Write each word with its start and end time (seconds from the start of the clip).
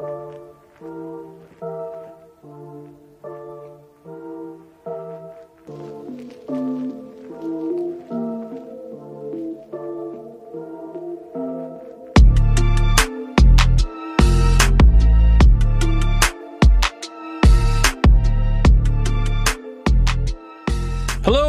Hello 0.00 0.40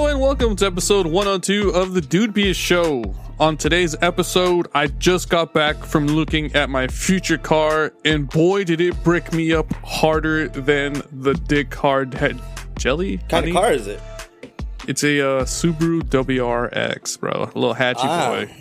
and 0.08 0.20
welcome 0.20 0.58
to 0.58 0.66
episode 0.66 1.08
102 1.08 1.70
of 1.70 1.94
the 1.94 2.02
Dude 2.02 2.34
Be 2.34 2.50
a 2.50 2.54
Show. 2.54 3.16
On 3.42 3.58
today's 3.58 3.96
episode, 4.04 4.68
I 4.76 4.86
just 4.86 5.28
got 5.30 5.52
back 5.52 5.76
from 5.84 6.06
looking 6.06 6.54
at 6.56 6.70
my 6.70 6.88
future 6.88 7.40
car, 7.40 7.92
and 8.06 8.30
boy, 8.30 8.64
did 8.64 8.80
it 8.80 9.04
brick 9.04 9.34
me 9.34 9.52
up 9.52 9.74
harder 9.84 10.48
than 10.48 11.02
the 11.12 11.34
dick 11.34 11.74
hard 11.74 12.14
head 12.14 12.40
jelly. 12.78 13.18
What 13.18 13.30
kind 13.30 13.46
honey. 13.46 13.50
of 13.50 13.56
car 13.64 13.74
is 13.74 13.88
it? 13.88 14.00
It's 14.88 15.04
a 15.04 15.20
uh, 15.22 15.44
Subaru 15.46 16.02
WRX, 16.04 17.20
bro. 17.20 17.32
A 17.32 17.58
little 17.58 17.74
hatchy 17.74 18.02
Ah. 18.04 18.30
boy. 18.46 18.56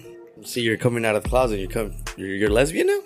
See, 0.45 0.63
you're 0.63 0.79
coming 0.79 1.05
out 1.05 1.15
of 1.15 1.25
the 1.25 1.29
closet. 1.29 1.59
You're 1.59 1.69
coming. 1.69 2.03
You're, 2.17 2.29
you're 2.29 2.51
lesbian 2.51 2.87
now. 2.87 3.01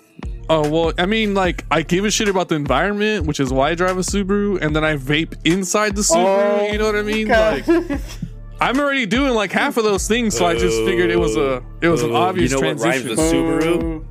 Oh 0.47 0.69
well, 0.69 0.93
I 0.97 1.05
mean, 1.05 1.33
like 1.33 1.65
I 1.71 1.81
give 1.81 2.05
a 2.05 2.11
shit 2.11 2.29
about 2.29 2.47
the 2.47 2.55
environment, 2.55 3.25
which 3.25 3.41
is 3.41 3.51
why 3.51 3.71
I 3.71 3.75
drive 3.75 3.97
a 3.97 4.01
Subaru, 4.01 4.61
and 4.61 4.73
then 4.73 4.85
I 4.85 4.95
vape 4.95 5.35
inside 5.43 5.97
the 5.97 6.03
Subaru. 6.03 6.59
Oh, 6.61 6.71
you 6.71 6.77
know 6.77 6.85
what 6.85 6.95
I 6.95 7.01
mean? 7.01 7.27
Like 7.27 7.65
I'm 8.61 8.79
already 8.79 9.05
doing 9.05 9.33
like 9.33 9.51
half 9.51 9.77
of 9.77 9.83
those 9.83 10.07
things, 10.07 10.35
so 10.35 10.45
I 10.45 10.57
just 10.57 10.77
figured 10.85 11.11
it 11.11 11.19
was 11.19 11.35
a 11.35 11.61
it 11.81 11.89
was 11.89 12.01
an 12.03 12.11
Oh, 12.11 12.15
obvious 12.15 12.51
you 12.51 12.59
know 12.61 12.67
what 12.67 12.79
rhymes 12.79 13.03
transition. 13.03 13.09
with 13.09 13.63
Subaru? 13.63 14.05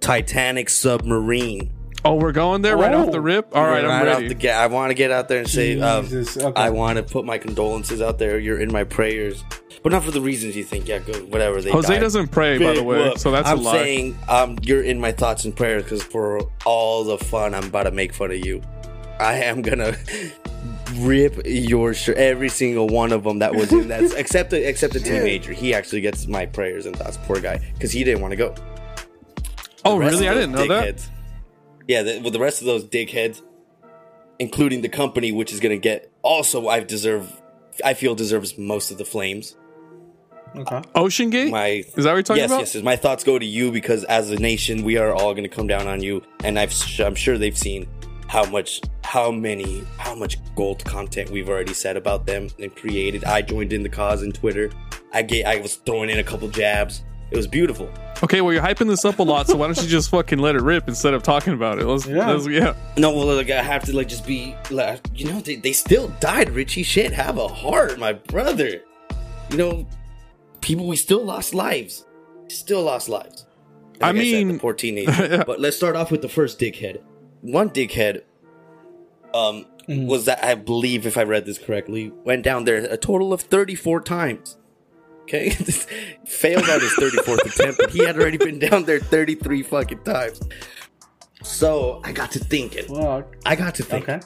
Titanic 0.00 0.68
submarine. 0.68 1.70
Oh, 2.04 2.14
we're 2.14 2.32
going 2.32 2.62
there 2.62 2.78
right 2.78 2.94
Oh. 2.94 3.02
off 3.06 3.12
the 3.12 3.20
rip. 3.20 3.54
All 3.54 3.64
right, 3.64 3.84
I'm 3.84 4.04
ready. 4.06 4.24
Off 4.24 4.28
the 4.28 4.34
ga- 4.34 4.52
I 4.56 4.66
want 4.68 4.88
to 4.90 4.94
get 4.94 5.10
out 5.10 5.28
there 5.28 5.38
and 5.40 5.48
say, 5.48 5.78
um, 5.80 6.04
Jesus, 6.06 6.42
okay. 6.42 6.58
I 6.60 6.70
want 6.70 6.96
to 6.96 7.02
put 7.02 7.26
my 7.26 7.36
condolences 7.36 8.00
out 8.00 8.18
there. 8.18 8.38
You're 8.38 8.58
in 8.58 8.72
my 8.72 8.84
prayers, 8.84 9.44
but 9.82 9.92
not 9.92 10.02
for 10.04 10.10
the 10.10 10.20
reasons 10.22 10.56
you 10.56 10.64
think. 10.64 10.88
Yeah, 10.88 11.00
go 11.00 11.12
whatever. 11.24 11.60
They 11.60 11.70
Jose 11.70 11.92
died. 11.92 12.00
doesn't 12.00 12.28
pray, 12.28 12.56
by 12.56 12.72
the 12.72 12.82
way, 12.82 12.98
whoop. 13.10 13.18
so 13.18 13.30
that's 13.30 13.46
I'm 13.50 13.58
a 13.58 13.62
lie. 13.62 13.72
saying 13.72 14.18
um, 14.30 14.56
you're 14.62 14.82
in 14.82 14.98
my 14.98 15.12
thoughts 15.12 15.44
and 15.44 15.54
prayers 15.54 15.82
because 15.82 16.02
for 16.02 16.40
all 16.64 17.04
the 17.04 17.18
fun 17.18 17.54
I'm 17.54 17.64
about 17.64 17.82
to 17.82 17.90
make 17.90 18.14
fun 18.14 18.30
of 18.30 18.46
you, 18.46 18.62
I 19.18 19.34
am 19.34 19.60
gonna 19.60 19.94
rip 21.00 21.40
your 21.46 21.94
shirt, 21.94 22.16
every 22.16 22.48
single 22.48 22.88
one 22.88 23.12
of 23.12 23.24
them 23.24 23.38
that 23.40 23.54
was 23.54 23.72
in 23.72 23.88
that, 23.88 24.12
except 24.16 24.50
the, 24.50 24.68
except 24.68 24.92
the 24.92 25.00
teenager. 25.00 25.52
He 25.52 25.74
actually 25.74 26.00
gets 26.00 26.26
my 26.26 26.46
prayers 26.46 26.86
and 26.86 26.96
thoughts. 26.96 27.18
Poor 27.24 27.40
guy, 27.40 27.58
because 27.74 27.92
he 27.92 28.04
didn't 28.04 28.20
want 28.22 28.32
to 28.32 28.36
go. 28.36 28.54
oh, 29.84 29.94
The 29.94 30.00
rest 30.00 30.14
really? 30.14 30.28
I 30.28 30.34
didn't 30.34 30.52
know 30.52 30.66
that. 30.68 31.08
Yeah, 31.88 32.02
the, 32.02 32.20
with 32.20 32.32
the 32.32 32.38
rest 32.40 32.60
of 32.60 32.66
those 32.66 32.84
dickheads, 32.84 33.42
including 34.38 34.82
the 34.82 34.88
company, 34.88 35.32
which 35.32 35.52
is 35.52 35.60
gonna 35.60 35.76
get 35.76 36.10
also 36.22 36.68
I 36.68 36.80
deserve, 36.80 37.40
I 37.84 37.94
feel 37.94 38.14
deserves 38.14 38.56
most 38.56 38.90
of 38.90 38.98
the 38.98 39.04
flames. 39.04 39.56
okay. 40.56 40.82
Ocean 40.94 41.30
Gate? 41.30 41.50
My 41.50 41.66
Is 41.66 42.04
that 42.04 42.04
what 42.04 42.04
you're 42.04 42.22
talking 42.22 42.40
yes, 42.42 42.50
about? 42.50 42.60
yes, 42.60 42.74
yes. 42.76 42.84
My 42.84 42.96
thoughts 42.96 43.24
go 43.24 43.38
to 43.38 43.46
you 43.46 43.72
because 43.72 44.04
as 44.04 44.30
a 44.30 44.36
nation, 44.36 44.82
we 44.84 44.96
are 44.98 45.12
all 45.12 45.32
going 45.34 45.42
to 45.44 45.48
come 45.48 45.66
down 45.66 45.86
on 45.88 46.02
you, 46.02 46.22
and 46.44 46.58
I've, 46.58 46.72
I'm 47.00 47.14
sure 47.14 47.38
they've 47.38 47.56
seen 47.58 47.86
how 48.30 48.44
much, 48.48 48.80
how 49.02 49.28
many, 49.32 49.82
how 49.98 50.14
much 50.14 50.38
gold 50.54 50.84
content 50.84 51.30
we've 51.30 51.48
already 51.48 51.74
said 51.74 51.96
about 51.96 52.26
them 52.26 52.48
and 52.60 52.74
created. 52.76 53.24
I 53.24 53.42
joined 53.42 53.72
in 53.72 53.82
the 53.82 53.88
cause 53.88 54.22
in 54.22 54.30
Twitter. 54.30 54.70
I 55.12 55.22
get, 55.22 55.46
I 55.46 55.56
was 55.56 55.74
throwing 55.76 56.10
in 56.10 56.18
a 56.20 56.22
couple 56.22 56.48
jabs. 56.48 57.02
It 57.32 57.36
was 57.36 57.48
beautiful. 57.48 57.90
Okay, 58.22 58.40
well 58.40 58.52
you're 58.52 58.62
hyping 58.62 58.86
this 58.86 59.04
up 59.04 59.18
a 59.18 59.22
lot, 59.24 59.48
so 59.48 59.56
why 59.56 59.66
don't 59.66 59.82
you 59.82 59.88
just 59.88 60.10
fucking 60.10 60.38
let 60.38 60.54
it 60.54 60.62
rip 60.62 60.86
instead 60.86 61.12
of 61.12 61.24
talking 61.24 61.54
about 61.54 61.80
it? 61.80 61.86
Let's, 61.86 62.06
Yeah. 62.06 62.30
let's- 62.30 62.46
yeah. 62.46 62.74
No, 62.96 63.12
well, 63.16 63.34
like 63.34 63.50
I 63.50 63.62
have 63.62 63.82
to 63.86 63.96
like 63.96 64.08
just 64.08 64.24
be, 64.24 64.54
like, 64.70 65.00
you 65.12 65.26
know, 65.32 65.40
they, 65.40 65.56
they 65.56 65.72
still 65.72 66.06
died. 66.20 66.50
Richie, 66.50 66.84
shit, 66.84 67.12
have 67.12 67.36
a 67.36 67.48
heart, 67.48 67.98
my 67.98 68.12
brother. 68.12 68.80
You 69.50 69.56
know, 69.56 69.86
people, 70.60 70.86
we 70.86 70.94
still 70.94 71.24
lost 71.24 71.52
lives. 71.52 72.04
Still 72.48 72.82
lost 72.84 73.08
lives. 73.08 73.46
I 74.00 74.12
Like 74.12 74.16
said, 74.18 74.22
mean- 74.22 74.48
the 74.52 74.58
poor 74.60 74.72
teenager. 74.74 75.42
but 75.46 75.58
let's 75.58 75.76
start 75.76 75.96
off 75.96 76.12
with 76.12 76.22
the 76.22 76.28
first 76.28 76.60
dickhead. 76.60 77.00
One 77.42 77.70
dickhead, 77.70 78.22
um, 79.34 79.66
Mm. 79.88 80.06
was 80.06 80.26
that 80.26 80.44
I 80.44 80.54
believe, 80.54 81.04
if 81.06 81.16
I 81.16 81.22
read 81.24 81.46
this 81.46 81.58
correctly, 81.58 82.12
went 82.24 82.44
down 82.44 82.64
there 82.64 82.76
a 82.76 82.96
total 82.96 83.32
of 83.32 83.40
thirty-four 83.40 84.02
times. 84.02 84.56
Okay, 85.22 85.50
failed 86.26 86.68
on 86.68 86.80
his 86.80 86.92
thirty-fourth 86.94 87.44
attempt, 87.58 87.78
but 87.78 87.90
he 87.90 88.04
had 88.04 88.16
already 88.16 88.36
been 88.36 88.58
down 88.58 88.84
there 88.84 89.00
thirty-three 89.00 89.62
fucking 89.64 90.04
times. 90.04 90.40
So 91.42 92.00
I 92.04 92.12
got 92.12 92.30
to 92.32 92.38
thinking. 92.38 92.84
Fuck. 92.84 93.34
I 93.46 93.56
got 93.56 93.74
to 93.76 93.82
think. 93.82 94.08
Okay. 94.08 94.20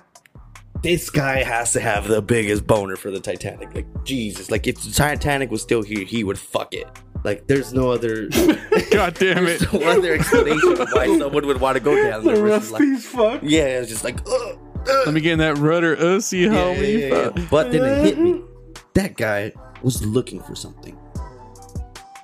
This 0.82 1.08
guy 1.08 1.42
has 1.42 1.72
to 1.74 1.80
have 1.80 2.08
the 2.08 2.20
biggest 2.20 2.66
boner 2.66 2.96
for 2.96 3.10
the 3.10 3.20
Titanic. 3.20 3.74
Like 3.74 4.04
Jesus, 4.04 4.50
like 4.50 4.66
if 4.66 4.82
the 4.82 4.90
Titanic 4.90 5.50
was 5.50 5.62
still 5.62 5.82
here, 5.82 6.04
he 6.04 6.24
would 6.24 6.38
fuck 6.38 6.74
it. 6.74 6.86
Like 7.24 7.46
there's 7.46 7.72
no 7.72 7.90
other, 7.90 8.28
God 8.92 9.14
damn 9.14 9.46
it. 9.46 9.72
no 9.72 9.80
other 9.80 10.12
explanation 10.14 10.72
of 10.80 10.88
why 10.92 11.06
someone 11.18 11.46
would 11.46 11.60
want 11.60 11.76
to 11.76 11.80
go 11.80 11.94
down 11.96 12.22
there. 12.24 12.36
The 12.36 12.42
versus 12.42 12.70
rusty 12.70 12.92
like, 12.92 13.00
fuck. 13.02 13.40
yeah, 13.42 13.64
it's 13.80 13.88
just 13.88 14.04
like, 14.04 14.20
ugh, 14.28 14.58
ugh. 14.80 15.06
Let 15.06 15.14
me 15.14 15.20
get 15.22 15.32
in 15.32 15.38
that 15.38 15.56
rudder 15.58 15.96
uh, 15.96 16.00
ussy, 16.18 16.42
Yeah, 16.42 16.50
homie. 16.50 17.00
yeah, 17.00 17.06
yeah, 17.08 17.24
Fuck. 17.24 17.36
yeah. 17.38 17.46
But 17.50 17.72
then 17.72 17.84
it 17.84 18.04
hit 18.04 18.18
me. 18.18 18.40
That 18.94 19.16
guy 19.16 19.50
was 19.82 20.06
looking 20.06 20.40
for 20.40 20.54
something. 20.54 20.96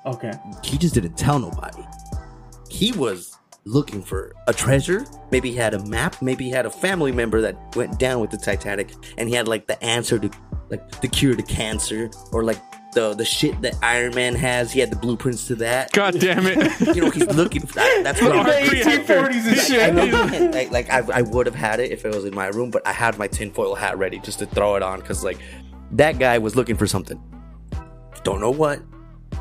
Okay. 0.05 0.31
He 0.63 0.77
just 0.77 0.93
didn't 0.93 1.17
tell 1.17 1.37
nobody. 1.37 1.83
He 2.69 2.93
was 2.93 3.37
looking 3.65 4.01
for 4.01 4.33
a 4.47 4.53
treasure. 4.53 5.05
Maybe 5.31 5.51
he 5.51 5.57
had 5.57 5.73
a 5.73 5.85
map. 5.85 6.21
Maybe 6.21 6.45
he 6.45 6.49
had 6.51 6.65
a 6.65 6.69
family 6.69 7.11
member 7.11 7.41
that 7.41 7.57
went 7.75 7.99
down 7.99 8.21
with 8.21 8.31
the 8.31 8.37
Titanic, 8.37 8.93
and 9.17 9.27
he 9.27 9.35
had 9.35 9.47
like 9.49 9.67
the 9.67 9.81
answer 9.83 10.17
to 10.17 10.29
like 10.69 11.01
the 11.01 11.09
cure 11.09 11.35
to 11.35 11.43
cancer, 11.43 12.09
or 12.31 12.43
like 12.45 12.57
the 12.93 13.13
the 13.13 13.25
shit 13.25 13.61
that 13.61 13.75
Iron 13.81 14.13
Man 14.15 14.35
has. 14.35 14.71
He 14.71 14.79
had 14.79 14.91
the 14.91 14.95
blueprints 14.95 15.47
to 15.47 15.55
that. 15.55 15.91
God 15.91 16.19
damn 16.19 16.45
it. 16.45 16.95
You 16.95 17.01
know, 17.03 17.09
he's 17.09 17.27
looking. 17.27 17.65
For 17.65 17.75
that. 17.75 18.01
That's 18.03 18.21
what 18.21 18.33
The 18.33 18.37
I'm 18.39 18.45
saying. 18.69 19.05
1840s 19.05 19.47
and 19.47 19.57
shit. 19.57 19.93
know, 19.93 20.49
like, 20.51 20.71
like 20.71 20.89
I, 20.89 21.19
I 21.19 21.21
would 21.21 21.45
have 21.45 21.55
had 21.55 21.79
it 21.79 21.91
if 21.91 22.05
it 22.05 22.13
was 22.13 22.25
in 22.25 22.35
my 22.35 22.47
room, 22.47 22.69
but 22.71 22.85
I 22.85 22.91
had 22.93 23.17
my 23.17 23.27
tinfoil 23.27 23.75
hat 23.75 23.97
ready 23.97 24.19
just 24.19 24.39
to 24.39 24.45
throw 24.45 24.75
it 24.75 24.83
on 24.83 24.99
because 24.99 25.23
like 25.23 25.37
that 25.91 26.19
guy 26.19 26.37
was 26.37 26.55
looking 26.55 26.75
for 26.77 26.87
something. 26.87 27.21
Don't 28.23 28.39
know 28.39 28.51
what, 28.51 28.81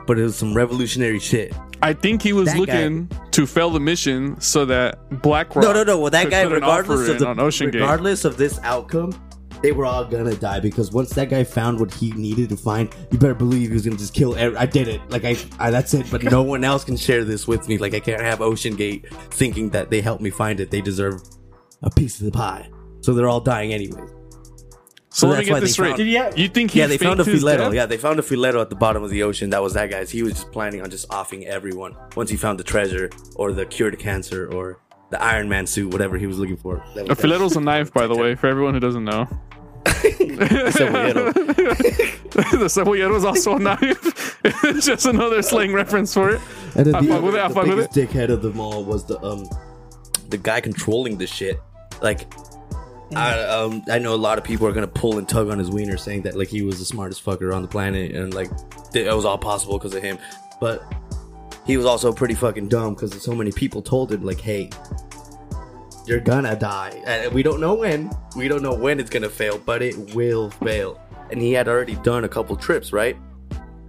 but 0.06 0.18
it 0.18 0.22
was 0.22 0.36
some 0.36 0.54
revolutionary 0.54 1.18
shit. 1.18 1.54
I 1.82 1.92
think 1.94 2.20
he 2.22 2.32
was 2.32 2.46
That 2.46 2.54
guy- 2.54 2.60
looking 2.60 3.10
to 3.30 3.46
fail 3.46 3.70
the 3.70 3.80
mission 3.80 4.38
so 4.40 4.64
that 4.66 4.98
BlackRock. 5.22 5.64
No, 5.64 5.72
no, 5.72 5.82
no. 5.82 5.98
Well, 5.98 6.10
that 6.10 6.30
guy, 6.30 6.42
regardless 6.42 7.08
of 7.08 7.18
the 7.18 7.26
regardless 7.72 8.24
of 8.24 8.36
this 8.36 8.58
outcome, 8.62 9.12
they 9.62 9.72
were 9.72 9.84
all 9.84 10.04
gonna 10.04 10.34
die 10.34 10.60
because 10.60 10.90
once 10.90 11.10
that 11.10 11.28
guy 11.28 11.44
found 11.44 11.78
what 11.80 11.92
he 11.92 12.12
needed 12.12 12.48
to 12.50 12.56
find, 12.56 12.88
you 13.10 13.18
better 13.18 13.34
believe 13.34 13.68
he 13.68 13.74
was 13.74 13.84
gonna 13.84 13.96
just 13.96 14.14
kill. 14.14 14.34
Every, 14.36 14.56
I 14.56 14.66
did 14.66 14.88
it. 14.88 15.00
Like 15.10 15.24
I, 15.24 15.36
I, 15.58 15.70
that's 15.70 15.92
it. 15.94 16.10
But 16.10 16.22
no 16.22 16.42
one 16.54 16.64
else 16.64 16.84
can 16.84 16.96
share 16.96 17.24
this 17.24 17.46
with 17.46 17.68
me. 17.68 17.76
Like 17.78 17.94
I 17.94 18.00
can't 18.00 18.22
have 18.22 18.40
Ocean 18.40 18.74
Gate 18.76 19.06
thinking 19.30 19.70
that 19.70 19.90
they 19.90 20.00
helped 20.00 20.22
me 20.22 20.30
find 20.30 20.60
it. 20.60 20.70
They 20.70 20.80
deserve 20.80 21.20
a 21.82 21.90
piece 21.90 22.18
of 22.20 22.26
the 22.26 22.32
pie. 22.32 22.70
So 23.02 23.14
they're 23.14 23.28
all 23.28 23.40
dying 23.40 23.72
anyway. 23.72 24.02
So, 25.12 25.26
So 25.26 25.28
let 25.28 25.32
me 25.32 25.36
that's 25.38 25.46
get 25.48 25.52
why 25.54 25.60
this 25.60 25.68
they 25.70 25.72
straight. 25.72 25.88
found- 25.88 25.96
Did 25.98 26.06
he 26.06 26.14
have- 26.14 26.38
you 26.38 26.48
think 26.48 26.70
he 26.70 26.78
yeah, 26.78 26.86
they 26.86 26.96
found 26.98 27.18
a 27.20 27.24
faked 27.24 27.34
his 27.34 27.42
filero. 27.44 27.74
Yeah, 27.74 27.86
they 27.86 27.96
found 27.96 28.18
a 28.18 28.22
filero 28.22 28.60
at 28.60 28.70
the 28.70 28.76
bottom 28.76 29.02
of 29.02 29.10
the 29.10 29.22
ocean. 29.24 29.50
That 29.50 29.62
was 29.62 29.74
that 29.74 29.90
guy's. 29.90 30.10
He 30.10 30.22
was 30.22 30.34
just 30.34 30.52
planning 30.52 30.82
on 30.82 30.90
just 30.90 31.06
offing 31.12 31.46
everyone 31.46 31.96
once 32.16 32.30
he 32.30 32.36
found 32.36 32.60
the 32.60 32.64
treasure 32.64 33.10
or 33.34 33.52
the 33.52 33.66
cure 33.66 33.90
to 33.90 33.96
cancer 33.96 34.46
or 34.52 34.78
the 35.10 35.22
Iron 35.22 35.48
Man 35.48 35.66
suit, 35.66 35.92
whatever 35.92 36.16
he 36.18 36.26
was 36.26 36.38
looking 36.38 36.56
for. 36.56 36.82
That 36.94 37.06
A 37.06 37.08
was- 37.08 37.18
filero's 37.18 37.56
a 37.56 37.60
knife, 37.60 37.92
by 37.92 38.06
the 38.06 38.16
way, 38.16 38.34
for 38.34 38.46
everyone 38.46 38.74
who 38.74 38.80
doesn't 38.80 39.04
know. 39.04 39.26
The 42.60 42.66
cebollero 42.68 43.16
is 43.16 43.24
also 43.24 43.56
a 43.56 43.58
knife. 43.58 44.38
it's 44.44 44.86
just 44.92 45.06
another 45.06 45.42
slang 45.42 45.72
reference 45.72 46.14
for 46.14 46.30
it. 46.30 46.40
And 46.76 46.86
then 46.86 46.94
I 46.94 47.00
the, 47.00 47.08
fuck 47.08 47.22
with 47.22 47.34
it, 47.34 47.40
I 47.40 47.48
the 47.48 47.54
fuck 47.54 47.66
with 47.66 47.76
biggest 47.94 48.12
dickhead 48.14 48.28
of 48.30 48.42
them 48.42 48.60
all 48.60 48.84
was 48.84 49.04
the 49.04 49.20
um 49.22 49.48
the 50.28 50.38
guy 50.38 50.60
controlling 50.60 51.18
the 51.18 51.26
shit. 51.26 51.60
Like 52.00 52.32
I 53.14 53.40
um 53.44 53.82
I 53.90 53.98
know 53.98 54.14
a 54.14 54.16
lot 54.16 54.38
of 54.38 54.44
people 54.44 54.66
are 54.66 54.72
gonna 54.72 54.86
pull 54.86 55.18
and 55.18 55.28
tug 55.28 55.50
on 55.50 55.58
his 55.58 55.70
wiener, 55.70 55.96
saying 55.96 56.22
that 56.22 56.36
like 56.36 56.48
he 56.48 56.62
was 56.62 56.78
the 56.78 56.84
smartest 56.84 57.24
fucker 57.24 57.54
on 57.54 57.62
the 57.62 57.68
planet 57.68 58.12
and 58.14 58.32
like 58.32 58.50
it 58.94 59.12
was 59.14 59.24
all 59.24 59.38
possible 59.38 59.78
because 59.78 59.94
of 59.94 60.02
him. 60.02 60.18
But 60.60 60.82
he 61.66 61.76
was 61.76 61.86
also 61.86 62.12
pretty 62.12 62.34
fucking 62.34 62.68
dumb 62.68 62.94
because 62.94 63.20
so 63.22 63.34
many 63.34 63.52
people 63.52 63.82
told 63.82 64.12
him 64.12 64.24
like, 64.24 64.40
hey. 64.40 64.70
You're 66.06 66.20
gonna 66.20 66.56
die. 66.56 67.00
And 67.06 67.32
we 67.32 67.42
don't 67.42 67.60
know 67.60 67.74
when. 67.74 68.10
We 68.34 68.48
don't 68.48 68.62
know 68.62 68.74
when 68.74 68.98
it's 68.98 69.10
gonna 69.10 69.28
fail, 69.28 69.58
but 69.58 69.82
it 69.82 70.14
will 70.14 70.50
fail. 70.50 71.00
And 71.30 71.40
he 71.40 71.52
had 71.52 71.68
already 71.68 71.94
done 71.96 72.24
a 72.24 72.28
couple 72.28 72.56
trips, 72.56 72.92
right? 72.92 73.16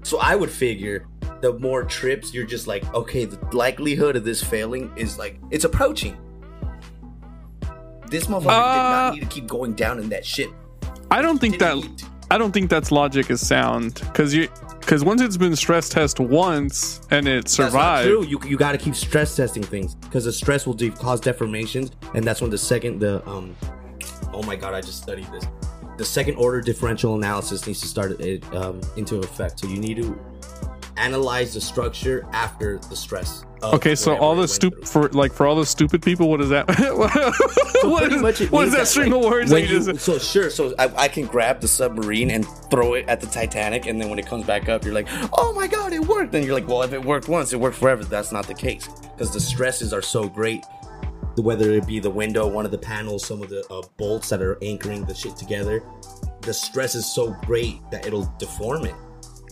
So 0.03 0.19
I 0.19 0.35
would 0.35 0.51
figure 0.51 1.07
the 1.41 1.53
more 1.57 1.83
trips, 1.83 2.33
you're 2.33 2.45
just 2.45 2.67
like, 2.67 2.83
okay, 2.93 3.25
the 3.25 3.39
likelihood 3.55 4.15
of 4.15 4.23
this 4.23 4.43
failing 4.43 4.91
is 4.95 5.17
like 5.17 5.39
it's 5.49 5.65
approaching. 5.65 6.17
This 8.09 8.25
motherfucker 8.25 8.41
did 8.41 8.49
Uh, 8.49 8.91
not 8.91 9.13
need 9.15 9.21
to 9.21 9.25
keep 9.27 9.47
going 9.47 9.73
down 9.73 9.97
in 9.99 10.09
that 10.09 10.25
shit. 10.25 10.49
I 11.09 11.21
don't 11.21 11.39
think 11.39 11.59
that 11.59 11.75
Didn't. 11.75 12.03
I 12.29 12.37
don't 12.37 12.51
think 12.51 12.69
that's 12.69 12.91
logic 12.91 13.29
is 13.29 13.45
sound 13.45 13.95
because 13.95 14.33
you 14.33 14.47
Because 14.81 15.03
once 15.03 15.21
it's 15.21 15.37
been 15.37 15.55
stress 15.55 15.87
test 15.87 16.19
once 16.19 17.01
and 17.11 17.27
it 17.27 17.47
survived, 17.47 18.07
true. 18.07 18.25
You 18.25 18.39
you 18.45 18.57
got 18.57 18.73
to 18.73 18.77
keep 18.77 18.95
stress 18.95 19.35
testing 19.35 19.63
things 19.63 19.95
because 19.95 20.25
the 20.25 20.33
stress 20.33 20.65
will 20.65 20.73
de- 20.73 20.89
cause 20.91 21.21
deformations, 21.21 21.91
and 22.13 22.25
that's 22.25 22.41
when 22.41 22.49
the 22.51 22.57
second 22.57 22.99
the 22.99 23.27
um. 23.27 23.55
Oh 24.33 24.43
my 24.43 24.55
god! 24.55 24.73
I 24.73 24.81
just 24.81 25.01
studied 25.01 25.27
this. 25.31 25.45
The 25.97 26.05
second 26.05 26.35
order 26.35 26.61
differential 26.61 27.15
analysis 27.15 27.65
needs 27.67 27.79
to 27.81 27.87
start 27.87 28.19
it 28.19 28.43
um, 28.53 28.81
into 28.97 29.19
effect. 29.19 29.59
So 29.59 29.67
you 29.67 29.77
need 29.77 29.97
to 29.97 30.19
analyze 30.97 31.53
the 31.53 31.61
structure 31.61 32.27
after 32.33 32.79
the 32.89 32.95
stress. 32.95 33.45
Of 33.61 33.73
Okay, 33.75 33.95
so 33.95 34.15
all 34.17 34.35
the 34.35 34.47
stupid 34.47 34.87
for 34.87 35.09
like 35.09 35.31
for 35.33 35.45
all 35.45 35.55
the 35.55 35.65
stupid 35.65 36.01
people, 36.01 36.29
what 36.29 36.41
is 36.41 36.49
that? 36.49 36.67
what 36.95 37.11
Pretty 37.11 38.21
what 38.47 38.67
is 38.67 38.71
means 38.71 38.71
that 38.73 38.87
string 38.87 39.11
like, 39.11 39.23
of 39.23 39.29
words 39.29 39.51
that 39.51 39.61
you- 39.61 39.83
just 39.83 40.03
so 40.05 40.17
sure, 40.17 40.49
so 40.49 40.73
I, 40.79 40.91
I 40.95 41.07
can 41.07 41.25
grab 41.25 41.59
the 41.61 41.67
submarine 41.67 42.31
and 42.31 42.45
throw 42.69 42.93
it 42.95 43.05
at 43.07 43.21
the 43.21 43.27
Titanic, 43.27 43.85
and 43.85 43.99
then 44.01 44.09
when 44.09 44.19
it 44.19 44.25
comes 44.25 44.45
back 44.45 44.69
up, 44.69 44.83
you're 44.83 44.93
like, 44.93 45.07
"Oh 45.37 45.53
my 45.53 45.67
god, 45.67 45.93
it 45.93 46.05
worked!" 46.05 46.33
And 46.35 46.45
you're 46.45 46.53
like, 46.53 46.67
"Well, 46.67 46.81
if 46.83 46.93
it 46.93 47.03
worked 47.03 47.27
once, 47.27 47.53
it 47.53 47.59
worked 47.59 47.77
forever." 47.77 48.03
That's 48.03 48.31
not 48.31 48.47
the 48.47 48.53
case 48.53 48.87
because 48.87 49.31
the 49.31 49.39
stresses 49.39 49.93
are 49.93 50.01
so 50.01 50.27
great. 50.27 50.63
Whether 51.37 51.71
it 51.71 51.87
be 51.87 51.99
the 51.99 52.09
window, 52.09 52.45
one 52.45 52.65
of 52.65 52.71
the 52.71 52.77
panels, 52.77 53.25
some 53.25 53.41
of 53.41 53.49
the 53.49 53.65
uh, 53.69 53.81
bolts 53.97 54.27
that 54.29 54.41
are 54.41 54.57
anchoring 54.61 55.05
the 55.05 55.15
shit 55.15 55.37
together, 55.37 55.81
the 56.41 56.53
stress 56.53 56.93
is 56.93 57.05
so 57.05 57.31
great 57.45 57.79
that 57.89 58.05
it'll 58.05 58.31
deform 58.37 58.85
it. 58.85 58.95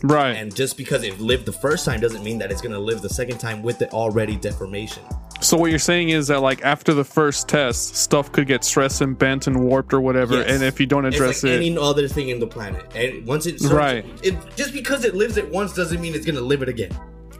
Right? 0.03 0.31
And 0.35 0.55
just 0.55 0.77
because 0.77 1.03
it 1.03 1.19
lived 1.19 1.45
the 1.45 1.51
first 1.51 1.85
time 1.85 1.99
doesn't 1.99 2.23
mean 2.23 2.37
that 2.39 2.51
it's 2.51 2.61
gonna 2.61 2.79
live 2.79 3.01
the 3.01 3.09
second 3.09 3.37
time 3.37 3.61
with 3.63 3.79
the 3.79 3.89
already 3.91 4.35
deformation. 4.35 5.03
so 5.41 5.55
what 5.55 5.69
you're 5.69 5.79
saying 5.79 6.09
is 6.09 6.27
that 6.27 6.41
like 6.41 6.61
after 6.63 6.93
the 6.93 7.03
first 7.03 7.47
test, 7.47 7.95
stuff 7.95 8.31
could 8.31 8.45
get 8.47 8.63
stressed 8.63 9.01
and 9.01 9.17
bent 9.17 9.47
and 9.47 9.57
warped 9.59 9.93
or 9.93 10.01
whatever, 10.01 10.35
Yes. 10.35 10.49
and 10.51 10.63
if 10.63 10.79
you 10.79 10.85
don't 10.85 11.05
address 11.05 11.29
it's 11.37 11.43
like 11.43 11.53
it, 11.53 11.55
any 11.55 11.77
other 11.77 12.07
thing 12.07 12.29
in 12.29 12.39
the 12.39 12.47
planet, 12.47 12.85
and 12.95 13.25
once 13.25 13.45
it 13.45 13.61
Right. 13.61 14.05
it, 14.23 14.35
just 14.57 14.73
because 14.73 15.05
it 15.05 15.15
lives 15.15 15.37
it 15.37 15.49
once 15.49 15.73
doesn't 15.73 16.01
mean 16.01 16.13
it's 16.15 16.25
gonna 16.25 16.41
live 16.41 16.61
it 16.61 16.69
again. 16.69 16.91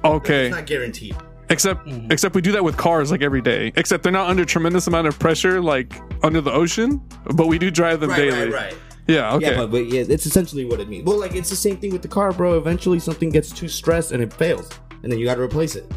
okay. 0.06 0.46
It's 0.48 0.56
not 0.56 0.66
guaranteed. 0.66 1.16
Except 1.52 1.86
Mm-hmm. 1.88 2.12
except 2.12 2.36
we 2.36 2.42
do 2.42 2.52
that 2.52 2.64
with 2.64 2.78
cars 2.78 3.10
like 3.12 3.22
every 3.24 3.42
day. 3.42 3.74
Except 3.76 4.04
they're 4.04 4.12
not 4.12 4.30
under 4.30 4.46
tremendous 4.46 4.86
amount 4.88 5.08
of 5.08 5.18
pressure 5.18 5.60
like 5.60 6.00
under 6.24 6.42
the 6.42 6.52
ocean, 6.52 7.02
but 7.36 7.48
we 7.48 7.58
do 7.58 7.72
drive 7.72 8.00
them 8.02 8.12
Right, 8.12 8.18
daily. 8.18 8.50
right, 8.52 8.54
right. 8.54 8.76
Yeah, 9.10 9.34
okay. 9.36 9.52
Yeah, 9.52 9.58
but, 9.58 9.72
but 9.72 9.86
yeah, 9.88 10.04
it's 10.08 10.26
essentially 10.26 10.66
what 10.66 10.80
it 10.80 10.88
means. 10.90 11.06
Well, 11.06 11.20
like 11.20 11.36
it's 11.36 11.50
the 11.50 11.56
same 11.56 11.78
thing 11.78 11.92
with 11.92 12.02
the 12.02 12.08
car, 12.08 12.32
bro. 12.32 12.58
Eventually, 12.58 13.00
something 13.00 13.30
gets 13.30 13.52
too 13.52 13.68
stressed 13.68 14.12
and 14.12 14.22
it 14.22 14.32
fails, 14.32 14.70
and 15.04 15.12
then 15.12 15.20
you 15.20 15.26
got 15.26 15.36
to 15.36 15.42
replace 15.42 15.76
it. 15.76 15.92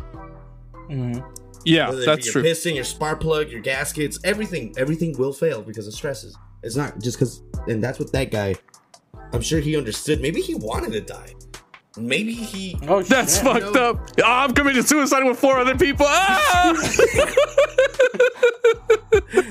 yeah, 1.64 1.88
Whether 1.90 2.04
that's 2.04 2.26
be 2.26 2.32
true. 2.32 2.42
your 2.42 2.50
piston, 2.50 2.74
your 2.74 2.84
spark 2.84 3.20
plug, 3.20 3.50
your 3.50 3.60
gaskets, 3.60 4.18
everything, 4.24 4.74
everything 4.76 5.16
will 5.18 5.32
fail 5.32 5.62
because 5.62 5.86
of 5.86 5.94
stresses. 5.94 6.36
It's 6.62 6.76
not 6.76 7.00
just 7.00 7.18
because, 7.18 7.42
and 7.68 7.82
that's 7.82 7.98
what 7.98 8.12
that 8.12 8.30
guy. 8.30 8.54
I'm 9.32 9.40
sure 9.40 9.60
he 9.60 9.76
understood. 9.76 10.20
Maybe 10.20 10.40
he 10.40 10.54
wanted 10.54 10.92
to 10.92 11.00
die. 11.00 11.34
Maybe 11.98 12.32
he. 12.32 12.78
Oh, 12.88 13.02
That's 13.14 13.36
shit. 13.36 13.44
fucked 13.44 13.74
no. 13.74 13.90
up. 13.90 14.08
Oh, 14.18 14.22
I'm 14.24 14.52
committing 14.54 14.82
suicide 14.82 15.24
with 15.24 15.38
four 15.38 15.58
other 15.58 15.76
people. 15.76 16.06
Ah! 16.08 16.72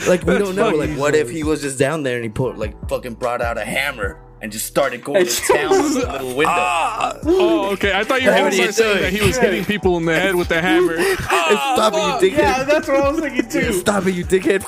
Like 0.07 0.23
we 0.25 0.37
don't 0.37 0.55
know. 0.55 0.69
Like 0.69 0.97
what 0.97 1.15
if 1.15 1.29
he 1.29 1.43
was 1.43 1.61
just 1.61 1.77
down 1.79 2.03
there 2.03 2.15
and 2.15 2.23
he 2.23 2.29
put 2.29 2.57
like 2.57 2.75
fucking 2.89 3.15
brought 3.15 3.41
out 3.41 3.57
a 3.57 3.65
hammer 3.65 4.19
and 4.41 4.51
just 4.51 4.65
started 4.65 5.03
going 5.03 5.25
to 5.25 5.31
town 5.31 5.69
with 5.69 5.95
a 6.03 6.11
little 6.11 6.27
window. 6.35 6.45
Ah! 6.47 7.15
oh, 7.25 7.71
okay. 7.73 7.93
I 7.93 8.03
thought 8.03 8.21
you 8.23 8.29
were 8.29 8.33
What 8.33 8.41
are 8.41 8.45
also 8.47 8.63
you 8.63 8.71
saying 8.71 8.91
doing? 8.97 9.01
that 9.03 9.13
he 9.13 9.27
was 9.27 9.37
hitting 9.37 9.65
people 9.65 9.97
in 9.97 10.05
the 10.05 10.15
head 10.19 10.33
with 10.35 10.47
the 10.47 10.59
hammer. 10.67 10.95
Ah, 10.99 11.73
Stop 11.75 11.93
fuck. 11.93 12.23
it, 12.23 12.25
you 12.25 12.31
dickhead! 12.31 12.37
Yeah, 12.39 12.63
that's 12.63 12.87
what 12.87 13.01
I 13.01 13.09
was 13.11 13.19
thinking 13.19 13.49
too. 13.49 13.73
Stop 13.73 14.07
it, 14.07 14.15
you 14.15 14.25
dickhead! 14.25 14.63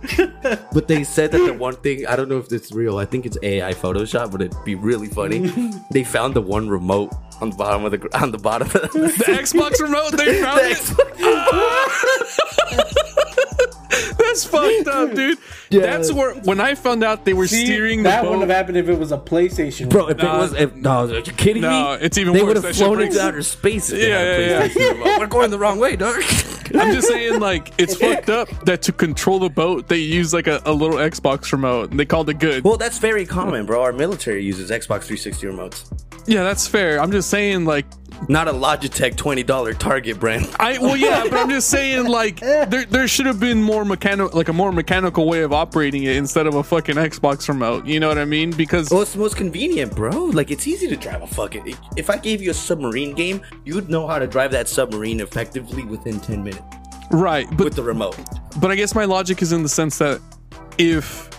but 0.72 0.88
they 0.88 1.04
said 1.04 1.30
that 1.30 1.38
the 1.38 1.52
one 1.52 1.76
thing 1.76 2.06
I 2.06 2.16
don't 2.16 2.28
know 2.28 2.38
if 2.38 2.50
it's 2.50 2.72
real. 2.72 2.96
I 2.98 3.04
think 3.04 3.26
it's 3.26 3.36
AI 3.42 3.74
Photoshop, 3.74 4.32
but 4.32 4.40
it'd 4.42 4.64
be 4.64 4.74
really 4.74 5.08
funny. 5.08 5.52
they 5.92 6.02
found 6.04 6.34
the 6.34 6.40
one 6.40 6.68
remote 6.68 7.12
on 7.40 7.50
the 7.50 7.56
bottom 7.56 7.84
of 7.84 7.92
the 7.92 8.18
on 8.18 8.32
the 8.32 8.38
bottom 8.38 8.66
of 8.66 8.72
the, 8.72 8.80
The 8.88 9.32
Xbox 9.38 9.78
remote, 9.80 10.12
they 10.16 10.40
found 10.42 10.60
it. 10.62 10.80
That's 14.18 14.44
fucked 14.44 14.86
up, 14.88 15.14
dude. 15.14 15.38
Yeah. 15.70 15.82
That's 15.82 16.12
where 16.12 16.34
when 16.34 16.60
I 16.60 16.74
found 16.74 17.02
out 17.04 17.24
they 17.24 17.34
were 17.34 17.46
See, 17.46 17.64
steering 17.66 18.02
that 18.04 18.18
the 18.18 18.22
boat. 18.22 18.30
wouldn't 18.32 18.48
have 18.50 18.56
happened 18.56 18.76
if 18.78 18.88
it 18.88 18.98
was 18.98 19.12
a 19.12 19.18
PlayStation. 19.18 19.88
Bro, 19.88 20.08
if 20.08 20.18
Nah. 20.18 20.36
it 20.36 20.38
was, 20.38 20.52
if, 20.54 20.74
no, 20.74 21.06
are 21.08 21.14
you 21.18 21.22
kidding 21.32 21.62
No, 21.62 21.96
me? 21.98 22.04
it's 22.04 22.16
even 22.18 22.32
they 22.34 22.42
worse. 22.42 22.54
would 22.54 22.64
have 22.64 22.76
flown 22.76 22.96
breaks- 22.96 23.14
into 23.16 23.26
outer 23.26 23.42
space. 23.42 23.90
If 23.90 23.98
Yeah, 24.00 24.08
yeah, 24.08 24.38
yeah. 24.38 24.68
PlayStation. 24.68 25.18
We're 25.18 25.26
going 25.26 25.50
the 25.50 25.58
wrong 25.58 25.78
way, 25.78 25.96
dog. 25.96 26.22
I'm 26.72 26.94
just 26.94 27.08
saying, 27.08 27.40
like, 27.40 27.72
it's 27.78 27.96
fucked 27.96 28.30
up 28.30 28.48
that 28.64 28.82
to 28.82 28.92
control 28.92 29.40
the 29.40 29.50
boat, 29.50 29.88
they 29.88 29.98
use 29.98 30.32
like 30.32 30.46
a, 30.46 30.62
a 30.64 30.72
little 30.72 30.98
Xbox 30.98 31.50
remote 31.50 31.90
and 31.90 31.98
they 31.98 32.04
called 32.04 32.30
it 32.30 32.38
good. 32.38 32.62
well, 32.62 32.76
that's 32.76 32.98
very 32.98 33.26
common, 33.26 33.66
bro. 33.66 33.82
Our 33.82 33.92
military 33.92 34.44
uses 34.44 34.70
Xbox 34.70 35.02
360 35.02 35.46
remotes, 35.48 35.92
Yeah, 36.28 36.44
that's 36.44 36.68
fair. 36.68 37.00
I'm 37.00 37.10
just 37.10 37.28
saying, 37.28 37.64
like, 37.64 37.86
not 38.28 38.48
a 38.48 38.52
Logitech 38.52 39.16
twenty 39.16 39.42
dollar 39.42 39.74
Target 39.74 40.20
brand. 40.20 40.48
I 40.58 40.78
well, 40.78 40.96
yeah, 40.96 41.24
but 41.24 41.34
I'm 41.34 41.50
just 41.50 41.68
saying, 41.68 42.06
like, 42.06 42.40
there 42.40 42.84
there 42.84 43.08
should 43.08 43.26
have 43.26 43.40
been 43.40 43.62
more 43.62 43.84
mechanical, 43.84 44.36
like 44.36 44.48
a 44.48 44.52
more 44.52 44.72
mechanical 44.72 45.26
way 45.26 45.42
of 45.42 45.52
operating 45.52 46.04
it 46.04 46.16
instead 46.16 46.46
of 46.46 46.54
a 46.54 46.62
fucking 46.62 46.96
Xbox 46.96 47.48
remote. 47.48 47.86
You 47.86 48.00
know 48.00 48.08
what 48.08 48.18
I 48.18 48.24
mean? 48.24 48.50
Because 48.50 48.90
Well, 48.90 49.02
it's 49.02 49.12
the 49.12 49.18
most 49.18 49.36
convenient, 49.36 49.94
bro. 49.94 50.26
Like, 50.26 50.50
it's 50.50 50.66
easy 50.66 50.88
to 50.88 50.96
drive 50.96 51.22
a 51.22 51.26
fucking. 51.26 51.74
If 51.96 52.10
I 52.10 52.16
gave 52.16 52.42
you 52.42 52.50
a 52.50 52.54
submarine 52.54 53.14
game, 53.14 53.42
you'd 53.64 53.90
know 53.90 54.06
how 54.06 54.18
to 54.18 54.26
drive 54.26 54.50
that 54.52 54.68
submarine 54.68 55.20
effectively 55.20 55.84
within 55.84 56.20
10 56.20 56.42
minutes 56.42 56.62
right, 57.10 57.46
but 57.56 57.64
with 57.64 57.74
the 57.74 57.82
remote. 57.82 58.16
But 58.60 58.70
I 58.70 58.76
guess 58.76 58.94
my 58.94 59.04
logic 59.04 59.42
is 59.42 59.52
in 59.52 59.62
the 59.62 59.68
sense 59.68 59.98
that 59.98 60.20
if 60.78 61.30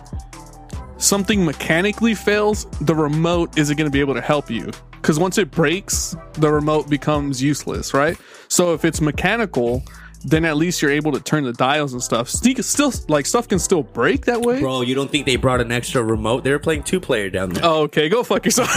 something 0.97 1.45
mechanically 1.45 2.15
fails, 2.15 2.65
the 2.81 2.95
remote 2.95 3.57
isn't 3.57 3.77
going 3.77 3.89
to 3.89 3.91
be 3.91 3.99
able 3.99 4.13
to 4.13 4.21
help 4.21 4.49
you. 4.49 4.71
Because 5.01 5.17
once 5.19 5.37
it 5.37 5.49
breaks, 5.49 6.15
the 6.33 6.51
remote 6.51 6.89
becomes 6.89 7.41
useless, 7.41 7.93
right? 7.93 8.17
So 8.47 8.73
if 8.73 8.85
it's 8.85 9.01
mechanical, 9.01 9.83
then 10.23 10.45
at 10.45 10.57
least 10.57 10.81
you're 10.81 10.91
able 10.91 11.11
to 11.13 11.19
turn 11.19 11.43
the 11.43 11.53
dials 11.53 11.93
and 11.93 12.03
stuff. 12.03 12.29
Still, 12.29 12.61
still 12.63 12.93
like 13.07 13.25
stuff 13.25 13.47
can 13.47 13.57
still 13.57 13.81
break 13.81 14.25
that 14.25 14.41
way. 14.41 14.59
Bro, 14.59 14.81
you 14.81 14.93
don't 14.93 15.09
think 15.09 15.25
they 15.25 15.37
brought 15.37 15.59
an 15.61 15.71
extra 15.71 16.03
remote? 16.03 16.43
They 16.43 16.51
were 16.51 16.59
playing 16.59 16.83
two 16.83 16.99
player 16.99 17.29
down 17.31 17.49
there. 17.49 17.65
Oh, 17.65 17.81
okay, 17.83 18.09
go 18.09 18.23
fuck 18.23 18.45
yourself. 18.45 18.69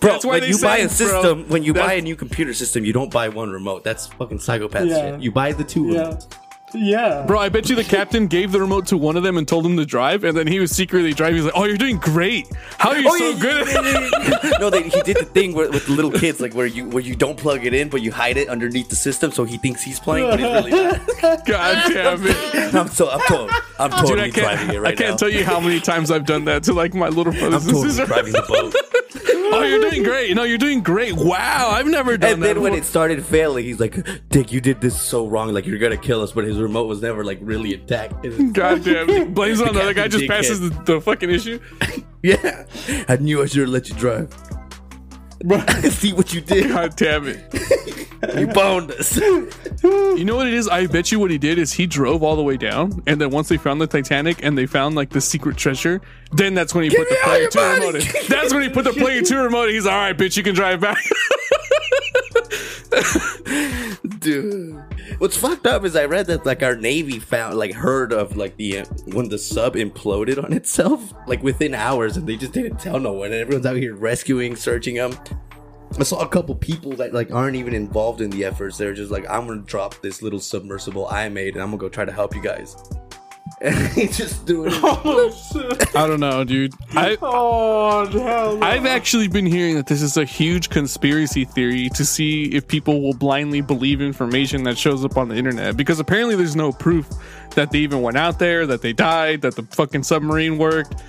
bro, 0.00 0.10
that's 0.12 0.24
why 0.24 0.32
when 0.32 0.40
they 0.40 0.48
you 0.48 0.58
buy 0.60 0.78
a 0.78 0.88
say, 0.88 1.04
bro, 1.06 1.22
system, 1.22 1.48
when 1.48 1.62
you 1.62 1.72
buy 1.74 1.94
a 1.94 2.02
new 2.02 2.16
computer 2.16 2.52
system, 2.54 2.84
you 2.84 2.92
don't 2.92 3.12
buy 3.12 3.28
one 3.28 3.50
remote. 3.50 3.84
That's 3.84 4.08
fucking 4.08 4.40
psychopath 4.40 4.86
Yeah. 4.86 5.12
shit. 5.12 5.20
You 5.20 5.30
buy 5.30 5.52
the 5.52 5.64
two 5.64 5.88
Yeah. 5.88 6.00
remotes. 6.04 6.26
Yeah. 6.74 7.24
Bro, 7.26 7.38
I 7.38 7.48
bet 7.48 7.68
you 7.70 7.76
the 7.76 7.84
captain 7.84 8.26
gave 8.26 8.52
the 8.52 8.60
remote 8.60 8.86
to 8.88 8.96
one 8.98 9.16
of 9.16 9.22
them 9.22 9.38
and 9.38 9.48
told 9.48 9.64
him 9.64 9.76
to 9.78 9.86
drive, 9.86 10.24
and 10.24 10.36
then 10.36 10.46
he 10.46 10.60
was 10.60 10.70
secretly 10.70 11.14
driving. 11.14 11.36
He's 11.36 11.44
like, 11.46 11.54
"Oh, 11.56 11.64
you're 11.64 11.76
doing 11.78 11.96
great. 11.98 12.46
How 12.78 12.90
are 12.90 12.98
you 12.98 13.08
Oh, 13.08 13.16
so 13.16 13.28
yeah, 13.30 13.38
good?" 13.40 13.66
yeah, 13.68 13.82
yeah, 13.82 14.38
yeah. 14.44 14.50
no, 14.58 14.68
they, 14.70 14.82
he 14.82 15.00
did 15.02 15.16
the 15.16 15.24
thing 15.24 15.54
where, 15.54 15.70
with 15.70 15.88
little 15.88 16.10
kids, 16.10 16.40
like 16.40 16.54
where 16.54 16.66
you 16.66 16.88
where 16.88 17.02
you 17.02 17.16
don't 17.16 17.38
plug 17.38 17.64
it 17.64 17.72
in, 17.72 17.88
but 17.88 18.02
you 18.02 18.12
hide 18.12 18.36
it 18.36 18.48
underneath 18.48 18.88
the 18.90 18.96
system, 18.96 19.32
so 19.32 19.44
he 19.44 19.56
thinks 19.58 19.82
he's 19.82 19.98
playing, 19.98 20.28
but 20.28 20.38
he's 20.40 20.48
really 20.48 20.70
not. 20.70 21.06
God 21.46 21.92
damn 21.92 22.20
it. 22.26 22.74
I'm 22.74 22.88
so 22.88 23.08
I'm 23.10 23.20
totally 23.20 23.50
I'm 23.78 23.90
Dude, 23.90 24.00
totally 24.00 24.20
I 24.22 24.30
driving 24.30 24.68
it 24.68 24.72
can't, 24.72 24.82
right 24.82 24.92
I 24.92 24.96
can't 24.96 25.10
now. 25.12 25.16
tell 25.16 25.30
you 25.30 25.44
how 25.44 25.60
many 25.60 25.80
times 25.80 26.10
I've 26.10 26.26
done 26.26 26.44
that 26.46 26.64
to 26.64 26.72
like 26.74 26.92
my 26.94 27.08
little 27.08 27.32
I'm 27.32 27.38
brothers 27.38 27.64
and 27.66 27.74
totally 27.74 27.88
sisters. 27.90 28.08
driving 28.08 28.32
the 28.32 28.42
boat. 28.42 28.74
Oh, 29.50 29.62
you're 29.62 29.80
doing 29.80 30.02
great. 30.02 30.34
No, 30.36 30.42
you're 30.44 30.58
doing 30.58 30.82
great. 30.82 31.14
Wow, 31.14 31.70
I've 31.70 31.86
never 31.86 32.18
done 32.18 32.34
And 32.34 32.42
that. 32.42 32.46
then 32.54 32.62
when 32.62 32.74
it 32.74 32.84
started 32.84 33.24
failing, 33.24 33.64
he's 33.64 33.80
like, 33.80 33.96
"Dick, 34.28 34.52
you 34.52 34.60
did 34.60 34.82
this 34.82 35.00
so 35.00 35.26
wrong. 35.26 35.54
Like 35.54 35.64
you're 35.66 35.78
gonna 35.78 35.96
kill 35.96 36.20
us." 36.22 36.32
But 36.32 36.44
his 36.44 36.58
remote 36.58 36.86
was 36.86 37.00
never 37.00 37.24
like 37.24 37.38
really 37.40 37.72
attacked. 37.72 38.12
God 38.52 38.84
damn 38.84 39.08
it. 39.10 39.32
Blames 39.32 39.62
on 39.62 39.72
the 39.72 39.80
other 39.80 39.94
guy, 39.94 40.06
just 40.06 40.28
passes 40.28 40.60
the, 40.60 40.68
the 40.84 41.00
fucking 41.00 41.30
issue. 41.30 41.58
yeah, 42.22 42.66
I 43.08 43.16
knew 43.16 43.42
I 43.42 43.46
should 43.46 43.60
have 43.62 43.68
let 43.70 43.88
you 43.88 43.94
drive. 43.96 44.34
I 45.50 45.80
can 45.80 45.90
see 45.90 46.12
what 46.12 46.34
you 46.34 46.40
did? 46.40 46.70
God 46.70 46.96
damn 46.96 47.26
it. 47.26 47.54
You 48.36 48.48
boned 48.48 48.90
us. 48.90 49.16
You 49.16 50.24
know 50.24 50.36
what 50.36 50.48
it 50.48 50.54
is? 50.54 50.66
I 50.66 50.86
bet 50.86 51.12
you 51.12 51.20
what 51.20 51.30
he 51.30 51.38
did 51.38 51.58
is 51.58 51.72
he 51.72 51.86
drove 51.86 52.22
all 52.22 52.34
the 52.34 52.42
way 52.42 52.56
down, 52.56 53.02
and 53.06 53.20
then 53.20 53.30
once 53.30 53.48
they 53.48 53.56
found 53.56 53.80
the 53.80 53.86
Titanic 53.86 54.42
and 54.42 54.58
they 54.58 54.66
found 54.66 54.96
like 54.96 55.10
the 55.10 55.20
secret 55.20 55.56
treasure, 55.56 56.00
then 56.32 56.54
that's 56.54 56.74
when 56.74 56.84
he 56.84 56.90
put 56.90 57.08
the 57.08 57.14
me 57.14 57.20
all 57.20 57.28
player 57.28 57.48
two 57.48 57.60
remote 57.60 57.94
in. 57.94 58.02
That's 58.28 58.52
when 58.52 58.62
he 58.62 58.68
put 58.68 58.84
the 58.84 58.92
player 58.92 59.22
two 59.22 59.38
remote 59.38 59.68
in. 59.68 59.74
He's 59.74 59.86
all 59.86 59.96
right, 59.96 60.16
bitch, 60.16 60.36
you 60.36 60.42
can 60.42 60.54
drive 60.54 60.80
back. 60.80 60.98
Dude, 64.18 64.82
what's 65.18 65.36
fucked 65.36 65.66
up 65.66 65.84
is 65.84 65.94
I 65.96 66.06
read 66.06 66.26
that 66.26 66.46
like 66.46 66.62
our 66.62 66.76
navy 66.76 67.18
found 67.18 67.56
like 67.56 67.72
heard 67.72 68.12
of 68.12 68.36
like 68.36 68.56
the 68.56 68.78
uh, 68.78 68.84
when 69.12 69.28
the 69.28 69.38
sub 69.38 69.74
imploded 69.74 70.42
on 70.42 70.52
itself 70.54 71.12
like 71.26 71.42
within 71.42 71.74
hours, 71.74 72.16
and 72.16 72.26
they 72.26 72.36
just 72.36 72.52
didn't 72.52 72.78
tell 72.78 72.98
no 72.98 73.12
one. 73.12 73.26
And 73.26 73.34
everyone's 73.34 73.66
out 73.66 73.76
here 73.76 73.94
rescuing, 73.94 74.56
searching 74.56 74.94
them. 74.94 75.16
I 75.98 76.02
saw 76.02 76.20
a 76.20 76.28
couple 76.28 76.54
people 76.54 76.92
that 76.92 77.12
like 77.14 77.32
aren't 77.32 77.56
even 77.56 77.74
involved 77.74 78.20
in 78.20 78.30
the 78.30 78.44
efforts. 78.44 78.78
They're 78.78 78.94
just 78.94 79.10
like, 79.10 79.28
I'm 79.28 79.46
gonna 79.46 79.62
drop 79.62 80.00
this 80.00 80.22
little 80.22 80.40
submersible 80.40 81.06
I 81.08 81.28
made, 81.28 81.54
and 81.54 81.62
I'm 81.62 81.68
gonna 81.68 81.78
go 81.78 81.88
try 81.88 82.04
to 82.04 82.12
help 82.12 82.34
you 82.34 82.42
guys. 82.42 82.76
And 83.60 83.74
he's 83.88 84.16
just 84.16 84.46
doing 84.46 84.70
it. 84.72 84.80
Oh. 84.82 85.32
I 85.94 86.06
don't 86.06 86.20
know, 86.20 86.44
dude. 86.44 86.74
I 86.92 87.16
Oh, 87.22 88.06
hell 88.06 88.56
no. 88.56 88.66
I've 88.66 88.86
actually 88.86 89.28
been 89.28 89.46
hearing 89.46 89.74
that 89.74 89.86
this 89.86 90.02
is 90.02 90.16
a 90.16 90.24
huge 90.24 90.70
conspiracy 90.70 91.44
theory 91.44 91.88
to 91.90 92.04
see 92.04 92.44
if 92.54 92.68
people 92.68 93.00
will 93.00 93.14
blindly 93.14 93.60
believe 93.60 94.00
information 94.00 94.62
that 94.64 94.78
shows 94.78 95.04
up 95.04 95.16
on 95.16 95.28
the 95.28 95.34
internet 95.34 95.76
because 95.76 95.98
apparently 95.98 96.36
there's 96.36 96.56
no 96.56 96.72
proof 96.72 97.08
that 97.54 97.70
they 97.72 97.78
even 97.78 98.02
went 98.02 98.16
out 98.16 98.38
there, 98.38 98.66
that 98.66 98.82
they 98.82 98.92
died, 98.92 99.42
that 99.42 99.56
the 99.56 99.62
fucking 99.64 100.02
submarine 100.04 100.58
worked. 100.58 101.02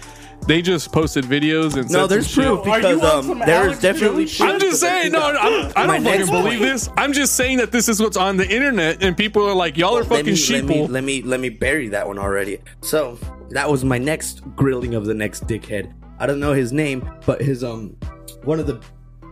They 0.48 0.62
just 0.64 0.92
posted 0.92 1.26
videos 1.26 1.76
and 1.78 1.90
No, 1.92 2.02
said 2.02 2.08
there's 2.08 2.28
some 2.30 2.44
shit. 2.44 2.64
proof 2.64 2.68
Are 2.68 2.82
you 2.82 2.96
because 2.96 3.30
um, 3.30 3.40
there 3.46 3.70
is 3.70 3.80
definitely. 3.80 4.26
Jones 4.26 4.38
proof 4.38 4.50
I'm 4.50 4.60
just 4.60 4.80
saying, 4.80 5.12
they 5.12 5.18
no, 5.20 5.34
got- 5.34 5.36
I'm, 5.38 5.54
I 5.76 5.86
don't 5.88 6.04
fucking 6.04 6.04
next 6.04 6.30
believe 6.32 6.60
this. 6.60 6.90
I'm 6.98 7.14
just 7.14 7.36
saying 7.36 7.58
that 7.60 7.72
this 7.72 7.88
is 7.88 8.02
what's 8.02 8.18
on 8.18 8.38
the 8.38 8.50
internet, 8.50 9.04
and 9.04 9.16
people 9.16 9.46
are 9.48 9.54
like, 9.54 9.78
y'all 9.78 9.96
are 9.96 10.04
let 10.04 10.26
fucking 10.26 10.34
me, 10.34 10.48
let 10.50 10.66
me 10.66 10.88
let 10.88 11.04
me 11.04 11.22
let 11.22 11.40
me 11.40 11.50
bury 11.50 11.90
that 11.90 12.08
one 12.08 12.18
already. 12.18 12.60
So 12.82 13.20
that 13.50 13.70
was 13.70 13.86
my 13.86 13.98
next 14.00 14.42
grilling 14.56 14.96
of 14.96 15.06
the 15.06 15.14
next 15.14 15.46
dickhead. 15.46 15.94
I 16.18 16.26
don't 16.26 16.40
know 16.40 16.54
his 16.54 16.72
name, 16.74 17.08
but 17.28 17.42
his 17.42 17.64
um 17.64 17.96
one 18.44 18.60
of 18.60 18.66
the 18.66 18.82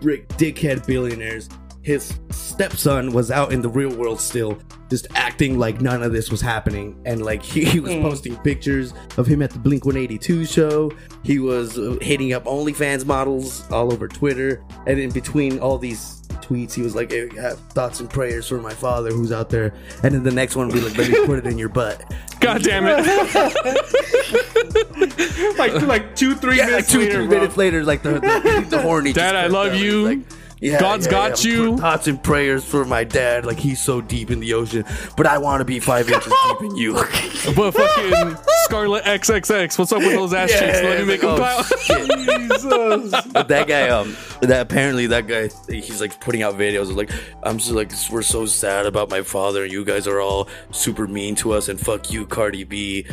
brick 0.01 0.27
dickhead 0.29 0.85
billionaires. 0.85 1.49
His 1.81 2.19
stepson 2.31 3.13
was 3.13 3.31
out 3.31 3.53
in 3.53 3.61
the 3.61 3.69
real 3.69 3.95
world 3.95 4.19
still, 4.19 4.59
just 4.89 5.07
acting 5.15 5.57
like 5.57 5.79
none 5.79 6.03
of 6.03 6.11
this 6.11 6.29
was 6.29 6.41
happening, 6.41 6.99
and 7.05 7.23
like 7.23 7.41
he, 7.41 7.63
he 7.63 7.79
was 7.79 7.93
posting 7.95 8.35
pictures 8.37 8.93
of 9.17 9.25
him 9.25 9.41
at 9.41 9.51
the 9.51 9.59
Blink 9.59 9.85
182 9.85 10.45
show. 10.45 10.91
He 11.23 11.39
was 11.39 11.77
uh, 11.77 11.97
hitting 12.01 12.33
up 12.33 12.43
OnlyFans 12.45 13.05
models 13.05 13.69
all 13.71 13.93
over 13.93 14.07
Twitter, 14.07 14.63
and 14.85 14.99
in 14.99 15.11
between 15.11 15.59
all 15.59 15.77
these 15.77 16.21
tweets, 16.41 16.73
he 16.73 16.81
was 16.81 16.95
like, 16.95 17.11
hey, 17.11 17.29
have 17.35 17.59
thoughts 17.71 17.99
and 18.01 18.09
prayers 18.09 18.47
for 18.47 18.59
my 18.61 18.73
father 18.73 19.11
who's 19.11 19.31
out 19.31 19.49
there. 19.49 19.73
And 20.03 20.13
then 20.13 20.23
the 20.23 20.31
next 20.31 20.55
one 20.55 20.67
would 20.67 20.73
be 20.75 20.81
like, 20.81 20.97
let 20.97 21.09
me 21.09 21.25
put 21.25 21.39
it 21.39 21.47
in 21.47 21.57
your 21.57 21.69
butt. 21.69 22.03
God 22.39 22.63
damn 22.63 22.85
it. 22.87 22.97
like 25.57 25.73
like 25.81 26.15
two, 26.15 26.35
three 26.35 26.57
Yeah, 26.57 26.63
like 26.63 26.71
minutes 26.71 26.91
two, 26.91 26.99
later, 26.99 27.13
three 27.13 27.27
bro. 27.27 27.37
minutes 27.37 27.57
later, 27.57 27.83
like 27.83 28.03
the, 28.03 28.13
the, 28.19 28.65
the 28.69 28.81
horny. 28.81 29.13
Dad, 29.13 29.35
I 29.35 29.47
love 29.47 29.67
out. 29.67 29.73
He's 29.73 29.81
you. 29.83 30.05
Like, 30.05 30.19
yeah, 30.59 30.79
God's 30.79 31.05
yeah, 31.05 31.11
got 31.11 31.43
yeah. 31.43 31.51
you. 31.51 31.77
Thoughts 31.77 32.07
and 32.07 32.21
prayers 32.21 32.65
for 32.65 32.83
my 32.85 33.03
dad. 33.03 33.45
Like 33.45 33.59
he's 33.59 33.81
so 33.81 34.01
deep 34.01 34.31
in 34.31 34.39
the 34.39 34.53
ocean, 34.53 34.85
but 35.15 35.27
I 35.27 35.37
want 35.37 35.61
to 35.61 35.65
be 35.65 35.79
five 35.79 36.09
inches 36.11 36.33
deep 36.47 36.61
in 36.61 36.75
you. 36.75 36.93
But 36.93 37.71
fucking 37.71 38.37
Scarlet 38.63 39.03
XXX, 39.03 39.77
what's 39.77 39.91
up 39.91 39.99
with 39.99 40.13
those 40.13 40.33
ass 40.33 40.49
cheeks? 40.49 40.61
Let 40.61 40.99
me 40.99 41.05
make 41.05 41.21
them 41.21 41.37
oh. 41.39 41.63
Jesus. 41.89 43.23
But 43.31 43.47
that 43.47 43.67
guy, 43.67 43.89
um, 43.89 44.15
that 44.41 44.61
apparently 44.61 45.07
that 45.07 45.27
guy, 45.27 45.49
he's 45.69 46.01
like 46.01 46.19
putting 46.19 46.41
out 46.41 46.55
videos 46.55 46.89
of 46.89 46.95
like, 46.95 47.11
I'm 47.43 47.57
just 47.59 47.71
like, 47.71 47.91
we're 48.11 48.21
so 48.23 48.45
sad 48.45 48.85
about 48.85 49.09
my 49.09 49.21
father. 49.21 49.63
And 49.63 49.71
you 49.71 49.85
guys 49.85 50.07
are 50.07 50.19
all 50.19 50.47
super 50.71 51.07
mean 51.07 51.35
to 51.35 51.53
us, 51.53 51.69
and 51.69 51.79
fuck 51.79 52.11
you, 52.11 52.25
Cardi 52.25 52.63
B. 52.63 53.05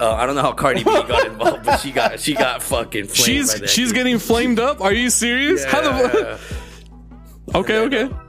Uh, 0.00 0.12
I 0.12 0.26
don't 0.26 0.36
know 0.36 0.42
how 0.42 0.52
Cardi 0.52 0.84
B 0.84 0.90
got 0.90 1.26
involved, 1.32 1.64
but 1.64 1.78
she 1.78 1.90
got 1.90 2.20
she 2.20 2.34
got 2.34 2.62
fucking. 2.62 3.06
Flamed 3.06 3.18
by 3.18 3.24
She's 3.24 3.60
that 3.60 3.68
she's 3.68 3.88
dude. 3.88 3.94
getting 3.96 4.18
flamed 4.18 4.58
up. 4.58 4.80
Are 4.80 4.92
you 4.92 5.10
serious? 5.10 5.64
How 5.64 5.80
the 5.80 6.38
Yeah. 6.40 6.64
Okay, 7.54 7.78
okay. 7.78 8.27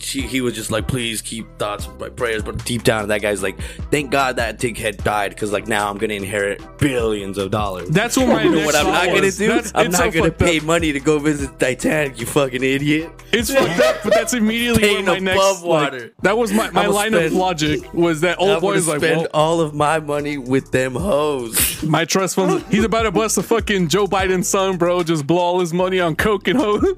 She 0.00 0.22
he 0.22 0.40
was 0.40 0.54
just 0.54 0.70
like, 0.70 0.86
please 0.88 1.22
keep 1.22 1.46
thoughts 1.58 1.88
my 1.98 2.08
prayers. 2.08 2.42
But 2.42 2.64
deep 2.64 2.82
down, 2.84 3.08
that 3.08 3.22
guy's 3.22 3.42
like, 3.42 3.58
thank 3.90 4.10
God 4.10 4.36
that 4.36 4.58
dickhead 4.58 5.02
died 5.04 5.30
because 5.30 5.52
like 5.52 5.66
now 5.68 5.88
I'm 5.90 5.98
gonna 5.98 6.14
inherit 6.14 6.62
billions 6.78 7.38
of 7.38 7.50
dollars. 7.50 7.88
That's 7.90 8.16
what 8.16 8.28
my 8.28 8.42
you 8.42 8.50
know 8.50 8.56
next 8.56 8.66
what 8.66 8.74
I'm 8.76 8.84
thought 8.86 9.06
not 9.06 9.14
gonna 9.14 9.30
do? 9.30 9.46
That's- 9.48 9.72
I'm 9.74 9.90
not 9.90 9.98
so 9.98 10.10
gonna 10.10 10.30
fucked 10.30 10.42
up. 10.42 10.48
pay 10.48 10.60
money 10.60 10.92
to 10.92 11.00
go 11.00 11.18
visit 11.18 11.58
Titanic. 11.58 12.18
You 12.20 12.26
fucking 12.26 12.62
idiot. 12.62 13.10
It's 13.32 13.52
fucked 13.52 13.80
up, 13.80 13.96
but 14.04 14.14
that's 14.14 14.32
immediately 14.34 14.82
Paying 14.82 15.06
what 15.06 15.14
my 15.14 15.18
next. 15.18 15.36
above 15.36 15.62
like, 15.62 15.92
water. 15.92 16.14
that 16.22 16.38
was 16.38 16.52
my, 16.52 16.70
my 16.70 16.84
I'ma 16.84 16.92
line 16.92 17.14
of 17.14 17.32
logic 17.32 17.92
was 17.92 18.20
that 18.22 18.38
I 18.38 18.42
old 18.42 18.50
want 18.50 18.60
boy 18.62 18.72
is 18.74 18.88
like, 18.88 19.00
spend 19.00 19.16
well, 19.22 19.28
all 19.34 19.60
of 19.60 19.74
my 19.74 19.98
money 20.00 20.38
with 20.38 20.70
them 20.70 20.94
hoes. 20.94 21.82
my 21.82 22.04
trust 22.04 22.36
funds. 22.36 22.64
He's 22.70 22.84
about 22.84 23.02
to 23.02 23.10
bust 23.10 23.36
the 23.36 23.42
fucking 23.42 23.88
Joe 23.88 24.06
Biden 24.06 24.44
son, 24.44 24.76
bro. 24.78 25.02
Just 25.02 25.26
blow 25.26 25.38
all 25.38 25.60
his 25.60 25.72
money 25.74 26.00
on 26.00 26.16
coke 26.16 26.48
and 26.48 26.58
hoes. 26.58 26.82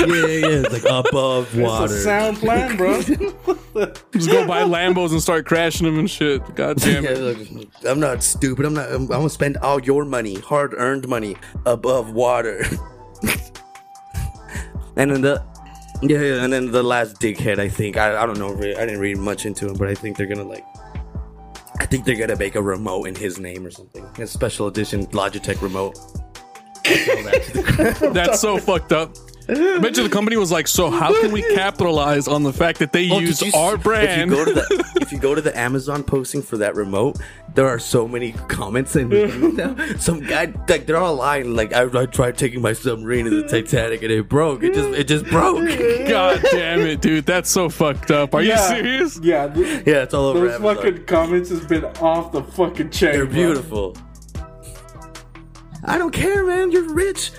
yeah, 0.00 0.06
yeah, 0.06 0.26
yeah. 0.26 0.46
It's 0.64 0.72
like 0.72 0.84
above 1.06 1.48
It's 1.48 1.56
a 1.58 1.62
water. 1.62 1.98
sound 2.00 2.41
plan, 2.42 2.76
bro. 2.76 3.00
Just 4.12 4.30
go 4.30 4.46
buy 4.46 4.62
Lambos 4.62 5.12
and 5.12 5.22
start 5.22 5.46
crashing 5.46 5.86
them 5.86 5.98
and 5.98 6.10
shit. 6.10 6.42
God 6.54 6.76
damn 6.78 7.04
Yeah, 7.04 7.10
look, 7.10 7.38
I'm 7.86 8.00
not 8.00 8.22
stupid. 8.22 8.66
I'm 8.66 8.74
not. 8.74 8.90
I'm, 8.90 9.02
I'm 9.02 9.08
gonna 9.08 9.30
spend 9.30 9.56
all 9.58 9.80
your 9.80 10.04
money, 10.04 10.34
hard-earned 10.40 11.08
money, 11.08 11.36
above 11.66 12.12
water. 12.12 12.64
and 14.96 15.10
then 15.10 15.22
the, 15.22 15.42
yeah, 16.02 16.20
yeah, 16.20 16.44
and 16.44 16.52
then 16.52 16.70
the 16.70 16.82
last 16.82 17.20
dickhead. 17.20 17.58
I 17.58 17.68
think 17.68 17.96
I, 17.96 18.22
I 18.22 18.26
don't 18.26 18.38
know. 18.38 18.56
I 18.56 18.84
didn't 18.86 19.00
read 19.00 19.18
much 19.18 19.46
into 19.46 19.68
him, 19.68 19.76
but 19.76 19.88
I 19.88 19.94
think 19.94 20.16
they're 20.16 20.26
gonna 20.26 20.44
like. 20.44 20.64
I 21.78 21.86
think 21.86 22.04
they're 22.04 22.16
gonna 22.16 22.36
make 22.36 22.54
a 22.54 22.62
remote 22.62 23.04
in 23.04 23.14
his 23.14 23.38
name 23.38 23.64
or 23.66 23.70
something. 23.70 24.04
A 24.18 24.26
special 24.26 24.66
edition 24.66 25.06
Logitech 25.08 25.62
remote. 25.62 25.98
That's 28.12 28.40
so 28.40 28.58
fucked 28.58 28.92
up. 28.92 29.16
I 29.48 29.78
bet 29.78 29.96
you 29.96 30.02
the 30.02 30.08
company 30.08 30.36
was 30.36 30.50
like, 30.52 30.68
so 30.68 30.90
how 30.90 31.18
can 31.20 31.32
we 31.32 31.42
capitalize 31.54 32.28
on 32.28 32.42
the 32.42 32.52
fact 32.52 32.78
that 32.80 32.92
they 32.92 33.10
Oh, 33.10 33.18
use 33.18 33.42
our 33.54 33.76
brand? 33.76 34.32
If 34.32 34.38
you 34.38 34.44
go 34.44 34.44
to 34.44 34.52
the 34.52 34.98
if 35.00 35.12
you 35.12 35.18
go 35.18 35.34
to 35.34 35.40
the 35.40 35.56
Amazon 35.58 36.02
posting 36.04 36.42
for 36.42 36.56
that 36.58 36.74
remote, 36.74 37.18
there 37.54 37.66
are 37.68 37.78
so 37.78 38.06
many 38.08 38.32
comments 38.48 38.96
and. 38.96 39.12
Some 40.00 40.20
guy 40.20 40.52
like 40.68 40.86
they're 40.86 40.96
all 40.96 41.14
lying. 41.16 41.54
Like 41.54 41.72
I, 41.72 41.82
I 42.02 42.06
tried 42.06 42.38
taking 42.38 42.60
my 42.62 42.72
submarine 42.72 43.24
to 43.26 43.42
the 43.42 43.48
Titanic 43.48 44.02
and 44.02 44.10
it 44.12 44.28
broke. 44.28 44.62
It 44.62 44.74
just 44.74 44.88
it 44.98 45.04
just 45.08 45.24
broke. 45.26 45.66
God 46.08 46.40
damn 46.50 46.80
it, 46.80 47.00
dude. 47.00 47.26
That's 47.26 47.50
so 47.50 47.68
fucked 47.68 48.10
up. 48.10 48.34
Are 48.34 48.42
you 48.42 48.56
serious? 48.56 49.18
Yeah. 49.22 49.48
th- 49.48 49.86
Yeah, 49.86 50.02
it's 50.02 50.14
all 50.14 50.26
over. 50.26 50.40
Those 50.48 50.54
Amazon. 50.60 50.76
fucking 50.76 51.04
comments 51.06 51.50
has 51.50 51.64
been 51.66 51.84
off 52.00 52.32
the 52.32 52.42
fucking 52.42 52.90
chain. 52.90 53.12
They're 53.12 53.24
bro. 53.26 53.34
beautiful. 53.34 53.96
I 55.84 55.98
don't 55.98 56.12
care, 56.12 56.44
man. 56.44 56.70
You're 56.70 56.92
rich. 56.94 57.32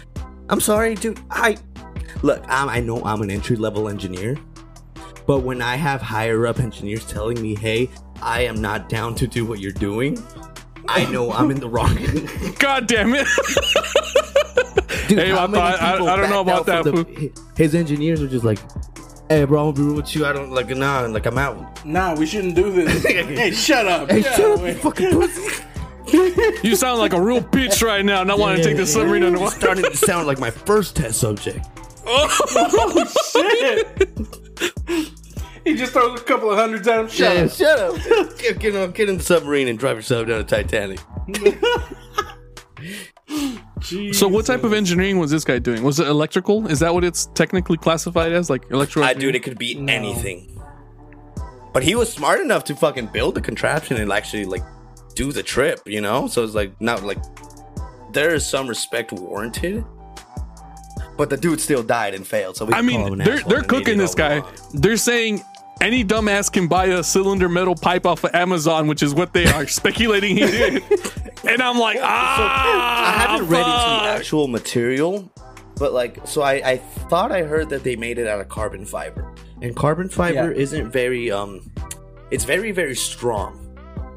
I'm 0.50 0.60
sorry, 0.60 0.96
dude. 0.96 1.20
I 1.32 1.58
look. 2.22 2.44
I'm, 2.48 2.70
I 2.70 2.80
know 2.80 3.02
I'm 3.04 3.22
an 3.22 3.32
entry 3.32 3.56
level 3.56 3.90
engineer, 3.90 4.38
but 5.26 5.40
when 5.40 5.62
I 5.62 5.76
have 5.76 6.02
higher 6.02 6.46
up 6.48 6.60
engineers 6.60 7.06
telling 7.06 7.42
me, 7.42 7.56
"Hey, 7.56 7.90
I 8.22 8.42
am 8.42 8.62
not 8.62 8.90
down 8.90 9.16
to 9.16 9.28
do 9.28 9.46
what 9.46 9.60
you're 9.60 9.72
doing," 9.72 10.22
I 10.88 11.06
know 11.12 11.32
I'm 11.32 11.50
in 11.52 11.60
the 11.60 11.70
wrong. 11.70 11.98
God 12.60 12.88
damn 12.88 13.14
it. 13.16 13.28
Dude, 15.08 15.20
Hey, 15.20 15.30
how 15.32 15.40
I 15.44 15.48
many 15.48 15.54
thought- 15.54 15.82
I- 15.82 15.92
people 15.94 16.10
I 16.10 16.16
don't 16.16 16.30
know 16.30 16.42
about 16.42 16.66
that, 16.68 16.84
the- 16.86 17.32
His 17.58 17.76
engineers 17.76 18.22
were 18.22 18.28
just 18.28 18.46
like, 18.46 18.60
"Hey, 19.30 19.44
bro, 19.46 19.68
I'm 19.70 19.74
gonna 19.74 19.78
be 19.78 19.82
real 19.88 19.96
with 20.02 20.16
you. 20.16 20.26
I 20.26 20.32
don't 20.34 20.52
like 20.52 20.70
nah, 20.70 21.02
like 21.02 21.26
I'm 21.26 21.38
out." 21.38 21.86
Nah, 21.86 22.16
we 22.16 22.26
shouldn't 22.26 22.56
do 22.56 22.72
this. 22.72 23.04
hey, 23.06 23.52
shut 23.52 23.86
up. 23.88 24.10
Hey, 24.10 24.22
Yeah, 24.22 24.36
shut 24.36 24.60
up, 24.60 24.66
you 24.66 24.74
fucking 24.76 25.12
pussy. 25.12 25.64
You 26.64 26.76
sound 26.76 27.00
like 27.00 27.14
a 27.14 27.22
real 27.22 27.42
bitch 27.42 27.82
right 27.82 28.04
now, 28.06 28.24
not 28.24 28.38
wanting 28.38 28.58
to 28.58 28.64
take 28.64 28.78
the 28.78 28.86
submarine 28.86 29.22
You're 29.24 29.28
underwater. 29.30 29.56
starting 29.56 29.84
to 29.86 29.98
sound 29.98 30.28
like 30.28 30.38
my 30.40 30.52
first 30.52 30.96
test 30.96 31.20
subject. 31.20 31.66
Oh, 32.06 33.06
shit. 33.34 34.10
he 35.64 35.76
just 35.76 35.94
throws 35.94 36.20
a 36.20 36.24
couple 36.24 36.52
of 36.52 36.58
hundreds 36.58 36.88
at 36.88 37.00
him. 37.00 37.08
Shut 37.08 37.36
Yeah, 37.36 37.44
up. 37.44 37.52
shut 37.52 37.80
up. 37.80 38.38
get, 38.40 38.60
get, 38.60 38.76
on, 38.76 38.92
get 38.92 39.10
in 39.10 39.18
the 39.18 39.24
submarine 39.24 39.68
and 39.68 39.78
drive 39.80 39.96
yourself 39.98 40.28
down 40.28 40.38
to 40.40 40.44
Titanic. 40.44 41.00
So, 44.14 44.28
what 44.30 44.46
type 44.46 44.64
of 44.64 44.72
engineering 44.72 45.20
was 45.20 45.30
this 45.30 45.44
guy 45.44 45.60
doing? 45.60 45.84
Was 45.84 46.00
it 46.00 46.08
electrical? 46.08 46.68
Is 46.68 46.80
that 46.80 46.94
what 46.94 47.04
it's 47.04 47.26
technically 47.34 47.76
classified 47.78 48.32
as? 48.32 48.50
Like 48.50 48.64
electrical? 48.72 49.04
Ah, 49.04 49.08
I 49.08 49.14
dude, 49.14 49.36
it 49.36 49.44
could 49.44 49.58
be 49.58 49.78
anything. 49.90 50.62
But 51.74 51.84
he 51.84 51.94
was 51.96 52.12
smart 52.12 52.40
enough 52.40 52.64
to 52.66 52.76
fucking 52.76 53.08
build 53.08 53.36
the 53.36 53.42
contraption 53.42 53.98
and 53.98 54.10
actually 54.12 54.46
like 54.46 54.64
do 55.16 55.34
the 55.34 55.44
trip, 55.44 55.82
you 55.86 56.00
know? 56.00 56.28
So 56.28 56.44
it's 56.46 56.54
like 56.56 56.80
not 56.80 57.04
like 57.04 57.18
there 58.14 58.34
is 58.34 58.46
some 58.46 58.68
respect 58.68 59.12
warranted. 59.12 59.84
But 61.18 61.30
the 61.30 61.38
dude 61.38 61.62
still 61.62 61.84
died 61.84 62.14
and 62.16 62.26
failed. 62.26 62.58
So 62.58 62.66
we 62.66 62.74
I 62.74 62.82
mean, 62.82 63.18
they're 63.20 63.42
they're 63.42 63.62
cooking 63.62 63.98
this 63.98 64.16
guy. 64.16 64.40
wrong. 64.40 64.52
They're 64.74 64.98
saying 64.98 65.44
any 65.82 66.04
dumbass 66.04 66.52
can 66.52 66.68
buy 66.68 66.86
a 66.86 67.04
cylinder 67.04 67.50
metal 67.50 67.76
pipe 67.76 68.06
off 68.06 68.24
of 68.24 68.34
Amazon, 68.34 68.88
which 68.88 69.04
is 69.04 69.14
what 69.14 69.34
they 69.34 69.46
are 69.46 69.68
speculating 69.80 70.38
he 70.38 70.46
did. 70.46 70.84
And 71.48 71.62
I'm 71.62 71.78
like, 71.78 71.98
ah, 72.02 73.16
I 73.16 73.22
haven't 73.28 73.48
read 73.50 73.60
into 73.60 74.04
the 74.04 74.10
actual 74.18 74.48
material, 74.48 75.30
but 75.76 75.92
like, 75.94 76.26
so 76.26 76.42
I, 76.42 76.54
I 76.72 76.78
thought 76.78 77.32
I 77.32 77.44
heard 77.44 77.70
that 77.70 77.84
they 77.84 77.96
made 77.96 78.18
it 78.18 78.28
out 78.28 78.40
of 78.40 78.48
carbon 78.50 78.86
fiber, 78.86 79.34
and 79.62 79.76
carbon 79.76 80.08
fiber 80.10 80.52
Yeah. 80.54 80.62
isn't 80.62 80.90
very 80.92 81.30
um, 81.32 81.70
it's 82.32 82.46
very 82.46 82.72
very 82.72 82.96
strong, 82.96 83.60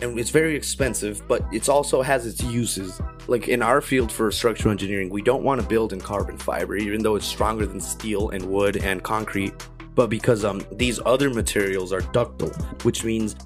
and 0.00 0.18
it's 0.18 0.30
very 0.30 0.54
expensive, 0.54 1.26
but 1.26 1.42
it 1.52 1.68
also 1.68 2.02
has 2.02 2.26
its 2.26 2.42
uses. 2.42 3.00
Like 3.28 3.48
in 3.48 3.62
our 3.62 3.80
field 3.80 4.12
for 4.12 4.30
structural 4.30 4.72
engineering, 4.72 5.10
we 5.10 5.22
don't 5.22 5.42
want 5.42 5.60
to 5.60 5.66
build 5.66 5.92
in 5.92 6.00
carbon 6.00 6.38
fiber, 6.38 6.76
even 6.76 7.02
though 7.02 7.16
it's 7.16 7.26
stronger 7.26 7.66
than 7.66 7.80
steel 7.80 8.30
and 8.30 8.44
wood 8.44 8.76
and 8.76 9.02
concrete. 9.02 9.54
But 9.94 10.10
because 10.10 10.44
um 10.44 10.62
these 10.72 11.00
other 11.06 11.30
materials 11.30 11.92
are 11.92 12.02
ductile, 12.12 12.50
which 12.82 13.04
means 13.04 13.36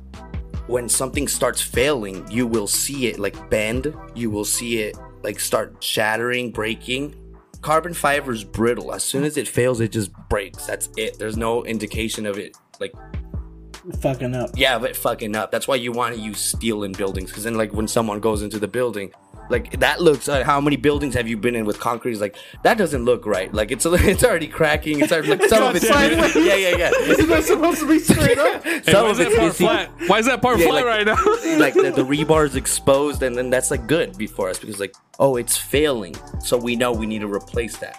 when 0.67 0.89
something 0.89 1.27
starts 1.29 1.61
failing, 1.61 2.29
you 2.31 2.47
will 2.47 2.67
see 2.67 3.07
it 3.07 3.19
like 3.19 3.51
bend, 3.51 3.95
you 4.15 4.31
will 4.31 4.45
see 4.45 4.79
it 4.79 4.97
like 5.23 5.41
start 5.41 5.83
shattering, 5.83 6.51
breaking. 6.51 7.17
Carbon 7.61 7.93
fiber 7.93 8.33
is 8.33 8.43
brittle. 8.43 8.93
As 8.95 9.03
soon 9.03 9.25
as 9.25 9.37
it 9.37 9.47
fails, 9.47 9.81
it 9.81 9.93
just 9.93 10.11
breaks. 10.31 10.67
That's 10.67 10.89
it. 10.97 11.19
There's 11.19 11.37
no 11.37 11.65
indication 11.65 12.25
of 12.25 12.39
it 12.39 12.57
like 12.81 12.95
Fucking 14.01 14.35
up. 14.35 14.51
yeah, 14.57 14.79
but 14.79 14.97
fucking 14.97 15.35
up. 15.37 15.51
That's 15.51 15.67
why 15.67 15.77
you 15.77 15.93
want 15.93 16.15
to 16.15 16.21
use 16.21 16.39
steel 16.41 16.83
in 16.85 16.93
buildings 16.93 17.31
because 17.31 17.45
then 17.45 17.55
like 17.55 17.73
when 17.73 17.89
someone 17.89 18.21
goes 18.21 18.43
into 18.43 18.59
the 18.59 18.69
building, 18.69 19.13
Like 19.49 19.81
that 19.81 20.01
looks. 20.01 20.29
Uh, 20.29 20.45
how 20.45 20.61
many 20.61 20.77
buildings 20.77 21.15
have 21.15 21.27
you 21.27 21.37
been 21.37 21.57
in 21.57 21.65
with 21.65 21.81
concrete? 21.81 22.13
It's 22.13 22.21
like 22.21 22.37
that 22.63 22.77
doesn't 22.79 23.05
look 23.05 23.27
right. 23.27 23.53
Like 23.53 23.71
it's 23.73 23.85
it's 24.13 24.23
already 24.23 24.47
cracking. 24.49 25.01
It's 25.01 25.13
already, 25.13 25.29
like 25.31 25.45
some 25.49 25.63
of 25.65 25.75
it's 25.77 25.89
sideways. 25.89 26.37
yeah 26.49 26.55
yeah 26.57 26.77
yeah. 26.77 26.91
Isn't 27.13 27.29
that 27.29 27.45
supposed 27.45 27.81
to 27.81 27.89
be 27.89 27.99
straight 27.99 28.39
up? 28.39 28.63
Hey, 28.63 28.83
Some 28.83 29.05
why 29.05 29.11
of 29.11 29.13
is 29.13 29.19
that 29.19 29.27
it's 29.29 29.37
part 29.39 29.55
flat? 29.57 29.91
Why 30.09 30.19
is 30.19 30.27
that 30.27 30.41
part 30.43 30.59
Yeah, 30.59 30.67
flat 30.67 30.85
like- 30.85 30.85
right 30.85 31.07
now? 31.07 31.59
like 31.59 31.75
the, 31.75 31.91
the 31.91 32.05
rebar 32.05 32.47
is 32.47 32.55
exposed 32.57 33.23
and 33.23 33.37
then 33.37 33.51
that's 33.51 33.71
like 33.71 33.87
good 33.87 34.17
before 34.19 34.49
us 34.51 34.59
because 34.59 34.79
like 34.79 34.95
oh 35.19 35.37
it's 35.37 35.57
failing 35.57 36.15
so 36.41 36.57
we 36.57 36.77
know 36.77 36.93
we 36.93 37.07
need 37.07 37.21
to 37.21 37.33
replace 37.33 37.77
that 37.79 37.97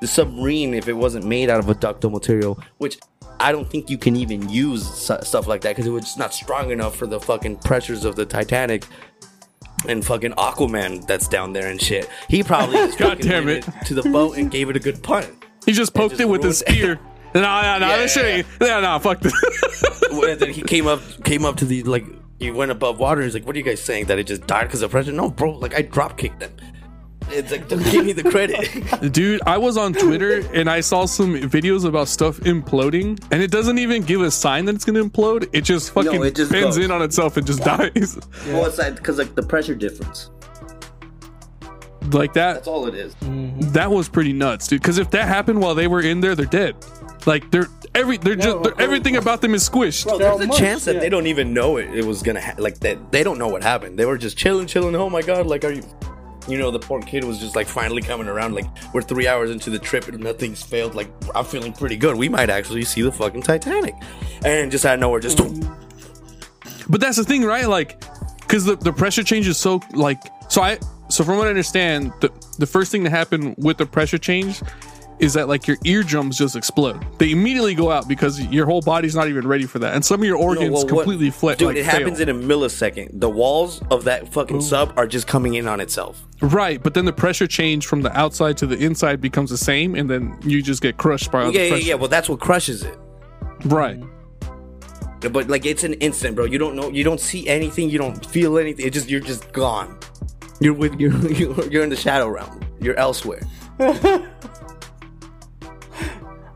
the 0.00 0.06
submarine 0.06 0.74
if 0.74 0.88
it 0.88 0.92
wasn't 0.94 1.24
made 1.24 1.48
out 1.48 1.60
of 1.60 1.68
a 1.68 1.74
ductile 1.74 2.10
material 2.10 2.58
which 2.78 2.98
i 3.40 3.52
don't 3.52 3.68
think 3.70 3.88
you 3.90 3.98
can 3.98 4.16
even 4.16 4.48
use 4.48 4.86
stuff 4.86 5.46
like 5.46 5.60
that 5.60 5.70
because 5.70 5.86
it 5.86 5.90
was 5.90 6.04
just 6.04 6.18
not 6.18 6.32
strong 6.34 6.70
enough 6.70 6.96
for 6.96 7.06
the 7.06 7.20
fucking 7.20 7.56
pressures 7.58 8.04
of 8.04 8.16
the 8.16 8.24
titanic 8.26 8.84
and 9.88 10.04
fucking 10.04 10.32
aquaman 10.32 11.06
that's 11.06 11.28
down 11.28 11.52
there 11.52 11.70
and 11.70 11.80
shit 11.80 12.08
he 12.28 12.42
probably 12.42 12.74
just 12.86 12.98
God 12.98 13.20
damn 13.20 13.48
it. 13.48 13.66
to 13.86 13.94
the 13.94 14.02
boat 14.02 14.36
and 14.36 14.50
gave 14.50 14.68
it 14.70 14.76
a 14.76 14.80
good 14.80 15.02
punt 15.02 15.28
He 15.66 15.72
just 15.72 15.94
poked 15.94 16.12
just 16.12 16.20
it 16.22 16.28
with 16.28 16.42
his 16.42 16.58
spear. 16.60 16.98
No, 17.34 17.42
no, 17.42 17.78
no, 17.78 17.88
Yeah, 17.88 17.96
this 17.98 18.14
shit 18.14 18.24
yeah, 18.24 18.36
ain't. 18.36 18.46
No, 18.60 18.80
no, 18.80 18.98
fuck 19.00 19.20
this. 19.20 19.34
and 20.10 20.40
then 20.40 20.50
he 20.50 20.62
came 20.62 20.86
up 20.86 21.00
came 21.24 21.44
up 21.44 21.56
to 21.56 21.66
the 21.66 21.82
like 21.82 22.06
he 22.38 22.50
went 22.50 22.70
above 22.70 22.98
water 22.98 23.20
and 23.20 23.26
he's 23.26 23.34
like 23.34 23.46
what 23.46 23.54
are 23.54 23.58
you 23.58 23.64
guys 23.64 23.80
saying 23.82 24.06
that 24.06 24.18
it 24.18 24.26
just 24.26 24.46
died 24.46 24.64
because 24.64 24.80
of 24.80 24.90
pressure 24.90 25.12
no 25.12 25.28
bro 25.28 25.50
like 25.58 25.74
i 25.74 25.82
drop 25.82 26.16
kicked 26.16 26.40
them 26.40 26.50
it's 27.30 27.50
like 27.50 27.68
don't 27.68 27.82
give 27.90 28.04
me 28.04 28.12
the 28.12 28.22
credit 28.22 29.12
Dude, 29.12 29.40
I 29.46 29.58
was 29.58 29.76
on 29.76 29.92
Twitter 29.92 30.42
and 30.52 30.68
I 30.68 30.80
saw 30.80 31.04
some 31.06 31.34
videos 31.34 31.84
about 31.84 32.08
stuff 32.08 32.38
imploding, 32.40 33.22
and 33.30 33.42
it 33.42 33.50
doesn't 33.50 33.78
even 33.78 34.02
give 34.02 34.20
a 34.20 34.30
sign 34.30 34.64
that 34.66 34.74
it's 34.74 34.84
gonna 34.84 35.04
implode. 35.04 35.48
It 35.52 35.62
just 35.62 35.92
fucking 35.92 36.24
it 36.24 36.34
just 36.34 36.50
bends 36.50 36.76
goes. 36.76 36.84
in 36.84 36.90
on 36.90 37.02
itself 37.02 37.36
and 37.36 37.46
just 37.46 37.62
dies. 37.62 38.18
well 38.48 38.66
it's 38.66 38.78
like 38.78 38.96
because 38.96 39.18
like 39.18 39.34
the 39.34 39.42
pressure 39.42 39.74
difference 39.74 40.30
like 42.12 42.32
that. 42.34 42.54
that's 42.54 42.68
all 42.68 42.86
it 42.86 42.94
is 42.94 43.14
That 43.72 43.90
was 43.90 44.08
pretty 44.08 44.32
nuts, 44.32 44.66
dude. 44.66 44.80
Because 44.80 44.98
if 44.98 45.10
that 45.10 45.28
happened 45.28 45.60
while 45.60 45.74
they 45.74 45.86
were 45.86 46.00
in 46.00 46.20
there, 46.20 46.34
they're 46.34 46.46
dead. 46.46 46.76
Like 47.26 47.50
they're 47.50 47.68
every 47.94 48.16
they're 48.16 48.36
just 48.36 48.62
they're, 48.62 48.72
course. 48.72 48.84
everything 48.84 49.16
about 49.16 49.40
them 49.40 49.54
is 49.54 49.68
squished. 49.68 50.04
Bro, 50.04 50.18
there's 50.18 50.40
a 50.40 50.48
all 50.48 50.56
chance 50.56 50.84
that 50.84 50.94
yeah. 50.94 51.00
they 51.00 51.08
don't 51.08 51.26
even 51.26 51.52
know 51.52 51.76
it, 51.76 51.90
it 51.94 52.04
was 52.04 52.22
gonna 52.22 52.40
ha- 52.40 52.54
like 52.58 52.78
that 52.80 53.12
they 53.12 53.22
don't 53.22 53.38
know 53.38 53.48
what 53.48 53.62
happened 53.62 53.98
they 53.98 54.06
were 54.06 54.16
just 54.16 54.36
chilling 54.38 54.66
chilling 54.66 54.94
oh 54.94 55.10
my 55.10 55.20
god 55.20 55.46
like 55.46 55.64
are 55.64 55.72
you 55.72 55.82
you 56.48 56.58
know 56.58 56.70
the 56.70 56.78
poor 56.78 57.00
kid 57.02 57.24
was 57.24 57.38
just 57.38 57.54
like 57.54 57.66
finally 57.66 58.02
coming 58.02 58.26
around 58.26 58.54
like 58.54 58.66
we're 58.94 59.02
three 59.02 59.26
hours 59.28 59.50
into 59.50 59.70
the 59.70 59.78
trip 59.78 60.08
and 60.08 60.18
nothing's 60.20 60.62
failed 60.62 60.94
like 60.94 61.10
i'm 61.34 61.44
feeling 61.44 61.72
pretty 61.72 61.96
good. 61.96 62.16
We 62.16 62.28
might 62.28 62.50
actually 62.50 62.84
see 62.84 63.02
the 63.02 63.12
fucking 63.12 63.42
titanic. 63.42 63.94
And 64.44 64.70
just 64.70 64.84
out 64.84 64.94
of 64.94 65.00
nowhere 65.00 65.20
just 65.20 65.38
mm-hmm. 65.38 65.74
But 66.88 67.00
that's 67.00 67.16
the 67.16 67.24
thing, 67.24 67.44
right? 67.44 67.68
Like, 67.68 68.00
because 68.40 68.64
the, 68.64 68.76
the 68.76 68.92
pressure 68.92 69.22
change 69.22 69.46
is 69.46 69.58
so 69.58 69.80
like 69.92 70.18
so 70.48 70.62
I 70.62 70.78
so 71.10 71.24
from 71.24 71.36
what 71.36 71.46
I 71.46 71.50
understand, 71.50 72.12
the 72.20 72.32
the 72.58 72.66
first 72.66 72.90
thing 72.90 73.04
to 73.04 73.10
happen 73.10 73.54
with 73.58 73.76
the 73.76 73.86
pressure 73.86 74.18
change 74.18 74.62
is 75.20 75.34
that 75.34 75.48
like 75.48 75.66
your 75.66 75.76
eardrums 75.84 76.38
just 76.38 76.54
explode. 76.56 77.04
They 77.18 77.32
immediately 77.32 77.74
go 77.74 77.90
out 77.90 78.06
because 78.08 78.40
your 78.40 78.66
whole 78.66 78.80
body's 78.80 79.14
not 79.16 79.28
even 79.28 79.46
ready 79.46 79.66
for 79.66 79.78
that, 79.80 79.94
and 79.94 80.04
some 80.04 80.20
of 80.20 80.26
your 80.26 80.36
organs 80.36 80.70
well, 80.72 80.86
completely 80.86 81.30
flip. 81.30 81.58
Dude, 81.58 81.68
like, 81.68 81.76
it 81.76 81.84
fail. 81.84 81.98
happens 82.00 82.20
in 82.20 82.28
a 82.28 82.34
millisecond. 82.34 83.20
The 83.20 83.28
walls 83.28 83.82
of 83.90 84.04
that 84.04 84.32
fucking 84.32 84.60
sub 84.60 84.92
are 84.96 85.06
just 85.06 85.26
coming 85.26 85.54
in 85.54 85.66
on 85.68 85.80
itself. 85.80 86.24
right, 86.40 86.82
but 86.82 86.94
then 86.94 87.04
the 87.04 87.12
pressure 87.12 87.46
change 87.46 87.86
from 87.86 88.02
the 88.02 88.16
outside 88.18 88.56
to 88.58 88.66
the 88.66 88.76
inside 88.78 89.20
becomes 89.20 89.50
the 89.50 89.58
same, 89.58 89.94
and 89.94 90.08
then 90.08 90.38
you 90.44 90.62
just 90.62 90.82
get 90.82 90.96
crushed 90.96 91.30
by 91.32 91.44
all 91.44 91.52
Yeah, 91.52 91.58
the 91.58 91.64
yeah, 91.64 91.70
pressure. 91.70 91.86
yeah. 91.88 91.94
Well, 91.94 92.08
that's 92.08 92.28
what 92.28 92.40
crushes 92.40 92.82
it. 92.84 92.98
Right. 93.64 94.00
But 95.20 95.48
like, 95.48 95.66
it's 95.66 95.82
an 95.82 95.94
instant, 95.94 96.36
bro. 96.36 96.44
You 96.44 96.58
don't 96.58 96.76
know. 96.76 96.90
You 96.90 97.02
don't 97.02 97.20
see 97.20 97.48
anything. 97.48 97.90
You 97.90 97.98
don't 97.98 98.24
feel 98.24 98.56
anything. 98.56 98.86
It 98.86 98.90
just 98.92 99.10
you're 99.10 99.18
just 99.20 99.52
gone. 99.52 99.98
You're 100.60 100.74
with 100.74 100.98
you're 101.00 101.12
you're, 101.32 101.64
you're 101.68 101.82
in 101.82 101.90
the 101.90 101.96
shadow 101.96 102.28
realm. 102.28 102.60
You're 102.80 102.94
elsewhere. 102.96 103.42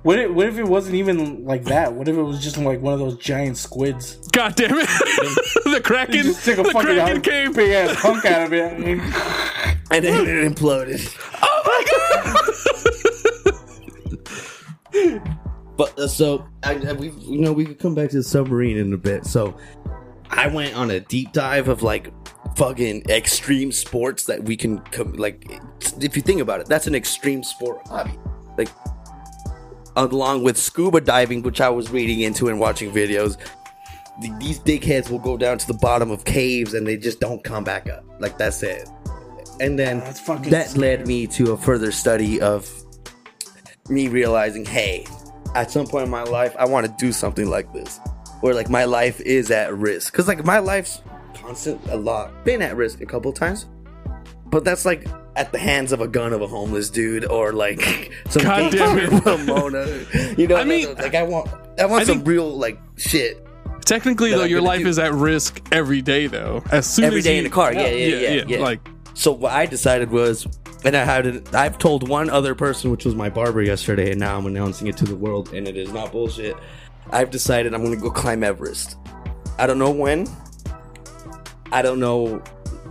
What 0.03 0.19
if, 0.19 0.31
what 0.33 0.49
if 0.49 0.59
it 0.59 0.65
wasn't 0.67 0.97
even 0.97 1.45
like 1.45 1.65
that? 1.65 1.93
What 1.93 2.09
if 2.09 2.17
it 2.17 2.23
was 2.23 2.43
just 2.43 2.57
like 2.59 2.81
one 2.81 2.93
of 2.95 2.99
those 2.99 3.17
giant 3.19 3.57
squids? 3.57 4.17
God 4.33 4.57
damn 4.57 4.73
it! 4.77 4.89
the 5.65 5.81
kraken, 5.83 6.23
Just 6.25 6.45
take 6.45 6.59
a 6.59 6.63
the 6.65 6.71
fucking 6.71 6.89
kraken 6.97 7.17
out- 7.19 7.23
came. 7.23 7.53
big 7.53 7.71
ass 7.71 7.95
hunk 7.97 8.25
out 8.25 8.43
of 8.47 8.53
it. 8.53 8.73
and- 8.73 9.01
And 9.93 10.03
then 10.07 10.27
it 10.27 10.55
imploded. 10.55 11.07
Oh 11.43 11.63
my 11.67 11.85
god! 15.03 15.23
but 15.77 15.99
uh, 15.99 16.09
so 16.09 16.47
I, 16.63 16.77
I, 16.89 16.93
we 16.95 17.11
you 17.11 17.39
know 17.39 17.53
we 17.53 17.67
could 17.67 17.79
come 17.79 17.95
back 17.95 18.09
to 18.11 18.17
the 18.17 18.23
submarine 18.23 18.79
in 18.79 18.93
a 18.95 18.97
bit. 18.97 19.27
So 19.27 19.55
I 20.31 20.47
went 20.47 20.75
on 20.77 20.91
a 20.91 21.01
deep 21.01 21.33
dive 21.33 21.69
of 21.69 21.83
like 21.83 22.11
fucking 22.57 23.05
extreme 23.11 23.71
sports 23.71 24.25
that 24.25 24.45
we 24.45 24.57
can 24.57 24.79
come 24.79 25.13
like 25.13 25.47
if 26.01 26.17
you 26.17 26.23
think 26.23 26.41
about 26.41 26.61
it, 26.61 26.69
that's 26.69 26.87
an 26.87 26.95
extreme 26.95 27.43
sport 27.45 27.87
hobby. 27.87 28.19
Like 28.57 28.69
along 29.97 30.43
with 30.43 30.57
scuba 30.57 31.01
diving, 31.01 31.43
which 31.43 31.61
I 31.61 31.69
was 31.69 31.91
reading 31.91 32.21
into 32.21 32.49
and 32.49 32.59
watching 32.59 32.91
videos. 32.93 33.37
th- 34.21 34.33
These 34.39 34.61
dickheads 34.61 35.11
will 35.11 35.19
go 35.19 35.37
down 35.37 35.59
to 35.59 35.67
the 35.67 35.75
bottom 35.75 36.11
of 36.11 36.25
caves 36.25 36.75
and 36.75 36.87
they 36.87 36.97
just 36.97 37.21
don't 37.21 37.43
come 37.45 37.65
back 37.65 37.89
up. 37.89 38.05
Like 38.19 38.39
that's 38.39 38.63
it. 38.63 38.89
And 39.61 39.79
then 39.79 40.01
that 40.01 40.75
led 40.77 41.07
me 41.07 41.27
to 41.29 41.53
a 41.53 41.57
further 41.57 41.93
study 41.93 42.41
of 42.41 42.69
me 43.89 44.09
realizing, 44.09 44.65
hey, 44.65 45.07
at 45.55 45.71
some 45.71 45.87
point 45.87 46.05
in 46.05 46.11
my 46.11 46.23
life, 46.23 46.57
I 46.59 46.65
want 46.65 46.87
to 46.87 46.95
do 46.99 47.13
something 47.13 47.49
like 47.49 47.73
this, 47.73 48.01
where 48.41 48.55
like 48.55 48.71
my 48.71 48.85
life 48.87 49.21
is 49.21 49.51
at 49.51 49.75
risk. 49.77 50.13
Cause 50.15 50.27
like 50.27 50.45
my 50.45 50.59
life's 50.59 51.03
constant, 51.35 51.81
a 51.89 51.97
lot, 51.97 52.45
been 52.45 52.63
at 52.63 52.77
risk 52.77 53.03
a 53.03 53.07
couple 53.07 53.33
times, 53.33 53.67
but 54.47 54.65
that's 54.65 54.85
like 54.85 55.07
at 55.37 55.53
the 55.53 55.59
hands 55.59 55.93
of 55.93 56.01
a 56.01 56.09
gun 56.09 56.33
of 56.33 56.43
a 56.43 56.47
homeless 56.47 56.91
dude 56.91 57.25
or 57.25 57.53
like 57.53 58.13
some 58.29 58.43
God 58.43 58.73
damn 58.73 58.99
it. 58.99 59.11
Ramona. 59.25 60.37
You 60.37 60.47
know, 60.47 60.57
I 60.57 60.65
mean, 60.65 60.95
like 60.95 61.15
I 61.15 61.23
want, 61.23 61.49
I 61.79 61.87
want 61.87 62.03
I 62.03 62.05
some 62.05 62.25
real 62.25 62.51
like 62.51 62.79
shit 62.97 63.47
Technically, 63.85 64.31
though, 64.31 64.45
I'm 64.45 64.51
your 64.51 64.61
life 64.61 64.83
do. 64.83 64.89
is 64.89 64.99
at 64.99 65.13
risk 65.13 65.61
every 65.73 66.03
day, 66.03 66.27
though. 66.27 66.63
As 66.71 66.87
soon 66.87 67.07
every 67.07 67.19
as 67.19 67.25
day 67.25 67.33
you, 67.33 67.39
in 67.39 67.45
the 67.45 67.51
car. 67.51 67.73
Yeah, 67.73 67.89
yeah, 67.89 68.17
yeah, 68.17 68.45
yeah. 68.47 68.59
Like, 68.59 68.81
So 69.15 69.33
what 69.33 69.53
I 69.53 69.67
decided 69.67 70.11
was, 70.11 70.47
and 70.85 70.97
I 70.97 71.05
had, 71.05 71.55
I've 71.55 71.79
told 71.79 72.09
one 72.09 72.31
other 72.31 72.55
person, 72.55 72.91
which 72.91 73.05
was 73.05 73.15
my 73.15 73.29
barber 73.29 73.63
yesterday, 73.63 74.11
and 74.13 74.21
now 74.21 74.39
I'm 74.39 74.47
announcing 74.47 74.87
it 74.87 74.97
to 74.99 75.05
the 75.05 75.17
world, 75.17 75.53
and 75.53 75.67
it 75.67 75.77
is 75.77 75.93
not 75.93 76.13
bullshit. 76.13 76.57
I've 77.11 77.31
decided 77.31 77.75
I'm 77.75 77.83
going 77.83 77.95
to 77.95 78.01
go 78.01 78.11
climb 78.11 78.45
Everest. 78.45 78.97
I 79.59 79.67
don't 79.67 79.79
know 79.79 79.91
when. 79.91 80.27
I 81.73 81.83
don't 81.83 81.99
know, 82.01 82.43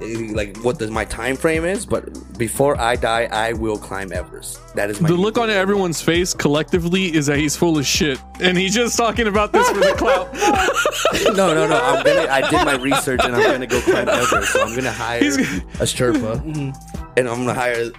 Eh, 0.02 0.32
like 0.34 0.58
what 0.58 0.80
the, 0.80 0.90
my 0.90 1.06
time 1.06 1.36
frame 1.36 1.64
is, 1.64 1.86
but 1.86 2.38
before 2.38 2.80
I 2.80 2.96
die, 2.96 3.28
I 3.32 3.54
will 3.54 3.78
climb 3.78 4.12
Everest. 4.12 4.60
That 4.76 4.90
is 4.90 5.00
my 5.00 5.10
the 5.10 5.16
look 5.16 5.38
on 5.38 5.50
everyone's 5.50 6.02
face 6.02 6.34
collectively 6.34 7.14
is 7.14 7.28
that 7.28 7.38
he's 7.38 7.56
full 7.56 7.78
of 7.78 7.86
shit, 7.86 8.20
and 8.40 8.58
he's 8.58 8.74
just 8.74 8.98
talking 8.98 9.28
about 9.28 9.54
this 9.54 9.70
for 9.70 9.80
the 9.80 9.94
clout. 9.98 10.34
no, 11.36 11.54
no, 11.54 11.68
no. 11.68 11.80
I'm 11.80 12.04
gonna. 12.04 12.28
I 12.30 12.50
did 12.50 12.66
my 12.66 12.76
research, 12.76 13.22
and 13.24 13.36
I'm 13.36 13.44
gonna 13.44 13.68
go 13.68 13.80
climb 13.82 14.10
Everest. 14.10 14.54
So 14.54 14.64
I'm 14.64 14.76
gonna 14.76 14.92
hire 14.92 15.22
He's- 15.22 15.38
a 15.38 15.86
Sherpa, 15.86 16.42
mm-hmm. 16.42 17.06
and 17.18 17.30
I'm 17.30 17.46
gonna 17.46 17.54
hire 17.54 17.92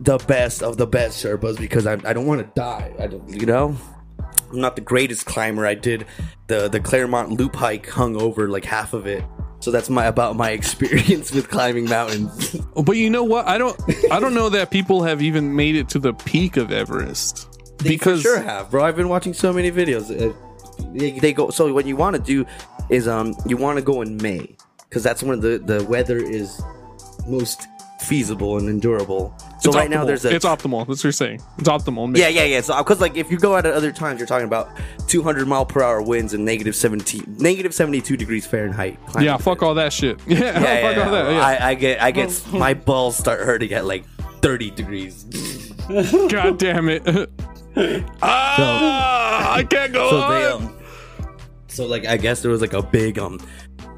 the 0.00 0.18
best 0.18 0.62
of 0.62 0.76
the 0.76 0.86
best 0.86 1.24
Sherpas 1.24 1.58
because 1.58 1.86
I, 1.86 1.94
I 2.04 2.12
don't 2.12 2.26
want 2.26 2.42
to 2.42 2.60
die. 2.60 2.94
I 2.98 3.06
don't, 3.08 3.28
you 3.28 3.46
know. 3.46 3.76
I'm 4.52 4.60
not 4.60 4.76
the 4.76 4.82
greatest 4.82 5.26
climber. 5.26 5.66
I 5.66 5.74
did 5.74 6.06
the 6.46 6.68
the 6.68 6.78
Claremont 6.78 7.32
Loop 7.32 7.56
hike, 7.56 7.88
hung 7.88 8.14
over 8.14 8.48
like 8.48 8.64
half 8.64 8.92
of 8.92 9.06
it. 9.06 9.24
So 9.66 9.72
that's 9.72 9.90
my 9.90 10.04
about 10.04 10.36
my 10.36 10.50
experience 10.50 11.32
with 11.32 11.50
climbing 11.50 11.86
mountains. 11.86 12.52
but 12.84 12.92
you 12.92 13.10
know 13.10 13.24
what? 13.24 13.48
I 13.48 13.58
don't. 13.58 13.76
I 14.12 14.20
don't 14.20 14.32
know 14.32 14.48
that 14.50 14.70
people 14.70 15.02
have 15.02 15.20
even 15.20 15.56
made 15.56 15.74
it 15.74 15.88
to 15.88 15.98
the 15.98 16.14
peak 16.14 16.56
of 16.56 16.70
Everest 16.70 17.48
because 17.82 18.22
sure 18.22 18.40
have, 18.40 18.70
bro. 18.70 18.84
I've 18.84 18.94
been 18.94 19.08
watching 19.08 19.34
so 19.34 19.52
many 19.52 19.72
videos. 19.72 20.08
Uh, 20.08 20.32
they, 20.92 21.18
they 21.18 21.32
go. 21.32 21.50
So 21.50 21.74
what 21.74 21.84
you 21.84 21.96
want 21.96 22.14
to 22.14 22.22
do 22.22 22.46
is 22.90 23.08
um 23.08 23.34
you 23.44 23.56
want 23.56 23.76
to 23.76 23.82
go 23.82 24.02
in 24.02 24.18
May 24.18 24.54
because 24.88 25.02
that's 25.02 25.24
when 25.24 25.40
the 25.40 25.58
the 25.58 25.84
weather 25.86 26.18
is 26.18 26.62
most 27.26 27.66
feasible 28.06 28.58
and 28.58 28.68
endurable. 28.68 29.34
So 29.60 29.70
it's 29.70 29.76
right 29.76 29.90
now 29.90 30.04
there's 30.04 30.24
a 30.24 30.34
it's 30.34 30.44
optimal. 30.44 30.86
That's 30.86 31.00
what 31.00 31.04
you're 31.04 31.12
saying. 31.12 31.42
It's 31.58 31.68
optimal. 31.68 32.16
yeah 32.16 32.28
yeah 32.28 32.44
yeah. 32.44 32.60
So 32.60 32.76
because 32.78 33.00
like 33.00 33.16
if 33.16 33.30
you 33.30 33.38
go 33.38 33.56
out 33.56 33.66
at 33.66 33.74
other 33.74 33.92
times, 33.92 34.20
you're 34.20 34.26
talking 34.26 34.46
about 34.46 34.70
200 35.08 35.46
mile 35.46 35.66
per 35.66 35.82
hour 35.82 36.02
winds 36.02 36.34
and 36.34 36.44
negative 36.44 36.76
17 36.76 37.36
negative 37.38 37.74
72 37.74 38.16
degrees 38.16 38.46
Fahrenheit. 38.46 38.98
yeah. 39.20 39.36
Fuck 39.36 39.62
all 39.62 39.74
that 39.74 39.92
shit. 39.92 40.20
Yeah. 40.26 40.38
Yeah, 40.38 40.52
fuck 40.52 40.96
yeah, 40.96 41.04
all 41.04 41.12
that. 41.12 41.30
Yeah. 41.32 41.40
I, 41.40 41.68
I 41.70 41.74
get 41.74 42.02
I 42.02 42.10
get 42.10 42.46
my 42.52 42.74
balls 42.74 43.16
start 43.16 43.40
hurting 43.40 43.72
at 43.72 43.84
like 43.84 44.04
30 44.40 44.70
degrees. 44.70 45.24
God 46.28 46.58
damn 46.58 46.88
it. 46.88 47.02
ah, 48.22 49.54
I 49.54 49.64
can't 49.64 49.92
go 49.92 50.10
so 50.10 50.20
on. 50.20 50.30
they 50.30 50.46
um 50.46 50.76
so 51.68 51.86
like 51.86 52.06
i 52.06 52.16
guess 52.16 52.40
there 52.40 52.50
was 52.50 52.62
like 52.62 52.72
a 52.72 52.82
big 52.82 53.18
um 53.18 53.38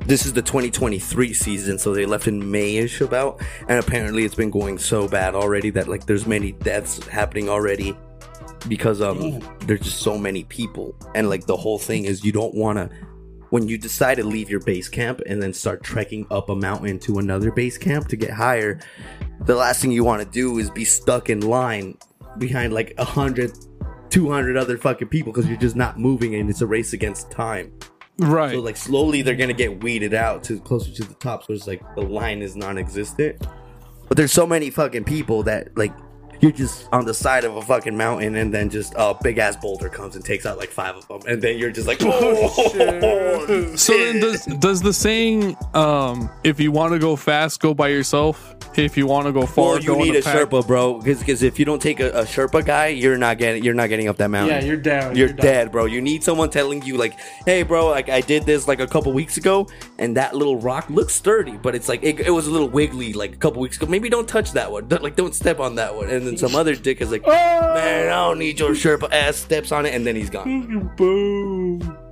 this 0.09 0.25
is 0.25 0.33
the 0.33 0.41
2023 0.41 1.35
season 1.35 1.79
so 1.79 1.93
they 1.93 2.07
left 2.07 2.27
in 2.27 2.43
mayish 2.43 3.03
about 3.05 3.43
and 3.69 3.79
apparently 3.79 4.25
it's 4.25 4.35
been 4.35 4.51
going 4.51 4.79
so 4.79 5.07
bad 5.07 5.35
already 5.35 5.69
that 5.69 5.87
like 5.87 6.07
there's 6.07 6.27
many 6.27 6.53
deaths 6.53 7.07
happening 7.09 7.51
already 7.51 7.95
because 8.69 9.03
um 9.03 9.39
there's 9.67 9.81
just 9.81 10.01
so 10.01 10.17
many 10.17 10.45
people 10.45 10.97
and 11.15 11.29
like 11.29 11.45
the 11.45 11.57
whole 11.57 11.79
thing 11.79 12.07
is 12.07 12.25
you 12.25 12.33
don't 12.33 12.55
want 12.55 12.79
to 12.79 12.89
when 13.51 13.69
you 13.69 13.77
decide 13.77 14.17
to 14.17 14.25
leave 14.25 14.51
your 14.51 14.61
base 14.61 14.89
camp 14.89 15.21
and 15.27 15.43
then 15.43 15.53
start 15.53 15.83
trekking 15.83 16.27
up 16.31 16.49
a 16.49 16.57
mountain 16.57 16.99
to 17.01 17.19
another 17.19 17.51
base 17.51 17.79
camp 17.79 18.09
to 18.09 18.17
get 18.17 18.31
higher, 18.31 18.79
the 19.41 19.55
last 19.55 19.81
thing 19.81 19.91
you 19.91 20.05
want 20.05 20.23
to 20.23 20.29
do 20.29 20.59
is 20.59 20.71
be 20.71 20.85
stuck 20.85 21.31
in 21.31 21.41
line 21.41 21.97
behind 22.37 22.73
like 22.73 22.95
a 22.99 23.05
hundred, 23.05 23.53
two 24.11 24.31
hundred 24.31 24.57
other 24.57 24.77
fucking 24.77 25.09
people 25.09 25.33
because 25.33 25.49
you're 25.49 25.59
just 25.59 25.77
not 25.77 25.99
moving 25.99 26.35
and 26.35 26.51
it's 26.51 26.61
a 26.61 26.67
race 26.67 26.93
against 26.93 27.31
time. 27.31 27.73
Right. 28.19 28.53
So 28.53 28.61
like 28.61 28.77
slowly 28.77 29.23
they're 29.23 29.37
gonna 29.37 29.53
get 29.53 29.83
weeded 29.83 30.15
out 30.15 30.45
to 30.45 30.59
closer 30.61 30.91
to 30.93 31.05
the 31.05 31.15
top. 31.15 31.45
So 31.45 31.53
it's 31.53 31.67
like 31.67 31.83
the 31.95 32.03
line 32.03 32.43
is 32.43 32.57
non-existent. 32.57 33.47
But 34.09 34.17
there's 34.17 34.33
so 34.33 34.47
many 34.47 34.71
fucking 34.71 35.05
people 35.05 35.43
that 35.45 35.77
like 35.77 35.93
you're 36.41 36.53
just 36.53 36.89
on 36.93 37.05
the 37.05 37.15
side 37.15 37.45
of 37.45 37.57
a 37.57 37.63
fucking 37.63 37.97
mountain 37.97 38.37
and 38.37 38.53
then 38.53 38.71
just 38.71 38.93
a 38.97 39.15
big 39.23 39.39
ass 39.39 39.57
boulder 39.57 39.89
comes 39.89 40.15
and 40.15 40.25
takes 40.25 40.47
out 40.47 40.57
like 40.59 40.71
five 40.71 40.97
of 40.97 41.07
them 41.09 41.21
and 41.27 41.43
then 41.43 41.59
you're 41.59 41.71
just 41.71 41.89
like 41.89 41.99
oh, 42.03 43.75
so 43.77 43.93
then 43.93 44.21
does 44.21 44.45
does 44.61 44.81
the 44.81 44.93
saying 44.93 45.57
um 45.75 46.31
if 46.45 46.61
you 46.61 46.71
want 46.71 46.93
to 46.93 46.99
go 46.99 47.17
fast 47.17 47.61
go 47.61 47.75
by 47.75 47.89
yourself 47.89 48.55
if 48.77 48.97
you 48.97 49.07
want 49.07 49.27
to 49.27 49.33
go 49.33 49.47
far 49.47 49.73
well, 49.73 49.81
you 49.81 49.87
go 49.87 49.99
need 49.99 50.15
a 50.15 50.19
a 50.19 50.23
pack. 50.23 50.37
Sherpa, 50.37 50.67
bro. 50.67 50.99
Because 51.01 51.43
if 51.43 51.59
you 51.59 51.65
don't 51.65 51.81
take 51.81 52.01
a, 52.01 52.11
a 52.11 52.25
Sherpa 52.25 52.65
guy, 52.65 52.89
you're 52.89 53.17
not 53.17 53.39
getting 53.39 53.65
you're 53.65 53.75
not 53.75 53.89
getting 53.89 54.09
up 54.09 54.17
that 54.19 54.29
mountain. 54.31 54.61
Yeah, 54.61 54.65
you're 54.65 54.77
down. 54.77 55.17
You're, 55.17 55.29
You're 55.29 55.37
down. 55.37 55.47
dead, 55.47 55.73
bro. 55.73 55.87
You 55.87 56.01
need 56.01 56.23
someone 56.25 56.51
telling 56.51 56.83
you 56.83 56.97
like, 56.97 57.19
"Hey, 57.47 57.63
bro, 57.63 57.89
like 57.89 58.09
I 58.09 58.21
did 58.21 58.45
this 58.45 58.69
like 58.69 58.81
a 58.81 58.87
couple 58.87 59.13
weeks 59.13 59.37
ago, 59.37 59.69
and 59.99 60.17
that 60.17 60.35
little 60.35 60.59
rock 60.59 60.91
looks 60.91 61.15
sturdy, 61.15 61.57
but 61.57 61.75
it's 61.75 61.89
like 61.89 62.03
it, 62.03 62.21
it 62.21 62.31
was 62.31 62.47
a 62.47 62.51
little 62.51 62.69
wiggly 62.69 63.13
like 63.13 63.33
a 63.33 63.37
couple 63.37 63.61
weeks 63.63 63.77
ago. 63.77 63.87
Maybe 63.87 64.09
don't 64.09 64.29
touch 64.29 64.53
that 64.53 64.71
one. 64.71 64.89
Don't, 64.89 65.03
like 65.03 65.17
don't 65.17 65.35
step 65.35 65.61
on 65.61 65.77
that 65.77 65.95
one." 65.95 66.09
And 66.11 66.27
then 66.27 66.37
some 66.37 66.55
other 66.55 66.75
dick 66.75 67.01
is 67.01 67.11
like, 67.11 67.23
oh! 67.25 67.31
"Man, 67.31 68.09
I 68.09 68.11
don't 68.11 68.39
need 68.39 68.59
your 68.59 68.71
Sherpa 68.71 69.13
ass." 69.13 69.37
Steps 69.37 69.73
on 69.73 69.87
it, 69.87 69.95
and 69.95 70.07
then 70.07 70.17
he's 70.17 70.31
gone. 70.31 70.93
Boom. 70.97 72.08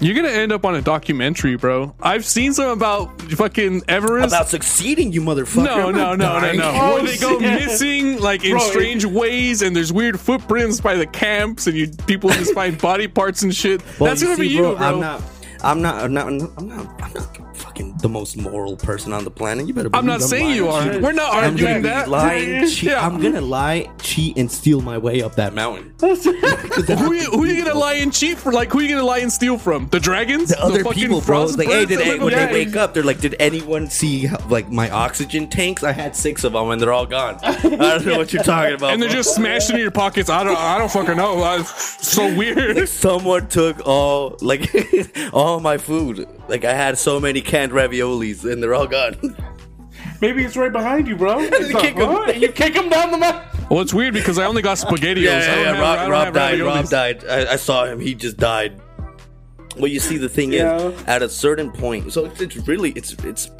You're 0.00 0.14
gonna 0.14 0.28
end 0.28 0.52
up 0.52 0.64
on 0.64 0.74
a 0.74 0.82
documentary 0.82 1.56
bro 1.56 1.94
i've 2.00 2.24
seen 2.24 2.52
some 2.52 2.70
about 2.70 3.20
fucking 3.32 3.82
everest 3.88 4.34
About 4.34 4.48
succeeding, 4.48 5.12
you 5.12 5.20
motherfucker. 5.20 5.64
no, 5.64 5.90
no, 5.90 6.14
no, 6.14 6.38
no, 6.38 6.52
no. 6.52 6.72
Oh, 6.74 6.94
Where 6.94 7.02
they 7.04 7.16
go 7.16 7.36
oh, 7.36 7.40
shit. 7.40 7.64
missing, 7.64 8.18
like 8.20 8.44
in 8.44 8.52
Bro, 8.52 8.60
strange 8.60 9.04
ways, 9.04 9.62
and 9.62 9.74
there's 9.74 9.92
weird 9.92 10.18
footprints 10.20 10.80
by 10.80 10.96
the 10.96 11.06
camps, 11.06 11.66
and 11.66 11.76
you 11.76 11.88
people 12.06 12.30
just 12.30 12.54
find 12.54 12.80
body 12.80 13.08
parts 13.08 13.42
and 13.42 13.54
shit. 13.54 13.82
Well, 13.98 14.10
That's 14.10 14.22
gonna 14.22 14.36
see, 14.36 14.42
be 14.42 14.48
you, 14.48 14.62
bro. 14.62 14.76
I'm 14.76 15.00
not. 15.00 15.22
I'm 15.66 15.82
not. 15.82 16.04
I'm 16.04 16.14
not. 16.14 16.28
I'm 16.28 16.38
not. 16.38 17.02
I'm 17.02 17.12
not 17.12 17.56
fucking 17.56 17.96
the 17.98 18.08
most 18.08 18.36
moral 18.36 18.76
person 18.76 19.12
on 19.12 19.24
the 19.24 19.30
planet. 19.30 19.66
You 19.66 19.74
better. 19.74 19.90
I'm 19.94 20.06
not 20.06 20.22
saying 20.22 20.54
you 20.54 20.68
are. 20.68 20.84
We're 21.00 21.12
not 21.12 21.34
I'm 21.34 21.52
arguing 21.52 21.82
gonna 21.82 21.94
that. 21.94 22.08
lying. 22.08 22.68
Cheat. 22.68 22.82
Yeah. 22.84 23.04
I'm 23.04 23.20
gonna 23.20 23.40
lie, 23.40 23.90
cheat, 24.00 24.36
and 24.36 24.50
steal 24.50 24.80
my 24.80 24.96
way 24.98 25.22
up 25.22 25.34
that 25.36 25.54
mountain. 25.54 25.94
Who 26.00 27.14
you, 27.14 27.30
who 27.30 27.44
you 27.46 27.64
gonna 27.64 27.78
lie 27.78 27.94
and 27.94 28.12
cheat 28.12 28.38
for? 28.38 28.52
Like, 28.52 28.70
who 28.70 28.78
are 28.78 28.82
you 28.82 28.90
gonna 28.90 29.06
lie 29.06 29.18
and 29.18 29.32
steal 29.32 29.58
from? 29.58 29.88
The 29.88 29.98
dragons? 29.98 30.50
The 30.50 30.62
other 30.62 30.84
fucking 30.84 31.02
people, 31.02 31.20
bro. 31.20 31.44
Like, 31.46 31.68
hey, 31.68 31.86
did 31.86 31.98
they, 31.98 32.18
when 32.18 32.34
they 32.34 32.52
wake 32.52 32.76
up, 32.76 32.94
they're 32.94 33.02
like, 33.02 33.20
did 33.20 33.34
anyone 33.40 33.88
see 33.88 34.28
like 34.48 34.70
my 34.70 34.90
oxygen 34.90 35.48
tanks? 35.48 35.82
I 35.82 35.92
had 35.92 36.14
six 36.14 36.44
of 36.44 36.52
them, 36.52 36.70
and 36.70 36.80
they're 36.80 36.92
all 36.92 37.06
gone. 37.06 37.38
I 37.42 37.58
don't 37.60 38.06
know 38.06 38.18
what 38.18 38.32
you're 38.32 38.42
talking 38.42 38.74
about. 38.74 38.92
And 38.92 39.02
they're 39.02 39.08
bro. 39.08 39.16
just 39.16 39.34
smashed 39.34 39.70
into 39.70 39.80
your 39.82 39.90
pockets. 39.90 40.28
I 40.30 40.44
don't. 40.44 40.56
I 40.56 40.78
don't 40.78 40.90
fucking 40.90 41.16
know. 41.16 41.42
Uh, 41.42 41.64
so 41.64 42.34
weird. 42.36 42.88
Someone 42.88 43.48
took 43.48 43.86
all 43.86 44.36
like 44.40 44.70
all 45.32 45.55
my 45.60 45.78
food. 45.78 46.26
Like 46.48 46.64
I 46.64 46.72
had 46.74 46.98
so 46.98 47.18
many 47.20 47.40
canned 47.40 47.72
raviolis, 47.72 48.50
and 48.50 48.62
they're 48.62 48.74
all 48.74 48.86
gone. 48.86 49.16
Maybe 50.20 50.44
it's 50.44 50.56
right 50.56 50.72
behind 50.72 51.08
you, 51.08 51.16
bro. 51.16 51.38
It's 51.40 51.68
You 51.70 51.78
kick 51.78 51.96
like, 51.96 52.34
him. 52.36 52.42
You 52.42 52.48
kick 52.52 52.74
him 52.74 52.88
down 52.88 53.10
the 53.10 53.18
mountain. 53.18 53.42
Well, 53.70 53.80
it's 53.80 53.92
weird 53.92 54.14
because 54.14 54.38
I 54.38 54.44
only 54.46 54.62
got 54.62 54.78
spaghettios. 54.78 55.22
Yeah, 55.22 55.30
I 55.32 55.34
yeah, 55.38 55.54
don't 55.54 55.64
yeah. 55.64 55.74
have- 55.74 55.76
I 55.76 55.80
Rob, 55.80 55.98
don't 55.98 56.10
Rob 56.10 56.34
died. 56.34 56.60
Rob 56.60 56.88
died. 56.88 57.24
I, 57.28 57.52
I 57.52 57.56
saw 57.56 57.84
him. 57.84 58.00
He 58.00 58.14
just 58.14 58.36
died. 58.36 58.80
Well, 59.76 59.88
you 59.88 60.00
see, 60.00 60.16
the 60.16 60.28
thing 60.28 60.52
Yeah. 60.52 60.76
is, 60.78 61.02
at 61.06 61.22
a 61.22 61.28
certain 61.28 61.70
point, 61.70 62.12
so 62.12 62.24
it's, 62.26 62.40
it's 62.40 62.56
really 62.68 62.92
it's 62.92 63.12
it's 63.24 63.50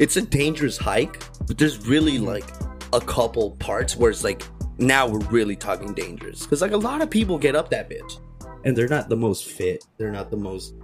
it's 0.00 0.16
a 0.16 0.22
dangerous 0.22 0.76
hike, 0.78 1.22
but 1.46 1.58
there's 1.58 1.86
really 1.86 2.18
like 2.18 2.44
a 2.92 3.00
couple 3.00 3.52
parts 3.52 3.94
where 3.96 4.10
it's 4.10 4.24
like 4.24 4.42
now 4.78 5.06
we're 5.06 5.18
really 5.26 5.54
talking 5.54 5.92
dangerous 5.94 6.42
because 6.42 6.60
like 6.62 6.72
a 6.72 6.76
lot 6.76 7.02
of 7.02 7.10
people 7.10 7.38
get 7.38 7.54
up 7.54 7.70
that 7.70 7.88
bitch, 7.88 8.18
and 8.64 8.76
they're 8.76 8.88
not 8.88 9.08
the 9.08 9.16
most 9.16 9.44
fit. 9.44 9.84
They're 9.98 10.10
not 10.10 10.30
the 10.30 10.36
most. 10.36 10.74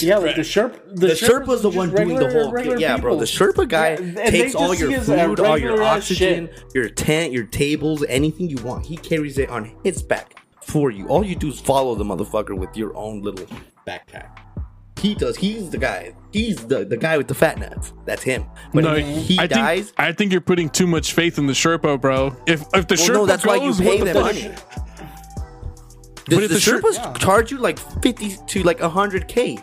Yeah, 0.00 0.16
like 0.18 0.36
the 0.36 0.42
Sherpa. 0.42 0.96
The, 0.96 1.08
Sherpa's 1.08 1.62
the 1.62 1.68
just 1.70 1.76
one 1.76 1.94
doing 1.94 2.16
the 2.16 2.30
whole 2.30 2.50
regular 2.52 2.76
kit. 2.76 2.80
Yeah, 2.82 2.96
bro. 2.96 3.16
The 3.18 3.26
people. 3.26 3.46
Sherpa 3.46 3.68
guy 3.68 3.90
Yeah, 3.96 4.30
takes 4.30 4.54
all 4.54 4.74
your 4.74 4.92
uh, 4.92 5.00
food, 5.02 5.40
all 5.40 5.58
your 5.58 5.82
oxygen, 5.82 6.48
shit. 6.52 6.64
your 6.74 6.88
tent, 6.88 7.32
your 7.32 7.44
tables, 7.44 8.04
anything 8.08 8.48
you 8.48 8.56
want. 8.62 8.86
He 8.86 8.96
carries 8.96 9.36
it 9.38 9.50
on 9.50 9.74
his 9.84 10.02
back 10.02 10.42
for 10.62 10.90
you. 10.90 11.06
All 11.08 11.24
you 11.24 11.36
do 11.36 11.48
is 11.48 11.60
follow 11.60 11.94
the 11.94 12.04
motherfucker 12.04 12.56
with 12.56 12.76
your 12.76 12.96
own 12.96 13.22
little 13.22 13.46
backpack. 13.86 14.38
He 14.98 15.14
does. 15.14 15.36
He's 15.36 15.68
the 15.68 15.76
guy. 15.76 16.14
He's 16.32 16.56
the, 16.66 16.84
the 16.86 16.96
guy 16.96 17.18
with 17.18 17.28
the 17.28 17.34
fat 17.34 17.58
nuts. 17.58 17.92
That's 18.06 18.22
him. 18.22 18.46
But 18.72 18.84
No, 18.84 18.94
he 18.94 19.38
I 19.38 19.46
dies. 19.46 19.86
Think, 19.90 20.00
I 20.00 20.12
think 20.12 20.32
you're 20.32 20.40
putting 20.40 20.70
too 20.70 20.86
much 20.86 21.12
faith 21.12 21.36
in 21.36 21.46
the 21.46 21.52
Sherpa, 21.52 22.00
bro. 22.00 22.34
If 22.46 22.62
if 22.72 22.88
the 22.88 22.94
Well, 22.96 23.08
Sherpa 23.08 23.12
no, 23.14 23.26
that's 23.26 23.44
why 23.44 23.56
you 23.56 23.74
pay 23.74 23.98
what 23.98 23.98
the 23.98 24.04
them 24.04 24.14
fuck- 24.14 24.34
money. 24.34 24.54
Does 26.26 26.38
if 26.38 26.48
the, 26.48 26.54
the 26.54 26.60
Sherpas 26.60 26.94
Yeah. 26.94 27.12
charge 27.18 27.50
you 27.50 27.58
like 27.58 27.78
fifty 28.02 28.36
to 28.46 28.62
like 28.62 28.80
hundred 28.80 29.28
k 29.28 29.58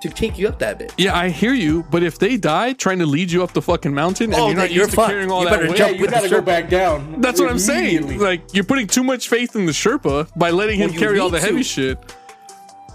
to 0.00 0.08
take 0.10 0.38
you 0.38 0.46
up 0.48 0.58
that 0.58 0.78
bit? 0.78 0.92
Yeah, 0.98 1.16
I 1.16 1.28
hear 1.30 1.54
you, 1.54 1.84
but 1.90 2.02
if 2.02 2.18
they 2.18 2.36
die 2.36 2.72
trying 2.74 2.98
to 2.98 3.06
lead 3.06 3.30
you 3.30 3.42
up 3.42 3.52
the 3.52 3.62
fucking 3.62 3.94
mountain 3.94 4.32
and 4.32 4.34
Oh, 4.40 4.46
you're 4.48 4.56
not 4.56 4.70
you're 4.70 4.84
used 4.84 4.96
to 4.96 5.06
carrying 5.06 5.30
all 5.30 5.42
You 5.44 5.50
that 5.50 5.56
better 5.60 5.68
weight, 5.70 5.78
Yeah, 5.78 5.88
you 5.88 6.06
gotta 6.08 6.28
go 6.28 6.40
back 6.42 6.68
down. 6.68 7.20
that's 7.20 7.40
what 7.40 7.50
I'm 7.50 7.58
saying. 7.58 8.18
Like 8.18 8.42
you're 8.54 8.64
putting 8.64 8.86
too 8.86 9.02
much 9.02 9.28
faith 9.28 9.56
in 9.56 9.64
the 9.66 9.72
Sherpa 9.72 10.28
by 10.36 10.50
letting 10.50 10.78
him 10.78 10.86
Well, 10.90 10.94
you 10.94 11.00
carry 11.00 11.18
all 11.18 11.30
need 11.30 11.40
the 11.40 11.46
heavy 11.46 11.58
to. 11.58 11.64
shit. 11.64 11.98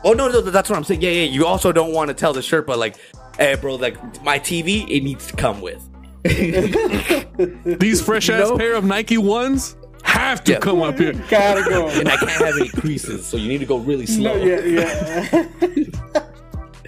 Oh 0.03 0.13
no, 0.13 0.27
no, 0.29 0.41
that's 0.41 0.69
what 0.69 0.77
I'm 0.77 0.83
saying. 0.83 1.01
Yeah, 1.01 1.11
yeah. 1.11 1.23
You 1.29 1.45
also 1.45 1.71
don't 1.71 1.93
want 1.93 2.07
to 2.09 2.13
tell 2.13 2.33
the 2.33 2.39
Sherpa 2.41 2.75
like, 2.77 2.95
"Hey, 3.37 3.55
bro, 3.55 3.75
like 3.75 3.97
my 4.23 4.39
TV, 4.39 4.89
it 4.89 5.03
needs 5.03 5.27
to 5.27 5.35
come 5.35 5.61
with." 5.61 5.87
These 7.79 8.01
fresh 8.01 8.29
ass 8.29 8.49
know? 8.49 8.57
pair 8.57 8.73
of 8.75 8.83
Nike 8.83 9.17
ones 9.17 9.75
have 10.03 10.43
to 10.45 10.53
Yeah. 10.53 10.59
come 10.59 10.81
up 10.81 10.97
here. 10.97 11.13
Gotta 11.29 11.67
go. 11.69 11.87
and 11.87 12.09
I 12.09 12.15
can't 12.17 12.31
have 12.31 12.57
any 12.57 12.69
creases, 12.69 13.25
so 13.25 13.37
you 13.37 13.47
need 13.47 13.59
to 13.59 13.65
go 13.67 13.77
really 13.77 14.05
slow. 14.07 14.35
No, 14.37 14.43
yeah, 14.43 14.59
yeah. 14.65 16.21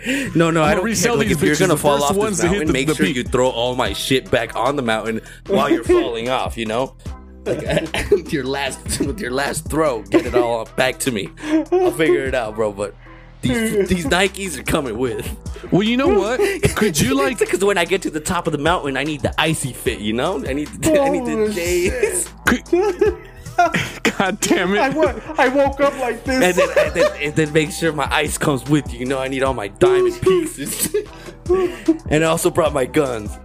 No, 0.36 0.52
no, 0.52 0.62
I 0.64 0.70
gonna 0.70 0.76
don't 0.78 0.86
resell 0.86 1.16
care. 1.18 1.26
These 1.26 1.38
if 1.38 1.44
you're 1.44 1.56
gonna 1.56 1.78
fall 1.78 2.04
off 2.04 2.16
ones 2.16 2.38
this 2.38 2.46
mountain, 2.46 2.68
the- 2.68 2.74
make 2.74 2.88
the 2.88 2.96
sure 2.96 3.06
peak. 3.06 3.16
you 3.16 3.24
throw 3.24 3.50
all 3.50 3.76
my 3.76 3.94
shit 3.94 4.30
back 4.32 4.56
on 4.56 4.76
the 4.76 4.82
mountain 4.82 5.22
while 5.48 5.70
you're 5.70 5.84
falling 5.98 6.30
off. 6.30 6.58
You 6.58 6.66
know, 6.66 6.96
like 7.46 7.62
with 8.12 8.32
your 8.34 8.44
last 8.46 9.00
with 9.00 9.20
your 9.20 9.32
last 9.32 9.70
throw, 9.70 10.02
get 10.04 10.26
it 10.26 10.36
all 10.36 10.66
back 10.78 11.00
to 11.00 11.12
me. 11.12 11.30
I'll 11.72 11.92
figure 11.92 12.26
it 12.26 12.36
out, 12.36 12.56
bro. 12.56 12.72
But 12.72 12.96
these 13.42 13.88
these 13.90 14.06
Nikes 14.06 14.58
are 14.58 14.64
coming 14.64 14.98
with. 14.98 15.26
Well, 15.72 15.84
you 15.84 15.96
know 15.98 16.10
what? 16.10 16.40
Could 16.76 17.00
you 17.00 17.16
like? 17.16 17.40
Because 17.40 17.64
when 17.64 17.78
I 17.78 17.86
get 17.86 18.02
to 18.04 18.10
the 18.10 18.20
top 18.20 18.48
of 18.48 18.52
the 18.54 18.60
mountain, 18.60 18.98
I 18.98 19.04
need 19.04 19.22
the 19.22 19.34
icy 19.40 19.72
fit. 19.74 20.00
You 20.00 20.14
know, 20.14 20.44
I 20.46 20.54
need 20.54 20.70
I 20.86 21.10
need 21.10 21.22
Oh, 21.24 21.48
the 21.48 21.54
J's. 21.54 22.30
Could, 22.46 23.30
God 24.18 24.40
damn 24.42 24.72
I, 24.74 24.88
it! 24.90 24.94
wo- 24.96 25.22
I 25.38 25.48
woke 25.50 25.80
up 25.82 25.98
like 26.00 26.28
And 26.28 26.42
this. 26.44 26.56
then, 26.56 26.70
and, 26.86 26.94
then, 26.96 27.12
and 27.22 27.36
then 27.36 27.54
make 27.54 27.72
sure 27.72 27.92
my 27.94 28.08
ice 28.14 28.38
comes 28.38 28.64
with 28.70 28.92
you. 28.94 29.00
You 29.00 29.06
know, 29.06 29.20
I 29.20 29.28
need 29.28 29.44
all 29.44 29.54
my 29.54 29.68
diamond 29.68 30.20
pieces. 30.22 30.94
and 32.10 32.24
I 32.24 32.28
also 32.28 32.50
brought 32.50 32.74
my 32.74 32.86
guns. 32.86 33.36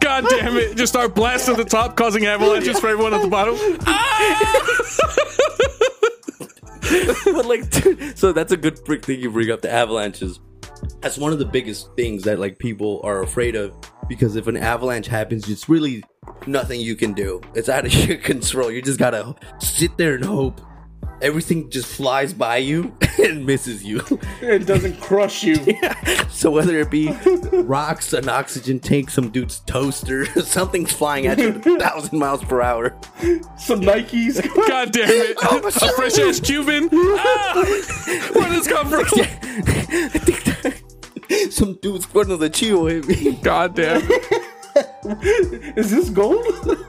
God 0.00 0.24
damn 0.28 0.56
it! 0.56 0.76
Just 0.76 0.92
start 0.92 1.14
blasting 1.14 1.56
the 1.56 1.64
top, 1.64 1.96
causing 1.96 2.26
avalanches 2.26 2.78
for 2.80 2.88
everyone 2.88 3.14
at 3.14 3.22
the 3.22 3.28
bottom. 3.28 3.56
Ah! 3.86 4.54
but 7.24 7.46
like, 7.46 7.68
dude, 7.70 8.18
so 8.18 8.32
that's 8.32 8.52
a 8.52 8.56
good 8.56 8.82
brick 8.84 9.04
thing 9.04 9.20
you 9.20 9.30
bring 9.30 9.50
up 9.50 9.60
the 9.62 9.70
avalanches. 9.70 10.40
That's 11.00 11.18
one 11.18 11.32
of 11.32 11.38
the 11.38 11.44
biggest 11.44 11.94
things 11.96 12.22
that 12.24 12.38
like 12.38 12.58
people 12.58 13.00
are 13.04 13.22
afraid 13.22 13.54
of 13.56 13.74
because 14.08 14.36
if 14.36 14.46
an 14.46 14.56
avalanche 14.56 15.06
happens, 15.06 15.48
it's 15.48 15.68
really 15.68 16.04
nothing 16.46 16.80
you 16.80 16.96
can 16.96 17.12
do. 17.12 17.40
It's 17.54 17.68
out 17.68 17.86
of 17.86 17.94
your 18.08 18.18
control. 18.18 18.70
You 18.70 18.82
just 18.82 18.98
gotta 18.98 19.34
sit 19.58 19.96
there 19.96 20.14
and 20.14 20.24
hope 20.24 20.60
everything 21.20 21.68
just 21.68 21.88
flies 21.88 22.32
by 22.32 22.56
you 22.58 22.96
and 23.18 23.44
misses 23.44 23.82
you. 23.84 24.00
It 24.40 24.66
doesn't 24.66 25.00
crush 25.00 25.42
you. 25.42 25.56
so 26.30 26.50
whether 26.50 26.78
it 26.78 26.90
be 26.92 27.08
rocks, 27.52 28.12
an 28.12 28.28
oxygen 28.28 28.78
tank, 28.78 29.10
some 29.10 29.30
dude's 29.30 29.58
toaster, 29.60 30.26
something's 30.42 30.92
flying 30.92 31.26
at 31.26 31.38
you 31.38 31.48
at 31.48 31.66
a 31.66 31.78
thousand 31.80 32.18
miles 32.18 32.44
per 32.44 32.62
hour. 32.62 32.96
Some 33.58 33.80
Nikes. 33.80 34.40
God 34.68 34.92
damn 34.92 35.08
it! 35.10 35.36
Oh, 35.42 35.58
A 35.66 35.70
fresh 35.94 36.18
ass 36.18 36.38
Cuban. 36.40 36.88
Ah! 36.92 37.64
Where 38.32 38.48
did 38.48 38.58
this 38.58 38.68
come 38.68 38.88
from? 38.88 39.04
I 41.30 41.34
think 41.34 41.44
that 41.44 41.52
some 41.52 41.74
dude's 41.74 42.04
front 42.06 42.30
of 42.30 42.40
the 42.40 42.48
chill 42.50 42.86
hit 42.86 43.06
me. 43.06 43.32
God 43.42 43.74
damn. 43.74 44.02
Is 45.76 45.90
this 45.90 46.10
gold? 46.10 46.44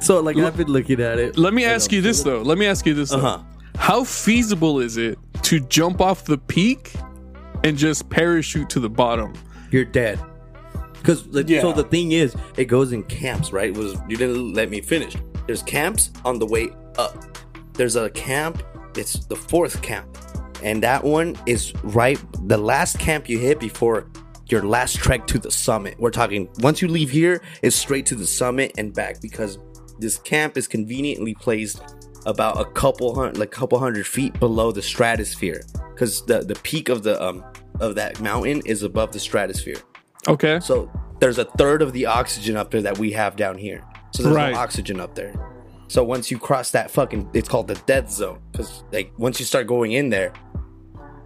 So 0.00 0.20
like 0.20 0.36
I've 0.36 0.56
been 0.56 0.68
looking 0.68 1.00
at 1.00 1.18
it. 1.18 1.38
Let 1.38 1.54
me 1.54 1.64
ask 1.64 1.92
you 1.92 2.02
this 2.02 2.22
though. 2.22 2.42
Let 2.42 2.58
me 2.58 2.66
ask 2.66 2.84
you 2.84 2.92
this. 2.94 3.10
Uh-huh. 3.12 3.38
How 3.76 4.04
feasible 4.04 4.80
is 4.80 4.96
it 4.98 5.18
to 5.42 5.60
jump 5.60 6.00
off 6.02 6.24
the 6.24 6.36
peak 6.36 6.92
and 7.64 7.76
just 7.76 8.08
parachute 8.10 8.68
to 8.70 8.80
the 8.80 8.90
bottom? 8.90 9.32
You're 9.70 9.84
dead. 9.86 10.20
Because 10.94 11.26
Yeah. 11.48 11.62
so 11.62 11.72
the 11.72 11.84
thing 11.84 12.12
is, 12.12 12.34
it 12.58 12.66
goes 12.66 12.92
in 12.92 13.02
camps, 13.04 13.50
right? 13.52 13.72
Was 13.74 13.94
you 14.08 14.16
didn't 14.18 14.52
let 14.52 14.68
me 14.68 14.82
finish? 14.82 15.16
There's 15.46 15.62
camps 15.62 16.10
on 16.24 16.38
the 16.38 16.46
way 16.46 16.68
up. 16.98 17.16
There's 17.74 17.96
a 17.96 18.10
camp. 18.10 18.62
It's 18.96 19.24
the 19.26 19.36
fourth 19.36 19.80
camp 19.80 20.18
and 20.62 20.82
that 20.82 21.04
one 21.04 21.36
is 21.46 21.72
right 21.82 22.18
the 22.46 22.58
last 22.58 22.98
camp 22.98 23.28
you 23.28 23.38
hit 23.38 23.58
before 23.60 24.10
your 24.46 24.62
last 24.62 24.96
trek 24.96 25.26
to 25.28 25.38
the 25.38 25.50
summit. 25.50 25.94
We're 25.98 26.10
talking 26.10 26.48
once 26.58 26.82
you 26.82 26.88
leave 26.88 27.10
here, 27.10 27.40
it's 27.62 27.76
straight 27.76 28.06
to 28.06 28.14
the 28.14 28.26
summit 28.26 28.72
and 28.78 28.92
back 28.92 29.20
because 29.20 29.58
this 29.98 30.18
camp 30.18 30.56
is 30.56 30.66
conveniently 30.66 31.34
placed 31.34 31.80
about 32.26 32.60
a 32.60 32.64
couple 32.72 33.14
hundred, 33.14 33.38
like 33.38 33.48
a 33.48 33.58
couple 33.58 33.78
hundred 33.78 34.06
feet 34.06 34.38
below 34.40 34.72
the 34.72 34.82
stratosphere, 34.82 35.62
because 35.94 36.24
the 36.26 36.40
the 36.40 36.54
peak 36.56 36.88
of 36.88 37.02
the 37.02 37.22
um 37.22 37.44
of 37.80 37.94
that 37.94 38.20
mountain 38.20 38.60
is 38.66 38.82
above 38.82 39.12
the 39.12 39.20
stratosphere. 39.20 39.78
Okay. 40.28 40.60
So 40.60 40.90
there's 41.20 41.38
a 41.38 41.44
third 41.44 41.80
of 41.82 41.92
the 41.92 42.06
oxygen 42.06 42.56
up 42.56 42.70
there 42.70 42.82
that 42.82 42.98
we 42.98 43.12
have 43.12 43.36
down 43.36 43.56
here. 43.56 43.82
So 44.12 44.22
there's 44.22 44.34
Right. 44.34 44.52
no 44.52 44.58
oxygen 44.58 45.00
up 45.00 45.14
there. 45.14 45.32
So 45.88 46.04
once 46.04 46.30
you 46.30 46.38
cross 46.38 46.70
that 46.72 46.90
fucking, 46.90 47.30
it's 47.32 47.48
called 47.48 47.68
the 47.68 47.74
death 47.86 48.10
zone. 48.10 48.40
Because 48.52 48.84
like 48.92 49.12
once 49.16 49.38
you 49.40 49.46
start 49.46 49.66
going 49.66 49.92
in 49.92 50.10
there, 50.10 50.32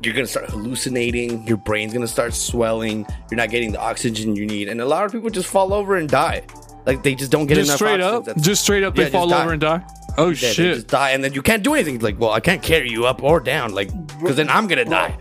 you're 0.04 0.14
gonna 0.14 0.26
start 0.26 0.50
hallucinating. 0.50 1.46
Your 1.46 1.56
brain's 1.56 1.92
gonna 1.92 2.06
start 2.08 2.34
swelling. 2.34 3.06
You're 3.30 3.36
not 3.36 3.50
getting 3.50 3.72
the 3.72 3.80
oxygen 3.80 4.36
you 4.36 4.46
need, 4.46 4.68
and 4.68 4.80
a 4.80 4.86
lot 4.86 5.04
of 5.04 5.12
people 5.12 5.30
just 5.30 5.48
fall 5.48 5.72
over 5.72 5.96
and 5.96 6.08
die. 6.08 6.42
Like 6.86 7.02
they 7.02 7.14
just 7.14 7.30
don't 7.30 7.46
get 7.46 7.54
Just 7.56 7.68
enough. 7.68 7.76
straight 7.78 8.00
oxygen. 8.00 8.16
up, 8.16 8.24
That's- 8.26 8.44
just 8.44 8.62
straight 8.62 8.82
up, 8.84 8.94
Yeah, 8.96 9.04
they 9.04 9.10
just 9.10 9.12
fall 9.12 9.28
die. 9.28 9.42
over 9.42 9.52
and 9.52 9.60
die. 9.60 9.82
Oh 10.16 10.28
yeah, 10.28 10.34
they 10.34 10.52
shit! 10.52 10.74
just 10.76 10.86
die, 10.88 11.10
and 11.10 11.24
then 11.24 11.32
you 11.32 11.42
can't 11.42 11.62
do 11.62 11.74
anything. 11.74 11.98
Like, 12.00 12.20
well, 12.20 12.30
I 12.30 12.40
can't 12.40 12.62
carry 12.62 12.90
you 12.90 13.06
up 13.06 13.22
or 13.22 13.40
down, 13.40 13.74
like, 13.74 13.88
because 14.20 14.36
then 14.36 14.48
I'm 14.48 14.66
gonna 14.66 14.84
die. 14.84 15.16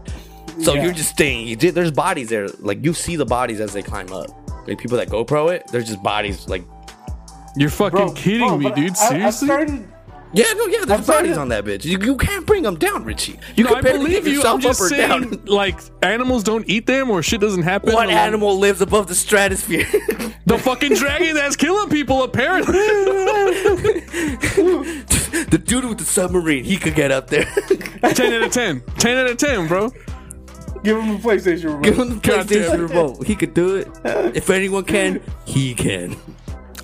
So 0.62 0.74
Yeah. 0.74 0.84
you're 0.84 0.94
just 0.94 1.10
staying. 1.10 1.48
You 1.48 1.56
did, 1.56 1.74
there's 1.74 1.90
bodies 1.92 2.30
there. 2.30 2.48
Like 2.60 2.84
you 2.84 2.94
see 2.94 3.16
the 3.16 3.26
bodies 3.26 3.60
as 3.60 3.74
they 3.74 3.82
climb 3.82 4.12
up. 4.14 4.28
Like 4.68 4.78
people 4.78 4.98
that 4.98 5.10
GoPro 5.10 5.52
it, 5.54 5.68
there's 5.72 5.88
just 5.88 6.04
bodies. 6.04 6.48
Like, 6.48 6.64
You're 7.56 7.70
fucking 7.70 8.14
kidding 8.16 8.48
bro, 8.48 8.58
me, 8.58 8.72
dude. 8.72 8.92
I- 8.98 9.06
I 9.06 9.10
Seriously? 9.10 9.48
started- 9.48 9.88
yeah, 10.34 10.52
no, 10.54 10.66
yeah, 10.68 10.86
there's 10.86 11.06
bodies 11.08 11.38
on 11.38 11.50
that 11.50 11.64
bitch. 11.66 11.86
You, 11.86 11.98
you 12.00 12.16
can't 12.18 12.46
bring 12.46 12.64
them 12.64 12.76
down, 12.78 13.04
Richie. 13.04 13.40
You 13.56 13.64
No, 13.66 13.70
can 13.72 13.78
I 13.78 13.82
barely 13.82 14.00
believe 14.06 14.24
get 14.26 14.34
you. 14.34 14.42
I'm 14.44 14.60
yourself 14.60 14.62
just 14.62 14.82
up 14.82 14.86
or 14.86 14.90
saying, 14.90 15.30
down. 15.30 15.46
like 15.46 15.80
animals 16.02 16.44
don't 16.44 16.68
eat 16.68 16.86
them 16.88 17.10
or 17.10 17.22
shit 17.24 17.40
doesn't 17.42 17.64
happen. 17.64 17.94
What 17.94 18.08
Like, 18.08 18.16
animal 18.16 18.58
lives 18.58 18.82
above 18.82 19.08
the 19.08 19.16
stratosphere? 19.16 19.86
The 20.46 20.58
fucking 20.58 20.96
dragon 20.96 21.36
that's 21.36 21.56
killing 21.56 21.90
people, 21.90 22.22
apparently. 22.24 22.74
the 24.34 25.62
dude 25.64 25.86
with 25.86 25.98
the 26.00 26.04
submarine, 26.04 26.66
he 26.66 26.76
could 26.78 26.96
get 26.96 27.12
up 27.12 27.28
there. 27.30 27.46
10 28.04 28.34
out 28.34 28.42
of 28.44 28.52
10. 28.52 28.82
10 28.98 29.18
out 29.18 29.28
of 29.32 29.38
10, 29.38 29.68
bro. 29.68 29.90
Give 30.84 30.98
him 31.00 31.14
the 31.16 31.20
PlayStation 31.24 31.64
remote. 31.66 31.84
Give 31.84 31.98
him 31.98 32.10
the 32.10 32.16
PlayStation 32.16 32.90
remote. 32.90 33.26
He 33.26 33.36
could 33.36 33.54
do 33.54 33.78
it. 33.78 33.88
If 34.36 34.50
anyone 34.50 34.84
can, 34.84 35.22
he 35.46 35.74
can. 35.74 36.18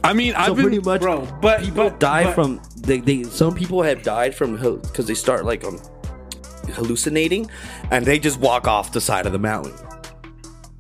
I 0.04 0.14
mean, 0.14 0.34
So 0.34 0.40
I've 0.40 0.56
been. 0.56 0.66
pretty 0.66 0.80
much, 0.80 1.02
Bro, 1.02 1.28
but 1.42 1.62
people 1.62 1.90
but, 1.90 2.00
die 2.00 2.24
but- 2.26 2.36
from 2.36 2.62
they, 2.78 3.00
they 3.00 3.24
some 3.24 3.54
people 3.54 3.82
have 3.84 4.04
died 4.04 4.34
from 4.34 4.56
because 4.56 5.06
they 5.08 5.14
start 5.14 5.46
like 5.46 5.64
um 5.64 5.80
hallucinating 6.74 7.50
and 7.92 8.06
they 8.06 8.20
just 8.20 8.40
walk 8.40 8.68
off 8.68 8.92
the 8.92 9.02
side 9.02 9.26
of 9.26 9.32
the 9.32 9.40
mountain 9.40 9.74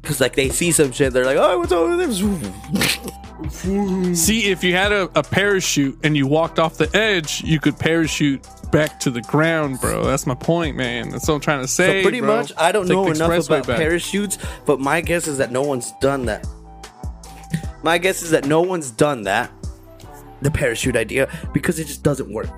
because 0.02 0.22
like 0.22 0.36
they 0.36 0.50
see 0.50 0.72
some 0.72 0.92
shit 0.92 1.14
they're 1.14 1.26
like 1.26 1.38
oh 1.38 1.58
what's 1.60 1.72
over 1.72 1.98
there 1.98 2.12
See, 4.14 4.52
if 4.52 4.66
you 4.66 4.76
had 4.76 4.92
a, 4.92 5.04
a 5.18 5.24
parachute 5.24 5.98
and 6.04 6.16
you 6.18 6.28
walked 6.28 6.60
off 6.60 6.78
the 6.78 6.94
edge, 6.96 7.42
you 7.42 7.58
could 7.60 7.80
parachute 7.80 8.46
back 8.70 9.00
to 9.00 9.10
the 9.10 9.22
ground, 9.22 9.80
bro. 9.80 10.04
That's 10.04 10.28
my 10.28 10.36
point, 10.36 10.76
man. 10.76 11.10
That's 11.10 11.26
what 11.26 11.36
I'm 11.36 11.40
trying 11.40 11.62
to 11.62 11.68
say. 11.68 12.00
so 12.00 12.04
pretty 12.04 12.20
bro. 12.20 12.36
much 12.38 12.52
i 12.58 12.72
don't 12.72 12.86
Take 12.86 12.92
know 12.96 13.08
enough 13.10 13.46
about 13.48 13.66
back. 13.68 13.78
parachutes 13.78 14.38
but 14.66 14.80
my 14.82 15.00
guess 15.02 15.28
is 15.28 15.38
that 15.38 15.52
no 15.52 15.62
one's 15.62 15.94
done 16.02 16.26
that 16.26 16.46
my 17.84 17.98
guess 17.98 18.22
is 18.22 18.32
that 18.32 18.46
no 18.46 18.62
one's 18.62 18.92
done 18.92 19.24
that 19.24 19.52
the 20.42 20.52
parachute 20.52 20.96
idea 20.96 21.30
because 21.54 21.80
it 21.80 21.86
just 21.86 22.04
doesn't 22.04 22.32
work 22.32 22.50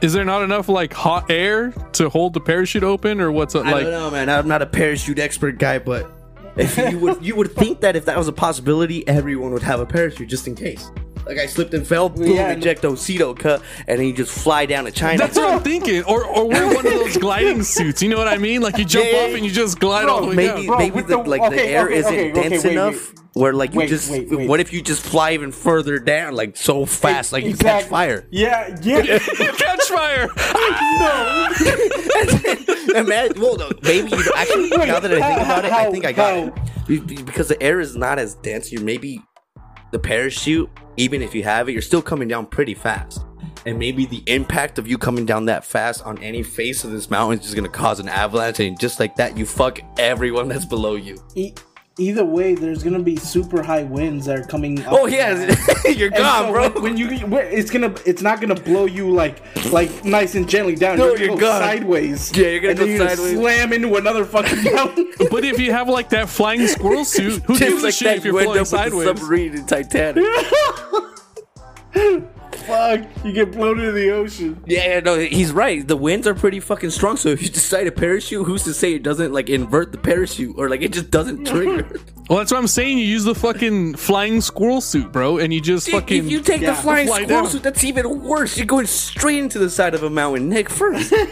Is 0.00 0.12
there 0.12 0.24
not 0.24 0.42
enough 0.42 0.68
like 0.68 0.92
hot 0.92 1.30
air 1.30 1.70
to 1.92 2.08
hold 2.08 2.34
the 2.34 2.40
parachute 2.40 2.82
open, 2.82 3.20
or 3.20 3.30
what's 3.30 3.54
it 3.54 3.64
I 3.64 3.72
like? 3.72 3.82
don't 3.84 3.92
know, 3.92 4.10
man. 4.10 4.28
I'm 4.28 4.48
not 4.48 4.60
a 4.62 4.66
parachute 4.66 5.18
expert 5.20 5.58
guy, 5.58 5.78
but 5.78 6.10
if 6.56 6.76
you 6.76 6.98
would 6.98 7.24
you 7.24 7.36
would 7.36 7.52
think 7.52 7.80
that 7.82 7.94
if 7.94 8.04
that 8.06 8.18
was 8.18 8.26
a 8.26 8.32
possibility, 8.32 9.06
everyone 9.06 9.52
would 9.52 9.62
have 9.62 9.78
a 9.80 9.86
parachute 9.86 10.28
just 10.28 10.48
in 10.48 10.54
case. 10.56 10.90
Like 11.26 11.38
I 11.38 11.46
slipped 11.46 11.72
and 11.74 11.86
fell, 11.86 12.08
boom, 12.08 12.30
Yeah. 12.32 12.54
ejectocito 12.54 13.38
cut, 13.38 13.62
and 13.86 13.98
then 13.98 14.06
you 14.06 14.12
just 14.12 14.32
fly 14.32 14.66
down 14.66 14.84
to 14.84 14.90
China. 14.90 15.18
That's 15.18 15.36
what 15.36 15.52
I'm 15.54 15.60
thinking. 15.62 16.02
Or 16.04 16.24
or 16.24 16.48
wear 16.48 16.66
one 16.66 16.86
of 16.86 16.92
those 16.92 17.16
gliding 17.16 17.62
suits. 17.76 18.02
You 18.02 18.08
know 18.08 18.18
what 18.18 18.28
I 18.28 18.38
mean? 18.38 18.60
Like 18.60 18.76
you 18.78 18.84
jump 18.84 19.06
Yeah, 19.10 19.18
off 19.20 19.34
and 19.34 19.44
you 19.44 19.50
just 19.50 19.78
glide 19.78 20.06
all 20.08 20.20
the 20.22 20.28
way 20.28 20.34
maybe 20.36 20.48
down. 20.48 20.66
Bro, 20.66 20.78
maybe 20.78 21.00
the, 21.02 21.22
the- 21.22 21.28
like 21.30 21.50
the 21.50 21.62
air 21.62 21.86
okay, 21.86 21.96
isn't 21.96 22.12
okay, 22.14 22.30
okay, 22.32 22.48
dense 22.48 22.64
wait, 22.64 22.72
enough 22.72 23.10
wait. 23.14 23.20
where 23.34 23.52
like 23.52 23.72
you 23.72 23.78
Wait, 23.80 23.88
just 23.88 24.10
wait, 24.10 24.28
wait. 24.30 24.48
what 24.48 24.60
if 24.60 24.72
you 24.72 24.82
just 24.82 25.02
fly 25.02 25.32
even 25.32 25.52
further 25.52 25.98
down 25.98 26.34
like 26.34 26.56
so 26.56 26.84
fast 26.84 27.32
like 27.32 27.44
you 27.44 27.56
catch 27.56 27.84
fire 27.84 28.26
Yeah, 28.30 28.76
yeah. 28.82 29.18
Catch 29.18 29.84
fire! 29.88 30.28
no. 30.98 31.48
Imagine, 32.94 33.40
well, 33.40 33.56
no, 33.56 33.70
maybe 33.82 34.10
you 34.10 34.32
actually. 34.36 34.70
Wait, 34.76 34.86
now 34.88 35.00
that 35.00 35.12
I 35.12 35.20
think 35.20 35.38
how- 35.38 35.44
about 35.44 35.64
it, 35.64 35.72
I 35.72 35.90
think 35.90 36.04
I 36.04 36.12
got 36.12 36.34
how- 36.34 36.46
it 36.46 36.86
Be- 36.86 36.98
be- 36.98 37.22
because 37.22 37.48
the 37.48 37.62
air 37.62 37.80
is 37.80 37.96
not 37.96 38.18
as 38.18 38.34
dense. 38.34 38.72
You 38.72 38.80
maybe 38.80 39.22
the 39.92 39.98
parachute, 39.98 40.68
even 40.96 41.22
if 41.22 41.34
you 41.34 41.44
have 41.44 41.68
it, 41.68 41.72
you're 41.72 41.82
still 41.82 42.02
coming 42.02 42.26
down 42.26 42.46
pretty 42.46 42.74
fast. 42.74 43.24
And 43.64 43.78
maybe 43.78 44.06
the 44.06 44.24
impact 44.26 44.78
of 44.78 44.88
you 44.88 44.98
coming 44.98 45.24
down 45.24 45.44
that 45.44 45.64
fast 45.64 46.04
on 46.04 46.18
any 46.18 46.42
face 46.42 46.82
of 46.82 46.90
this 46.90 47.08
mountain 47.08 47.38
is 47.38 47.44
just 47.44 47.54
gonna 47.54 47.68
cause 47.68 48.00
an 48.00 48.08
avalanche, 48.08 48.58
and 48.58 48.78
just 48.80 48.98
like 48.98 49.14
that, 49.16 49.38
you 49.38 49.46
fuck 49.46 49.78
everyone 49.98 50.48
that's 50.48 50.64
below 50.64 50.96
you. 50.96 51.16
Either 51.98 52.24
way, 52.24 52.54
there's 52.54 52.82
gonna 52.82 52.98
be 53.02 53.16
super 53.16 53.62
high 53.62 53.82
winds 53.82 54.24
that 54.26 54.38
are 54.38 54.42
coming. 54.44 54.82
up 54.84 54.92
Oh 54.92 55.06
yeah, 55.06 55.54
you're 55.88 56.08
And 56.08 56.16
gone, 56.16 56.46
so 56.46 56.50
bro. 56.52 56.70
When, 56.70 56.82
when 56.82 56.96
you, 56.96 57.08
it's 57.10 57.70
gonna, 57.70 57.94
it's 58.06 58.22
not 58.22 58.40
gonna 58.40 58.54
blow 58.54 58.86
you 58.86 59.10
like, 59.10 59.42
like 59.70 60.02
nice 60.04 60.34
and 60.34 60.48
gently 60.48 60.74
down. 60.74 60.96
No, 60.96 61.08
you're, 61.08 61.14
gonna 61.16 61.26
you're 61.26 61.34
go 61.36 61.40
gone. 61.48 61.60
sideways. 61.60 62.34
Yeah, 62.36 62.46
you're 62.48 62.60
gonna 62.60 62.70
and 62.70 62.78
go 62.78 62.86
then 62.86 62.96
you're 62.96 63.08
sideways. 63.10 63.32
slam 63.36 63.72
into 63.74 63.94
another 63.96 64.24
fucking 64.24 64.64
mountain. 64.74 65.12
But 65.30 65.44
if 65.44 65.58
you 65.60 65.72
have 65.72 65.88
like 65.88 66.08
that 66.10 66.28
flying 66.30 66.66
squirrel 66.66 67.04
suit, 67.04 67.42
who 67.44 67.58
gives 67.58 67.82
just 67.82 67.82
a 67.82 67.86
like 67.86 67.94
shit 67.94 68.06
that, 68.08 68.16
if 68.16 68.24
you're 68.24 68.40
you 68.40 68.56
end 68.56 68.66
flying 68.68 68.92
up 68.94 69.04
with 69.04 69.04
the 69.04 69.04
sideways? 69.04 69.20
submarine 69.20 69.54
in 69.54 69.66
Titanic. 69.66 70.24
Fuck, 72.54 73.00
you 73.24 73.32
get 73.32 73.52
blown 73.52 73.78
into 73.80 73.92
the 73.92 74.10
ocean. 74.12 74.62
Yeah, 74.66 74.86
yeah, 74.94 75.00
no, 75.00 75.18
he's 75.18 75.52
right. 75.52 75.86
The 75.86 75.96
winds 75.96 76.26
are 76.26 76.34
pretty 76.34 76.60
fucking 76.60 76.90
strong. 76.90 77.16
So 77.16 77.28
if 77.30 77.42
you 77.42 77.48
decide 77.60 77.84
to 77.84 77.92
parachute, 77.92 78.46
who's 78.46 78.62
to 78.64 78.74
say 78.74 78.94
it 78.94 79.02
doesn't 79.02 79.32
like 79.32 79.50
invert 79.50 79.92
the 79.92 79.98
parachute 79.98 80.54
or 80.58 80.68
like 80.68 80.82
it 80.82 80.92
just 80.92 81.10
doesn't 81.10 81.44
trigger? 81.46 81.88
Well, 82.28 82.38
that's 82.38 82.52
what 82.52 82.58
I'm 82.58 82.68
saying. 82.68 82.98
You 82.98 83.04
use 83.04 83.24
the 83.24 83.34
fucking 83.34 83.96
flying 83.96 84.40
squirrel 84.40 84.80
suit, 84.80 85.10
bro, 85.12 85.38
and 85.38 85.52
you 85.52 85.60
just 85.60 85.88
If- 85.88 85.94
fucking. 85.94 86.26
if 86.26 86.30
you 86.30 86.40
take 86.40 86.60
Yeah. 86.60 86.70
the 86.74 86.76
flying 86.82 87.08
Fly 87.08 87.24
squirrel 87.24 87.42
down. 87.42 87.50
suit, 87.50 87.62
that's 87.62 87.82
even 87.84 88.22
worse. 88.22 88.56
You're 88.56 88.66
going 88.66 88.86
straight 88.86 89.38
into 89.38 89.58
the 89.58 89.68
side 89.68 89.94
of 89.94 90.02
a 90.04 90.10
mountain, 90.10 90.48
neck 90.48 90.68
first. 90.68 91.12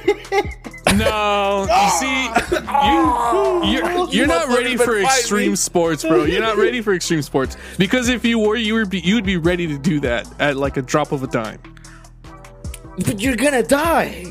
No, 0.92 0.96
you 1.66 1.68
ah! 1.70 1.98
see, 2.00 2.50
you, 2.50 3.72
you're, 3.78 3.84
ah! 3.84 4.08
you're 4.10 4.26
not 4.26 4.48
ready 4.48 4.76
for 4.76 4.98
extreme 4.98 5.50
me. 5.50 5.56
sports, 5.56 6.02
bro. 6.02 6.24
You're 6.24 6.40
not 6.40 6.56
ready 6.56 6.80
for 6.80 6.94
extreme 6.94 7.22
sports 7.22 7.56
because 7.78 8.08
if 8.08 8.24
you 8.24 8.40
were, 8.40 8.56
you 8.56 8.74
would 8.74 8.90
be, 8.90 8.98
you'd 8.98 9.24
be 9.24 9.36
ready 9.36 9.68
to 9.68 9.78
do 9.78 10.00
that 10.00 10.28
at 10.40 10.56
like 10.56 10.78
a 10.78 10.82
drop 10.82 11.09
of 11.12 11.22
a 11.22 11.26
dime. 11.26 11.60
but 13.06 13.20
you're 13.20 13.36
gonna 13.36 13.62
die. 13.62 14.24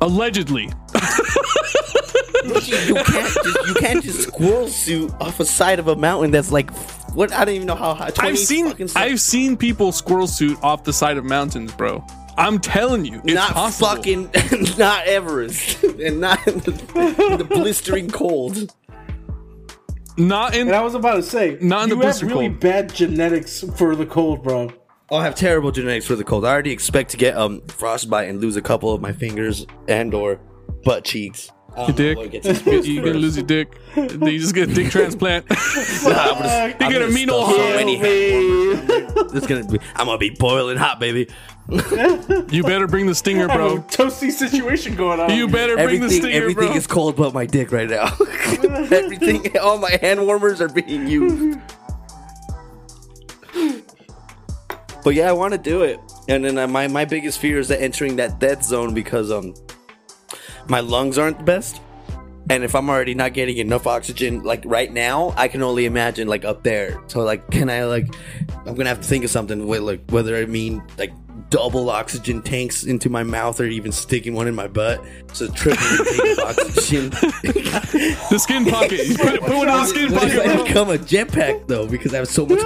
Allegedly, 0.00 0.70
You 2.44 2.94
can't 2.94 3.34
just 3.34 3.68
you 3.68 3.74
can't 3.74 4.02
just 4.04 4.22
squirrel 4.28 4.68
suit 4.68 5.10
off 5.20 5.40
a 5.40 5.44
side 5.44 5.78
of 5.78 5.88
a 5.88 5.96
mountain 5.96 6.30
that's 6.30 6.50
like 6.52 6.70
what 7.14 7.32
I 7.32 7.44
don't 7.44 7.54
even 7.54 7.66
know 7.66 7.74
how 7.74 7.94
high. 7.94 8.10
I've 8.18 8.38
seen. 8.38 8.74
I've 8.96 9.20
seen 9.20 9.56
people 9.56 9.92
squirrel 9.92 10.26
suit 10.26 10.58
off 10.62 10.84
the 10.84 10.92
side 10.92 11.16
of 11.16 11.24
mountains, 11.24 11.72
bro. 11.72 12.04
I'm 12.36 12.58
telling 12.58 13.04
you, 13.04 13.20
it's 13.24 13.32
not 13.34 13.52
possible. 13.52 13.86
fucking 13.88 14.30
not 14.78 15.06
Everest 15.06 15.82
and 15.84 16.20
not 16.20 16.44
in 16.48 16.58
the, 16.58 16.72
in 17.30 17.38
the 17.38 17.44
blistering 17.44 18.10
cold. 18.10 18.74
not 20.18 20.54
in. 20.54 20.66
And 20.66 20.76
I 20.76 20.82
was 20.82 20.94
about 20.96 21.14
to 21.14 21.22
say, 21.22 21.56
Not 21.60 21.84
in 21.84 21.90
the 21.90 21.96
you 21.96 22.02
have 22.02 22.22
really 22.22 22.48
cold. 22.48 22.60
bad 22.60 22.92
genetics 22.92 23.60
for 23.76 23.94
the 23.96 24.04
cold, 24.04 24.42
bro. 24.42 24.70
I'll 25.14 25.20
have 25.22 25.34
terrible 25.34 25.70
genetics 25.70 26.06
for 26.06 26.16
the 26.16 26.24
cold. 26.24 26.44
I 26.44 26.50
already 26.50 26.72
expect 26.72 27.10
to 27.12 27.16
get 27.16 27.36
um 27.36 27.60
frostbite 27.68 28.28
and 28.28 28.40
lose 28.40 28.56
a 28.56 28.62
couple 28.62 28.92
of 28.92 29.00
my 29.00 29.12
fingers 29.12 29.66
and 29.88 30.12
or 30.14 30.40
butt 30.84 31.04
cheeks. 31.04 31.50
I 31.76 31.86
Your 31.86 31.96
dick. 31.96 32.16
what 32.16 32.30
gets 32.30 32.46
me 32.66 32.80
You're 32.82 33.04
gonna 33.04 33.18
lose 33.18 33.36
your 33.36 33.46
dick. 33.46 33.76
Then 33.96 34.22
you 34.22 34.38
just 34.38 34.54
get 34.54 34.70
a 34.70 34.74
dick 34.74 34.90
transplant. 34.92 35.48
Nah, 35.50 35.56
I'm 35.56 36.38
gonna, 36.38 36.66
You 36.78 36.86
I'm 36.86 36.92
get 36.92 37.02
a 37.02 37.04
gonna 37.06 37.06
mean 37.12 37.28
stuff 37.28 37.48
old 37.48 37.56
so 37.56 37.68
many 37.74 37.96
hand. 37.96 39.12
It's 39.36 39.46
gonna 39.46 39.64
be. 39.66 39.78
I'm 39.96 40.06
gonna 40.06 40.18
be 40.18 40.30
boiling 40.30 40.76
hot, 40.76 41.00
baby. 41.00 41.28
you 41.68 42.62
better 42.62 42.86
bring 42.86 43.06
the 43.06 43.14
stinger, 43.14 43.48
bro. 43.48 43.78
toasty 43.88 44.30
situation 44.30 44.94
going 44.94 45.18
on. 45.18 45.30
You 45.32 45.48
better 45.48 45.74
bring 45.74 45.86
the 46.00 46.06
Everything, 46.06 46.10
stinger, 46.20 46.36
everything 46.36 46.68
bro. 46.68 46.76
is 46.76 46.86
cold 46.86 47.16
but 47.16 47.34
my 47.34 47.46
dick 47.46 47.72
right 47.72 47.88
now. 47.88 48.14
everything, 48.94 49.56
all 49.58 49.78
my 49.78 49.96
hand 50.00 50.24
warmers 50.24 50.60
are 50.60 50.68
being 50.68 51.06
used. 51.08 51.58
But 55.04 55.14
yeah, 55.14 55.28
I 55.28 55.32
want 55.32 55.52
to 55.52 55.58
do 55.58 55.82
it. 55.82 56.00
And 56.28 56.44
then 56.44 56.56
uh, 56.58 56.66
my 56.66 56.88
my 56.88 57.04
biggest 57.04 57.38
fear 57.38 57.58
is 57.58 57.68
that 57.68 57.80
entering 57.82 58.16
that 58.16 58.40
death 58.40 58.64
zone 58.64 58.94
because 58.94 59.30
um 59.30 59.54
my 60.68 60.80
lungs 60.80 61.18
aren't 61.18 61.38
the 61.38 61.44
best. 61.44 61.80
And 62.50 62.62
if 62.62 62.74
I'm 62.74 62.90
already 62.90 63.14
not 63.14 63.32
getting 63.32 63.56
enough 63.56 63.86
oxygen, 63.86 64.42
like 64.42 64.62
right 64.66 64.92
now, 64.92 65.32
I 65.36 65.48
can 65.48 65.62
only 65.62 65.86
imagine 65.86 66.28
like 66.28 66.44
up 66.44 66.62
there. 66.62 67.00
So 67.06 67.20
like, 67.22 67.50
can 67.50 67.70
I 67.70 67.84
like? 67.84 68.06
I'm 68.66 68.74
gonna 68.74 68.88
have 68.88 69.00
to 69.00 69.06
think 69.06 69.24
of 69.24 69.30
something 69.30 69.66
with 69.66 69.80
like 69.82 70.10
whether 70.10 70.36
I 70.36 70.44
mean 70.46 70.82
like 70.98 71.12
double 71.50 71.88
oxygen 71.90 72.42
tanks 72.42 72.84
into 72.84 73.08
my 73.10 73.22
mouth 73.22 73.60
or 73.60 73.64
even 73.64 73.92
sticking 73.92 74.34
one 74.34 74.46
in 74.48 74.54
my 74.54 74.66
butt. 74.68 75.02
So 75.32 75.48
triple 75.48 75.82
oxygen. 76.44 77.10
The 78.30 78.38
skin 78.38 78.64
pocket. 78.70 79.06
You 79.06 79.16
put, 79.16 79.40
put 79.40 79.56
one 79.56 79.68
in 79.68 79.74
the 79.74 79.84
skin 79.86 80.12
What 80.12 80.28
if 80.28 80.32
I 80.40 80.44
pocket, 80.44 80.54
bro. 80.56 80.64
become 80.64 80.90
a 80.90 80.98
jetpack 80.98 81.68
though? 81.68 81.86
Because 81.86 82.12
I 82.12 82.16
have 82.18 82.28
so 82.28 82.44
much. 82.46 82.60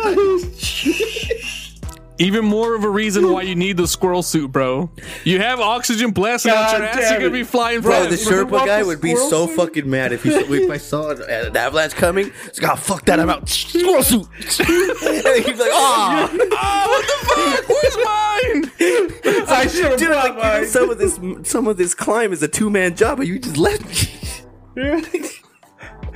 Even 2.20 2.44
more 2.44 2.74
of 2.74 2.82
a 2.84 2.88
reason 2.88 3.32
why 3.32 3.42
you 3.42 3.54
need 3.54 3.76
the 3.76 3.86
squirrel 3.86 4.22
suit, 4.22 4.50
bro. 4.50 4.90
You 5.24 5.38
have 5.40 5.60
oxygen 5.60 6.10
blasting 6.10 6.52
out 6.52 6.72
your 6.76 6.84
ass. 6.86 7.10
You're 7.10 7.20
gonna 7.20 7.30
be 7.30 7.44
flying 7.44 7.80
Bro, 7.80 8.04
the 8.04 8.10
But 8.10 8.18
Sherpa 8.18 8.66
guy 8.66 8.80
the 8.82 8.86
would 8.88 9.00
be 9.00 9.14
so 9.14 9.46
suit? 9.46 9.56
fucking 9.56 9.88
mad 9.88 10.12
if 10.12 10.24
he 10.24 10.30
if 10.30 10.70
I 10.70 10.76
saw 10.78 11.10
an 11.10 11.22
an 11.22 11.56
avalanche 11.56 11.94
coming. 11.94 12.32
It's 12.46 12.60
like, 12.60 12.72
oh 12.72 12.76
fuck 12.76 13.04
that, 13.04 13.20
I'm 13.20 13.30
out. 13.30 13.48
Squirrel 13.48 14.02
suit. 14.02 14.26
and 14.36 15.44
he's 15.44 15.58
like, 15.58 15.70
oh, 15.72 16.28
oh, 16.32 16.88
what 16.88 17.06
the 17.06 17.16
fuck? 17.26 17.68
Where's 17.68 17.96
mine? 17.96 18.70
I 19.48 19.66
should 19.66 19.84
have 19.84 19.98
dude, 19.98 20.10
like, 20.10 20.34
brought 20.34 20.34
you 20.34 20.34
know, 20.34 20.58
mine. 20.60 20.66
some 20.66 20.90
of 20.90 20.98
this 20.98 21.50
some 21.50 21.66
of 21.68 21.76
this 21.76 21.94
climb 21.94 22.32
is 22.32 22.42
a 22.42 22.48
two 22.48 22.68
man 22.70 22.96
job, 22.96 23.18
but 23.18 23.26
you 23.26 23.38
just 23.38 23.56
left 23.56 23.84
me. 24.76 25.22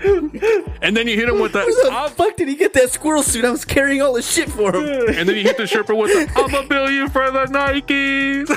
And 0.05 0.97
then 0.97 1.07
you 1.07 1.15
hit 1.17 1.29
him 1.29 1.39
with 1.39 1.53
the. 1.53 1.61
How 1.91 2.09
the 2.09 2.15
fuck 2.15 2.37
did 2.37 2.49
he 2.49 2.57
get 2.57 2.73
that 2.75 2.91
squirrel 2.91 3.23
suit? 3.23 3.45
I 3.45 3.51
was 3.51 3.65
carrying 3.65 4.03
all 4.03 4.15
the 4.15 4.23
shit 4.23 4.49
for 4.51 4.75
him. 4.75 4.85
And 5.17 5.29
then 5.29 5.37
you 5.37 5.43
hit 5.43 5.57
the 5.57 5.63
Sherpa 5.65 5.97
with 5.97 6.11
the. 6.13 6.29
I'm 6.41 6.53
a 6.55 6.67
billion 6.67 7.09
for 7.09 7.31
the 7.31 7.47
Nikes. 7.47 8.49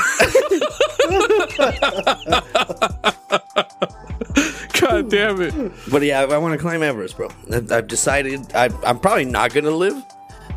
God 4.80 5.10
damn 5.10 5.42
it. 5.42 5.54
But 5.92 6.02
yeah, 6.04 6.22
I, 6.22 6.26
I 6.36 6.38
want 6.38 6.54
to 6.54 6.58
climb 6.60 6.84
Everest, 6.84 7.16
bro. 7.18 7.30
I, 7.52 7.62
I've 7.72 7.88
decided 7.88 8.54
I, 8.54 8.70
I'm 8.84 9.00
probably 9.00 9.26
not 9.26 9.54
gonna 9.54 9.72
live, 9.72 10.04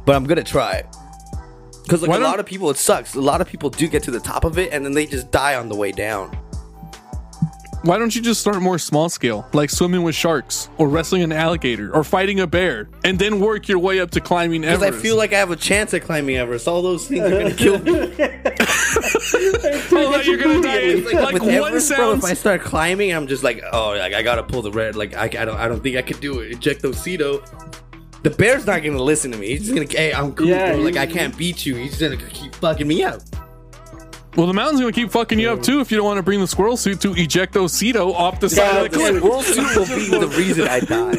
but 0.05 0.15
I'm 0.17 0.25
gonna 0.25 0.43
try 0.43 0.75
it. 0.75 0.87
Because 1.85 2.03
like 2.03 2.11
Why 2.11 2.17
a 2.17 2.21
don't- 2.21 2.31
lot 2.31 2.41
of 2.41 2.47
people, 2.47 2.71
it 2.71 2.77
sucks. 2.77 3.15
A 3.15 3.21
lot 3.21 3.41
of 3.41 3.49
people 3.49 3.71
do 3.71 3.89
get 3.89 4.03
to 4.05 4.11
the 4.11 4.21
top 4.21 4.45
of 4.45 4.59
it 4.59 4.73
and 4.73 4.85
then 4.85 4.93
they 4.93 5.07
just 5.07 5.31
die 5.31 5.55
on 5.55 5.69
the 5.69 5.77
way 5.77 5.93
down. 5.93 6.37
Why 7.83 7.97
don't 7.97 8.15
you 8.15 8.21
just 8.21 8.41
start 8.41 8.61
more 8.61 8.79
small 8.79 9.09
scale, 9.09 9.47
like 9.53 9.71
swimming 9.71 10.03
with 10.03 10.17
sharks, 10.17 10.69
or 10.79 10.89
wrestling 10.89 11.23
an 11.23 11.31
alligator, 11.31 11.95
or 11.95 12.03
fighting 12.03 12.41
a 12.41 12.47
bear, 12.47 12.89
and 13.05 13.19
then 13.19 13.39
work 13.39 13.69
your 13.69 13.79
way 13.79 14.01
up 14.01 14.11
to 14.13 14.21
climbing 14.21 14.65
Everest? 14.65 14.81
Because 14.81 14.99
I 14.99 15.03
feel 15.03 15.17
like 15.17 15.33
I 15.33 15.39
have 15.39 15.53
a 15.53 15.57
chance 15.57 15.95
at 15.95 16.03
climbing 16.03 16.37
Everest. 16.37 16.67
All 16.67 16.83
those 16.83 17.07
things 17.07 17.21
are 17.21 17.31
gonna 17.31 17.55
kill 17.55 17.79
me. 17.79 17.93
oh, 18.01 18.09
that 20.13 20.23
you're 20.25 20.39
gonna 20.39 20.61
die. 20.61 20.79
in, 20.79 20.99
It's 20.99 21.13
Like, 21.13 21.35
with 21.35 21.43
one 21.43 21.53
Everest, 21.55 21.95
bro, 21.95 22.15
if 22.15 22.25
I 22.25 22.35
start 22.35 22.63
climbing, 22.63 23.13
I'm 23.13 23.29
just 23.29 23.45
like, 23.45 23.63
oh, 23.73 23.91
like 23.91 24.13
I 24.13 24.23
gotta 24.23 24.43
pull 24.43 24.63
the 24.63 24.73
red. 24.73 24.97
Like 24.97 25.15
I, 25.15 25.25
I 25.25 25.45
don't, 25.45 25.57
I 25.57 25.69
don't 25.69 25.81
think 25.81 25.97
I 25.97 26.03
could 26.03 26.21
do 26.21 26.41
it. 26.41 26.59
Ejectocito. 26.59 27.45
The 28.25 28.31
bear's 28.31 28.67
not 28.67 28.83
gonna 28.83 29.01
listen 29.01 29.31
to 29.31 29.39
me. 29.39 29.51
He's 29.51 29.61
just 29.69 29.75
gonna, 29.75 29.89
hey, 29.89 30.13
I'm 30.13 30.35
cool, 30.35 30.49
Yeah, 30.49 30.73
bro. 30.73 30.83
Like 30.83 30.97
I 30.97 31.07
can't 31.07 31.37
beat 31.39 31.65
you. 31.65 31.77
He's 31.77 32.01
gonna 32.01 32.17
keep 32.17 32.57
fucking 32.57 32.89
me 32.89 33.05
up. 33.05 33.21
Well, 34.37 34.47
the 34.47 34.53
mountain's 34.55 34.81
gonna 34.81 34.93
keep 34.93 35.11
fucking 35.11 35.39
you 35.39 35.51
up 35.51 35.63
too 35.63 35.81
if 35.81 35.91
you 35.91 35.97
don't 35.97 36.07
want 36.07 36.19
to 36.19 36.23
bring 36.23 36.41
the 36.41 36.47
squirrel 36.47 36.77
suit 36.77 37.01
to 37.01 37.15
ejectocito 37.15 38.13
off 38.15 38.39
the 38.41 38.49
side 38.49 38.73
Yeah, 38.73 38.81
of 38.85 38.93
the 38.93 38.99
The 38.99 39.21
cliff. 39.21 39.47
squirrel 39.47 39.85
suit 39.87 40.11
will 40.11 40.21
be 40.21 40.27
the 40.27 40.29
reason 40.39 40.69
I 40.69 40.81
die. 40.81 41.15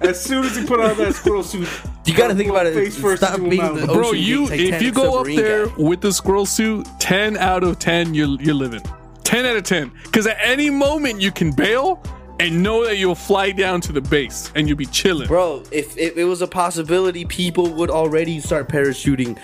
As 0.00 0.22
soon 0.22 0.44
as 0.44 0.56
he 0.56 0.64
put 0.66 0.80
on 0.80 0.96
that 0.98 1.14
squirrel 1.14 1.42
suit, 1.42 1.68
You 2.06 2.14
gotta 2.16 2.34
think 2.34 2.50
about 2.50 2.66
it. 2.66 2.74
Face 2.74 2.98
first 2.98 3.22
Stop 3.22 3.34
into 3.36 3.46
a 3.46 3.50
being 3.50 3.62
mountain. 3.62 3.86
the 3.86 3.92
Bro, 3.92 4.12
you 4.12 4.48
if 4.50 4.82
you 4.82 4.92
go 4.92 5.20
up 5.20 5.26
there 5.26 5.66
guy. 5.66 5.74
with 5.76 6.00
the 6.00 6.12
squirrel 6.12 6.46
suit, 6.46 6.86
ten 6.98 7.36
out 7.36 7.62
of 7.64 7.78
ten, 7.78 8.14
you're 8.14 8.40
you're 8.40 8.54
living. 8.54 8.82
Ten 9.24 9.44
out 9.46 9.56
of 9.56 9.62
ten, 9.64 9.92
because 10.04 10.26
at 10.26 10.38
any 10.40 10.70
moment 10.70 11.20
you 11.20 11.30
can 11.30 11.52
bail 11.52 12.02
and 12.40 12.62
know 12.62 12.84
that 12.86 12.96
you'll 12.96 13.14
fly 13.14 13.52
down 13.52 13.80
to 13.82 13.92
the 13.92 14.00
base 14.00 14.50
and 14.54 14.66
you'll 14.66 14.76
be 14.78 14.86
chilling. 14.86 15.28
Bro, 15.28 15.64
if, 15.70 15.96
if 15.98 16.16
it 16.16 16.24
was 16.24 16.40
a 16.42 16.46
possibility, 16.46 17.24
people 17.26 17.68
would 17.74 17.90
already 17.90 18.40
start 18.40 18.68
parachuting. 18.68 19.38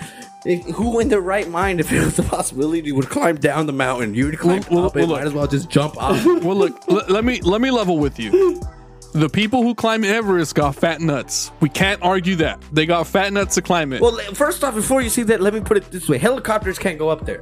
If, 0.47 0.63
who 0.75 0.99
in 0.99 1.09
their 1.09 1.19
right 1.21 1.47
mind, 1.49 1.79
if 1.81 1.91
it 1.91 1.99
was 2.03 2.17
a 2.19 2.23
possibility, 2.23 2.91
would 2.93 3.09
climb 3.09 3.35
down 3.35 3.65
the 3.65 3.73
mountain? 3.73 4.13
You 4.15 4.27
would 4.27 4.39
climb 4.39 4.63
Well, 4.71 4.79
well, 4.79 4.85
up 4.87 4.95
and 4.95 5.01
well, 5.09 5.17
might 5.17 5.23
look. 5.23 5.27
as 5.27 5.33
well 5.33 5.47
just 5.47 5.69
jump 5.69 5.97
off. 6.01 6.23
Well, 6.43 6.55
look, 6.55 6.79
l- 6.89 7.03
let 7.09 7.25
me 7.25 7.41
let 7.41 7.59
me 7.61 7.69
level 7.69 7.97
with 7.99 8.17
you. 8.17 8.61
The 9.13 9.29
people 9.29 9.63
who 9.63 9.73
climb 9.75 10.03
Everest 10.03 10.53
got 10.55 10.75
fat 10.75 11.01
nuts. 11.01 11.51
We 11.59 11.69
can't 11.69 12.01
argue 12.03 12.35
that 12.37 12.61
they 12.71 12.85
got 12.85 13.07
fat 13.07 13.33
nuts 13.33 13.55
to 13.55 13.61
climb 13.61 13.91
it. 13.93 14.01
well, 14.01 14.17
first 14.33 14.63
off, 14.63 14.75
before 14.75 15.01
you 15.01 15.09
see 15.09 15.23
that, 15.23 15.41
let 15.41 15.53
me 15.53 15.59
put 15.61 15.77
it 15.77 15.91
this 15.91 16.07
way: 16.07 16.17
helicopters 16.17 16.77
can't 16.79 16.97
go 16.99 17.09
up 17.09 17.25
there. 17.25 17.41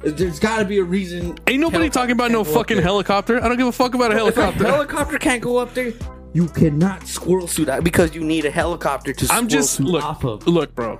There's 0.00 0.38
got 0.38 0.58
to 0.58 0.64
be 0.64 0.78
a 0.78 0.84
reason. 0.84 1.36
Ain't 1.46 1.60
nobody 1.60 1.90
talking 1.90 2.12
about 2.12 2.30
no 2.30 2.40
up 2.42 2.46
fucking 2.48 2.78
helicopter. 2.80 3.42
I 3.42 3.48
don't 3.48 3.56
give 3.56 3.66
a 3.66 3.72
fuck 3.72 3.94
about 3.94 4.12
a 4.12 4.14
If 4.14 4.36
a 4.36 4.40
helicopter. 4.42 4.66
helicopter 4.66 5.18
can't 5.18 5.42
go 5.42 5.56
up 5.58 5.74
there, 5.74 5.92
you 6.32 6.46
cannot 6.48 7.06
squirrel 7.08 7.48
suit 7.48 7.68
out 7.68 7.82
because 7.84 8.14
you 8.14 8.22
need 8.22 8.44
a 8.44 8.50
helicopter 8.50 9.12
to. 9.12 9.24
I'm 9.24 9.28
squirrel 9.28 9.48
just 9.48 9.74
suit 9.74 9.86
look, 9.86 10.04
off 10.04 10.24
of. 10.24 10.46
look, 10.46 10.74
bro. 10.74 10.98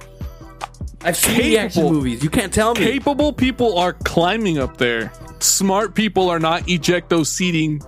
I've 1.02 1.16
seen 1.16 1.38
the 1.38 1.58
action 1.58 1.82
capable- 1.82 1.92
movies. 1.98 2.22
You 2.24 2.30
can't 2.30 2.52
tell 2.52 2.74
me. 2.74 2.80
Capable 2.84 3.32
people 3.32 3.78
are 3.78 3.92
climbing 3.92 4.58
up 4.58 4.76
there. 4.78 5.12
Smart 5.40 5.94
people 5.94 6.28
are 6.30 6.38
not 6.38 6.62
ejecto 6.64 7.24
seating 7.26 7.82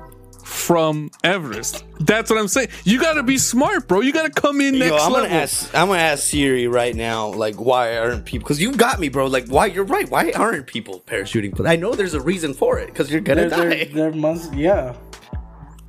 from 0.44 1.10
Everest. 1.24 1.84
That's 2.00 2.30
what 2.30 2.38
I'm 2.38 2.48
saying. 2.48 2.68
You 2.84 3.00
got 3.00 3.14
to 3.14 3.22
be 3.22 3.36
smart, 3.38 3.86
bro. 3.88 4.00
You 4.00 4.12
got 4.12 4.32
to 4.32 4.40
come 4.40 4.60
in 4.60 4.74
Yo, 4.74 4.80
next 4.80 5.02
I'm 5.02 5.12
level. 5.12 5.28
gonna 5.28 5.40
ask. 5.42 5.74
I'm 5.74 5.88
gonna 5.88 5.98
ask 6.00 6.24
Siri 6.24 6.68
right 6.68 6.94
now. 6.94 7.28
Like, 7.28 7.56
why 7.56 7.96
aren't 7.98 8.24
people? 8.24 8.44
Because 8.44 8.60
you 8.60 8.72
got 8.72 8.98
me, 9.00 9.08
bro. 9.08 9.26
Like, 9.26 9.46
why? 9.48 9.66
You're 9.66 9.84
right. 9.84 10.08
Why 10.10 10.30
aren't 10.32 10.66
people 10.66 11.00
parachuting? 11.06 11.54
But 11.56 11.66
I 11.66 11.76
know 11.76 11.92
there's 11.94 12.14
a 12.14 12.20
reason 12.20 12.54
for 12.54 12.78
it. 12.78 12.86
Because 12.86 13.10
you're 13.10 13.20
gonna 13.20 13.48
there, 13.48 13.68
die. 13.70 13.84
there, 13.84 13.84
there 13.86 14.12
must, 14.12 14.52
yeah, 14.54 14.94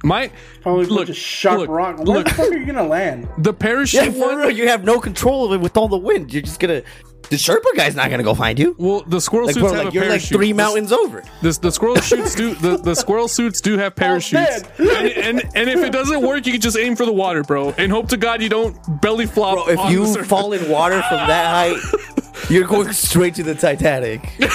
My 0.04 0.32
probably 0.62 0.86
look, 0.86 1.00
look, 1.02 1.10
a 1.10 1.14
sharp 1.14 1.60
look, 1.60 1.70
rock. 1.70 1.98
Where 1.98 2.06
look. 2.06 2.28
the 2.28 2.34
fuck 2.34 2.52
are 2.52 2.58
you 2.58 2.66
gonna 2.66 2.88
land? 2.88 3.28
the 3.38 3.54
parachute 3.54 4.14
yeah, 4.16 4.20
one. 4.26 4.38
real. 4.38 4.50
You 4.52 4.68
have 4.70 4.84
no 4.84 5.00
control 5.00 5.46
of 5.46 5.54
it 5.54 5.62
with 5.62 5.76
all 5.76 5.88
the 5.88 5.98
wind. 5.98 6.32
You're 6.34 6.42
just 6.44 6.60
gonna. 6.60 6.84
The 7.30 7.36
Sherpa 7.36 7.76
guy's 7.76 7.96
not 7.96 8.10
gonna 8.10 8.24
go 8.24 8.34
find 8.34 8.58
you. 8.58 8.76
Well, 8.80 9.04
the 9.06 9.20
squirrel 9.22 9.48
Like, 9.48 9.54
suits 9.56 9.64
bro, 9.68 9.74
have 9.74 9.86
like 9.86 9.94
a 9.94 9.96
you're 9.96 10.04
like 10.06 10.10
parachute. 10.12 10.38
three 10.38 10.48
The- 10.48 10.54
mountains 10.58 10.92
over. 10.92 11.22
The, 11.44 11.52
the 11.62 11.72
squirrel 11.72 11.98
shoots 11.98 12.34
do 12.34 12.56
the, 12.56 12.78
the 12.78 12.96
squirrel 12.96 13.28
suits 13.28 13.62
do 13.62 13.78
have 13.78 13.96
parachutes, 13.98 14.64
and, 14.80 14.90
and 14.90 15.44
and 15.54 15.70
if 15.70 15.80
it 15.84 15.92
doesn't 15.92 16.22
work, 16.26 16.46
you 16.48 16.54
can 16.54 16.62
just 16.62 16.78
aim 16.78 16.96
for 16.96 17.06
the 17.06 17.14
water, 17.14 17.44
bro, 17.44 17.72
and 17.78 17.92
hope 17.92 18.08
to 18.10 18.18
God 18.18 18.42
you 18.42 18.50
don't 18.50 18.76
belly 19.02 19.26
flop. 19.28 19.56
Bro, 19.66 19.70
if 19.74 19.80
on 19.80 19.92
you 19.92 20.08
surface. 20.08 20.28
fall 20.28 20.54
in 20.54 20.70
water 20.72 21.04
from 21.04 21.18
that 21.28 21.76
height, 21.76 22.19
you're 22.50 22.68
going 22.68 22.92
straight 22.94 23.36
to 23.36 23.44
the 23.44 23.56
Titanic. 23.56 24.30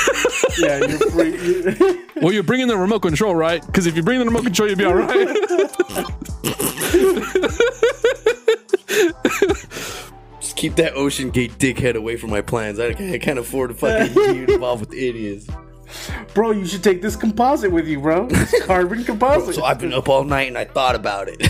Yeah, 0.56 0.78
you're 0.78 0.98
free. 1.10 1.32
you- 1.36 2.06
well, 2.22 2.32
you're 2.32 2.44
bringing 2.44 2.68
the 2.68 2.76
remote 2.76 3.00
control, 3.00 3.34
right? 3.34 3.64
Because 3.66 3.86
if 3.86 3.96
you 3.96 4.04
bring 4.04 4.20
the 4.20 4.24
remote 4.24 4.44
control, 4.44 4.68
you'll 4.68 4.78
be 4.78 4.84
all 4.84 4.94
right. 4.94 5.36
Just 10.40 10.56
keep 10.56 10.76
that 10.76 10.92
Ocean 10.94 11.30
Gate 11.30 11.52
dickhead 11.58 11.94
away 11.96 12.16
from 12.16 12.30
my 12.30 12.40
plans. 12.40 12.78
I 12.78 12.92
can't, 12.92 13.14
I 13.14 13.18
can't 13.18 13.38
afford 13.38 13.70
to 13.70 13.74
fucking 13.76 14.14
be 14.14 14.52
involved 14.54 14.80
with 14.86 14.92
idiots. 14.94 15.46
Bro, 16.34 16.50
you 16.52 16.66
should 16.66 16.82
take 16.84 17.00
this 17.02 17.16
composite 17.16 17.70
with 17.72 17.86
you, 17.86 18.00
bro. 18.00 18.26
This 18.26 18.54
carbon 18.66 19.04
composite. 19.04 19.54
So 19.54 19.64
I've 19.64 19.78
been 19.78 19.92
up 19.92 20.08
all 20.08 20.24
night 20.24 20.48
and 20.48 20.58
I 20.58 20.64
thought 20.64 20.94
about 20.94 21.28
it. 21.28 21.40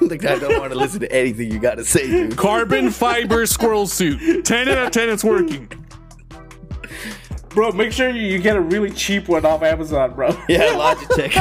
like 0.00 0.24
I 0.24 0.38
don't 0.38 0.58
want 0.58 0.72
to 0.72 0.78
listen 0.78 1.00
to 1.00 1.12
anything 1.12 1.50
you 1.50 1.58
got 1.58 1.76
to 1.76 1.84
say, 1.84 2.06
dude. 2.06 2.36
Carbon 2.36 2.90
fiber 2.90 3.46
squirrel 3.46 3.86
suit. 3.86 4.44
Ten 4.44 4.68
out 4.68 4.78
of 4.86 4.90
ten, 4.92 5.08
it's 5.08 5.24
working. 5.24 5.68
bro, 7.50 7.72
make 7.72 7.92
sure 7.92 8.08
you, 8.10 8.22
you 8.22 8.38
get 8.38 8.56
a 8.56 8.60
really 8.60 8.90
cheap 8.90 9.28
one 9.28 9.44
off 9.46 9.62
Amazon, 9.62 10.14
bro. 10.14 10.28
Yeah, 10.48 10.74
Logitech. 10.74 11.32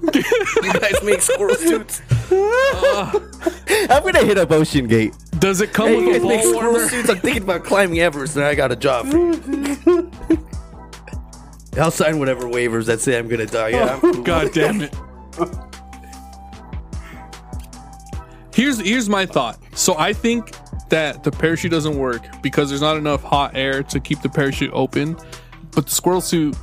you 0.64 0.72
guys 0.80 1.02
make 1.02 1.20
squirrel 1.22 1.54
suits. 1.56 2.02
I'm 2.30 4.02
gonna 4.02 4.24
hit 4.24 4.38
up 4.38 4.50
Ocean 4.50 4.86
Gate. 4.86 5.14
Does 5.38 5.60
it 5.60 5.72
come 5.72 5.88
Hey, 5.88 6.00
you 6.00 6.06
with 6.08 6.16
a 6.16 6.18
guys 6.20 6.28
make 6.28 6.42
ball 6.42 6.52
squirrel 6.52 6.72
warmer? 6.72 6.88
suits. 6.88 7.08
I'm 7.08 7.18
thinking 7.18 7.42
about 7.44 7.64
climbing 7.64 8.00
Everest, 8.00 8.36
and 8.36 8.44
I 8.44 8.54
got 8.54 8.72
a 8.72 8.76
job 8.76 9.06
for 9.06 9.16
you. 9.18 10.10
I'll 11.76 11.90
sign 11.90 12.18
whatever 12.18 12.44
waivers 12.44 12.86
that 12.86 13.00
say 13.00 13.18
I'm 13.18 13.28
gonna 13.28 13.46
die. 13.46 13.68
Yeah, 13.68 13.94
I'm 13.94 14.00
oh, 14.02 14.12
cool. 14.12 14.22
God 14.22 14.52
damn 14.52 14.80
it. 14.80 14.94
Here's 18.54 18.80
here's 18.80 19.08
my 19.08 19.26
thought. 19.26 19.58
So 19.74 19.96
I 19.98 20.12
think 20.12 20.50
that 20.88 21.22
the 21.22 21.30
parachute 21.30 21.70
doesn't 21.70 21.96
work 21.96 22.26
because 22.42 22.68
there's 22.68 22.80
not 22.80 22.96
enough 22.96 23.22
hot 23.22 23.56
air 23.56 23.82
to 23.84 24.00
keep 24.00 24.22
the 24.22 24.28
parachute 24.28 24.70
open. 24.72 25.16
But 25.72 25.86
the 25.86 25.92
squirrel 25.92 26.20
suit 26.20 26.56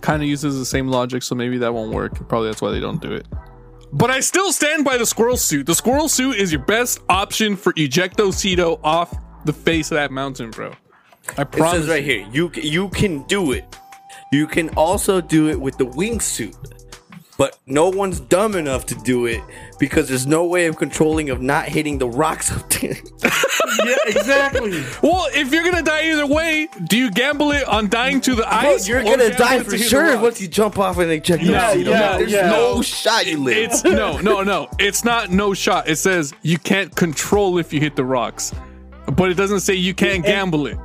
kind 0.00 0.22
of 0.22 0.28
uses 0.28 0.58
the 0.58 0.64
same 0.64 0.88
logic, 0.88 1.22
so 1.22 1.34
maybe 1.34 1.58
that 1.58 1.72
won't 1.72 1.92
work. 1.92 2.28
Probably 2.28 2.48
that's 2.48 2.62
why 2.62 2.70
they 2.70 2.80
don't 2.80 3.00
do 3.00 3.12
it. 3.12 3.26
But 3.92 4.10
I 4.10 4.20
still 4.20 4.52
stand 4.52 4.84
by 4.84 4.96
the 4.96 5.06
squirrel 5.06 5.36
suit. 5.36 5.66
The 5.66 5.74
squirrel 5.74 6.08
suit 6.08 6.36
is 6.36 6.52
your 6.52 6.62
best 6.62 7.00
option 7.08 7.56
for 7.56 7.72
ejectocito 7.74 8.80
off 8.82 9.14
the 9.44 9.52
face 9.52 9.90
of 9.90 9.96
that 9.96 10.10
mountain, 10.10 10.50
bro. 10.50 10.72
I 11.36 11.44
promise. 11.44 11.74
It 11.74 11.80
says 11.80 11.88
right 11.88 12.04
here, 12.04 12.26
you 12.32 12.50
you 12.54 12.88
can 12.88 13.22
do 13.24 13.52
it. 13.52 13.64
You 14.32 14.46
can 14.46 14.68
also 14.70 15.20
do 15.20 15.48
it 15.48 15.60
with 15.60 15.78
the 15.78 15.86
wingsuit, 15.86 16.54
but 17.38 17.56
no 17.66 17.88
one's 17.88 18.20
dumb 18.20 18.54
enough 18.56 18.84
to 18.86 18.94
do 18.96 19.26
it 19.26 19.40
because 19.78 20.08
there's 20.08 20.26
no 20.26 20.44
way 20.46 20.66
of 20.66 20.76
controlling 20.76 21.30
of 21.30 21.40
not 21.40 21.66
hitting 21.66 21.98
the 21.98 22.08
rocks 22.08 22.50
up 22.52 22.68
there. 22.70 22.96
yeah, 23.86 23.96
exactly. 24.06 24.82
Well, 25.02 25.28
if 25.32 25.52
you're 25.52 25.62
gonna 25.64 25.82
die 25.82 26.10
either 26.10 26.26
way, 26.26 26.68
do 26.88 26.98
you 26.98 27.10
gamble 27.10 27.52
it 27.52 27.66
on 27.68 27.88
dying 27.88 28.20
to 28.22 28.32
the 28.34 28.42
Bro, 28.42 28.50
ice? 28.50 28.88
you're 28.88 29.00
or 29.00 29.04
gonna 29.04 29.34
die 29.36 29.60
for 29.62 29.70
to 29.72 29.78
sure 29.78 30.18
once 30.20 30.40
you 30.40 30.48
jump 30.48 30.78
off 30.78 30.98
and 30.98 31.08
they 31.10 31.20
check 31.20 31.40
Yeah, 31.42 31.72
you. 31.72 31.88
yeah, 31.88 32.18
There's 32.18 32.32
yeah. 32.32 32.50
no 32.50 32.82
shot 32.82 33.26
you 33.26 33.38
live. 33.42 33.56
It's 33.56 33.84
no, 33.84 34.18
no, 34.20 34.42
no. 34.42 34.68
It's 34.78 35.04
not 35.04 35.30
no 35.30 35.54
shot. 35.54 35.88
It 35.88 35.96
says 35.96 36.34
you 36.42 36.58
can't 36.58 36.94
control 36.94 37.58
if 37.58 37.72
you 37.72 37.80
hit 37.80 37.96
the 37.96 38.04
rocks. 38.04 38.52
but 39.16 39.30
it 39.30 39.34
doesn't 39.34 39.60
say 39.60 39.74
you 39.74 39.94
can't 39.94 40.24
gamble 40.24 40.66
it. 40.66 40.76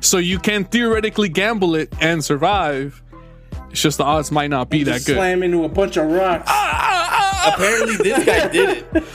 So 0.00 0.18
you 0.18 0.38
can 0.38 0.64
theoretically 0.64 1.28
gamble 1.28 1.74
it 1.74 1.92
and 2.00 2.24
survive. 2.24 3.02
It's 3.70 3.82
just 3.82 3.98
the 3.98 4.04
odds 4.04 4.30
might 4.30 4.48
not 4.50 4.70
be 4.70 4.82
that 4.84 4.94
Just 4.94 5.06
good. 5.08 5.16
slam 5.16 5.42
into 5.42 5.64
a 5.64 5.68
bunch 5.68 5.96
of 5.96 6.06
rocks. 6.10 6.44
Ah, 6.46 6.52
ah, 6.72 7.42
ah, 7.50 7.54
Apparently, 7.54 7.96
this 7.96 8.24
guy 8.24 8.48
did 8.48 8.84
it. 8.94 9.04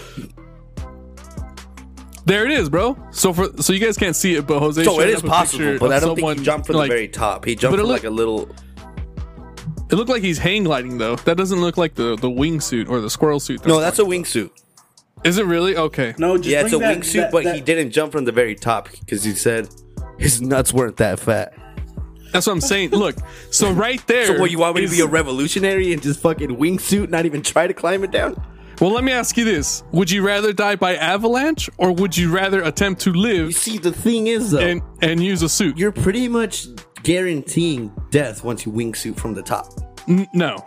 There 2.25 2.45
it 2.45 2.51
is, 2.51 2.69
bro. 2.69 2.97
So 3.11 3.33
for 3.33 3.49
so 3.61 3.73
you 3.73 3.79
guys 3.79 3.97
can't 3.97 4.15
see 4.15 4.35
it, 4.35 4.47
but 4.47 4.59
Jose. 4.59 4.81
So 4.85 5.01
it 5.01 5.09
is 5.09 5.21
possible, 5.21 5.65
picture 5.65 5.79
but 5.79 5.85
of 5.87 5.91
I 5.91 5.99
don't 5.99 6.15
think 6.15 6.19
someone, 6.19 6.37
he 6.37 6.43
jumped 6.43 6.67
from 6.67 6.75
like, 6.77 6.89
the 6.89 6.95
very 6.95 7.07
top. 7.09 7.43
He 7.43 7.53
jumped 7.55 7.73
it 7.73 7.81
from 7.81 7.87
look- 7.87 8.03
like 8.03 8.09
a 8.09 8.09
little. 8.13 8.49
It 9.91 9.95
looked 9.95 10.09
like 10.09 10.23
he's 10.23 10.37
hang 10.37 10.63
gliding 10.63 10.97
though. 10.97 11.17
That 11.17 11.35
doesn't 11.35 11.59
look 11.59 11.75
like 11.77 11.95
the 11.95 12.15
the 12.15 12.29
wingsuit 12.29 12.87
or 12.89 13.01
the 13.01 13.09
squirrel 13.09 13.41
suit. 13.41 13.65
No, 13.65 13.81
that's 13.81 13.99
a 13.99 14.03
wingsuit. 14.03 14.51
Is 15.25 15.37
it 15.37 15.45
really? 15.45 15.75
Okay. 15.75 16.15
No, 16.17 16.37
just 16.37 16.47
Yeah, 16.49 16.61
it's 16.61 16.71
a 16.73 16.77
bring 16.77 16.89
that- 16.91 16.97
wingsuit, 16.99 17.29
but 17.31 17.43
that- 17.43 17.55
he 17.55 17.61
didn't 17.61 17.91
jump 17.91 18.13
from 18.13 18.23
the 18.23 18.31
very 18.31 18.55
top 18.55 18.89
because 19.01 19.25
he 19.25 19.33
said 19.33 19.67
his 20.19 20.41
nuts 20.41 20.73
weren't 20.73 20.97
that 20.97 21.19
fat. 21.19 21.53
That's 22.31 22.47
what 22.47 22.53
I'm 22.53 22.61
saying. 22.61 22.89
Look, 22.91 23.15
so 23.51 23.71
right 23.71 24.05
there. 24.07 24.25
So, 24.27 24.39
what 24.39 24.49
you 24.51 24.59
want 24.59 24.75
me 24.75 24.81
to 24.85 24.91
be 24.91 25.01
a 25.01 25.05
revolutionary 25.05 25.93
and 25.93 26.01
just 26.01 26.19
fucking 26.19 26.49
wingsuit, 26.57 27.09
not 27.09 27.25
even 27.25 27.41
try 27.43 27.67
to 27.67 27.73
climb 27.73 28.03
it 28.03 28.11
down? 28.11 28.35
Well, 28.81 28.89
let 28.91 29.03
me 29.03 29.11
ask 29.11 29.37
you 29.37 29.45
this: 29.45 29.83
Would 29.91 30.09
you 30.09 30.25
rather 30.25 30.51
die 30.51 30.75
by 30.75 30.95
avalanche, 30.95 31.69
or 31.77 31.91
would 31.93 32.17
you 32.17 32.31
rather 32.31 32.63
attempt 32.63 33.01
to 33.01 33.11
You 33.11 33.21
live 33.21 33.53
see, 33.55 33.77
the 33.77 33.91
thing 33.91 34.27
is 34.27 34.51
though, 34.51 34.59
and 34.59 34.81
and 35.03 35.23
use 35.23 35.43
a 35.43 35.49
suit? 35.49 35.77
you're 35.77 35.91
pretty 35.91 36.27
much 36.27 36.65
guaranteeing 37.03 37.91
death 38.09 38.43
once 38.43 38.65
you 38.65 38.71
wingsuit 38.71 39.15
from 39.19 39.33
the 39.35 39.43
top. 39.43 39.67
N- 40.07 40.27
no, 40.33 40.65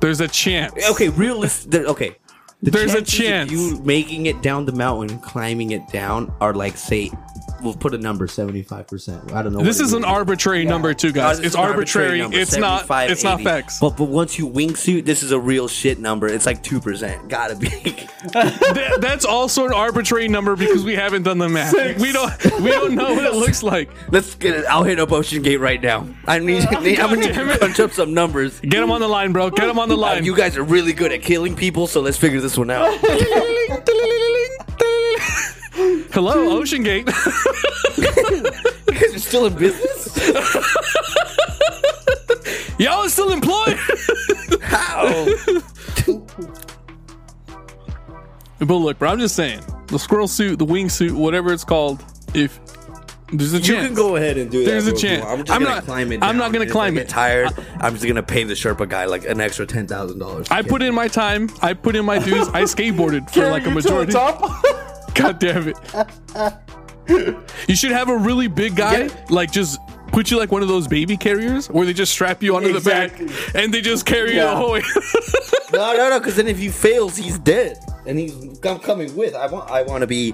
there's 0.00 0.20
a 0.20 0.28
chance. 0.28 0.72
Okay, 0.90 1.10
realistic. 1.10 1.70
There, 1.70 1.84
okay, 1.84 2.16
the 2.62 2.70
There's 2.70 2.94
a 2.94 3.02
chance. 3.02 3.52
you 3.52 3.78
making 3.84 4.24
it 4.26 4.40
down 4.40 4.64
the 4.64 4.72
mountain, 4.72 5.18
climbing 5.18 5.72
it 5.72 5.86
down, 5.92 6.32
are 6.40 6.54
like 6.54 6.78
say, 6.78 7.10
we'll 7.62 7.74
put 7.74 7.94
a 7.94 7.98
number 7.98 8.26
seventy 8.26 8.62
five 8.62 8.86
percent. 8.86 9.32
I 9.32 9.42
don't 9.42 9.52
know. 9.52 9.62
This 9.62 9.80
is 9.80 9.92
an 9.92 10.04
arbitrary 10.04 10.64
number, 10.64 10.94
too, 10.94 11.12
guys. 11.12 11.38
Uh, 11.38 11.42
this 11.42 11.46
it's 11.46 11.46
is 11.48 11.54
an 11.54 11.60
arbitrary. 11.60 12.20
it's 12.20 12.56
not. 12.56 12.86
75, 12.86 13.10
It's 13.10 13.24
not 13.24 13.34
80. 13.40 13.44
facts. 13.44 13.78
But 13.80 13.96
but 13.96 14.08
once 14.08 14.38
you 14.38 14.48
wingsuit, 14.48 15.04
this 15.04 15.22
is 15.22 15.30
a 15.32 15.38
real 15.38 15.68
shit 15.68 15.98
number. 15.98 16.26
It's 16.26 16.46
like 16.46 16.62
two 16.62 16.80
percent. 16.80 17.28
Gotta 17.28 17.56
be. 17.56 17.68
Th- 18.32 18.90
that's 19.00 19.24
also 19.24 19.66
an 19.66 19.72
arbitrary 19.72 20.28
number 20.28 20.56
because 20.56 20.84
we 20.84 20.94
haven't 20.94 21.22
done 21.24 21.38
the 21.38 21.48
math. 21.48 21.70
Six. 21.70 22.00
We 22.00 22.12
don't. 22.12 22.32
We 22.60 22.70
don't 22.70 22.94
know 22.94 23.14
what 23.14 23.24
it 23.24 23.34
looks 23.34 23.62
like. 23.62 23.90
Let's 24.10 24.34
get 24.34 24.54
it. 24.54 24.64
I'll 24.66 24.84
hit 24.84 24.98
up 24.98 25.12
Ocean 25.12 25.42
Gate 25.42 25.58
right 25.60 25.80
now. 25.82 26.06
I 26.26 26.38
need. 26.38 26.64
I'm 26.66 26.72
gonna 26.74 26.82
need 26.82 26.96
damn 26.96 27.46
to 27.46 27.52
it. 27.54 27.60
punch 27.60 27.80
up 27.80 27.92
some 27.92 28.14
numbers. 28.14 28.60
Get 28.60 28.82
him 28.82 28.90
on 28.90 29.00
the 29.00 29.08
line, 29.08 29.32
bro. 29.32 29.50
Get 29.50 29.68
him 29.68 29.78
on 29.78 29.88
the 29.88 29.94
Uh, 29.96 29.98
line. 29.98 30.24
you 30.24 30.36
guys 30.36 30.56
are 30.56 30.64
really 30.64 30.92
good 30.92 31.12
at 31.12 31.22
killing 31.22 31.54
people, 31.56 31.86
so 31.86 32.00
let's 32.00 32.16
figure 32.16 32.40
this 32.40 32.56
one 32.58 32.70
out. 32.70 32.98
Hello, 35.74 36.56
Ocean 36.58 36.82
Gate. 36.84 37.06
you 37.96 38.12
guys 38.92 39.14
are 39.14 39.18
still 39.18 39.46
in 39.46 39.54
business. 39.56 40.16
Y'all 42.78 43.04
are 43.04 43.08
still 43.08 43.32
employed. 43.32 43.76
How? 44.62 45.26
but 48.60 48.74
look, 48.76 48.98
bro. 48.98 49.10
I'm 49.10 49.18
just 49.18 49.34
saying, 49.36 49.62
the 49.88 49.98
squirrel 49.98 50.28
suit, 50.28 50.58
the 50.58 50.64
wing 50.64 50.88
suit, 50.88 51.12
whatever 51.12 51.52
it's 51.52 51.64
called. 51.64 52.04
If 52.34 52.60
there's 53.32 53.52
a 53.52 53.58
chance, 53.60 53.68
You 53.68 53.74
can 53.88 53.94
go 53.94 54.14
ahead 54.16 54.38
and 54.38 54.50
do 54.50 54.60
that. 54.64 54.70
There's 54.70 54.86
a 54.86 54.90
bro, 54.90 54.96
if 54.98 55.02
you 55.02 55.08
chance. 55.08 55.24
I'm 55.24 55.38
I'm 55.40 55.44
gonna 55.62 55.64
not- 55.76 55.84
climb 55.84 56.12
it. 56.12 56.22
I'm 56.22 56.36
not 56.36 56.52
gonna 56.52 56.60
and 56.62 56.68
if 56.68 56.72
climb 56.72 56.96
I 56.98 57.00
it. 57.02 57.08
tired. 57.08 57.48
I'm 57.80 57.94
just 57.94 58.06
gonna 58.06 58.22
pay 58.22 58.44
the 58.44 58.54
Sherpa 58.54 58.88
guy 58.88 59.06
like 59.06 59.24
an 59.24 59.40
extra 59.40 59.66
ten 59.66 59.88
thousand 59.88 60.20
dollars. 60.20 60.46
I 60.52 60.62
put 60.62 60.82
in 60.82 60.94
my 60.94 61.08
time. 61.08 61.50
I 61.62 61.74
put 61.74 61.96
in 61.96 62.04
my 62.04 62.18
dues. 62.20 62.48
I 62.48 62.62
skateboarded 62.64 63.28
for 63.30 63.48
like 63.50 63.62
a 63.62 63.66
to 63.66 63.70
majority. 63.72 64.12
top. 64.12 64.40
God 65.14 65.38
damn 65.38 65.68
it. 65.68 65.76
You 67.68 67.76
should 67.76 67.92
have 67.92 68.08
a 68.08 68.16
really 68.16 68.48
big 68.48 68.76
guy, 68.76 69.04
Yeah. 69.04 69.26
like 69.30 69.52
just 69.52 69.78
put 70.08 70.30
you 70.30 70.38
like 70.38 70.50
one 70.52 70.62
of 70.62 70.68
those 70.68 70.86
baby 70.88 71.16
carriers 71.16 71.68
where 71.68 71.84
they 71.84 71.92
just 71.92 72.12
strap 72.12 72.42
you 72.42 72.56
onto 72.56 72.68
Exactly. 72.74 73.26
the 73.26 73.32
back 73.32 73.54
and 73.54 73.74
they 73.74 73.80
just 73.80 74.06
carry 74.06 74.36
Yeah. 74.36 74.58
you 74.58 74.66
away. 74.66 74.82
No, 75.72 75.92
no, 75.96 76.08
no. 76.08 76.18
Because 76.20 76.36
then 76.36 76.46
if 76.46 76.56
he 76.56 76.68
fails, 76.68 77.16
he's 77.16 77.36
dead, 77.40 77.78
and 78.06 78.16
he's 78.16 78.32
I'm 78.62 78.78
coming 78.78 79.14
with. 79.16 79.34
I 79.34 79.48
want. 79.48 79.68
I 79.70 79.82
want 79.82 80.02
to 80.02 80.06
be. 80.06 80.32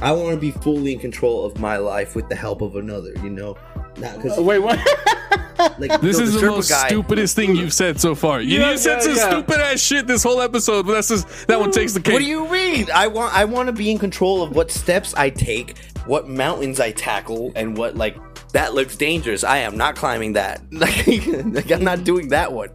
I 0.00 0.12
want 0.12 0.34
to 0.34 0.40
be 0.40 0.52
fully 0.52 0.92
in 0.92 1.00
control 1.00 1.44
of 1.44 1.58
my 1.58 1.78
life 1.78 2.14
with 2.14 2.28
the 2.28 2.36
help 2.36 2.62
of 2.62 2.76
another. 2.76 3.12
You 3.24 3.30
know, 3.30 3.56
not 3.98 4.16
because 4.22 4.38
Wait, 4.38 4.60
what? 4.60 4.78
like 5.78 6.00
this 6.00 6.18
is 6.18 6.34
the, 6.34 6.40
Sherpa 6.40 6.46
most 6.50 6.68
guy- 6.70 6.88
stupidest 6.88 7.36
thing 7.36 7.56
you've 7.56 7.72
said 7.72 8.00
so 8.00 8.14
far. 8.14 8.40
You, 8.40 8.60
Yeah, 8.60 8.70
you 8.72 8.78
said 8.78 8.94
yeah, 8.96 9.00
some 9.00 9.14
yeah. 9.16 9.30
stupid 9.30 9.60
ass 9.60 9.80
shit 9.80 10.06
this 10.06 10.22
whole 10.22 10.40
episode, 10.40 10.86
but 10.86 10.92
that's 10.92 11.08
just 11.08 11.46
that 11.48 11.58
one 11.60 11.70
takes 11.70 11.92
the 11.94 12.00
cake. 12.00 12.14
What 12.14 12.18
do 12.20 12.24
you 12.26 12.48
mean? 12.50 12.86
I 12.94 13.06
want 13.06 13.34
I 13.34 13.44
want 13.44 13.66
to 13.68 13.72
be 13.72 13.90
in 13.90 13.98
control 13.98 14.42
of 14.42 14.54
what 14.54 14.70
steps 14.70 15.14
I 15.14 15.30
take, 15.30 15.78
what 16.06 16.28
mountains 16.28 16.80
I 16.80 16.92
tackle, 16.92 17.52
and 17.56 17.76
what 17.76 17.96
like 17.96 18.16
that 18.52 18.74
looks 18.74 18.96
dangerous. 18.96 19.44
I 19.44 19.58
am 19.58 19.76
not 19.76 19.96
climbing 19.96 20.34
that. 20.34 20.60
Like, 20.72 21.06
like 21.46 21.70
I'm 21.70 21.84
not 21.84 22.04
doing 22.04 22.28
that 22.28 22.52
one. 22.52 22.70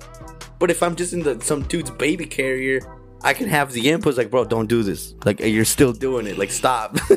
But 0.60 0.72
if 0.72 0.82
I'm 0.82 0.96
just 0.96 1.14
in 1.14 1.22
the 1.22 1.40
some 1.42 1.62
dude's 1.64 1.92
baby 1.92 2.26
carrier, 2.26 2.82
I 3.22 3.34
can 3.34 3.48
have 3.48 3.72
the 3.74 3.84
inputs 3.86 4.18
like, 4.18 4.32
bro, 4.32 4.44
don't 4.46 4.68
do 4.68 4.82
this. 4.82 5.14
Like 5.24 5.40
you're 5.40 5.66
still 5.66 5.94
doing 5.94 6.26
it. 6.28 6.38
Like 6.38 6.50
stop. 6.52 6.98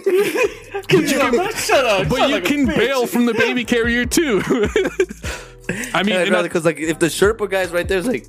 Shut 0.90 1.84
up. 1.86 2.08
but 2.08 2.28
you 2.30 2.40
can 2.40 2.66
bail 2.66 3.06
from 3.06 3.26
the 3.26 3.34
baby 3.34 3.64
carrier 3.64 4.04
too. 4.04 4.42
I 5.94 6.02
mean, 6.02 6.16
and 6.16 6.42
because 6.42 6.64
like 6.64 6.78
if 6.78 6.98
the 6.98 7.06
Sherpa 7.06 7.50
guy's 7.50 7.70
right 7.70 7.86
there, 7.86 7.98
it's 7.98 8.08
like, 8.08 8.26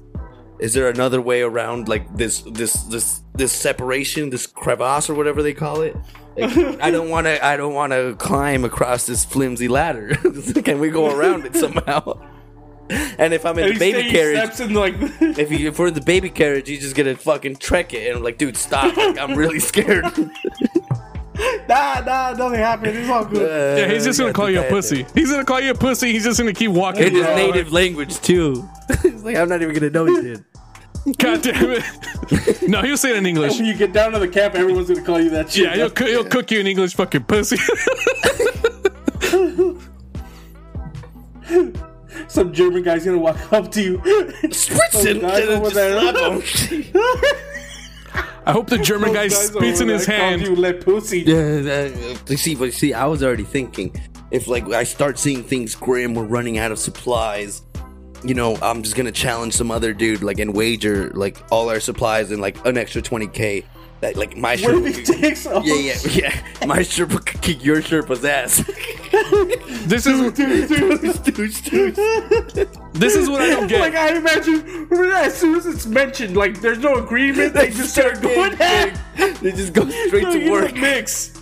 is 0.60 0.74
there 0.74 0.90
another 0.90 1.22
way 1.22 1.42
around 1.42 1.88
like 1.88 2.16
this 2.16 2.42
this 2.42 2.74
this 2.84 3.22
this 3.34 3.52
separation, 3.52 4.30
this 4.30 4.48
crevasse 4.48 5.10
or 5.10 5.16
whatever 5.16 5.42
they 5.42 5.54
call 5.54 5.82
it? 5.82 5.96
Like, 6.38 6.56
I 6.82 6.92
don't 6.92 7.10
want 7.16 7.28
to. 7.28 7.44
I 7.46 7.58
don't 7.58 7.74
want 7.74 7.94
to 7.94 8.16
climb 8.18 8.64
across 8.64 9.06
this 9.06 9.26
flimsy 9.26 9.68
ladder. 9.68 10.16
Can 10.64 10.80
we 10.80 10.90
go 10.90 11.16
around 11.16 11.46
it 11.46 11.56
somehow? 11.56 12.22
And 13.18 13.34
if 13.34 13.46
I'm 13.46 13.58
in 13.58 13.74
the 13.74 13.80
baby 13.80 14.10
carriage, 14.10 14.60
in 14.60 14.74
like, 14.74 14.96
if 15.22 15.52
you 15.52 15.70
if 15.70 15.80
we're 15.80 15.88
in 15.88 15.94
the 15.94 16.02
baby 16.02 16.30
carriage, 16.30 16.70
you 16.70 16.78
just 16.78 16.96
gonna 16.96 17.16
fucking 17.16 17.58
trek 17.58 17.94
it, 17.94 18.08
and 18.08 18.18
I'm 18.18 18.24
like, 18.24 18.38
dude, 18.38 18.58
stop! 18.58 18.96
Like, 18.98 19.18
I'm 19.18 19.36
really 19.36 19.60
scared. 19.60 20.06
Nah, 21.68 22.02
nah, 22.06 22.34
nothing 22.34 22.60
happened. 22.60 22.98
It's 22.98 23.10
all 23.10 23.26
good. 23.26 23.78
yeah, 23.78 23.94
he's 23.94 24.04
just 24.06 24.20
gonna 24.20 24.34
call 24.34 24.50
you 24.50 24.62
a 24.62 24.70
pussy. 24.70 25.06
He's 25.14 25.32
gonna 25.32 25.46
call 25.46 25.60
you 25.60 25.72
a 25.72 25.76
pussy. 25.76 26.12
He's 26.12 26.24
just 26.24 26.40
gonna 26.40 26.54
keep 26.54 26.72
walking. 26.72 27.04
In 27.04 27.14
his 27.16 27.26
around. 27.26 27.36
native 27.36 27.72
language 27.72 28.20
too. 28.22 28.68
It's 29.04 29.24
like 29.24 29.36
I'm 29.38 29.48
not 29.50 29.62
even 29.62 29.74
gonna 29.74 29.90
know 29.90 30.06
he 30.06 30.22
did. 30.22 30.44
God 31.18 31.42
damn 31.42 31.72
it! 31.72 32.70
no, 32.70 32.82
he'll 32.82 32.98
say 32.98 33.12
it 33.12 33.16
in 33.18 33.26
English. 33.26 33.58
When 33.58 33.66
you 33.66 33.74
get 33.74 33.92
down 33.94 34.12
to 34.12 34.20
the 34.20 34.28
camp, 34.28 34.54
everyone's 34.54 34.88
gonna 34.90 35.02
call 35.02 35.20
you 35.20 35.32
that 35.32 35.50
shit. 35.50 35.64
Yeah, 35.64 35.76
he'll, 35.76 35.90
coo- 35.90 36.06
he'll 36.06 36.26
cook 36.26 36.52
you 36.52 36.60
in 36.60 36.68
English, 36.68 36.94
fucking 36.94 37.24
pussy. 37.24 37.58
Some 42.28 42.54
German 42.54 42.84
guy's 42.84 43.04
gonna 43.06 43.18
walk 43.18 43.52
up 43.52 43.72
to 43.72 43.82
you. 43.82 43.98
Spritzen, 43.98 45.22
guys 45.28 45.48
over 45.50 45.70
there. 45.70 45.96
Slap 48.44 48.48
him. 48.48 48.50
I 48.50 48.52
hope 48.54 48.70
the 48.70 48.78
German 48.84 49.14
guy 49.14 49.28
Guys 49.28 49.48
spits 49.48 49.82
in 49.82 49.88
his 49.88 50.06
there 50.06 50.18
hand. 50.18 50.42
You 50.42 50.56
let 50.56 50.82
pussy. 50.82 51.20
Yeah, 51.22 51.36
uh, 51.36 51.62
that- 51.64 52.22
you 52.30 52.38
see, 52.38 52.56
but 52.56 52.74
see, 52.74 52.94
I 52.94 53.06
was 53.06 53.24
already 53.24 53.44
thinking 53.44 53.94
if 54.32 54.48
like 54.48 54.68
I 54.70 54.84
start 54.84 55.20
seeing 55.20 55.44
things 55.44 55.76
grim, 55.76 56.14
we're 56.16 56.24
running 56.24 56.58
out 56.58 56.72
of 56.72 56.80
supplies. 56.80 57.62
You 58.24 58.36
know, 58.36 58.56
I'm 58.62 58.84
just 58.84 58.96
gonna 58.96 59.12
challenge 59.12 59.54
some 59.56 59.72
other 59.72 59.94
dude, 59.94 60.22
like, 60.22 60.40
and 60.40 60.54
wager 60.56 61.10
like 61.16 61.38
all 61.52 61.70
our 61.70 61.80
supplies 61.80 62.30
and 62.32 62.40
like 62.42 62.64
an 62.66 62.78
extra 62.78 63.02
20k. 63.02 63.64
That 64.02 64.16
like 64.18 64.36
my 64.36 64.56
What 64.58 64.76
if 64.86 64.98
Sherpa. 64.98 65.16
he 65.16 65.22
takes 65.22 65.46
off? 65.46 65.64
Yeah, 65.66 65.76
yeah, 65.76 65.98
yeah. 66.10 66.66
My 66.66 66.82
shirt 66.82 67.10
could 67.12 67.42
kick 67.42 67.64
your 67.64 67.82
Sherpa's 67.82 68.26
ass. 68.26 68.58
This 69.86 70.06
is 70.08 71.16
Stooge, 71.16 71.54
stooge. 71.54 71.96
this 72.94 73.16
is 73.16 73.30
what 73.30 73.42
I 73.42 73.48
don't 73.50 73.68
get. 73.68 73.80
Like. 73.80 73.96
I 73.96 74.16
imagine, 74.16 74.88
as 75.14 75.38
soon 75.38 75.56
as 75.56 75.66
it's 75.66 75.86
mentioned, 75.86 76.36
like 76.36 76.62
there's 76.62 76.80
no 76.80 76.96
agreement, 76.96 77.54
they 77.54 77.70
just 77.70 77.94
start 77.94 78.22
going 78.22 78.54
at. 78.60 79.00
They 79.42 79.52
just 79.52 79.74
go 79.74 79.88
straight 79.90 80.24
Look, 80.24 80.34
to 80.34 80.40
it's 80.40 80.48
a 80.48 80.52
work. 80.52 80.74
mix. 80.74 81.42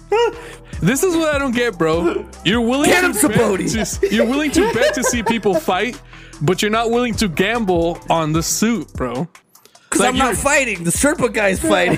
This 0.82 1.04
is 1.04 1.16
what 1.16 1.34
I 1.36 1.40
don't 1.40 1.54
get, 1.56 1.78
bro. 1.78 2.26
You're 2.46 2.62
willing 2.62 2.90
Get 2.90 3.02
to 3.02 3.08
him, 3.08 3.12
bet 3.12 3.22
Sapote. 3.22 4.00
to, 4.00 4.16
you're 4.16 4.26
willing 4.26 4.52
to 4.52 4.74
bet 4.74 4.94
to 4.96 5.04
see 5.04 5.22
people 5.24 5.54
fight, 5.54 6.02
but 6.42 6.62
you're 6.62 6.72
not 6.72 6.90
willing 6.90 7.14
to 7.16 7.28
gamble 7.28 8.00
on 8.10 8.32
the 8.34 8.42
suit, 8.44 8.92
bro. 8.94 9.28
Because 9.90 10.02
Like 10.02 10.10
I'm 10.10 10.18
not 10.18 10.36
fighting. 10.36 10.84
The 10.84 10.92
Sherpa 10.92 11.34
guy's 11.34 11.60
fighting. 11.74 11.98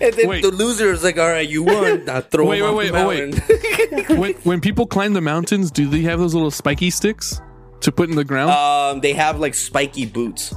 and 0.00 0.12
then 0.14 0.28
Wait. 0.28 0.42
the 0.42 0.50
loser 0.52 0.90
is 0.92 1.02
like, 1.02 1.18
all 1.18 1.28
right, 1.28 1.48
you 1.48 1.62
won. 1.62 2.04
Now 2.04 2.20
throw 2.20 2.46
Wait, 2.46 2.60
him 2.60 2.74
wait, 2.74 2.90
off 2.92 3.08
wait, 3.08 3.24
the 3.28 4.08
oh, 4.08 4.08
wait. 4.08 4.08
when 4.18 4.32
when 4.44 4.60
people 4.60 4.86
climb 4.86 5.12
the 5.14 5.20
mountains, 5.20 5.70
do 5.70 5.88
they 5.88 6.02
have 6.02 6.18
those 6.18 6.34
little 6.34 6.50
spiky 6.50 6.90
sticks 6.90 7.40
to 7.80 7.90
put 7.92 8.08
in 8.08 8.16
the 8.16 8.24
ground? 8.24 8.50
um, 8.50 9.00
they 9.00 9.12
have 9.12 9.40
like 9.40 9.54
spiky 9.54 10.06
boots. 10.06 10.54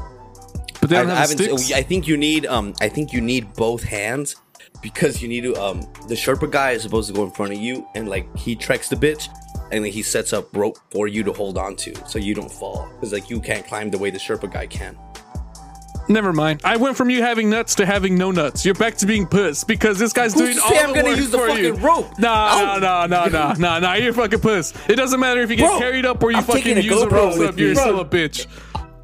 but 0.82 0.90
they 0.90 0.98
I, 0.98 1.02
don't 1.02 1.12
I 1.12 1.16
have 1.16 1.30
haven't. 1.32 1.58
sticks. 1.60 1.72
I 1.72 1.82
think 1.84 2.08
you 2.08 2.18
need. 2.18 2.46
Um, 2.46 2.74
I 2.82 2.90
think 2.90 3.14
you 3.14 3.22
need 3.22 3.54
both 3.56 3.84
hands 3.84 4.36
because 4.82 5.22
you 5.22 5.28
need 5.28 5.42
to. 5.42 5.56
Um, 5.56 5.82
the 6.08 6.16
Sherpa 6.16 6.52
guy 6.52 6.72
is 6.72 6.84
supposed 6.84 7.08
to 7.08 7.14
go 7.16 7.24
in 7.24 7.32
front 7.32 7.54
of 7.54 7.60
you 7.60 7.88
and 7.96 8.08
like 8.10 8.34
he 8.38 8.56
treks 8.56 8.90
the 8.90 8.96
bitch. 8.96 9.28
And 9.72 9.86
then 9.86 9.92
he 9.92 10.02
sets 10.02 10.34
up 10.34 10.56
rope 10.56 10.78
for 10.92 11.08
you 11.08 11.24
to 11.24 11.32
hold 11.34 11.58
on 11.58 11.76
to, 11.78 11.94
so 12.08 12.18
you 12.20 12.34
don't 12.34 12.52
fall. 12.52 12.90
Because 12.96 13.14
like 13.14 13.30
you 13.30 13.40
can't 13.40 13.66
climb 13.68 13.92
the 13.92 13.98
way 13.98 14.10
the 14.10 14.18
Sherpa 14.20 14.52
guy 14.52 14.66
can. 14.68 14.98
Never 16.08 16.34
mind. 16.34 16.62
I 16.64 16.76
went 16.76 16.98
from 16.98 17.12
you 17.12 17.22
having 17.22 17.52
nuts 17.52 17.76
to 17.76 17.86
having 17.86 18.16
no 18.18 18.32
nuts. 18.32 18.66
You're 18.66 18.74
back 18.74 18.96
to 18.98 19.06
being 19.06 19.28
puss 19.28 19.64
because 19.64 20.00
this 20.00 20.12
guy's 20.12 20.34
Who's 20.34 20.56
doing 20.56 20.60
all 20.60 20.70
say 20.70 20.78
the 20.80 20.84
I'm 20.84 20.96
gonna 20.96 21.10
work 21.10 21.18
use 21.18 21.30
the 21.30 21.38
for 21.38 21.48
fucking 21.50 21.64
you. 21.66 21.74
rope? 21.76 22.18
Nah, 22.18 22.50
Oh. 22.52 22.80
nah, 22.80 23.06
nah, 23.06 23.26
nah, 23.26 23.54
nah, 23.60 23.78
nah, 23.80 23.94
You're 23.94 24.14
fucking 24.14 24.40
puss. 24.40 24.74
It 24.90 24.96
doesn't 24.96 25.20
matter 25.20 25.42
if 25.44 25.52
you 25.52 25.56
get 25.58 25.68
Bro, 25.70 25.78
carried 25.78 26.08
up 26.08 26.24
or 26.24 26.32
you 26.32 26.38
I'm 26.38 26.44
fucking 26.46 26.80
a 26.80 26.82
use 26.82 27.00
the 27.00 27.06
GoPro 27.06 27.12
ropes 27.12 27.38
with 27.38 27.50
up. 27.50 27.60
You're 27.60 27.70
me. 27.70 27.76
still 27.76 28.00
a 28.00 28.06
bitch. 28.06 28.48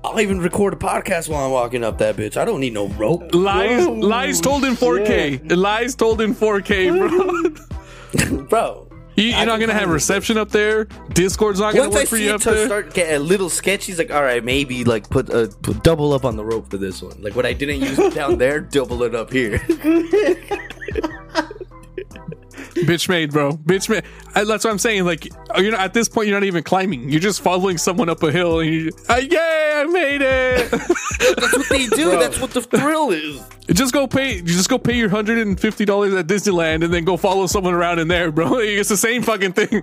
I'll 0.03 0.19
even 0.19 0.39
record 0.39 0.73
a 0.73 0.77
podcast 0.77 1.29
while 1.29 1.45
I'm 1.45 1.51
walking 1.51 1.83
up 1.83 1.99
that 1.99 2.15
bitch. 2.15 2.37
I 2.37 2.45
don't 2.45 2.59
need 2.59 2.73
no 2.73 2.87
rope. 2.89 3.35
Lies, 3.35 3.85
lies 3.87 4.41
told 4.41 4.63
in 4.65 4.73
4K. 4.75 5.55
Lies 5.55 5.93
told 5.95 6.21
in 6.21 6.33
4K, 6.33 6.89
bro. 6.97 8.45
Bro. 8.49 8.84
You, 9.15 9.25
you're 9.29 9.45
not 9.45 9.59
gonna 9.59 9.73
have 9.73 9.89
reception 9.89 10.37
up 10.37 10.49
there. 10.49 10.85
Discord's 11.13 11.59
not 11.59 11.73
gonna 11.73 11.85
Once 11.89 11.95
I 11.95 11.99
work 11.99 12.07
for 12.09 12.17
see 12.17 12.23
you 12.25 12.29
it 12.31 12.35
up 12.35 12.41
to 12.41 12.51
there. 12.51 12.65
start 12.65 12.93
get 12.93 13.15
a 13.15 13.19
little 13.19 13.49
sketchy, 13.49 13.91
he's 13.93 13.97
like, 13.97 14.11
all 14.11 14.21
right, 14.23 14.43
maybe 14.43 14.83
like 14.83 15.09
put, 15.09 15.29
uh, 15.29 15.47
put 15.61 15.83
double 15.83 16.11
up 16.13 16.25
on 16.25 16.35
the 16.35 16.43
rope 16.43 16.69
for 16.69 16.77
this 16.77 17.01
one. 17.01 17.21
Like 17.21 17.35
what 17.35 17.45
I 17.45 17.53
didn't 17.53 17.79
use 17.81 18.13
down 18.13 18.37
there, 18.39 18.59
double 18.59 19.03
it 19.03 19.15
up 19.15 19.31
here. 19.31 19.61
Bitch 21.95 23.09
made, 23.09 23.31
bro. 23.31 23.53
Bitch 23.53 23.89
made. 23.89 24.03
That's 24.33 24.63
what 24.63 24.71
I'm 24.71 24.79
saying. 24.79 25.05
Like, 25.05 25.25
you're 25.57 25.71
not, 25.71 25.81
at 25.81 25.93
this 25.93 26.09
point, 26.09 26.27
you're 26.27 26.39
not 26.39 26.45
even 26.45 26.63
climbing. 26.63 27.09
You're 27.09 27.19
just 27.19 27.41
following 27.41 27.77
someone 27.77 28.09
up 28.09 28.21
a 28.23 28.31
hill, 28.31 28.59
and 28.59 28.73
you, 28.73 28.91
uh, 29.09 29.21
yeah, 29.29 29.83
I 29.83 29.85
made 29.85 30.21
it. 30.21 30.71
That's 30.71 31.57
what 31.57 31.69
they 31.69 31.87
do. 31.87 32.11
That's 32.11 32.39
what 32.39 32.51
the 32.51 32.61
thrill 32.61 33.11
is. 33.11 33.41
just 33.67 33.93
go 33.93 34.07
pay. 34.07 34.41
Just 34.41 34.69
go 34.69 34.77
pay 34.77 34.97
your 34.97 35.09
hundred 35.09 35.39
and 35.39 35.59
fifty 35.59 35.85
dollars 35.85 36.13
at 36.13 36.27
Disneyland, 36.27 36.83
and 36.83 36.93
then 36.93 37.05
go 37.05 37.17
follow 37.17 37.47
someone 37.47 37.73
around 37.73 37.99
in 37.99 38.07
there, 38.07 38.31
bro. 38.31 38.59
It's 38.75 38.89
the 38.89 38.97
same 38.97 39.23
fucking 39.23 39.53
thing. 39.53 39.67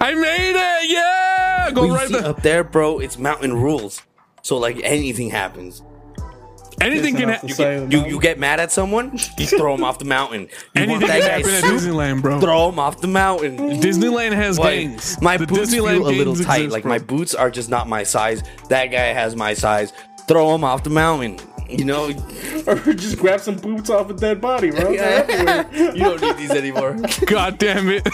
I 0.00 0.14
made 0.14 0.56
it. 0.56 0.90
Yeah, 0.90 1.70
go 1.72 1.84
you 1.84 1.94
right 1.94 2.08
see, 2.08 2.14
there. 2.14 2.26
up 2.26 2.42
there, 2.42 2.64
bro, 2.64 2.98
it's 2.98 3.18
mountain 3.18 3.54
rules. 3.54 4.02
So 4.42 4.58
like 4.58 4.80
anything 4.82 5.30
happens. 5.30 5.82
Anything 6.82 7.16
can 7.16 7.28
happen. 7.30 7.48
the 7.48 7.54
side 7.54 7.92
You 7.92 8.04
you 8.06 8.20
get 8.20 8.38
mad 8.38 8.60
at 8.60 8.70
someone, 8.72 9.12
you 9.38 9.46
throw 9.46 9.74
him 9.74 9.84
off 9.84 9.98
the 9.98 10.04
mountain. 10.04 10.42
You 10.42 10.48
Anything 10.74 10.90
want 11.00 11.06
that 11.06 11.20
can 11.20 11.28
guy's 11.42 11.46
happen 11.46 11.54
at 11.54 11.80
soup, 11.80 11.80
Disneyland, 11.92 12.22
bro. 12.22 12.40
throw 12.40 12.68
him 12.68 12.78
off 12.78 13.00
the 13.00 13.08
mountain. 13.08 13.56
Disneyland 13.80 14.32
has 14.32 14.58
Like, 14.58 14.80
gangs. 14.88 15.20
my 15.22 15.36
The 15.36 15.46
boots 15.46 15.72
Disneyland 15.74 15.98
feel 15.98 16.08
a 16.08 16.10
little 16.10 16.34
gangs 16.34 16.46
tight. 16.46 16.56
exist, 16.62 16.72
like 16.72 16.82
bro. 16.82 16.92
my 16.92 16.98
boots 16.98 17.34
are 17.34 17.50
just 17.50 17.68
not 17.70 17.88
my 17.88 18.02
size. 18.02 18.42
That 18.68 18.86
guy 18.86 19.06
has 19.12 19.34
my 19.36 19.54
size. 19.54 19.92
Throw 20.28 20.54
him 20.54 20.64
off 20.64 20.82
the 20.84 20.90
mountain. 20.90 21.38
You 21.68 21.84
know, 21.86 22.04
or 22.66 22.74
just 22.92 23.18
grab 23.18 23.40
some 23.40 23.56
boots 23.56 23.88
off 23.88 24.10
a 24.10 24.14
dead 24.14 24.40
body, 24.42 24.70
bro. 24.70 24.92
They're 24.96 25.66
you 25.72 26.04
don't 26.04 26.20
need 26.20 26.36
these 26.36 26.50
anymore. 26.50 26.96
God 27.26 27.56
damn 27.58 27.86
it. 27.88 28.06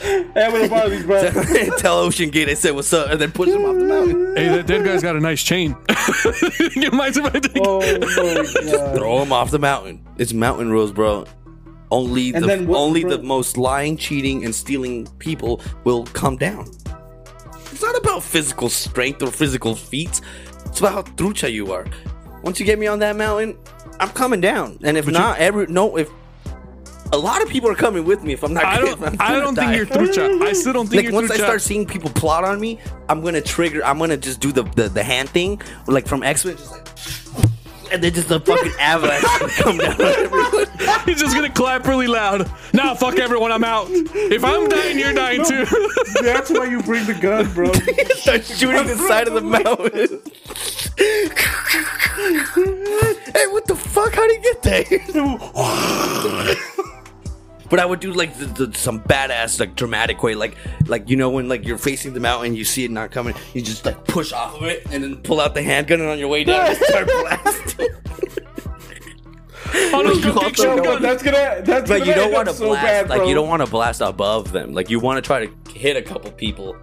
Hey, 0.00 0.24
I'm 0.36 0.52
gonna 0.52 0.68
borrow 0.68 0.88
these, 0.88 1.04
bro. 1.04 1.30
Tell 1.78 1.98
Ocean 1.98 2.30
Gate 2.30 2.48
I 2.48 2.54
said 2.54 2.74
what's 2.74 2.92
up, 2.92 3.10
and 3.10 3.20
then 3.20 3.32
push 3.32 3.48
him 3.50 3.64
off 3.64 3.74
the 3.76 3.84
mountain. 3.84 4.36
hey, 4.36 4.48
that 4.48 4.66
dead 4.66 4.84
guy's 4.84 5.02
got 5.02 5.16
a 5.16 5.20
nice 5.20 5.42
chain. 5.42 5.76
Get 6.74 6.92
mine 6.92 7.10
if 7.10 7.18
I 7.24 7.30
take- 7.38 7.62
Oh 7.66 7.80
my 7.80 7.98
god. 8.72 8.94
Throw 8.96 9.22
him 9.22 9.32
off 9.32 9.50
the 9.50 9.58
mountain. 9.58 10.06
It's 10.16 10.32
mountain 10.32 10.70
rules, 10.70 10.92
bro. 10.92 11.26
Only 11.90 12.32
And 12.32 12.42
the 12.44 12.48
then 12.48 12.66
what- 12.66 12.78
only 12.78 13.02
bro- 13.02 13.16
the 13.16 13.22
most 13.22 13.56
lying, 13.58 13.96
cheating, 13.96 14.44
and 14.44 14.54
stealing 14.54 15.06
people 15.18 15.60
will 15.84 16.04
come 16.06 16.36
down. 16.36 16.70
It's 17.72 17.82
not 17.82 17.96
about 17.96 18.22
physical 18.22 18.68
strength 18.68 19.22
or 19.22 19.30
physical 19.30 19.74
feats. 19.74 20.20
It's 20.66 20.78
about 20.80 20.92
how 20.92 21.02
trucha 21.14 21.52
you 21.52 21.72
are. 21.72 21.86
Once 22.42 22.58
you 22.58 22.66
get 22.66 22.78
me 22.78 22.86
on 22.86 23.00
that 23.00 23.16
mountain, 23.16 23.58
I'm 23.98 24.08
coming 24.10 24.40
down. 24.40 24.78
And 24.82 24.96
if 24.96 25.06
not, 25.06 25.38
every 25.38 25.66
no, 25.66 25.96
if 25.96 26.08
a 27.12 27.18
lot 27.18 27.42
of 27.42 27.48
people 27.48 27.70
are 27.70 27.74
coming 27.74 28.04
with 28.04 28.22
me, 28.22 28.32
if 28.32 28.42
I'm 28.42 28.54
not, 28.54 28.64
I 28.64 28.80
don't. 28.80 29.02
I 29.20 29.28
gonna 29.28 29.40
don't 29.40 29.54
think 29.54 29.76
you're 29.76 29.86
through, 29.86 30.12
trucha. 30.12 30.42
I 30.42 30.52
still 30.52 30.72
don't 30.72 30.86
think 30.86 30.96
like 30.96 31.02
you're 31.04 31.12
through. 31.12 31.20
once 31.20 31.30
I 31.30 31.36
trucha. 31.36 31.44
start 31.44 31.62
seeing 31.62 31.86
people 31.86 32.10
plot 32.10 32.44
on 32.44 32.60
me, 32.60 32.78
I'm 33.08 33.22
gonna 33.22 33.40
trigger. 33.40 33.84
I'm 33.84 33.98
gonna 33.98 34.16
just 34.16 34.40
do 34.40 34.52
the 34.52 34.62
the, 34.62 34.88
the 34.88 35.02
hand 35.02 35.28
thing, 35.30 35.60
like 35.86 36.06
from 36.06 36.22
X 36.22 36.44
Men, 36.44 36.56
just 36.56 36.70
like, 36.72 36.86
and 37.92 38.02
then 38.02 38.14
just 38.14 38.28
the 38.28 38.40
fucking 38.40 38.72
avalanche 38.78 39.22
gonna 39.24 39.52
come 39.52 39.78
down 39.78 39.94
on 39.94 40.00
everyone. 40.00 40.66
He's 41.04 41.20
just 41.20 41.34
gonna 41.34 41.50
clap 41.50 41.86
really 41.86 42.06
loud. 42.06 42.48
Nah, 42.72 42.94
fuck 42.94 43.18
everyone. 43.18 43.50
I'm 43.52 43.64
out. 43.64 43.86
If 43.90 44.44
I'm 44.44 44.68
dying, 44.68 44.98
you're 44.98 45.12
dying 45.12 45.44
too. 45.44 45.66
That's 46.22 46.50
why 46.50 46.66
you 46.66 46.82
bring 46.82 47.04
the 47.06 47.14
gun, 47.14 47.52
bro. 47.52 47.72
Start 47.72 48.44
shooting 48.44 48.86
the 48.86 48.96
side 49.08 49.26
of 49.26 49.34
the 49.34 49.40
mountain. 49.40 50.20
hey, 53.34 53.46
what 53.48 53.66
the 53.66 53.74
fuck? 53.76 54.14
How 54.14 54.26
did 54.28 54.44
you 54.44 54.54
get 54.54 54.62
there? 54.62 54.84
But 57.70 57.78
I 57.78 57.86
would 57.86 58.00
do 58.00 58.12
like 58.12 58.36
the, 58.36 58.46
the, 58.66 58.74
some 58.76 59.00
badass 59.00 59.60
like 59.60 59.76
dramatic 59.76 60.22
way, 60.22 60.34
like 60.34 60.56
like 60.86 61.08
you 61.08 61.16
know 61.16 61.30
when 61.30 61.48
like 61.48 61.64
you're 61.64 61.78
facing 61.78 62.12
the 62.14 62.20
mountain, 62.20 62.54
you 62.56 62.64
see 62.64 62.84
it 62.84 62.90
not 62.90 63.10
coming, 63.12 63.34
you 63.54 63.62
just 63.62 63.86
like 63.86 64.04
push 64.04 64.32
off 64.32 64.56
of 64.56 64.64
it 64.64 64.84
and 64.90 65.04
then 65.04 65.16
pull 65.18 65.40
out 65.40 65.54
the 65.54 65.62
handgun 65.62 66.00
and 66.00 66.10
on 66.10 66.18
your 66.18 66.28
way 66.28 66.42
down 66.44 66.66
just 66.66 66.82
start 66.84 67.06
blasting. 67.22 67.88
Oh, 69.72 70.02
no, 70.04 70.12
You 70.12 70.32
also 70.32 70.76
know- 70.76 70.82
gun. 70.82 71.02
that's 71.02 71.22
gonna. 71.22 71.62
That's 71.62 71.88
But 71.88 71.98
gonna 72.00 72.04
you 72.06 72.14
don't 72.14 72.32
want 72.32 72.48
to 72.48 72.54
so 72.54 72.66
blast 72.68 72.84
bad, 72.84 73.08
like 73.08 73.28
you 73.28 73.34
don't 73.34 73.48
want 73.48 73.64
to 73.64 73.70
blast 73.70 74.00
above 74.00 74.50
them. 74.52 74.72
Like 74.74 74.90
you 74.90 74.98
want 74.98 75.18
to 75.18 75.22
try 75.26 75.46
to 75.46 75.70
hit 75.72 75.96
a 75.96 76.02
couple 76.02 76.30
people 76.32 76.76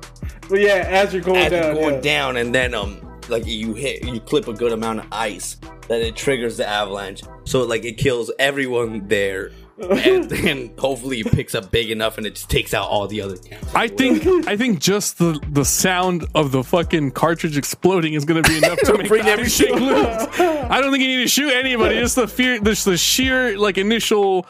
But 0.49 0.61
yeah, 0.61 0.85
as 0.87 1.11
you're 1.13 1.21
going 1.21 1.37
as 1.37 1.51
down, 1.51 1.63
you're 1.65 1.83
going 1.83 1.95
yeah. 1.95 2.01
down, 2.01 2.37
and 2.37 2.55
then 2.55 2.73
um 2.73 3.01
like 3.27 3.45
you 3.45 3.73
hit 3.73 4.05
you 4.05 4.21
clip 4.21 4.47
a 4.47 4.53
good 4.53 4.71
amount 4.71 4.99
of 4.99 5.05
ice 5.11 5.57
that 5.89 6.01
it 6.01 6.15
triggers 6.15 6.55
the 6.57 6.67
avalanche, 6.67 7.23
so 7.43 7.63
like 7.63 7.83
it 7.83 7.97
kills 7.97 8.31
everyone 8.39 9.05
there. 9.09 9.51
And 9.79 10.29
then 10.29 10.71
hopefully 10.77 11.19
it 11.19 11.31
picks 11.31 11.55
up 11.55 11.71
big 11.71 11.91
enough 11.91 12.17
and 12.17 12.25
it 12.25 12.35
just 12.35 12.49
takes 12.49 12.73
out 12.73 12.87
all 12.89 13.07
the 13.07 13.21
other 13.21 13.37
camps. 13.37 13.73
I 13.75 13.87
think. 13.87 14.25
I 14.47 14.57
think 14.57 14.79
just 14.79 15.17
the 15.17 15.39
the 15.49 15.65
sound 15.65 16.25
of 16.35 16.51
the 16.51 16.63
fucking 16.63 17.11
cartridge 17.11 17.57
exploding 17.57 18.13
is 18.13 18.25
gonna 18.25 18.41
be 18.41 18.57
enough 18.63 18.79
to 18.79 18.97
make 18.97 19.07
bring 19.07 19.25
the 19.25 19.31
every 19.31 19.45
ice 19.45 19.55
shake 19.55 19.75
loose. 19.75 20.39
I 20.39 20.81
don't 20.81 20.91
think 20.91 21.03
you 21.03 21.17
need 21.17 21.23
to 21.23 21.29
shoot 21.29 21.51
anybody. 21.51 21.99
Just 21.99 22.15
the 22.15 22.27
fear. 22.27 22.59
Just 22.59 22.85
the 22.85 22.97
sheer 22.97 23.57
like 23.57 23.77
initial 23.77 24.45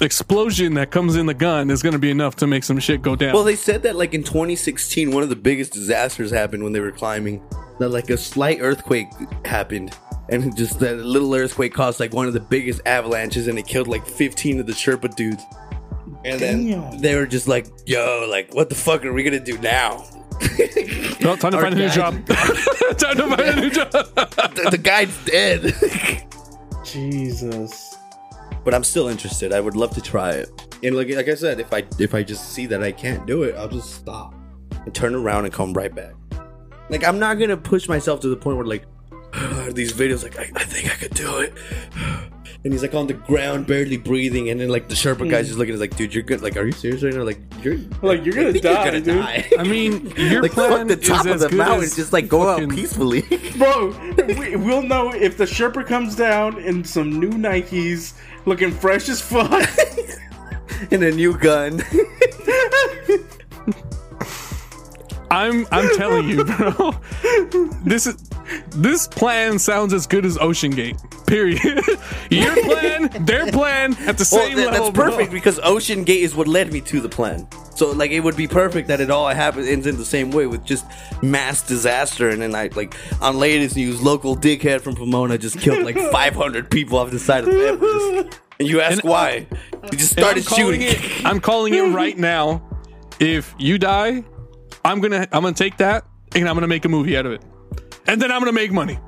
explosion 0.00 0.74
that 0.74 0.90
comes 0.90 1.16
in 1.16 1.26
the 1.26 1.34
gun 1.34 1.70
is 1.70 1.82
gonna 1.82 1.98
be 1.98 2.10
enough 2.10 2.36
to 2.36 2.46
make 2.46 2.64
some 2.64 2.78
shit 2.78 3.02
go 3.02 3.16
down. 3.16 3.32
Well, 3.32 3.44
they 3.44 3.56
said 3.56 3.82
that 3.82 3.96
like 3.96 4.14
in 4.14 4.22
2016, 4.22 5.10
one 5.10 5.22
of 5.22 5.28
the 5.28 5.36
biggest 5.36 5.72
disasters 5.72 6.30
happened 6.30 6.62
when 6.62 6.72
they 6.72 6.80
were 6.80 6.92
climbing. 6.92 7.42
That 7.78 7.90
like 7.90 8.08
a 8.08 8.16
slight 8.16 8.58
earthquake 8.62 9.08
happened, 9.44 9.94
and 10.28 10.56
just 10.56 10.80
that 10.80 10.96
little 10.98 11.34
earthquake 11.34 11.72
caused 11.74 12.00
like 12.00 12.12
one 12.12 12.26
of 12.26 12.32
the 12.32 12.40
biggest 12.40 12.80
avalanches, 12.86 13.48
and 13.48 13.58
it 13.58 13.66
killed 13.66 13.88
like 13.88 14.06
15 14.06 14.60
of 14.60 14.66
the 14.66 14.72
Sherpa 14.72 15.14
dudes. 15.14 15.42
And 16.24 16.40
then 16.40 16.66
Damn. 16.66 16.98
they 16.98 17.14
were 17.14 17.26
just 17.26 17.46
like, 17.48 17.66
"Yo, 17.86 18.26
like, 18.28 18.52
what 18.54 18.68
the 18.68 18.74
fuck 18.74 19.04
are 19.04 19.12
we 19.12 19.22
gonna 19.22 19.38
do 19.40 19.58
now?" 19.58 20.04
Well, 21.22 21.36
time 21.36 21.52
to 21.52 21.56
Our 21.56 21.62
find 21.62 21.74
a 21.74 21.78
new 21.78 21.88
guy- 21.88 21.94
job. 21.94 22.26
time 22.98 23.16
to 23.16 23.36
find 23.36 23.40
a 23.40 23.56
new 23.60 23.70
job. 23.70 23.90
the, 23.90 24.68
the 24.72 24.78
guy's 24.78 25.24
dead. 25.24 25.74
Jesus. 26.84 27.96
but 28.64 28.74
I'm 28.74 28.84
still 28.84 29.08
interested. 29.08 29.52
I 29.52 29.60
would 29.60 29.76
love 29.76 29.92
to 29.94 30.00
try 30.00 30.32
it. 30.32 30.48
And 30.82 30.94
like 30.96 31.08
like 31.10 31.28
I 31.28 31.34
said, 31.34 31.58
if 31.60 31.72
I 31.72 31.84
if 31.98 32.14
I 32.14 32.22
just 32.22 32.50
see 32.52 32.66
that 32.66 32.82
I 32.82 32.92
can't 32.92 33.26
do 33.26 33.42
it, 33.44 33.54
I'll 33.56 33.68
just 33.68 33.94
stop 33.94 34.34
and 34.84 34.94
turn 34.94 35.14
around 35.14 35.44
and 35.46 35.52
come 35.54 35.72
right 35.72 35.94
back. 35.94 36.14
Like 36.90 37.02
I'm 37.04 37.18
not 37.18 37.38
gonna 37.38 37.56
push 37.56 37.88
myself 37.88 38.20
to 38.20 38.28
the 38.28 38.36
point 38.36 38.56
where 38.56 38.66
like 38.66 38.84
these 39.72 39.92
videos 39.92 40.22
like 40.22 40.38
I, 40.38 40.50
I 40.54 40.64
think 40.64 40.90
I 40.90 40.96
could 40.96 41.14
do 41.14 41.38
it. 41.38 41.52
And 42.64 42.72
he's 42.72 42.82
like 42.82 42.94
on 42.94 43.06
the 43.06 43.14
ground, 43.14 43.68
barely 43.68 43.96
breathing, 43.96 44.50
and 44.50 44.58
then 44.58 44.70
like 44.70 44.88
the 44.88 44.94
Sherpa 44.96 45.30
guy's 45.30 45.44
hmm. 45.44 45.50
just 45.50 45.58
looking 45.58 45.72
at 45.72 45.76
us 45.76 45.80
like, 45.80 45.96
dude, 45.96 46.12
you're 46.12 46.24
good. 46.24 46.42
Like, 46.42 46.56
are 46.56 46.66
you 46.66 46.72
serious 46.72 47.00
right 47.00 47.14
now? 47.14 47.22
Like, 47.22 47.38
you're 47.62 47.78
Like, 48.02 48.24
you're 48.24 48.34
gonna 48.34 48.50
think 48.50 48.64
die, 48.64 48.90
You're 48.90 49.00
gonna 49.00 49.22
die. 49.22 49.48
I 49.56 49.62
mean, 49.62 50.10
your 50.16 50.42
like, 50.42 50.50
fuck 50.52 50.70
plan 50.70 50.88
the 50.88 50.96
top 50.96 51.26
of 51.26 51.38
the 51.38 51.50
mountain, 51.50 51.84
as 51.84 51.94
just 51.94 52.12
like 52.12 52.26
go 52.26 52.48
out 52.48 52.68
peacefully. 52.68 53.22
Bro, 53.56 53.90
we, 54.36 54.56
we'll 54.56 54.82
know 54.82 55.12
if 55.12 55.36
the 55.36 55.44
Sherpa 55.44 55.86
comes 55.86 56.16
down 56.16 56.58
in 56.58 56.82
some 56.82 57.20
new 57.20 57.30
Nikes, 57.30 58.14
looking 58.46 58.72
fresh 58.72 59.08
as 59.08 59.20
fuck. 59.20 59.68
and 60.90 61.04
a 61.04 61.12
new 61.12 61.38
gun. 61.38 61.80
I'm 65.30 65.66
I'm 65.72 65.94
telling 65.96 66.28
you, 66.28 66.44
bro. 66.44 66.92
This 67.84 68.06
is 68.06 68.16
this 68.70 69.08
plan 69.08 69.58
sounds 69.58 69.92
as 69.92 70.06
good 70.06 70.24
as 70.24 70.38
Ocean 70.38 70.70
Gate. 70.70 70.96
Period. 71.26 71.60
Your 72.30 72.54
plan, 72.62 73.24
their 73.24 73.50
plan, 73.50 73.94
at 74.06 74.16
the 74.18 74.28
Well, 74.30 74.46
same 74.46 74.56
that- 74.56 74.72
level. 74.72 74.92
that's 74.92 74.96
perfect 74.96 75.30
bro. 75.30 75.38
because 75.38 75.58
Ocean 75.62 76.04
Gate 76.04 76.22
is 76.22 76.36
what 76.36 76.46
led 76.46 76.72
me 76.72 76.80
to 76.82 77.00
the 77.00 77.08
plan. 77.08 77.48
So 77.74 77.90
like 77.90 78.10
it 78.12 78.20
would 78.20 78.36
be 78.36 78.46
perfect 78.46 78.88
that 78.88 79.00
it 79.00 79.10
all 79.10 79.28
happens 79.28 79.66
ends 79.66 79.86
in 79.86 79.96
the 79.96 80.04
same 80.04 80.30
way 80.30 80.46
with 80.46 80.64
just 80.64 80.86
mass 81.22 81.60
disaster 81.62 82.30
and 82.30 82.40
then 82.40 82.54
I 82.54 82.68
like 82.74 82.94
on 83.20 83.36
latest 83.38 83.76
news 83.76 84.00
local 84.00 84.36
dickhead 84.36 84.80
from 84.80 84.94
Pomona 84.94 85.36
just 85.36 85.58
killed 85.58 85.84
like 85.84 85.96
500 86.12 86.70
people 86.70 86.98
off 86.98 87.10
the 87.10 87.18
side 87.18 87.44
of 87.44 87.50
the 87.52 87.66
Everest. 87.68 88.40
And 88.60 88.68
you 88.68 88.80
ask 88.80 89.02
And- 89.02 89.10
why? 89.10 89.46
He 89.90 89.96
just 89.96 90.16
And 90.16 90.24
I'm 90.24 90.40
started 90.40 90.44
shooting. 90.56 90.82
it. 90.82 91.24
I'm 91.26 91.40
calling 91.40 91.74
it 91.74 91.82
right 91.92 92.16
now. 92.16 92.62
If 93.18 93.54
you 93.58 93.78
die, 93.78 94.24
I'm 94.86 95.00
gonna 95.00 95.26
I'm 95.32 95.42
gonna 95.42 95.52
take 95.52 95.78
that 95.78 96.04
and 96.34 96.48
I'm 96.48 96.54
gonna 96.54 96.68
make 96.68 96.84
a 96.84 96.88
movie 96.88 97.16
out 97.16 97.26
of 97.26 97.32
it, 97.32 97.42
and 98.06 98.22
then 98.22 98.30
I'm 98.30 98.40
gonna 98.40 98.52
make 98.52 98.70
money. 98.70 98.98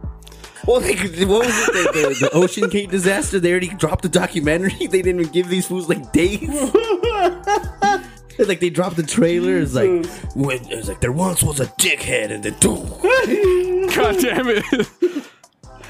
Well, 0.66 0.80
they, 0.80 0.96
what 1.24 1.46
was 1.46 1.68
it? 1.68 1.72
The, 1.72 1.92
the, 1.92 2.28
the 2.28 2.30
Ocean 2.34 2.68
Gate 2.68 2.90
disaster. 2.90 3.38
They 3.40 3.52
already 3.52 3.68
dropped 3.68 4.02
the 4.02 4.08
documentary. 4.08 4.72
They 4.88 5.02
didn't 5.02 5.20
even 5.20 5.32
give 5.32 5.48
these 5.48 5.66
fools 5.66 5.88
like 5.88 6.12
days. 6.12 6.48
like 8.38 8.60
they 8.60 8.70
dropped 8.70 8.96
the 8.96 9.04
trailer. 9.06 9.56
It's 9.58 9.74
like 9.74 10.04
when 10.34 10.58
it's 10.68 10.88
like 10.88 11.00
there 11.00 11.12
once 11.12 11.42
was 11.44 11.60
a 11.60 11.66
dickhead, 11.66 12.32
and 12.32 12.42
then 12.42 12.56
boom. 12.60 12.86
God 13.94 14.16
damn 14.20 14.48
it. 14.48 14.64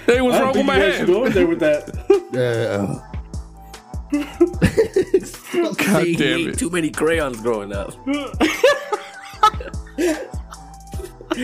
Hey, 0.06 0.20
what's 0.20 0.36
I 0.36 0.42
wrong 0.42 0.52
don't 0.52 0.58
with 0.58 0.66
my 0.66 0.78
think 0.78 0.84
you 0.84 0.90
guys 0.90 0.96
should 0.98 1.08
hand? 1.08 1.34
there 1.34 1.46
with 1.46 1.60
that. 1.60 1.88
Uh, 2.36 3.04
God 5.84 6.04
he 6.06 6.14
damn 6.14 6.38
ate 6.40 6.48
it. 6.48 6.58
Too 6.58 6.70
many 6.70 6.90
crayons 6.90 7.40
growing 7.40 7.72
up. 7.72 7.94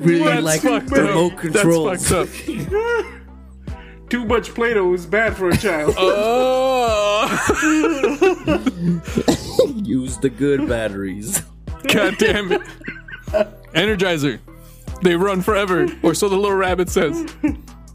really 0.00 0.24
That's 0.24 0.42
like 0.42 0.62
fucked 0.62 0.90
remote 0.90 1.32
up. 1.34 1.38
controls. 1.38 2.08
That's 2.08 2.30
fucked 2.32 2.72
up. 2.72 3.06
Too 4.10 4.24
much 4.26 4.54
Play-Doh 4.54 4.92
is 4.94 5.06
bad 5.06 5.36
for 5.36 5.48
a 5.48 5.56
child. 5.56 5.94
Oh, 5.96 7.28
Use 9.76 10.18
the 10.18 10.28
good 10.30 10.68
batteries. 10.68 11.40
God 11.88 12.16
damn 12.18 12.52
it. 12.52 12.60
Energizer. 13.74 14.38
They 15.02 15.16
run 15.16 15.40
forever, 15.40 15.86
or 16.02 16.14
so 16.14 16.28
the 16.28 16.36
little 16.36 16.56
rabbit 16.56 16.88
says. 16.90 17.24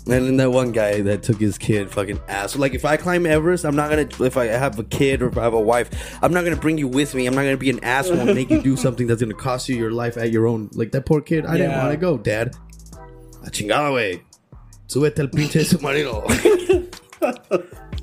And 0.10 0.26
then 0.26 0.38
that 0.38 0.51
one 0.51 0.72
guy 0.72 1.01
that 1.01 1.22
took 1.24 1.38
his 1.39 1.58
kid 1.58 1.91
fucking 1.91 2.20
ass. 2.30 2.55
Like 2.55 2.74
if 2.74 2.86
I 2.86 2.95
climb 2.95 3.26
Everest, 3.26 3.66
I'm 3.66 3.76
not 3.76 3.89
gonna. 3.89 4.08
If 4.26 4.38
I 4.38 4.45
have 4.45 4.80
a 4.80 4.84
kid 4.86 5.22
or 5.22 5.28
if 5.28 5.38
I 5.38 5.43
have 5.43 5.53
a 5.53 5.60
wife, 5.60 5.89
I'm 6.24 6.32
not 6.34 6.43
gonna 6.45 6.55
bring 6.55 6.78
you 6.78 6.88
with 6.88 7.14
me. 7.14 7.26
I'm 7.28 7.36
not 7.36 7.41
gonna 7.43 7.58
be 7.58 7.70
an 7.70 7.84
asshole 7.84 8.20
and 8.20 8.34
make 8.34 8.49
you 8.49 8.62
do 8.62 8.78
something 8.78 9.05
that's 9.08 9.22
gonna 9.22 9.34
cost 9.34 9.68
you 9.68 9.76
your 9.76 9.91
life 9.91 10.16
at 10.18 10.32
your 10.32 10.47
own. 10.47 10.70
Like 10.74 10.91
that 10.93 11.05
poor 11.05 11.20
kid. 11.22 11.45
I 11.45 11.58
didn't 11.58 11.78
want 11.78 11.91
to 11.91 11.97
go, 11.97 12.18
Dad. 12.18 12.55
A 13.45 13.49
chingada, 13.49 13.93
wey. 13.93 14.24
Súbete 14.88 15.20
al 15.20 15.28
pinche 15.28 15.64
submarino. 15.66 16.24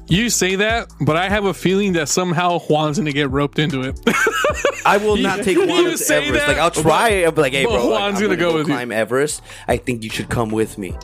You 0.06 0.28
say 0.28 0.56
that, 0.56 0.88
but 1.00 1.16
I 1.16 1.30
have 1.30 1.46
a 1.46 1.54
feeling 1.54 1.94
that 1.94 2.10
somehow 2.10 2.58
Juan's 2.58 2.98
gonna 2.98 3.12
get 3.12 3.30
roped 3.30 3.58
into 3.58 3.80
it. 3.82 3.98
I 4.86 4.98
will 4.98 5.16
not 5.16 5.42
take 5.42 5.56
You 5.56 5.66
Juan 5.66 5.84
to 5.84 5.96
say 5.96 6.26
Everest. 6.26 6.46
that, 6.46 6.48
like 6.52 6.58
I'll 6.58 6.70
try. 6.70 7.24
I'll 7.24 7.32
be 7.32 7.40
like, 7.40 7.54
hey, 7.54 7.64
but 7.64 7.70
bro, 7.72 7.88
like, 7.88 8.00
Juan's 8.00 8.16
I'm 8.16 8.22
gonna 8.24 8.36
go 8.36 8.50
go 8.52 8.58
with 8.58 8.68
you. 8.68 8.74
climb 8.74 8.92
Everest. 8.92 9.40
I 9.66 9.78
think 9.78 10.04
you 10.04 10.10
should 10.10 10.28
come 10.28 10.50
with 10.50 10.76
me. 10.76 10.94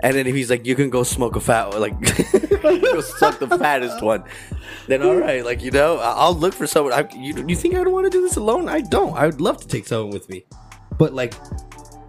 And 0.00 0.14
then 0.14 0.26
if 0.26 0.34
he's 0.34 0.50
like, 0.50 0.66
you 0.66 0.74
can 0.74 0.90
go 0.90 1.02
smoke 1.02 1.36
a 1.36 1.40
fat, 1.40 1.70
one, 1.70 1.80
like 1.80 2.00
go 2.62 3.00
suck 3.00 3.38
the 3.38 3.48
fattest 3.58 4.02
one. 4.02 4.24
Then 4.88 5.02
all 5.02 5.16
right, 5.16 5.44
like 5.44 5.62
you 5.62 5.70
know, 5.70 5.98
I'll 5.98 6.34
look 6.34 6.54
for 6.54 6.66
someone. 6.66 6.92
I, 6.92 7.08
you, 7.14 7.44
you 7.46 7.56
think 7.56 7.74
I 7.74 7.78
would 7.78 7.88
want 7.88 8.04
to 8.04 8.10
do 8.10 8.22
this 8.22 8.36
alone? 8.36 8.68
I 8.68 8.80
don't. 8.80 9.16
I 9.16 9.26
would 9.26 9.40
love 9.40 9.58
to 9.58 9.68
take 9.68 9.86
someone 9.86 10.10
with 10.10 10.28
me, 10.28 10.44
but 10.98 11.14
like, 11.14 11.34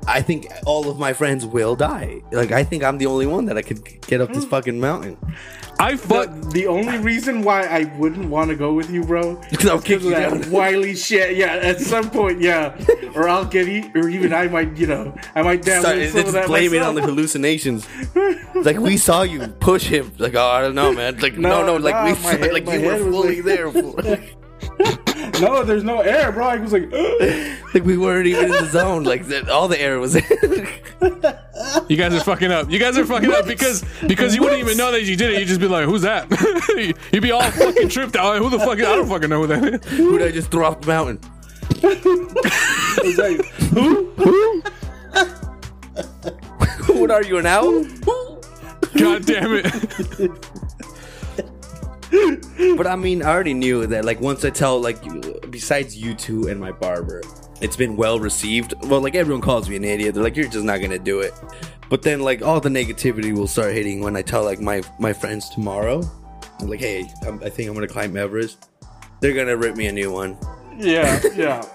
I 0.08 0.22
think 0.22 0.48
all 0.66 0.90
of 0.90 1.00
my 1.00 1.14
friends 1.14 1.46
will 1.46 1.76
die. 1.76 2.22
Like 2.32 2.52
I 2.52 2.64
think 2.64 2.84
I'm 2.84 2.98
the 2.98 3.08
only 3.08 3.26
one 3.26 3.46
that 3.46 3.58
I 3.58 3.62
could 3.62 3.84
get 4.02 4.22
up 4.22 4.34
this 4.34 4.46
mm. 4.46 4.50
fucking 4.50 4.80
mountain. 4.80 5.18
I 5.80 5.96
fuck. 5.96 6.10
But 6.10 6.52
the 6.52 6.68
only 6.68 6.98
reason 6.98 7.44
why 7.44 7.62
I 7.64 7.84
wouldn't 7.98 8.30
want 8.30 8.50
to 8.50 8.56
go 8.56 8.74
with 8.74 8.90
you, 8.90 9.04
bro, 9.04 9.36
Because 9.50 9.68
I'll 9.68 9.80
kick 9.82 10.02
you 10.02 10.10
that 10.12 10.32
down. 10.42 10.52
wily 10.52 10.96
shit. 10.96 11.38
Yeah, 11.38 11.54
at 11.56 11.80
some 11.80 12.10
point, 12.10 12.42
yeah, 12.42 12.76
or 13.16 13.30
I'll 13.30 13.46
get 13.46 13.68
eat, 13.68 13.96
or 13.96 14.10
even 14.10 14.34
I 14.34 14.48
might, 14.48 14.76
you 14.78 14.88
know, 14.88 15.16
I 15.36 15.44
might 15.44 15.62
damn 15.62 15.82
Start, 15.82 16.02
some 16.10 16.26
of 16.26 16.32
that 16.34 16.48
blame 16.48 16.74
it 16.74 16.82
on 16.82 16.96
the 16.96 17.02
hallucinations. 17.02 17.88
It's 18.16 18.56
like 18.66 18.78
we 18.80 18.98
saw 18.98 19.22
you 19.22 19.48
push 19.48 19.86
him. 19.88 20.12
Like 20.18 20.36
oh, 20.36 20.46
I 20.48 20.62
don't 20.62 20.76
know, 20.76 20.92
man. 20.94 21.18
Like 21.20 21.38
no, 21.38 21.62
no, 21.62 21.66
No, 21.66 21.76
like 21.78 21.94
nah, 21.96 22.06
we 22.06 22.14
head- 22.16 22.54
like 22.54 22.66
you 22.66 22.82
were 22.86 22.98
fully 22.98 23.42
like- 23.42 23.46
there. 23.46 24.20
fool. 25.40 25.48
No, 25.58 25.64
there's 25.64 25.84
no 25.84 26.02
air, 26.02 26.32
bro. 26.32 26.48
I 26.48 26.58
was 26.58 26.74
like, 26.74 26.92
like 27.74 27.84
we 27.84 27.98
weren't 27.98 28.28
even 28.28 28.46
in 28.46 28.52
the 28.52 28.66
zone. 28.72 29.04
Like 29.04 29.26
that, 29.28 29.50
all 29.50 29.68
the 29.68 29.80
air 29.80 30.00
was. 30.00 30.16
in. 30.16 30.24
You 31.90 31.98
guys 31.98 32.14
are 32.14 32.20
fucking 32.24 32.52
up. 32.52 32.70
You 32.72 32.80
guys 32.80 32.98
are 32.98 33.06
fucking 33.06 33.32
up 33.32 33.46
because 33.46 33.84
because 34.08 34.36
you 34.36 34.42
wouldn't 34.42 34.60
even 34.60 34.78
know 34.78 34.92
that 34.92 35.04
you 35.04 35.16
did 35.16 35.32
it. 35.34 35.40
You'd 35.40 35.48
just 35.48 35.60
be 35.62 35.68
like, 35.68 35.86
"Who's 35.86 36.02
that?" 36.04 36.28
You'd 37.12 37.24
be 37.24 37.32
all 37.32 37.42
fucking 37.52 37.90
tripped 37.90 38.16
out. 38.16 38.34
Like, 38.34 38.42
Who 38.42 38.50
the 38.50 38.60
fuck? 38.60 38.78
Is, 38.78 38.86
I 38.88 38.96
don't 38.96 39.08
fucking 39.08 39.30
know 39.30 39.42
who 39.42 39.48
that 39.48 39.64
is. 39.64 39.86
Who 39.98 40.18
did 40.18 40.28
I 40.28 40.32
just 40.32 40.50
throw 40.52 40.66
off 40.66 40.82
the 40.82 40.88
mountain? 40.88 41.20
I 41.84 43.02
was 43.04 43.18
like, 43.18 43.46
who? 43.72 44.64
What 47.00 47.12
are 47.12 47.24
you 47.24 47.38
an 47.38 47.46
owl? 47.46 47.84
God 48.98 49.26
damn 49.26 49.52
it! 49.54 50.32
But 52.12 52.88
I 52.88 52.96
mean, 52.96 53.22
I 53.22 53.30
already 53.30 53.54
knew 53.54 53.86
that. 53.88 54.06
Like 54.06 54.22
once 54.22 54.46
I 54.46 54.50
tell, 54.50 54.80
like 54.80 54.98
besides 55.52 55.98
you 55.98 56.14
two 56.14 56.48
and 56.48 56.60
my 56.60 56.72
barber, 56.72 57.22
it's 57.62 57.76
been 57.76 57.96
well 57.96 58.20
received. 58.20 58.74
Well, 58.86 59.02
like 59.02 59.16
everyone 59.16 59.42
calls 59.42 59.70
me 59.70 59.76
an 59.76 59.84
idiot. 59.84 60.16
They're 60.16 60.24
like, 60.24 60.36
you're 60.36 60.48
just 60.48 60.66
not 60.66 60.82
gonna 60.82 61.00
do 61.00 61.20
it. 61.20 61.34
But 61.90 62.02
then, 62.02 62.20
like 62.20 62.42
all 62.42 62.60
the 62.60 62.70
negativity 62.70 63.34
will 63.34 63.48
start 63.48 63.74
hitting 63.74 64.02
when 64.02 64.16
I 64.16 64.22
tell 64.22 64.44
like 64.44 64.60
my 64.60 64.82
my 65.00 65.14
friends 65.14 65.50
tomorrow. 65.50 66.04
I'm 66.60 66.68
like, 66.70 66.80
hey, 66.80 67.10
I'm, 67.26 67.42
I 67.44 67.50
think 67.50 67.70
I'm 67.70 67.76
gonna 67.76 67.88
climb 67.88 68.16
Everest. 68.18 68.70
They're 69.20 69.34
gonna 69.34 69.58
rip 69.58 69.76
me 69.76 69.88
a 69.88 69.92
new 69.92 70.12
one. 70.12 70.38
Yeah, 70.78 71.20
yeah. 71.36 71.66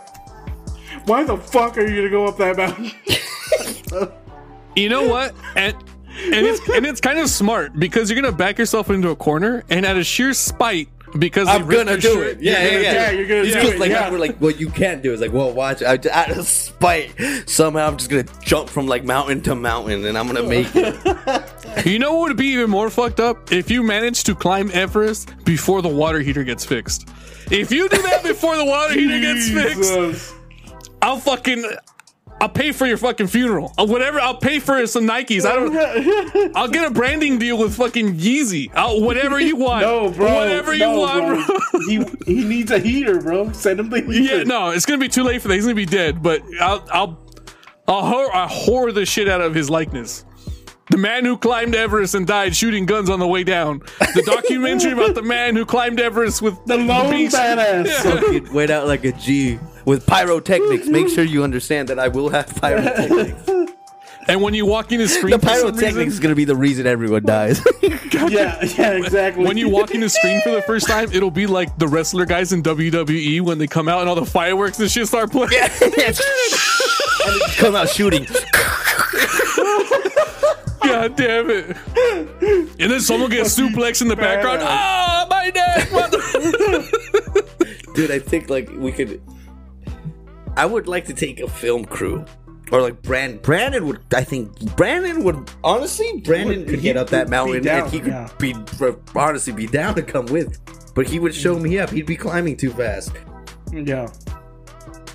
Why 1.07 1.25
the 1.25 1.37
fuck 1.37 1.77
are 1.79 1.87
you 1.87 1.97
gonna 1.97 2.11
go 2.11 2.27
up 2.27 2.37
that 2.39 2.57
mountain? 2.57 2.93
You 4.75 4.89
know 4.89 5.07
what? 5.07 5.35
And 5.55 5.77
and 6.17 6.47
it's 6.47 6.69
and 6.69 6.87
it's 6.87 7.01
kind 7.01 7.19
of 7.19 7.29
smart 7.29 7.79
because 7.79 8.11
you're 8.11 8.21
gonna 8.21 8.35
back 8.35 8.59
yourself 8.59 8.91
into 8.91 9.11
a 9.11 9.17
corner, 9.17 9.65
and 9.71 9.85
out 9.87 9.97
of 9.97 10.07
sheer 10.07 10.33
spite, 10.35 10.89
because 11.19 11.49
I'm 11.49 11.69
gonna 11.69 11.97
do 11.97 12.15
shirt, 12.15 12.27
it. 12.39 12.43
Yeah, 12.43 12.63
yeah, 12.63 12.71
yeah. 12.71 12.93
yeah, 12.93 13.11
you're 13.11 13.27
gonna 13.27 13.41
It's 13.41 13.55
do 13.55 13.61
just 13.63 13.75
it, 13.75 13.81
like 13.81 13.91
yeah. 13.91 14.11
we're 14.11 14.19
like 14.19 14.37
what 14.39 14.59
you 14.61 14.69
can't 14.69 15.03
do 15.03 15.13
is 15.13 15.21
like, 15.21 15.33
well, 15.33 15.53
watch. 15.53 15.83
I, 15.83 15.99
out 16.11 16.31
of 16.31 16.47
spite, 16.47 17.15
somehow 17.47 17.89
I'm 17.89 17.97
just 17.97 18.11
gonna 18.11 18.25
jump 18.43 18.69
from 18.69 18.87
like 18.87 19.05
mountain 19.05 19.41
to 19.43 19.55
mountain, 19.55 20.05
and 20.07 20.17
I'm 20.17 20.27
gonna 20.27 20.43
make 20.43 20.69
it. 20.75 20.97
You 21.87 21.99
know 21.99 22.13
what 22.13 22.29
would 22.29 22.37
be 22.37 22.49
even 22.49 22.69
more 22.69 22.91
fucked 22.91 23.19
up? 23.19 23.51
If 23.51 23.71
you 23.71 23.83
manage 23.83 24.25
to 24.25 24.35
climb 24.35 24.71
Everest 24.75 25.33
before 25.47 25.81
the 25.81 25.89
water 25.89 26.21
heater 26.21 26.45
gets 26.45 26.67
fixed. 26.67 27.09
If 27.51 27.73
you 27.73 27.89
do 27.89 28.03
that 28.03 28.23
before 28.23 28.59
the 28.59 28.65
water 28.67 28.93
heater 28.93 29.19
gets 29.19 29.49
fixed, 30.05 30.35
I'll 31.01 31.17
fucking 31.17 31.65
I'll 32.43 32.49
pay 32.49 32.73
for 32.73 32.87
your 32.87 32.97
fucking 32.97 33.29
funeral. 33.29 33.73
Or 33.79 33.87
whatever, 33.87 34.19
I'll 34.19 34.37
pay 34.37 34.59
for 34.59 34.85
some 34.89 35.07
Nikes. 35.07 35.47
I 35.47 35.55
don't 35.55 36.57
I'll 36.57 36.67
get 36.67 36.85
a 36.85 36.91
branding 36.93 37.39
deal 37.39 37.57
with 37.57 37.77
fucking 37.77 38.17
Yeezy. 38.17 38.69
I'll, 38.75 39.01
whatever 39.01 39.39
you 39.39 39.55
want. 39.67 39.83
No, 39.83 40.11
bro. 40.11 40.35
Whatever 40.35 40.73
you 40.75 40.81
no, 40.81 40.99
want, 40.99 41.47
bro. 41.47 41.81
he 41.87 42.05
he 42.27 42.45
needs 42.45 42.73
a 42.73 42.81
heater, 42.81 43.21
bro. 43.21 43.53
Send 43.53 43.79
him 43.79 43.91
the 43.91 44.01
heater. 44.01 44.39
Yeah, 44.39 44.43
no, 44.43 44.71
it's 44.71 44.85
gonna 44.87 44.99
be 44.99 45.09
too 45.09 45.23
late 45.23 45.41
for 45.41 45.47
that. 45.49 45.55
He's 45.55 45.65
gonna 45.65 45.77
be 45.77 45.87
dead. 45.87 46.21
But 46.21 46.43
I'll 46.61 46.85
I'll 46.93 47.27
I'll 47.87 48.03
whore, 48.03 48.29
I'll 48.33 48.49
whore 48.49 48.93
the 48.93 49.07
shit 49.07 49.29
out 49.29 49.41
of 49.41 49.55
his 49.55 49.71
likeness. 49.71 50.25
The 50.91 50.99
man 50.99 51.25
who 51.25 51.39
climbed 51.39 51.77
Everest 51.77 52.17
and 52.17 52.27
died 52.27 52.57
shooting 52.57 52.87
guns 52.87 53.09
on 53.09 53.21
the 53.21 53.27
way 53.27 53.45
down. 53.45 53.83
The 54.01 54.23
documentary 54.27 54.93
about 54.93 55.15
the 55.15 55.23
man 55.23 55.55
who 55.55 55.65
climbed 55.65 56.01
Everest 56.01 56.43
with 56.43 56.55
The 56.67 56.77
lone 56.77 57.11
beast- 57.13 57.37
badass. 57.37 57.89
Fucking 58.03 58.53
went 58.53 58.71
out 58.73 58.89
like 58.89 59.05
a 59.05 59.13
G 59.13 59.59
with 59.85 60.07
pyrotechnics. 60.07 60.87
Make 60.89 61.09
sure 61.09 61.25
you 61.25 61.43
understand 61.45 61.89
that 61.89 61.99
I 61.99 62.09
will 62.09 62.29
have 62.31 62.55
pyrotechnics. 62.57 63.49
And 64.29 64.41
when 64.41 64.55
you 64.55 64.67
walk 64.67 64.93
in 64.93 65.01
his 65.01 65.13
screen, 65.13 65.33
The 65.33 65.39
pyrotechnics 65.41 65.83
reason- 65.97 66.07
is 66.07 66.21
gonna 66.21 66.37
be 66.37 66.45
the 66.45 66.55
reason 66.55 66.87
everyone 66.87 67.25
dies. 67.25 67.61
yeah, 67.83 67.99
yeah, 68.63 68.93
exactly. 68.93 69.45
when 69.45 69.57
you 69.57 69.69
walk 69.69 69.91
in 69.91 70.01
the 70.01 70.09
screen 70.09 70.41
for 70.43 70.51
the 70.53 70.63
first 70.63 70.87
time, 70.87 71.11
it'll 71.13 71.33
be 71.33 71.49
like 71.49 71.77
the 71.77 71.89
wrestler 71.89 72.25
guys 72.25 72.53
in 72.53 72.63
WWE 72.63 73.41
when 73.41 73.59
they 73.59 73.67
come 73.67 73.89
out 73.89 73.99
and 73.99 74.09
all 74.09 74.15
the 74.15 74.25
fireworks 74.25 74.79
and 74.79 74.89
shit 74.89 75.09
start 75.09 75.33
playing. 75.33 75.51
Come 77.57 77.75
out 77.75 77.89
shooting. 77.89 78.25
God 80.85 81.17
damn 81.17 81.51
it. 81.51 81.77
And 82.81 82.91
then 82.93 83.01
someone 83.01 83.29
gets 83.31 83.59
suplex 83.59 84.03
in 84.03 84.09
the 84.09 84.15
background. 84.17 84.61
badass. 84.61 84.67
Ah, 84.69 85.27
my 85.31 85.51
neck. 85.51 85.91
mother-" 85.93 86.19
Dude, 87.95 88.11
I 88.13 88.21
think 88.21 88.49
like 88.51 88.71
we 88.71 88.93
could. 88.93 89.21
I 90.57 90.67
would 90.67 90.87
like 90.89 91.07
to 91.07 91.15
take 91.15 91.41
a 91.41 91.49
film 91.49 91.85
crew. 91.85 92.25
Or 92.71 92.81
like 92.81 93.03
Brand 93.03 93.43
Brandon 93.43 93.87
would 93.87 94.01
I 94.15 94.25
think 94.25 94.59
Brandon 94.77 95.25
would 95.25 95.51
honestly 95.63 96.21
Brandon 96.25 96.61
Would- 96.61 96.69
could 96.69 96.81
get 96.81 96.97
up 96.97 97.11
that 97.11 97.29
mountain 97.29 97.63
down, 97.63 97.83
and 97.85 97.93
he 97.93 98.01
could 98.01 98.13
yeah. 98.13 98.29
be 98.39 98.55
uh, 98.81 98.93
honestly 99.15 99.53
be 99.53 99.67
down 99.67 99.95
to 99.97 100.03
come 100.03 100.25
with. 100.27 100.59
But 100.95 101.07
he 101.07 101.19
would 101.19 101.35
show 101.35 101.59
me 101.59 101.79
up. 101.79 101.91
He'd 101.91 102.07
be 102.07 102.17
climbing 102.17 102.57
too 102.57 102.71
fast. 102.71 103.13
yeah. 103.73 104.09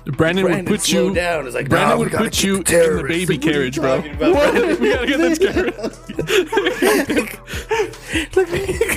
Brandon, 0.06 0.44
Brandon 0.46 0.64
would 0.72 0.80
put 0.80 0.88
you. 0.88 1.12
down. 1.12 1.46
It's 1.46 1.54
like 1.54 1.68
Brandon 1.68 1.88
"Nah, 1.90 1.96
we 1.96 2.04
would 2.04 2.12
put 2.12 2.32
get 2.32 2.42
you 2.44 2.52
in 2.54 2.58
the 2.60 2.64
terrorists." 2.64 3.26
baby 3.28 3.34
Like, 3.36 3.44
what 3.44 3.54
are 3.56 3.64
you 3.64 3.70
carriage, 3.70 3.76
bro. 3.76 3.96
talking 3.96 4.14
about? 4.16 4.80
we 4.80 4.92
gotta 4.92 5.06
get 5.06 5.18
this 5.18 5.38
carriage. 5.38 5.74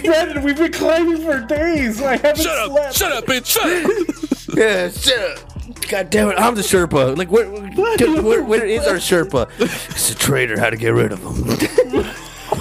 Brandon, 0.06 0.44
we've 0.44 0.58
been 0.58 0.72
climbing 0.72 1.22
for 1.24 1.40
days. 1.48 2.02
I 2.02 2.18
haven't 2.18 2.38
Shut 2.38 2.58
up! 2.58 2.70
slept. 2.72 2.96
Shut 2.96 3.12
up, 3.12 3.26
bitch! 3.26 3.46
Shut 3.48 3.66
up! 3.66 4.18
Yeah, 4.58 4.90
shut 4.90 5.40
up. 5.40 5.51
God 5.92 6.10
damn 6.10 6.30
it, 6.30 6.36
I'm 6.40 6.56
the 6.56 6.62
Sherpa. 6.62 7.18
Like, 7.18 7.30
where, 7.30 7.46
where, 7.50 8.22
where, 8.24 8.44
where 8.44 8.66
is 8.66 8.88
our 8.88 8.96
Sherpa? 8.96 9.50
It's 9.60 10.10
a 10.10 10.16
traitor. 10.16 10.58
How 10.58 10.70
to 10.70 10.78
get 10.78 10.92
rid 10.94 11.12
of 11.12 11.20
him? 11.22 11.44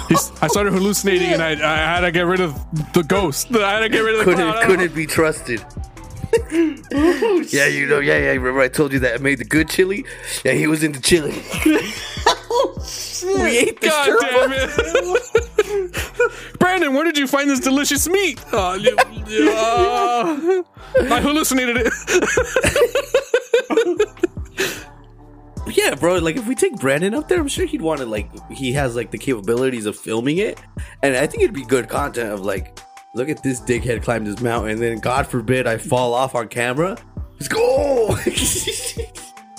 He's- 0.09 0.31
I 0.41 0.47
started 0.47 0.73
hallucinating, 0.73 1.31
and 1.31 1.41
I, 1.41 1.51
I 1.51 1.77
had 1.77 2.01
to 2.01 2.11
get 2.11 2.25
rid 2.25 2.41
of 2.41 2.53
the 2.93 3.03
ghost. 3.03 3.55
I 3.55 3.71
had 3.75 3.79
to 3.79 3.89
get 3.89 3.99
rid 3.99 4.15
of 4.15 4.19
the 4.19 4.25
couldn't 4.25 4.51
clown. 4.51 4.65
couldn't 4.65 4.93
be 4.93 5.05
trusted. 5.07 5.63
Yeah, 6.51 7.67
you 7.67 7.85
know, 7.87 7.99
yeah, 7.99 8.17
yeah. 8.17 8.31
Remember 8.31 8.59
I 8.61 8.67
told 8.69 8.93
you 8.93 8.99
that 8.99 9.15
I 9.15 9.17
made 9.17 9.37
the 9.39 9.45
good 9.45 9.69
chili? 9.69 10.05
Yeah, 10.45 10.53
he 10.53 10.67
was 10.67 10.83
into 10.83 11.01
chili. 11.01 11.31
we 11.65 13.57
ate 13.57 13.79
the 13.81 13.87
God 13.87 14.17
damn 14.21 14.51
it! 14.53 14.69
Brandon, 16.59 16.93
where 16.93 17.03
did 17.03 17.17
you 17.17 17.27
find 17.27 17.49
this 17.49 17.59
delicious 17.59 18.07
meat? 18.07 18.39
Uh, 18.53 18.77
you- 18.79 18.95
uh, 19.49 20.63
I 21.09 21.21
hallucinated 21.21 21.77
it. 21.85 21.93
Yeah, 25.73 25.95
bro. 25.95 26.15
Like 26.17 26.35
if 26.37 26.47
we 26.47 26.55
take 26.55 26.75
Brandon 26.79 27.13
up 27.13 27.27
there, 27.29 27.39
I'm 27.39 27.47
sure 27.47 27.65
he'd 27.65 27.81
want 27.81 27.99
to 28.01 28.05
like 28.05 28.29
he 28.51 28.73
has 28.73 28.95
like 28.95 29.11
the 29.11 29.17
capabilities 29.17 29.85
of 29.85 29.95
filming 29.97 30.37
it, 30.37 30.59
and 31.01 31.15
I 31.15 31.27
think 31.27 31.43
it'd 31.43 31.55
be 31.55 31.63
good 31.63 31.87
content 31.87 32.31
of 32.31 32.41
like, 32.41 32.77
look 33.13 33.29
at 33.29 33.43
this 33.43 33.59
dickhead 33.59 34.03
climb 34.03 34.25
this 34.25 34.41
mountain, 34.41 34.71
and 34.71 34.81
then 34.81 34.99
God 34.99 35.27
forbid 35.27 35.67
I 35.67 35.77
fall 35.77 36.13
off 36.13 36.35
on 36.35 36.47
camera. 36.47 36.97
Let's 37.33 37.47
go. 37.47 38.13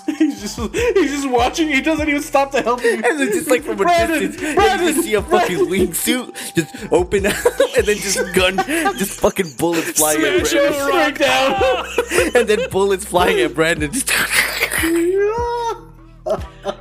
He's 0.07 0.41
just 0.41 0.75
he's 0.75 1.11
just 1.13 1.31
watching. 1.31 1.69
He 1.69 1.81
doesn't 1.81 2.09
even 2.09 2.23
stop 2.23 2.51
to 2.53 2.63
help 2.63 2.83
you. 2.83 2.95
And 2.95 3.21
then 3.21 3.29
just 3.29 3.49
like 3.49 3.63
from 3.63 3.75
a 3.75 3.85
Brandon, 3.85 4.31
distance, 4.31 4.43
you 4.43 4.55
Brandon, 4.55 4.95
just 4.95 5.05
see 5.05 5.15
a 5.15 5.23
fucking 5.23 5.59
wingsuit 5.59 6.55
just 6.55 6.93
open 6.93 7.27
up, 7.27 7.37
and 7.77 7.87
then 7.87 7.97
just 7.97 8.35
gun, 8.35 8.57
just 8.99 9.21
fucking 9.21 9.53
bullets 9.59 9.91
flying 9.99 10.23
at 10.23 10.43
Brandon, 10.43 10.73
it. 10.73 10.75
straight 10.83 11.19
down. 11.19 12.35
and 12.41 12.49
then 12.49 12.71
bullets 12.71 13.05
flying 13.05 13.41
at 13.41 13.55
Brandon. 13.55 13.93
Just 13.93 14.09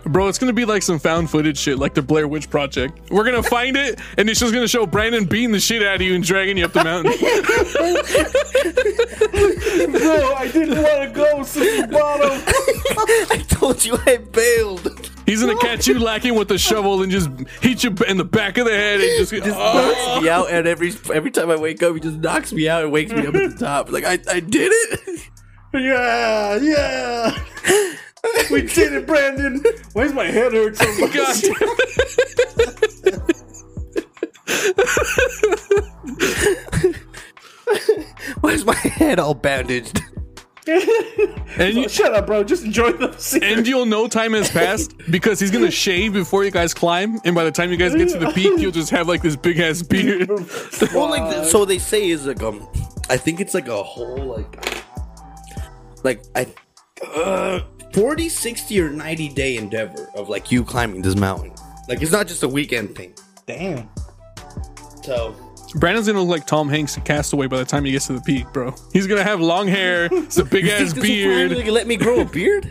Bro, 0.06 0.28
it's 0.28 0.38
gonna 0.38 0.54
be 0.54 0.66
like 0.66 0.84
some 0.84 1.00
found 1.00 1.30
footage 1.30 1.58
shit, 1.58 1.80
like 1.80 1.94
the 1.94 2.02
Blair 2.02 2.28
Witch 2.28 2.50
Project. 2.50 3.10
We're 3.10 3.24
gonna 3.24 3.44
find 3.44 3.78
it, 3.78 4.00
and 4.18 4.30
it's 4.30 4.40
just 4.40 4.54
gonna 4.54 4.68
show 4.68 4.86
Brandon 4.86 5.26
beating 5.26 5.52
the 5.52 5.60
shit 5.60 5.84
out 5.84 5.96
of 5.96 6.02
you 6.02 6.16
and 6.16 6.24
dragging 6.24 6.58
you 6.58 6.66
up 6.66 6.74
the 6.74 6.84
mountain. 6.84 7.14
Bro, 9.92 10.34
I 10.34 10.52
didn't 10.52 10.82
want 10.82 11.04
to 11.04 11.12
go 11.14 11.44
since 11.44 11.82
the 11.82 11.88
bottom. 11.88 12.42
I 13.32 13.44
told 13.48 13.86
you 13.86 13.98
I 14.06 14.18
bailed. 14.18 15.12
He's 15.26 15.42
gonna 15.42 15.58
catch 15.60 15.88
you 15.88 16.00
lacking 16.00 16.36
with 16.36 16.52
a 16.52 16.58
shovel 16.58 17.04
and 17.04 17.12
just 17.12 17.30
hit 17.62 17.84
you 17.84 17.96
in 18.08 18.18
the 18.18 18.26
back 18.26 18.58
of 18.58 18.66
the 18.66 18.72
head 18.72 19.00
and 19.00 19.18
just, 19.18 19.32
just 19.32 19.58
oh. 19.58 19.94
knocks 20.14 20.24
me 20.24 20.30
out, 20.30 20.52
and 20.52 20.68
every 20.68 20.94
every 21.14 21.32
time 21.32 21.50
I 21.50 21.56
wake 21.56 21.82
up, 21.84 21.94
he 21.94 22.02
just 22.02 22.18
knocks 22.18 22.52
me 22.52 22.68
out 22.68 22.84
and 22.84 22.92
wakes 22.92 23.12
me 23.12 23.26
up 23.26 23.36
at 23.36 23.52
the 23.52 23.58
top. 23.58 23.92
Like 23.92 24.04
I, 24.04 24.20
I 24.30 24.40
did 24.40 24.72
it. 24.74 25.30
Yeah, 25.74 26.58
yeah. 26.58 27.98
We 28.52 28.62
did 28.68 28.94
it, 28.94 29.08
Brandon. 29.08 29.64
Why 29.94 30.04
does 30.04 30.14
my 30.14 30.26
head 30.26 30.54
hurt 30.54 30.76
so 30.78 30.86
much? 31.00 31.14
God 31.14 31.36
damn 31.42 33.22
Why 38.42 38.52
is 38.52 38.66
my 38.66 38.76
head 38.76 39.20
all 39.20 39.34
bandaged? 39.34 40.02
And, 41.58 41.74
you, 41.76 41.90
Shut 41.90 42.14
up, 42.14 42.28
bro. 42.28 42.44
Just 42.46 42.64
enjoy 42.64 42.94
the 42.94 43.12
scene. 43.18 43.44
and 43.44 43.68
you'll 43.68 43.86
know 43.86 44.08
time 44.08 44.32
has 44.34 44.50
passed 44.50 44.94
because 45.10 45.38
he's 45.40 45.52
gonna 45.52 45.70
shave 45.70 46.14
before 46.14 46.46
you 46.46 46.52
guys 46.52 46.74
climb, 46.74 47.20
and 47.26 47.36
by 47.36 47.44
the 47.44 47.52
time 47.52 47.72
you 47.72 47.78
guys 47.78 47.94
get 47.94 48.08
to 48.10 48.18
the 48.18 48.32
peak, 48.32 48.58
you'll 48.58 48.72
just 48.72 48.90
have 48.90 49.08
like 49.08 49.22
this 49.22 49.36
big 49.36 49.60
ass 49.60 49.82
beard. 49.82 50.30
Well, 50.94 51.10
like 51.10 51.46
so 51.46 51.66
they 51.66 51.78
say 51.78 52.10
is 52.10 52.26
like 52.26 52.42
um, 52.42 52.66
I 53.10 53.18
think 53.18 53.42
it's 53.42 53.54
like 53.54 53.68
a 53.68 53.84
whole 53.84 54.24
like, 54.24 54.66
like 56.06 56.24
I, 56.36 56.48
uh, 57.16 57.60
40, 57.94 58.30
60, 58.30 58.82
or 58.82 58.90
ninety 58.90 59.30
day 59.30 59.58
endeavor 59.58 60.10
of 60.16 60.30
like 60.30 60.52
you 60.52 60.64
climbing 60.64 61.02
this 61.02 61.16
mountain. 61.16 61.54
Like 61.90 62.02
it's 62.02 62.12
not 62.12 62.28
just 62.28 62.44
a 62.44 62.48
weekend 62.48 62.96
thing. 62.96 63.14
Damn. 63.46 63.90
So 65.04 65.36
Brandon's 65.76 66.08
gonna 66.08 66.20
look 66.22 66.30
like 66.30 66.46
Tom 66.48 66.70
Hanks 66.70 66.96
in 66.98 67.04
Castaway 67.04 67.48
by 67.48 67.58
the 67.58 67.66
time 67.66 67.84
he 67.86 67.92
gets 67.92 68.08
to 68.08 68.14
the 68.14 68.22
peak, 68.22 68.46
bro. 68.54 68.74
He's 68.94 69.08
gonna 69.08 69.24
have 69.24 69.42
long 69.42 69.68
hair, 69.68 70.06
it's 70.12 70.38
a 70.38 70.46
big 70.46 70.68
ass 70.68 70.94
Think 70.94 70.96
this 70.96 70.96
will 70.96 71.04
finally 71.04 71.56
beard. 71.64 71.68
let 71.74 71.88
me 71.88 71.98
grow 71.98 72.22
a 72.22 72.26
beard. 72.26 72.70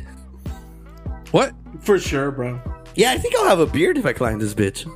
What? 1.32 1.52
For 1.80 1.98
sure, 1.98 2.30
bro. 2.30 2.60
Yeah, 2.94 3.10
I 3.12 3.18
think 3.18 3.34
I'll 3.36 3.48
have 3.48 3.60
a 3.60 3.66
beard 3.66 3.98
if 3.98 4.06
I 4.06 4.12
climb 4.12 4.38
this 4.38 4.54
bitch. 4.54 4.86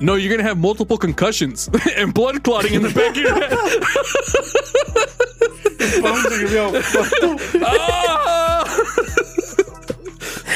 No, 0.00 0.14
you're 0.16 0.30
gonna 0.34 0.46
have 0.48 0.58
multiple 0.58 0.98
concussions 0.98 1.68
and 1.96 2.12
blood 2.12 2.42
clotting 2.44 2.74
in 2.74 2.82
the 2.82 2.90
back 2.90 3.10
of 3.10 3.16
your 3.16 3.32
head. 3.34 3.50
Bones 6.02 6.26
are 6.26 6.30
gonna 6.30 6.48
be 6.48 6.58
all 6.58 6.72
fucked 6.82 7.22
up. 7.22 7.38
Ah! 7.62 8.64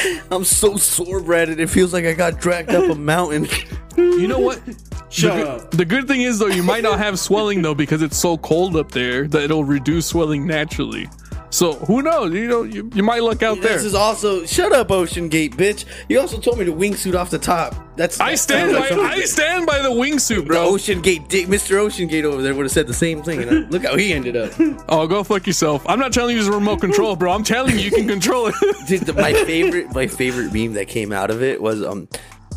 I'm 0.30 0.44
so 0.44 0.76
sore, 0.76 1.20
Brandon. 1.20 1.60
It 1.60 1.70
feels 1.70 1.92
like 1.92 2.04
I 2.04 2.12
got 2.12 2.40
dragged 2.40 2.70
up 2.70 2.90
a 2.90 2.94
mountain. 2.94 3.48
You 3.96 4.28
know 4.28 4.38
what? 4.38 4.60
Shut 5.08 5.36
the, 5.36 5.48
up. 5.48 5.70
the 5.70 5.84
good 5.84 6.08
thing 6.08 6.22
is 6.22 6.38
though, 6.38 6.46
you 6.46 6.62
might 6.62 6.82
not 6.82 6.98
have 6.98 7.18
swelling 7.18 7.62
though 7.62 7.74
because 7.74 8.02
it's 8.02 8.18
so 8.18 8.36
cold 8.38 8.76
up 8.76 8.90
there 8.90 9.26
that 9.28 9.42
it'll 9.44 9.64
reduce 9.64 10.06
swelling 10.06 10.46
naturally. 10.46 11.08
So 11.50 11.74
who 11.74 12.02
knows? 12.02 12.32
You 12.34 12.48
know, 12.48 12.62
you, 12.64 12.90
you 12.94 13.02
might 13.02 13.22
look 13.22 13.42
out 13.42 13.60
there. 13.60 13.74
This 13.74 13.84
is 13.84 13.94
also 13.94 14.44
shut 14.44 14.72
up, 14.72 14.90
Ocean 14.90 15.28
Gate, 15.28 15.56
bitch. 15.56 15.84
You 16.08 16.20
also 16.20 16.38
told 16.38 16.58
me 16.58 16.64
to 16.64 16.72
wingsuit 16.72 17.14
off 17.14 17.30
the 17.30 17.38
top. 17.38 17.74
That's 17.96 18.20
I 18.20 18.34
stand 18.34 18.72
by 18.72 18.88
I 18.90 19.20
stand 19.20 19.66
by 19.66 19.78
the 19.80 19.88
wingsuit, 19.88 20.36
The 20.36 20.42
bro. 20.42 20.64
Ocean 20.68 21.00
Gate, 21.00 21.28
dick, 21.28 21.46
Mr. 21.46 21.76
Ocean 21.78 22.08
Gate 22.08 22.24
over 22.26 22.42
there 22.42 22.54
would 22.54 22.64
have 22.64 22.72
said 22.72 22.86
the 22.86 22.92
same 22.94 23.22
thing. 23.22 23.42
And 23.42 23.70
look 23.72 23.84
how 23.84 23.96
he 23.96 24.12
ended 24.12 24.36
up. 24.36 24.52
Oh, 24.88 25.06
go 25.06 25.24
fuck 25.24 25.46
yourself. 25.46 25.84
I'm 25.88 25.98
not 25.98 26.12
telling 26.12 26.36
you 26.36 26.42
to 26.44 26.50
a 26.50 26.54
remote 26.54 26.80
control, 26.80 27.16
bro. 27.16 27.32
I'm 27.32 27.42
telling 27.44 27.76
you 27.78 27.84
you 27.84 27.90
can 27.90 28.06
control 28.06 28.48
it. 28.48 28.54
Dude, 28.86 29.02
the- 29.02 29.14
my 29.14 29.32
favorite, 29.44 29.94
my 29.94 30.06
favorite 30.06 30.52
meme 30.52 30.74
that 30.74 30.88
came 30.88 31.12
out 31.12 31.30
of 31.30 31.42
it 31.42 31.60
was 31.62 31.82
um, 31.82 32.08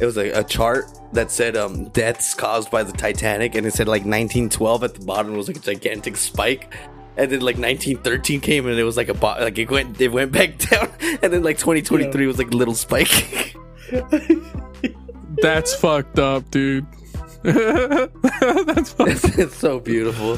it 0.01 0.05
was 0.05 0.17
a, 0.17 0.31
a 0.31 0.43
chart 0.43 0.85
that 1.13 1.31
said 1.31 1.55
um 1.55 1.85
deaths 1.89 2.33
caused 2.33 2.69
by 2.69 2.83
the 2.83 2.91
Titanic, 2.91 3.55
and 3.55 3.65
it 3.65 3.73
said 3.73 3.87
like 3.87 4.01
1912 4.01 4.83
at 4.83 4.93
the 4.95 5.05
bottom 5.05 5.35
was 5.35 5.47
like 5.47 5.57
a 5.57 5.59
gigantic 5.61 6.17
spike. 6.17 6.73
And 7.19 7.29
then 7.29 7.41
like 7.41 7.57
1913 7.57 8.39
came 8.39 8.65
and 8.65 8.79
it 8.79 8.83
was 8.85 8.95
like 8.95 9.09
a 9.09 9.13
bo- 9.13 9.35
like 9.39 9.57
it 9.57 9.69
went 9.69 9.99
it 9.99 10.07
went 10.07 10.31
back 10.31 10.57
down 10.69 10.89
and 11.21 11.33
then 11.33 11.43
like 11.43 11.57
2023 11.57 12.27
was 12.27 12.37
like 12.37 12.47
a 12.53 12.55
little 12.55 12.73
spike. 12.73 13.55
That's 15.41 15.75
fucked 15.75 16.17
up, 16.17 16.49
dude. 16.49 16.85
That's 17.43 18.93
fucked. 18.93 19.37
it's 19.37 19.55
so 19.55 19.81
beautiful. 19.81 20.37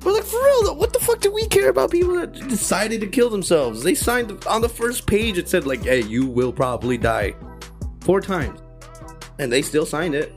But 0.00 0.14
like 0.14 0.22
for 0.22 0.40
real 0.40 0.62
though, 0.66 0.74
what 0.74 0.92
the 0.92 1.00
fuck 1.00 1.20
do 1.20 1.32
we 1.32 1.46
care 1.48 1.68
about 1.68 1.90
people 1.90 2.14
that 2.14 2.32
decided 2.48 3.00
to 3.00 3.08
kill 3.08 3.28
themselves? 3.28 3.82
They 3.82 3.94
signed 3.96 4.44
on 4.46 4.60
the 4.62 4.68
first 4.68 5.08
page. 5.08 5.36
It 5.36 5.48
said 5.48 5.66
like, 5.66 5.82
"Hey, 5.82 6.02
you 6.04 6.26
will 6.26 6.52
probably 6.52 6.96
die," 6.96 7.34
four 8.02 8.20
times, 8.20 8.60
and 9.40 9.50
they 9.50 9.62
still 9.62 9.84
signed 9.84 10.14
it. 10.14 10.32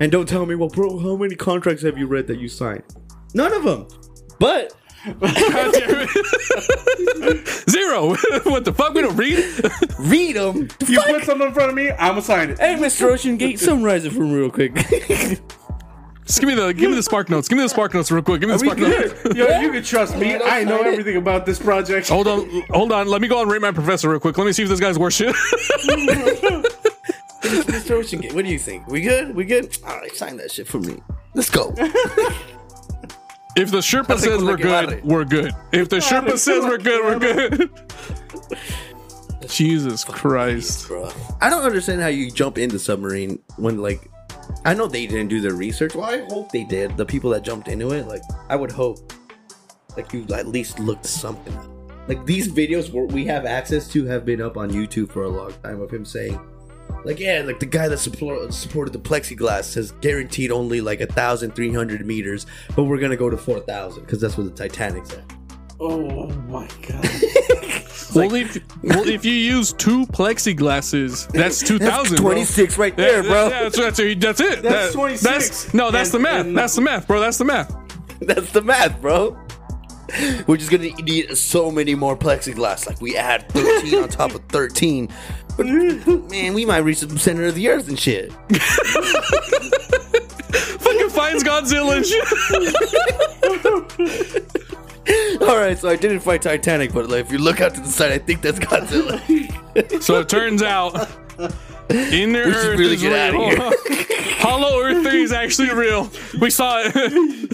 And 0.00 0.10
don't 0.10 0.28
tell 0.28 0.44
me, 0.44 0.56
well, 0.56 0.68
bro, 0.70 0.98
how 0.98 1.14
many 1.14 1.36
contracts 1.36 1.84
have 1.84 1.96
you 1.96 2.08
read 2.08 2.26
that 2.26 2.40
you 2.40 2.48
signed? 2.48 2.82
None 3.32 3.52
of 3.52 3.62
them. 3.62 3.86
But 4.38 4.74
God 5.04 5.72
damn 5.72 6.08
it. 6.08 7.70
Zero. 7.70 8.08
what 8.44 8.64
the 8.64 8.72
fuck? 8.72 8.94
We 8.94 9.02
don't 9.02 9.16
read? 9.16 9.38
read 9.98 10.36
them. 10.36 10.68
If 10.80 10.88
you 10.88 11.00
put 11.02 11.24
something 11.24 11.48
in 11.48 11.54
front 11.54 11.70
of 11.70 11.76
me, 11.76 11.90
I'm 11.90 12.12
gonna 12.12 12.22
sign 12.22 12.50
it. 12.50 12.58
Hey, 12.58 12.76
Mr. 12.76 13.10
Ocean 13.10 13.36
Gate, 13.36 13.58
summarize 13.58 14.04
it 14.04 14.12
for 14.12 14.20
me 14.20 14.34
real 14.34 14.50
quick. 14.50 14.74
Just 16.26 16.40
give 16.40 16.48
me 16.48 16.54
the 16.54 16.72
give 16.72 16.88
me 16.88 16.96
the 16.96 17.02
spark 17.02 17.28
notes. 17.28 17.48
Give 17.48 17.58
me 17.58 17.64
the 17.64 17.68
spark 17.68 17.92
notes 17.92 18.10
real 18.10 18.22
quick. 18.22 18.40
Give 18.40 18.48
me 18.48 18.54
the 18.54 18.60
spark 18.60 18.78
notes. 18.78 19.22
good. 19.22 19.36
Yo, 19.36 19.60
you 19.60 19.70
can 19.72 19.82
trust 19.82 20.16
me. 20.16 20.36
I 20.36 20.64
know 20.64 20.80
everything 20.80 21.18
about 21.18 21.44
this 21.44 21.58
project. 21.58 22.08
Hold 22.08 22.26
on, 22.26 22.62
hold 22.70 22.92
on. 22.92 23.08
Let 23.08 23.20
me 23.20 23.28
go 23.28 23.42
and 23.42 23.50
rate 23.50 23.60
my 23.60 23.72
professor 23.72 24.08
real 24.08 24.20
quick. 24.20 24.38
Let 24.38 24.46
me 24.46 24.52
see 24.52 24.62
if 24.62 24.70
this 24.70 24.80
guy's 24.80 24.98
worth 24.98 25.12
shit. 25.12 25.34
Mr. 27.42 27.90
Ocean 27.90 28.20
Gate, 28.20 28.32
what 28.32 28.46
do 28.46 28.50
you 28.50 28.58
think? 28.58 28.86
We 28.86 29.02
good? 29.02 29.34
We 29.34 29.44
good? 29.44 29.76
All 29.86 29.98
right, 29.98 30.14
sign 30.16 30.38
that 30.38 30.50
shit 30.50 30.66
for 30.66 30.78
me. 30.78 31.02
Let's 31.34 31.50
go. 31.50 31.74
If 33.56 33.70
the 33.70 33.78
Sherpa 33.78 34.18
says 34.18 34.42
we're 34.42 34.56
good, 34.56 35.04
we're 35.04 35.24
good. 35.24 35.52
If 35.72 35.88
the 35.88 35.96
Sherpa 35.96 36.38
says 36.38 36.64
we're 36.64 36.78
good, 36.78 37.04
we're 37.04 37.18
good. 37.18 37.70
Jesus 39.48 40.04
Christ. 40.04 40.88
bro. 40.88 41.10
I 41.40 41.50
don't 41.50 41.62
understand 41.64 42.00
how 42.00 42.08
you 42.08 42.30
jump 42.30 42.58
into 42.58 42.78
submarine 42.78 43.38
when 43.56 43.78
like 43.78 44.10
I 44.64 44.74
know 44.74 44.86
they 44.86 45.06
didn't 45.06 45.28
do 45.28 45.40
their 45.40 45.54
research. 45.54 45.94
Well, 45.94 46.04
I 46.04 46.24
hope 46.24 46.50
they 46.50 46.64
did. 46.64 46.96
The 46.96 47.04
people 47.06 47.30
that 47.30 47.42
jumped 47.42 47.68
into 47.68 47.92
it, 47.92 48.06
like 48.06 48.22
I 48.48 48.56
would 48.56 48.72
hope, 48.72 49.12
like 49.96 50.12
you 50.12 50.26
at 50.34 50.48
least 50.48 50.78
looked 50.78 51.06
something. 51.06 51.54
up. 51.56 51.68
Like 52.08 52.26
these 52.26 52.48
videos 52.48 52.90
we 53.12 53.24
have 53.26 53.46
access 53.46 53.88
to 53.88 54.04
have 54.06 54.24
been 54.24 54.40
up 54.40 54.56
on 54.56 54.70
YouTube 54.70 55.10
for 55.10 55.22
a 55.24 55.28
long 55.28 55.52
time 55.62 55.80
of 55.80 55.90
him 55.90 56.04
saying, 56.04 56.38
like 57.04 57.18
yeah, 57.20 57.42
like 57.44 57.60
the 57.60 57.66
guy 57.66 57.88
that 57.88 57.98
support, 57.98 58.52
supported 58.52 58.92
the 58.92 58.98
plexiglass 58.98 59.64
says 59.64 59.92
guaranteed 60.00 60.50
only 60.50 60.80
like 60.80 61.00
a 61.00 61.06
thousand 61.06 61.54
three 61.54 61.72
hundred 61.72 62.04
meters, 62.06 62.46
but 62.74 62.84
we're 62.84 62.98
gonna 62.98 63.16
go 63.16 63.30
to 63.30 63.36
four 63.36 63.60
thousand 63.60 64.04
because 64.04 64.20
that's 64.20 64.36
where 64.36 64.46
the 64.46 64.52
Titanic's 64.52 65.12
at. 65.12 65.24
Oh 65.80 66.28
my 66.48 66.66
god. 66.88 67.02
well, 68.14 68.32
if, 68.34 68.56
well, 68.82 69.08
if 69.08 69.24
you 69.24 69.32
use 69.32 69.72
two 69.72 70.06
plexiglasses, 70.06 71.28
that's 71.32 71.60
two 71.60 71.78
thousand. 71.78 72.18
Twenty 72.18 72.44
six 72.44 72.78
right 72.78 72.96
there, 72.96 73.22
bro. 73.22 73.48
Yeah, 73.48 73.62
that's, 73.64 73.76
that's, 73.76 73.98
that's 73.98 74.40
it. 74.40 74.62
That's 74.62 74.92
That- 74.92 74.92
26. 74.92 75.22
That's, 75.22 75.74
no, 75.74 75.90
that's 75.90 76.14
And- 76.14 76.24
the 76.24 76.28
math. 76.30 76.46
and- 76.46 76.56
that's 76.56 76.74
the 76.76 76.80
math, 76.80 77.06
bro. 77.06 77.20
That's 77.20 77.38
the 77.38 77.44
math. 77.44 77.74
That's 78.20 78.52
the 78.52 78.62
math, 78.62 79.00
bro. 79.00 79.36
We're 80.46 80.58
just 80.58 80.70
gonna 80.70 80.90
need 81.02 81.36
so 81.36 81.70
many 81.72 81.94
more 81.96 82.16
plexiglass. 82.16 82.86
Like 82.86 83.00
we 83.00 83.16
add 83.16 83.48
13 83.50 84.02
on 84.04 84.08
top 84.08 84.34
of 84.34 84.44
13. 84.50 85.08
But 85.56 85.66
man, 85.66 86.54
we 86.54 86.64
might 86.66 86.78
reach 86.78 87.00
the 87.00 87.18
center 87.18 87.44
of 87.44 87.54
the 87.54 87.68
earth 87.68 87.88
and 87.88 87.98
shit. 87.98 88.32
Fucking 90.80 91.10
finds 91.10 91.44
Godzilla 91.44 91.96
and 91.96 92.06
shit. 92.06 92.24
All 95.42 95.56
right, 95.58 95.78
so 95.78 95.88
I 95.88 95.96
didn't 95.96 96.20
fight 96.20 96.42
Titanic, 96.42 96.92
but 96.92 97.08
like, 97.08 97.26
if 97.26 97.32
you 97.32 97.38
look 97.38 97.60
out 97.60 97.74
to 97.74 97.80
the 97.80 97.88
side, 97.88 98.12
I 98.12 98.18
think 98.18 98.40
that's 98.40 98.58
Godzilla. 98.58 99.20
So 100.02 100.20
it 100.20 100.28
turns 100.28 100.62
out 100.62 101.08
Inner 101.90 102.46
We 102.46 102.52
should 102.52 102.64
Earth 102.66 102.78
really 102.78 102.94
is 102.94 103.02
get 103.02 103.12
outta 103.12 103.38
real. 103.38 103.72
Hollow 104.38 104.80
Earth 104.80 105.02
3 105.02 105.22
is 105.22 105.32
actually 105.32 105.72
real. 105.72 106.10
We 106.40 106.50
saw 106.50 106.82
it. 106.84 106.92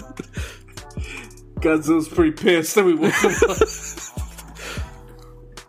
Godzilla's 1.55 2.07
pretty 2.07 2.31
pissed 2.31 2.75
that 2.75 2.83
we 2.85 2.95
woke 2.95 3.13
him 3.13 3.31
up. 3.49 3.57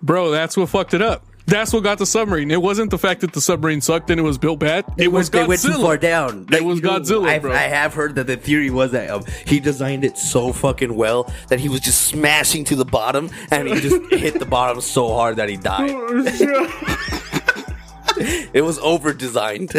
Bro, 0.03 0.31
that's 0.31 0.57
what 0.57 0.69
fucked 0.69 0.95
it 0.95 1.03
up. 1.03 1.27
That's 1.47 1.73
what 1.73 1.83
got 1.83 1.99
the 1.99 2.07
submarine. 2.07 2.51
It 2.51 2.63
wasn't 2.63 2.91
the 2.91 2.99
fact 2.99 3.21
that 3.23 3.33
the 3.33 3.41
submarine 3.41 3.81
sucked 3.81 4.11
and 4.11 4.19
it 4.21 4.23
was 4.23 4.39
built 4.39 4.61
bad. 4.61 4.85
It, 4.97 5.09
was 5.09 5.29
they 5.29 5.45
went 5.45 5.61
too 5.61 5.69
Godzilla. 5.71 5.83
far 5.83 5.97
down. 5.99 6.47
It 6.53 6.65
was 6.65 6.81
Godzilla, 6.81 7.29
I've- 7.29 7.41
bro. 7.43 7.53
I 7.53 7.57
have 7.63 7.95
heard 7.95 8.15
that 8.15 8.27
the 8.27 8.37
theory 8.37 8.71
was 8.71 8.93
that 8.93 9.11
um, 9.11 9.25
he 9.47 9.59
designed 9.61 10.05
it 10.05 10.17
so 10.17 10.53
fucking 10.53 10.95
well 10.95 11.33
that 11.49 11.59
he 11.61 11.69
was 11.69 11.81
just 11.81 12.03
smashing 12.03 12.65
to 12.67 12.77
the 12.77 12.85
bottom, 12.85 13.29
and 13.51 13.69
he 13.69 13.81
just 13.81 14.01
hit 14.13 14.39
the 14.39 14.47
bottom 14.47 14.81
so 14.81 15.09
hard 15.15 15.37
that 15.37 15.49
he 15.49 15.57
died. 15.57 15.91
It 18.53 18.63
was 18.63 18.79
over 18.81 19.13
designed. 19.13 19.71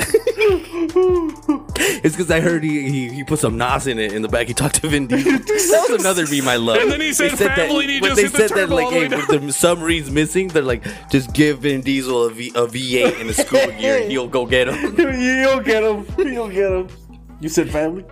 it's 1.96 2.16
because 2.16 2.32
I 2.32 2.40
heard 2.40 2.64
he, 2.64 2.90
he 2.90 3.10
he 3.10 3.24
put 3.24 3.40
some 3.40 3.58
nos 3.58 3.88
in 3.88 4.00
it 4.00 4.14
in 4.14 4.22
the 4.22 4.28
back. 4.28 4.48
He 4.48 4.54
talked 4.54 4.76
to 4.82 4.88
Vin 4.88 5.08
Diesel. 5.08 5.32
That 5.74 5.88
was 5.90 6.02
another 6.02 6.26
meme 6.30 6.48
I 6.48 6.56
love. 6.58 6.78
And 6.78 6.92
then 6.92 7.02
he 7.02 7.14
said 7.14 7.32
family, 7.32 7.86
and 7.86 7.90
he 7.90 8.00
when 8.02 8.16
just 8.16 8.16
they 8.16 8.24
hit 8.24 8.32
the 8.32 8.48
said 8.48 8.58
that 8.58 8.70
like, 8.70 8.90
hey, 8.90 9.08
with 9.08 9.28
the 9.28 9.54
submarine's 9.54 10.12
missing, 10.12 10.48
they're 10.50 10.64
like, 10.64 10.84
just 11.10 11.34
give 11.34 11.60
Vin 11.60 11.82
Diesel 11.82 12.26
a, 12.26 12.30
v, 12.32 12.50
a 12.50 12.68
V8 12.68 13.22
and 13.22 13.30
a 13.30 13.34
scuba 13.34 13.72
gear, 13.74 14.02
and 14.02 14.12
he'll 14.12 14.28
go 14.28 14.46
get 14.46 14.68
him. 14.68 14.96
You'll 14.98 15.60
get 15.62 15.84
him. 15.84 16.06
You'll 16.18 16.50
get 16.50 16.72
him. 16.72 16.88
You 17.40 17.50
said 17.50 17.70
family? 17.70 18.04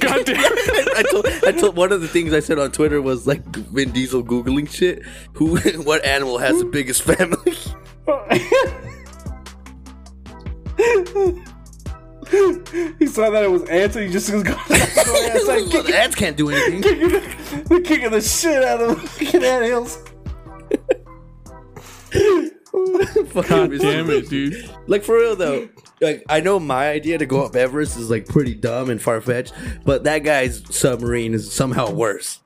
God 0.00 0.24
damn 0.24 0.38
it. 0.38 0.96
I 0.96 1.02
told, 1.10 1.26
I 1.26 1.52
told 1.52 1.76
one 1.76 1.92
of 1.92 2.00
the 2.00 2.08
things 2.08 2.32
I 2.32 2.40
said 2.40 2.58
on 2.58 2.72
Twitter 2.72 3.02
was 3.02 3.26
like 3.26 3.44
Vin 3.44 3.90
Diesel 3.90 4.22
googling 4.22 4.70
shit. 4.70 5.04
Who, 5.34 5.58
what 5.82 6.02
animal 6.04 6.38
has 6.38 6.58
the 6.58 6.64
biggest 6.64 7.02
family? 7.02 7.56
He 12.98 13.06
saw 13.06 13.30
that 13.30 13.42
it 13.44 13.50
was 13.50 13.68
ants 13.68 13.96
and 13.96 14.06
he 14.06 14.12
just 14.12 14.32
was 14.32 14.42
going 14.42 14.58
It's 14.68 15.48
like, 15.48 15.74
outside 15.74 15.94
ants 15.94 16.16
can't 16.16 16.36
do 16.36 16.50
anything. 16.50 16.82
kicking, 16.82 17.08
the, 17.08 17.80
kicking 17.84 18.10
the 18.10 18.20
shit 18.20 18.62
out 18.62 18.80
of 18.80 19.00
fucking 19.02 19.42
ant 19.44 19.64
hills. 19.64 19.98
God 23.48 23.70
damn 23.78 24.10
it, 24.10 24.28
dude. 24.28 24.70
Like 24.86 25.02
for 25.02 25.16
real 25.16 25.36
though. 25.36 25.68
Like 26.00 26.24
I 26.28 26.40
know 26.40 26.58
my 26.60 26.88
idea 26.88 27.18
to 27.18 27.26
go 27.26 27.44
up 27.44 27.56
Everest 27.56 27.98
is 27.98 28.10
like 28.10 28.26
pretty 28.26 28.54
dumb 28.54 28.90
and 28.90 29.02
far 29.02 29.20
fetched, 29.20 29.52
but 29.84 30.04
that 30.04 30.20
guy's 30.20 30.62
submarine 30.74 31.34
is 31.34 31.52
somehow 31.52 31.90
worse. 31.90 32.40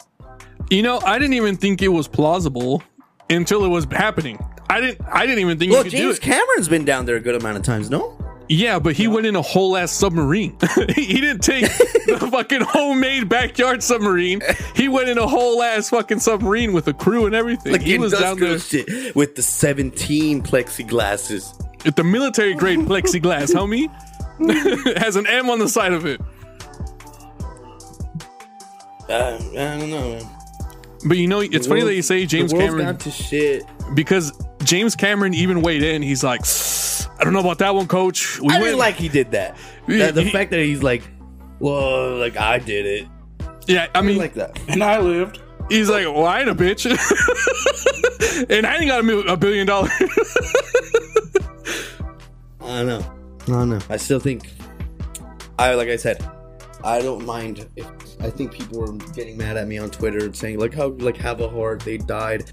You 0.71 0.83
know, 0.83 0.99
I 1.01 1.19
didn't 1.19 1.35
even 1.35 1.57
think 1.57 1.83
it 1.83 1.89
was 1.89 2.09
plausible 2.09 2.83
until 3.29 3.65
it 3.65 3.69
was 3.69 3.85
happening. 3.91 4.39
I 4.75 4.81
didn't. 4.81 5.01
I 5.07 5.25
didn't 5.25 5.39
even 5.39 5.59
think 5.59 5.71
Well, 5.71 5.85
you 5.85 5.85
could 5.85 5.93
James 5.93 6.01
do 6.01 6.05
it. 6.05 6.07
Well, 6.07 6.15
James 6.15 6.47
Cameron's 6.47 6.69
been 6.69 6.85
down 6.85 7.07
there 7.07 7.17
a 7.17 7.21
good 7.21 7.37
amount 7.37 7.57
of 7.59 7.63
times, 7.63 7.91
no? 7.91 8.19
yeah, 8.49 8.79
but 8.79 8.95
he 8.95 9.09
went 9.09 9.25
in 9.27 9.37
a 9.37 9.43
whole 9.43 9.77
ass 9.77 9.93
submarine. 9.93 10.57
he 10.97 11.21
didn't 11.21 11.41
take 11.43 11.63
the 12.07 12.29
fucking 12.31 12.61
homemade 12.61 13.29
backyard 13.29 13.83
submarine. 13.83 14.43
He 14.75 14.89
went 14.89 15.09
in 15.09 15.17
a 15.17 15.27
whole 15.27 15.63
ass 15.63 15.91
fucking 15.91 16.19
submarine 16.19 16.73
with 16.73 16.89
a 16.89 16.93
crew 16.93 17.27
and 17.27 17.35
everything. 17.35 17.73
Like 17.73 17.83
he 17.83 17.99
was 17.99 18.13
down 18.13 18.39
there 18.39 18.59
shit 18.59 19.15
with 19.15 19.37
the 19.37 19.43
17 19.43 20.43
plexiglasses. 20.43 21.87
at 21.87 21.97
the 21.97 22.05
military 22.05 22.55
grade 22.55 22.79
plexiglass, 22.91 23.55
homie. 23.55 23.89
Has 24.99 25.17
an 25.17 25.27
M 25.29 25.49
on 25.49 25.59
the 25.61 25.69
side 25.69 25.93
of 25.93 26.05
it. 26.05 26.21
Uh, 29.09 29.39
I 29.39 29.79
don't 29.79 29.91
know, 29.91 30.19
man. 30.19 30.31
But 31.07 31.19
you 31.19 31.29
know, 31.29 31.41
it's 31.41 31.67
funny 31.67 31.83
that 31.83 31.95
you 31.95 32.03
say 32.03 32.25
James 32.27 32.53
Cameron 32.53 32.97
to 32.99 33.11
shit. 33.11 33.65
because 33.95 34.33
James 34.65 34.97
Cameron 34.97 35.35
even 35.35 35.63
weighed 35.63 35.83
in. 35.83 36.03
He's 36.03 36.25
like, 36.25 36.41
I 37.21 37.25
don't 37.25 37.33
know 37.33 37.41
about 37.41 37.59
that 37.59 37.75
one, 37.75 37.87
Coach. 37.87 38.41
We 38.41 38.49
I 38.49 38.53
went 38.55 38.65
didn't 38.65 38.79
like 38.79 38.97
he 38.97 39.09
did 39.09 39.31
that. 39.33 39.57
Yeah, 39.87 40.07
The, 40.07 40.13
the 40.13 40.23
he- 40.23 40.31
fact 40.31 40.51
that 40.51 40.61
he's 40.61 40.83
like, 40.83 41.03
well, 41.61 42.17
like 42.17 42.37
I 42.37 42.59
did 42.59 42.87
it. 42.87 43.09
yeah. 43.67 43.89
I 43.95 43.99
I 43.99 44.03
mean, 44.03 44.11
mean, 44.13 44.19
like 44.19 44.35
that. 44.35 44.59
And 44.69 44.83
I 44.83 44.99
lived. 44.99 45.41
he's 45.71 45.89
like, 45.89 46.05
well, 46.07 46.27
I 46.27 46.41
ain't 46.41 46.49
a 46.51 46.55
bitch, 46.55 46.85
and 48.51 48.67
I 48.67 48.77
ain't 48.77 48.89
got 48.89 49.01
a, 49.01 49.03
mil- 49.03 49.29
a 49.29 49.37
billion 49.37 49.67
dollars. 49.67 49.91
I 52.61 52.83
don't 52.83 52.87
know. 52.87 53.13
I 53.43 53.47
don't 53.47 53.69
know. 53.71 53.79
I 53.91 53.97
still 53.99 54.21
think, 54.21 54.51
I 55.59 55.75
like 55.75 55.89
I 55.89 55.97
said, 55.97 56.27
I 56.83 57.01
don't 57.03 57.25
mind 57.27 57.67
if 57.77 57.87
I 58.21 58.31
think 58.31 58.53
people 58.53 58.81
were 58.81 58.93
getting 59.13 59.37
mad 59.37 59.57
at 59.57 59.69
me 59.69 59.79
on 59.79 59.91
Twitter 59.91 60.25
and 60.25 60.35
saying 60.37 60.59
like 60.59 60.75
how 60.75 60.89
like 60.89 61.17
have 61.19 61.41
a 61.41 61.49
heart 61.49 61.81
they 61.81 61.99
died. 61.99 62.51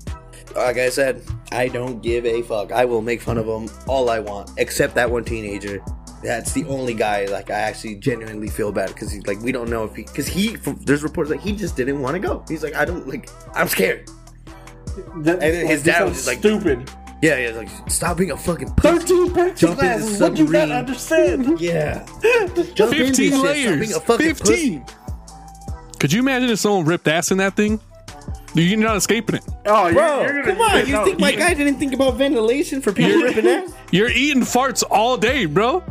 Like 0.55 0.77
I 0.77 0.89
said, 0.89 1.23
I 1.51 1.67
don't 1.67 2.01
give 2.01 2.25
a 2.25 2.41
fuck. 2.43 2.71
I 2.71 2.85
will 2.85 3.01
make 3.01 3.21
fun 3.21 3.37
of 3.37 3.45
them 3.45 3.69
all 3.87 4.09
I 4.09 4.19
want, 4.19 4.51
except 4.57 4.95
that 4.95 5.09
one 5.09 5.23
teenager. 5.23 5.83
That's 6.23 6.51
the 6.53 6.65
only 6.65 6.93
guy 6.93 7.25
like 7.25 7.49
I 7.49 7.55
actually 7.59 7.95
genuinely 7.95 8.47
feel 8.47 8.71
bad 8.71 8.89
because 8.89 9.11
he's 9.11 9.25
like 9.25 9.39
we 9.41 9.51
don't 9.51 9.69
know 9.69 9.83
if 9.85 9.95
he 9.95 10.03
because 10.03 10.27
he 10.27 10.55
from, 10.55 10.79
there's 10.83 11.01
reports 11.03 11.29
that 11.31 11.39
he 11.39 11.51
just 11.51 11.75
didn't 11.75 11.99
want 11.99 12.13
to 12.13 12.19
go. 12.19 12.45
He's 12.47 12.61
like 12.63 12.75
I 12.75 12.85
don't 12.85 13.07
like 13.07 13.27
I'm 13.55 13.67
scared. 13.67 14.07
That, 15.17 15.33
And 15.35 15.41
then 15.41 15.65
his 15.67 15.83
dad 15.83 16.03
was 16.03 16.13
just 16.13 16.27
like- 16.27 16.39
stupid. 16.39 16.89
Yeah, 17.23 17.37
yeah, 17.37 17.55
like 17.55 17.69
stop 17.87 18.17
being 18.17 18.31
a 18.31 18.37
fucking 18.37 18.73
pussy. 18.73 18.97
13 18.99 19.33
packs 19.35 19.59
Jump 19.59 19.77
of 19.77 19.83
in 19.83 19.89
the 19.91 19.97
glasses. 19.97 20.19
What 20.21 20.31
you 20.31 20.45
submarine. 20.45 20.69
gotta 20.69 20.79
understand? 20.79 21.61
Yeah, 21.61 22.05
jump 22.75 22.93
into 22.93 23.05
15 23.05 23.13
shit, 23.15 23.33
stop 23.33 23.43
layers. 23.45 23.79
being 23.79 23.93
a 23.93 23.99
fucking 23.99 24.35
pussy. 24.35 24.77
15. 24.79 24.85
Could 25.99 26.13
you 26.13 26.19
imagine 26.21 26.49
if 26.49 26.57
someone 26.59 26.85
ripped 26.85 27.07
ass 27.07 27.31
in 27.31 27.37
that 27.37 27.55
thing? 27.55 27.79
You're 28.53 28.79
not 28.79 28.97
escaping 28.97 29.35
it. 29.35 29.43
Oh, 29.65 29.85
you're, 29.85 29.93
Bro, 29.93 30.21
you're 30.21 30.43
gonna, 30.43 30.55
come 30.55 30.61
on! 30.61 30.87
You 30.87 30.93
no, 30.93 31.05
think 31.05 31.19
my 31.19 31.31
guy 31.31 31.53
didn't 31.53 31.77
think 31.77 31.93
about 31.93 32.15
ventilation 32.15 32.81
for 32.81 32.91
people 32.91 33.21
ripping 33.21 33.47
ass? 33.47 33.73
You're 33.91 34.09
eating 34.09 34.43
farts 34.43 34.83
all 34.89 35.17
day, 35.17 35.45
bro. 35.45 35.83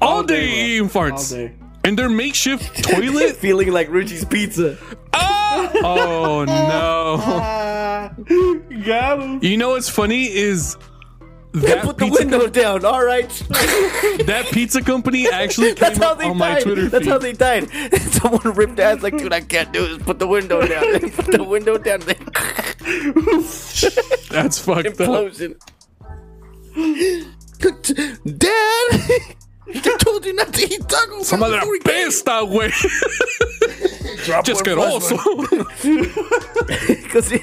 All, 0.00 0.22
day, 0.22 0.46
bro. 0.46 0.54
eating 0.54 0.88
farts. 0.88 1.32
All 1.32 1.36
day. 1.46 1.54
And 1.84 1.98
their 1.98 2.08
makeshift 2.08 2.84
toilet. 2.90 3.36
Feeling 3.36 3.70
like 3.72 3.88
Ruchi's 3.88 4.24
pizza. 4.24 4.78
oh! 5.12 5.70
oh 5.84 6.44
no. 6.44 7.16
Got 8.84 9.20
him. 9.20 9.42
You 9.42 9.56
know 9.56 9.70
what's 9.70 9.88
funny 9.88 10.32
is 10.32 10.76
that 11.54 11.84
Put 11.84 11.98
the 11.98 12.06
pizza, 12.06 12.18
window 12.20 12.46
down. 12.48 12.84
All 12.84 13.04
right. 13.04 13.28
that 14.26 14.48
pizza 14.52 14.82
company 14.82 15.28
actually 15.30 15.68
came 15.68 15.76
That's 15.76 15.98
how 15.98 16.12
up 16.12 16.18
they 16.18 16.26
on 16.26 16.36
my 16.36 16.54
died. 16.54 16.62
Twitter 16.64 16.88
That's 16.88 17.04
feed. 17.04 17.10
how 17.10 17.18
they 17.18 17.32
died. 17.32 17.70
Someone 18.00 18.52
ripped 18.54 18.78
ass 18.80 19.02
like, 19.02 19.16
dude, 19.16 19.32
I 19.32 19.40
can't 19.40 19.72
do 19.72 19.86
this. 19.86 19.98
Put 20.04 20.18
the 20.18 20.26
window 20.26 20.66
down. 20.66 21.00
Put 21.10 21.26
the 21.32 21.44
window 21.44 21.78
down. 21.78 22.00
That's 24.30 24.58
fucked 24.58 24.86
up. 24.86 24.94
Implosion. 24.96 25.54
Dad, 28.38 29.00
I 29.68 29.96
told 30.00 30.24
you 30.26 30.34
not 30.34 30.52
to 30.54 30.62
eat 30.62 30.88
taco. 30.88 31.22
Some 31.22 31.42
other 31.42 31.58
before 31.60 31.72
we 31.72 31.78
came. 31.80 32.08
esta, 32.08 32.42
güey. 32.44 32.70
Just 34.44 34.66
one 34.66 34.74
get 34.76 34.78
also. 34.78 35.16
Because 36.66 37.32
it, 37.32 37.42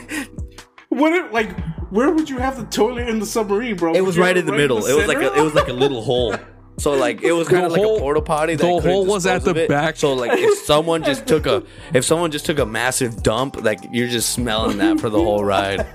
What 0.91 1.13
if, 1.13 1.31
like, 1.31 1.57
where 1.89 2.11
would 2.11 2.29
you 2.29 2.37
have 2.37 2.57
the 2.57 2.65
toilet 2.65 3.07
in 3.07 3.19
the 3.19 3.25
submarine, 3.25 3.77
bro? 3.77 3.93
it 3.93 4.01
was 4.01 4.07
Would 4.07 4.15
you 4.17 4.21
right 4.23 4.35
have 4.35 4.45
in 4.45 4.51
the 4.51 4.57
middle. 4.57 4.85
It 4.85 4.93
was 4.93 5.07
like 5.07 5.17
a, 5.17 5.33
it 5.33 5.41
was 5.41 5.53
like 5.53 5.69
a 5.69 5.73
little 5.73 6.01
hole. 6.01 6.35
So 6.77 6.93
like 6.93 7.21
it 7.21 7.31
was 7.31 7.47
kind 7.47 7.63
of 7.63 7.71
like 7.71 7.81
a 7.81 7.99
porta 7.99 8.21
potty. 8.21 8.55
That 8.55 8.63
the 8.63 8.79
couldn't 8.79 8.91
hole 8.91 9.05
was 9.05 9.27
at 9.27 9.43
the 9.43 9.67
back. 9.67 9.97
So 9.97 10.13
like 10.13 10.31
if 10.33 10.57
someone 10.65 11.03
just 11.03 11.27
took 11.27 11.45
a 11.45 11.63
if 11.93 12.03
someone 12.03 12.31
just 12.31 12.45
took 12.45 12.57
a 12.57 12.65
massive 12.65 13.21
dump, 13.21 13.61
like 13.61 13.79
you're 13.91 14.07
just 14.07 14.31
smelling 14.31 14.79
that 14.79 14.99
for 14.99 15.09
the 15.09 15.21
whole 15.21 15.45
ride. 15.45 15.85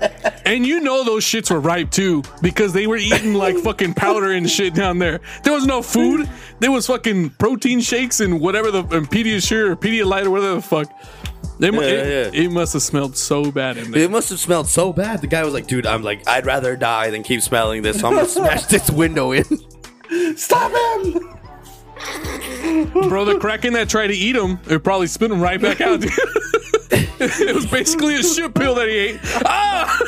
And 0.45 0.65
you 0.65 0.79
know 0.79 1.03
those 1.03 1.25
shits 1.25 1.51
were 1.51 1.59
ripe 1.59 1.91
too 1.91 2.23
because 2.41 2.71
they 2.71 2.87
were 2.87 2.95
eating 2.95 3.33
like 3.33 3.57
fucking 3.57 3.95
powder 3.95 4.31
and 4.31 4.49
shit 4.49 4.73
down 4.73 4.97
there. 4.97 5.19
There 5.43 5.51
was 5.51 5.65
no 5.65 5.81
food. 5.81 6.29
There 6.59 6.71
was 6.71 6.87
fucking 6.87 7.31
protein 7.31 7.81
shakes 7.81 8.21
and 8.21 8.39
whatever 8.39 8.71
the 8.71 8.83
and 8.95 9.09
Pediasure 9.09 9.71
or 9.71 9.75
Pedialyte 9.75 10.25
or 10.25 10.31
whatever 10.31 10.55
the 10.55 10.61
fuck. 10.61 10.89
They, 11.59 11.71
mu- 11.71 11.81
Yeah, 11.81 11.87
it, 11.87 12.33
yeah. 12.33 12.41
it 12.43 12.51
must 12.51 12.73
have 12.73 12.81
smelled 12.83 13.17
so 13.17 13.51
bad 13.51 13.77
in 13.77 13.91
there. 13.91 14.03
It 14.03 14.11
must 14.11 14.29
have 14.29 14.39
smelled 14.39 14.67
so 14.67 14.93
bad. 14.93 15.21
The 15.21 15.27
guy 15.27 15.43
was 15.43 15.53
like, 15.53 15.67
"Dude, 15.67 15.85
I'm 15.85 16.03
like, 16.03 16.27
I'd 16.27 16.45
rather 16.45 16.75
die 16.75 17.09
than 17.09 17.23
keep 17.23 17.41
smelling 17.41 17.81
this. 17.81 17.99
So 17.99 18.07
I'm 18.07 18.13
gonna 18.15 18.27
smash 18.27 18.65
this 18.65 18.89
window 18.91 19.31
in." 19.31 19.45
Stop 20.37 20.71
him! 21.03 21.13
Bro, 23.09 23.25
the 23.25 23.37
kraken 23.39 23.73
that 23.73 23.89
tried 23.89 24.07
to 24.07 24.13
eat 24.15 24.35
him, 24.35 24.59
it 24.69 24.83
probably 24.83 25.07
spit 25.07 25.31
him 25.31 25.41
right 25.41 25.59
back 25.61 25.81
out. 25.81 25.99
dude. 26.01 26.11
it 27.19 27.55
was 27.55 27.65
basically 27.65 28.15
a 28.15 28.23
shit 28.23 28.53
pill 28.53 28.75
that 28.75 28.87
he 28.87 28.93
ate. 28.95 29.19
Ah! 29.45 29.99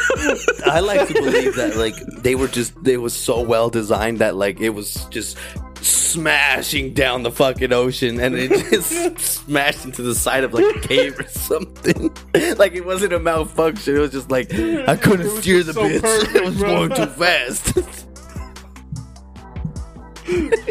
I 0.72 0.80
like 0.80 1.08
to 1.08 1.14
believe 1.16 1.56
that 1.56 1.76
like 1.78 1.96
they 2.22 2.36
were 2.36 2.48
just 2.48 2.82
they 2.84 2.98
was 2.98 3.14
so 3.14 3.42
well 3.42 3.70
designed 3.70 4.20
that 4.20 4.36
like 4.36 4.62
it 4.62 4.70
was 4.70 5.06
just 5.06 5.38
smashing 5.82 6.94
down 6.94 7.24
the 7.24 7.32
fucking 7.32 7.72
ocean 7.72 8.20
and 8.20 8.36
it 8.36 8.50
just 8.72 9.20
smashed 9.20 9.86
into 9.86 10.02
the 10.02 10.14
side 10.16 10.44
of 10.44 10.54
like 10.54 10.76
a 10.76 10.80
cave 10.80 11.20
or 11.20 11.28
something. 11.28 12.12
like 12.58 12.74
it 12.74 12.86
wasn't 12.86 13.14
a 13.14 13.20
malfunction. 13.20 13.96
It 13.96 14.00
was 14.00 14.12
just 14.12 14.30
like 14.32 14.54
I 14.54 14.96
couldn't 14.96 15.28
It 15.28 15.42
steer 15.42 15.64
the 15.64 15.74
so 15.74 15.84
bitch. 15.84 16.02
perfect, 16.02 16.36
it 16.36 16.44
was 16.46 16.58
bro. 16.58 16.88
going 16.88 16.90
too 16.96 17.06
fast. 17.14 17.76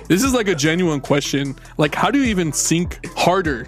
This 0.08 0.22
is 0.22 0.32
like 0.32 0.48
a 0.48 0.54
genuine 0.54 1.00
question. 1.00 1.56
Like, 1.78 1.94
how 1.94 2.10
do 2.10 2.18
you 2.18 2.24
even 2.26 2.52
sink 2.52 3.04
harder 3.16 3.66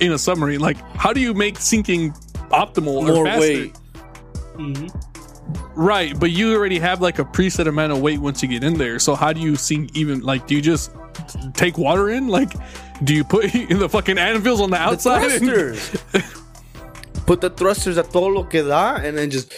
in 0.00 0.12
a 0.12 0.18
submarine? 0.18 0.60
Like, 0.60 0.78
how 0.96 1.12
do 1.12 1.20
you 1.20 1.34
make 1.34 1.58
sinking 1.58 2.12
optimal 2.50 3.08
or 3.08 3.26
faster? 3.26 3.40
weight. 3.40 3.74
Mm-hmm. 4.54 4.86
Right, 5.74 6.18
but 6.18 6.30
you 6.30 6.54
already 6.54 6.78
have 6.78 7.00
like 7.00 7.18
a 7.18 7.24
preset 7.24 7.66
amount 7.68 7.92
of 7.92 8.00
weight 8.02 8.18
once 8.20 8.42
you 8.42 8.48
get 8.48 8.62
in 8.64 8.74
there. 8.78 8.98
So 8.98 9.14
how 9.14 9.32
do 9.32 9.40
you 9.40 9.56
sink 9.56 9.96
even 9.96 10.20
like 10.20 10.46
do 10.46 10.54
you 10.54 10.60
just 10.62 10.90
take 11.54 11.78
water 11.78 12.10
in? 12.10 12.28
Like 12.28 12.52
do 13.04 13.14
you 13.14 13.24
put 13.24 13.54
in 13.54 13.78
the 13.84 13.88
fucking 13.88 14.18
anvils 14.18 14.60
on 14.60 14.70
the 14.70 14.76
outside? 14.76 15.30
and- 15.30 15.48
thrusters. 15.48 16.34
Put 17.26 17.42
the 17.42 17.50
thrusters 17.50 17.98
at 17.98 18.10
todo 18.10 18.28
lo 18.28 18.44
que 18.44 18.62
da, 18.66 18.96
and 18.96 19.14
then 19.16 19.30
just 19.30 19.52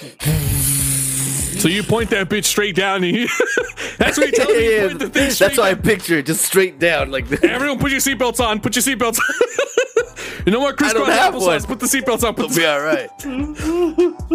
so 1.60 1.68
you 1.68 1.84
point 1.84 2.10
that 2.10 2.28
bitch 2.28 2.44
straight 2.46 2.74
down 2.74 3.04
and 3.04 3.14
you, 3.16 3.28
that's 3.98 4.18
what 4.18 4.26
you 4.26 4.32
tell 4.32 4.48
me. 4.48 4.74
You 4.74 4.86
point 4.88 4.98
the 4.98 5.08
thing 5.08 5.30
straight 5.30 5.48
that's 5.48 5.56
how 5.56 5.62
I 5.62 5.74
picture 5.74 6.18
it, 6.18 6.26
just 6.26 6.42
straight 6.44 6.80
down 6.80 7.12
like 7.12 7.28
that. 7.28 7.44
Everyone 7.44 7.78
put 7.78 7.92
your 7.92 8.00
seatbelts 8.00 8.40
on. 8.40 8.60
Put 8.60 8.74
your 8.74 8.82
seatbelts 8.82 9.20
on. 9.20 10.42
you 10.46 10.52
know 10.52 10.58
what? 10.58 10.76
Chris 10.78 10.90
I 10.90 10.94
don't 10.94 11.06
have 11.10 11.34
applesauce. 11.34 11.46
one. 11.46 11.62
Put 11.62 11.78
the 11.80 11.86
seatbelts 11.86 12.24
on. 12.26 12.34
Put 12.34 12.46
It'll 12.46 12.54
the- 12.54 12.60
be 12.60 12.66
all 12.66 12.80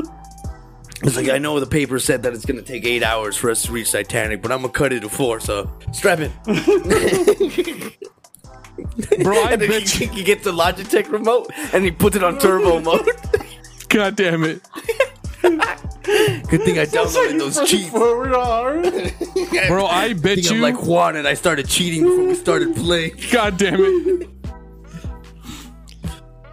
right. 0.06 0.25
It's 1.06 1.16
like 1.16 1.30
I 1.30 1.38
know 1.38 1.60
the 1.60 1.68
paper 1.68 2.00
said 2.00 2.24
that 2.24 2.34
it's 2.34 2.46
gonna 2.46 2.64
take 2.64 2.84
eight 2.86 3.04
hours 3.04 3.38
for 3.38 3.52
us 3.52 3.64
to 3.64 3.72
reach 3.72 3.92
Titanic, 3.92 4.42
but 4.42 4.52
I'm 4.52 4.62
gonna 4.62 4.74
cut 4.74 4.92
it 4.92 5.02
to 5.02 5.10
four. 5.10 5.40
So 5.40 5.72
strap 5.94 6.20
it. 6.20 6.32
Bro, 9.24 9.38
I 9.38 9.52
and 9.54 9.62
then 9.62 9.70
bet 9.70 9.84
he, 9.90 10.06
you. 10.06 10.12
he 10.12 10.24
gets 10.24 10.44
the 10.44 10.52
Logitech 10.52 11.10
remote 11.12 11.50
and 11.74 11.84
he 11.86 11.92
puts 11.92 12.16
it 12.16 12.24
on 12.24 12.38
turbo 12.40 12.80
mode. 12.82 13.08
God 13.90 14.16
damn 14.16 14.44
it. 14.44 14.62
Good 15.42 16.62
thing 16.64 16.78
I 16.80 16.86
downloaded 16.86 17.40
those 17.40 17.70
cheats. 17.70 17.90
Forward. 17.90 18.32
Bro, 19.68 19.86
I 19.88 20.14
bet 20.14 20.36
think 20.36 20.50
I'm 20.50 20.56
you. 20.58 20.62
like 20.62 20.84
Juan 20.84 21.16
and 21.16 21.28
I 21.28 21.34
started 21.36 21.68
cheating 21.68 22.04
before 22.04 22.26
we 22.26 22.36
started 22.36 22.76
playing. 22.76 23.16
God 23.32 23.58
damn 23.58 23.80
it. 23.80 24.30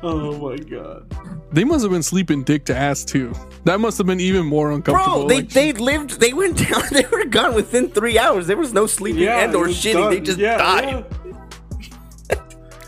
Oh 0.03 0.37
my 0.51 0.57
god. 0.57 1.07
They 1.53 1.65
must 1.65 1.83
have 1.83 1.93
been 1.93 2.03
sleeping 2.03 2.43
dick 2.45 2.65
to 2.67 2.77
ass 2.77 3.05
too. 3.05 3.33
That 3.65 3.79
must 3.79 3.99
have 3.99 4.07
been 4.07 4.21
even 4.21 4.45
more 4.47 4.73
uncomfortable. 4.73 5.21
Bro, 5.21 5.29
they, 5.29 5.37
like- 5.37 5.51
they 5.51 5.73
lived, 5.75 6.19
they 6.19 6.33
went 6.33 6.57
down, 6.59 6.83
they 6.91 7.05
were 7.13 7.25
gone 7.27 7.55
within 7.55 7.89
three 7.89 8.19
hours. 8.19 8.47
There 8.47 8.57
was 8.57 8.73
no 8.73 8.87
sleeping 8.87 9.23
Yeah. 9.23 9.39
and 9.45 9.55
or 9.55 9.65
it 9.67 9.69
was 9.69 9.77
shitting. 9.77 10.11
They 10.11 10.21
just 10.21 10.39
Yeah, 10.39 10.57
died. 10.59 11.05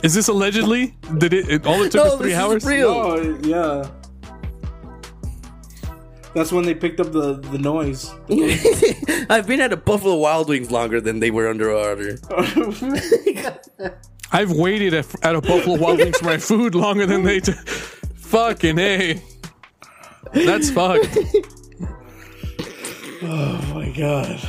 is 0.02 0.14
this 0.14 0.28
allegedly? 0.28 0.96
Did 1.18 1.32
it, 1.34 1.48
it 1.48 1.66
all 1.66 1.82
it 1.82 1.92
took 1.92 2.04
No, 2.04 2.10
was 2.10 2.18
three 2.20 2.30
this 2.30 2.38
hours? 2.38 2.62
is 2.64 2.68
real. 2.68 2.88
Oh 2.90 3.38
yeah. 3.42 3.88
That's 6.34 6.50
when 6.50 6.64
they 6.64 6.74
picked 6.74 6.98
up 6.98 7.12
the 7.12 7.34
the 7.52 7.58
noise. 7.58 8.10
I've 9.30 9.46
been 9.46 9.60
at 9.60 9.72
a 9.72 9.76
Buffalo 9.76 10.16
Wild 10.16 10.48
Wings 10.48 10.70
longer 10.70 11.00
than 11.00 11.20
they 11.20 11.30
were 11.30 11.48
underwater. 11.48 12.18
I've 14.34 14.50
waited 14.50 14.94
at, 14.94 15.24
at 15.24 15.36
a 15.36 15.40
Buffalo 15.40 15.78
Wild 15.78 15.98
Wings 15.98 16.18
for 16.18 16.24
my 16.24 16.38
food 16.38 16.74
longer 16.74 17.06
than 17.06 17.22
they. 17.22 17.38
T- 17.38 17.52
Fucking 17.52 18.76
hey. 18.76 19.22
That's 20.32 20.70
fucked. 20.70 21.16
oh 23.22 23.70
my 23.72 23.90
god. 23.96 24.40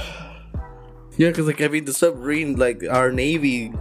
Yeah, 1.18 1.30
because 1.30 1.46
like 1.46 1.62
I 1.62 1.68
mean, 1.68 1.86
the 1.86 1.94
submarine, 1.94 2.56
like 2.56 2.84
our 2.90 3.12
navy, 3.12 3.74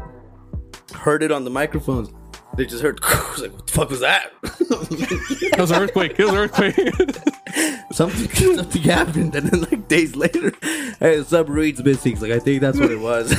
heard 0.93 1.23
it 1.23 1.33
on 1.33 1.45
the 1.45 1.51
microphones. 1.51 2.11
They 2.59 2.67
just 2.67 2.83
heard. 2.83 3.01
I 3.03 3.31
was 3.31 3.41
like, 3.41 3.53
what 3.55 3.67
the 3.67 3.73
fuck 3.73 3.89
was 3.89 4.01
that? 4.01 4.31
That 4.43 5.57
was 5.59 5.71
an 5.71 5.83
earthquake. 5.83 6.17
It 6.19 6.25
was 6.25 6.33
an 6.33 6.39
earthquake. 6.39 6.77
something, 7.93 8.57
something 8.57 8.83
happened, 8.83 9.35
and 9.37 9.49
then 9.49 9.63
like 9.63 9.89
days 9.89 10.15
later, 10.15 10.53
hey, 11.01 11.17
the 11.17 11.25
submarine's 11.27 11.83
missing. 11.83 12.21
Like 12.21 12.33
I 12.33 12.41
think 12.41 12.61
that's 12.61 12.79
what 12.79 12.91
it 12.91 13.01
was. 13.01 13.35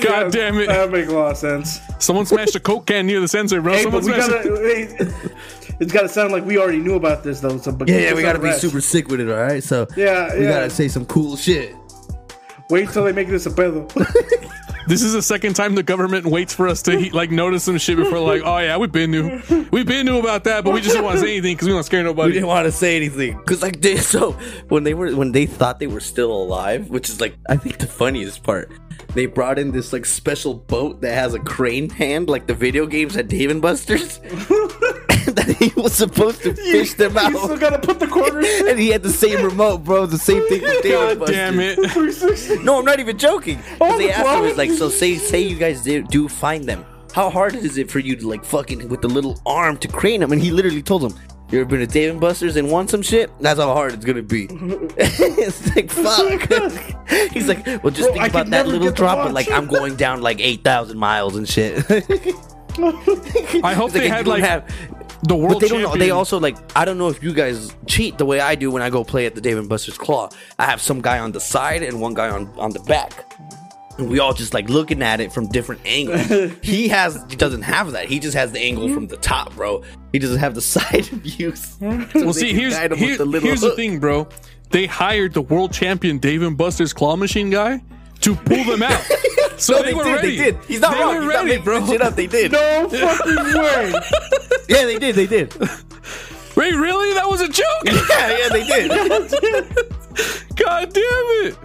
God 0.08 0.32
damn 0.32 0.58
it. 0.58 0.66
That 0.66 0.90
make 0.90 1.08
a 1.08 1.12
lot 1.12 1.32
of 1.32 1.36
sense. 1.36 1.80
Someone 1.98 2.26
smashed 2.26 2.54
a 2.54 2.60
Coke 2.60 2.86
can 2.86 3.06
near 3.06 3.20
the 3.20 3.28
sensor, 3.28 3.60
bro. 3.60 3.72
Hey, 3.74 3.82
Someone 3.82 4.04
we 4.04 4.12
smashed 4.12 4.30
gotta. 4.30 4.48
hey, 4.56 4.88
it's 5.80 5.92
gotta 5.92 6.08
sound 6.08 6.32
like 6.32 6.44
we 6.44 6.58
already 6.58 6.78
knew 6.78 6.94
about 6.94 7.22
this 7.22 7.40
though. 7.40 7.56
So, 7.58 7.76
yeah, 7.86 7.98
yeah, 7.98 8.14
we 8.14 8.22
gotta 8.22 8.38
be 8.38 8.52
super 8.52 8.80
sick 8.80 9.08
with 9.08 9.20
it, 9.20 9.30
all 9.30 9.36
right. 9.42 9.62
So 9.62 9.86
Yeah, 9.96 10.34
we 10.36 10.44
yeah. 10.44 10.50
gotta 10.50 10.70
say 10.70 10.88
some 10.88 11.04
cool 11.06 11.36
shit. 11.36 11.74
Wait 12.68 12.88
till 12.90 13.04
they 13.04 13.12
make 13.12 13.28
this 13.28 13.46
a 13.46 13.50
pedo. 13.50 13.88
This 14.86 15.02
is 15.02 15.12
the 15.12 15.22
second 15.22 15.54
time 15.54 15.74
the 15.74 15.82
government 15.82 16.26
waits 16.26 16.54
for 16.54 16.66
us 16.68 16.82
to 16.82 17.10
like 17.14 17.30
notice 17.30 17.64
some 17.64 17.78
shit 17.78 17.96
before 17.96 18.18
like, 18.18 18.42
oh 18.44 18.58
yeah, 18.58 18.76
we've 18.76 18.90
been 18.90 19.10
new, 19.10 19.40
we've 19.70 19.86
been 19.86 20.06
new 20.06 20.18
about 20.18 20.44
that, 20.44 20.64
but 20.64 20.72
we 20.72 20.80
just 20.80 20.94
don't 20.94 21.04
want 21.04 21.18
to 21.18 21.22
say 21.24 21.32
anything 21.32 21.54
because 21.54 21.68
we 21.68 21.74
don't 21.74 21.84
scare 21.84 22.02
nobody. 22.02 22.28
We 22.28 22.32
didn't 22.34 22.48
want 22.48 22.66
to 22.66 22.72
say 22.72 22.96
anything 22.96 23.36
because 23.38 23.62
like 23.62 23.80
they 23.80 23.96
so 23.96 24.32
when 24.68 24.84
they 24.84 24.94
were 24.94 25.14
when 25.14 25.32
they 25.32 25.46
thought 25.46 25.78
they 25.78 25.86
were 25.86 26.00
still 26.00 26.32
alive, 26.32 26.90
which 26.90 27.08
is 27.08 27.20
like 27.20 27.34
I 27.48 27.56
think 27.56 27.78
the 27.78 27.86
funniest 27.86 28.42
part. 28.42 28.70
They 29.14 29.26
brought 29.26 29.58
in 29.58 29.72
this 29.72 29.92
like 29.92 30.06
special 30.06 30.54
boat 30.54 31.00
that 31.00 31.14
has 31.14 31.34
a 31.34 31.40
crane 31.40 31.90
hand, 31.90 32.28
like 32.28 32.46
the 32.46 32.54
video 32.54 32.86
games 32.86 33.16
at 33.16 33.26
Dave 33.26 33.50
and 33.50 33.60
Buster's, 33.60 34.18
that 35.36 35.48
he 35.58 35.72
was 35.80 35.92
supposed 35.94 36.42
to 36.42 36.54
fish 36.54 36.94
them 36.94 37.16
out. 37.16 37.32
You 37.32 37.38
still 37.38 37.52
out. 37.52 37.60
gotta 37.60 37.78
put 37.78 37.98
the 38.00 38.06
quarters. 38.06 38.46
And 38.70 38.78
he 38.78 38.88
had 38.88 39.02
the 39.02 39.10
same 39.10 39.44
remote, 39.44 39.84
bro. 39.84 40.06
The 40.06 40.18
same 40.18 40.46
thing 40.48 40.62
with 40.62 40.82
Dave 40.82 40.98
and 40.98 41.18
God 41.18 41.18
Buster's. 41.20 42.46
damn 42.46 42.56
it! 42.58 42.64
No, 42.64 42.78
I'm 42.78 42.84
not 42.84 43.00
even 43.00 43.16
joking. 43.18 43.58
Oh, 43.80 43.96
they 43.98 44.06
the 44.06 44.12
asked 44.12 44.18
him, 44.20 44.24
quality. 44.26 44.54
like, 44.54 44.70
so 44.70 44.88
say 44.88 45.16
say 45.16 45.40
you 45.40 45.56
guys 45.56 45.82
do, 45.82 46.02
do 46.02 46.28
find 46.28 46.64
them. 46.64 46.84
How 47.12 47.28
hard 47.30 47.54
is 47.56 47.76
it 47.78 47.90
for 47.90 47.98
you 47.98 48.14
to 48.16 48.28
like 48.28 48.44
fucking 48.44 48.88
with 48.88 49.00
the 49.02 49.08
little 49.08 49.40
arm 49.46 49.76
to 49.78 49.88
crane 49.88 50.20
them? 50.20 50.30
And 50.32 50.40
he 50.40 50.50
literally 50.52 50.82
told 50.82 51.02
them, 51.02 51.14
"You 51.50 51.60
ever 51.60 51.68
been 51.68 51.80
to 51.80 51.86
Dave 51.86 52.10
and 52.12 52.20
Buster's 52.20 52.56
and 52.56 52.70
won 52.70 52.86
some 52.86 53.02
shit? 53.02 53.30
That's 53.40 53.58
how 53.58 53.72
hard 53.74 53.94
it's 53.94 54.04
gonna 54.04 54.22
be." 54.22 54.46
it's 54.96 55.74
like 55.74 55.90
fuck. 55.90 57.02
He's 57.32 57.48
like, 57.48 57.66
well, 57.82 57.90
just 57.90 58.08
Bro, 58.08 58.12
think 58.12 58.22
I 58.22 58.26
about 58.28 58.50
that 58.50 58.68
little 58.68 58.92
drop, 58.92 59.18
but 59.24 59.34
like 59.34 59.50
I'm 59.50 59.66
going 59.66 59.96
down 59.96 60.20
like 60.22 60.38
eight 60.40 60.62
thousand 60.62 60.98
miles 60.98 61.34
and 61.36 61.48
shit. 61.48 61.84
I 62.78 63.74
hope 63.74 63.90
He's 63.90 64.00
they 64.00 64.08
like, 64.08 64.10
had 64.10 64.26
like 64.28 64.42
have- 64.44 64.64
the 65.22 65.36
world 65.36 65.54
but 65.54 65.60
they 65.60 65.68
don't 65.68 65.82
know. 65.82 65.96
They 65.96 66.10
also 66.10 66.40
like. 66.40 66.56
I 66.76 66.84
don't 66.84 66.98
know 66.98 67.08
if 67.08 67.22
you 67.22 67.32
guys 67.32 67.74
cheat 67.86 68.18
the 68.18 68.24
way 68.24 68.40
I 68.40 68.54
do 68.54 68.70
when 68.70 68.82
I 68.82 68.90
go 68.90 69.04
play 69.04 69.26
at 69.26 69.34
the 69.34 69.40
Dave 69.40 69.58
and 69.58 69.68
Buster's 69.68 69.98
Claw. 69.98 70.30
I 70.58 70.64
have 70.66 70.80
some 70.80 71.00
guy 71.00 71.18
on 71.18 71.32
the 71.32 71.40
side 71.40 71.82
and 71.82 72.00
one 72.00 72.14
guy 72.14 72.30
on 72.30 72.46
on 72.58 72.70
the 72.70 72.80
back. 72.80 73.26
And 73.98 74.08
we 74.08 74.18
all 74.18 74.32
just 74.32 74.54
like 74.54 74.70
looking 74.70 75.02
at 75.02 75.20
it 75.20 75.30
from 75.30 75.48
different 75.48 75.82
angles. 75.84 76.52
he 76.62 76.88
has. 76.88 77.22
He 77.28 77.36
doesn't 77.36 77.62
have 77.62 77.92
that. 77.92 78.06
He 78.06 78.18
just 78.18 78.34
has 78.34 78.52
the 78.52 78.60
angle 78.60 78.88
from 78.94 79.08
the 79.08 79.18
top, 79.18 79.54
bro. 79.54 79.82
He 80.12 80.18
doesn't 80.18 80.38
have 80.38 80.54
the 80.54 80.60
side 80.76 81.04
views. 81.06 81.76
well, 81.80 82.32
see, 82.32 82.52
here's 82.54 82.74
here- 82.96 83.16
here's 83.40 83.60
the 83.60 83.76
thing, 83.76 83.98
bro. 84.00 84.26
They 84.70 84.86
hired 84.86 85.34
the 85.34 85.42
world 85.42 85.72
champion 85.72 86.18
Dave 86.18 86.42
and 86.42 86.56
Buster's 86.56 86.92
claw 86.92 87.16
machine 87.16 87.50
guy 87.50 87.82
to 88.20 88.34
pull 88.36 88.64
them 88.64 88.82
out. 88.82 89.02
So 89.60 89.74
No, 89.74 89.82
they, 89.82 89.88
they, 89.88 89.94
were 89.94 90.04
did. 90.04 90.14
ready. 90.14 90.36
They 90.38 90.44
did. 90.52 90.58
He's 90.66 90.80
not 90.80 90.92
They 90.94 91.00
wrong. 91.00 91.14
were 91.16 91.20
He's 91.20 91.28
ready, 91.28 91.48
making 91.50 91.64
bro. 91.64 91.80
this 91.80 91.90
Shit 91.90 92.00
up. 92.00 92.16
They 92.16 92.26
did. 92.26 92.52
No 92.52 92.88
fucking 92.88 93.36
way. 93.60 93.92
Yeah, 94.70 94.84
they 94.86 94.98
did. 94.98 95.14
They 95.16 95.26
did. 95.26 95.52
Wait, 96.56 96.74
really? 96.74 97.12
That 97.12 97.28
was 97.28 97.42
a 97.42 97.48
joke? 97.48 97.66
yeah, 97.84 98.38
yeah, 98.38 98.48
they 98.48 98.64
did. 98.64 98.88
God 100.56 100.92
damn 100.94 101.02
it! 101.44 101.58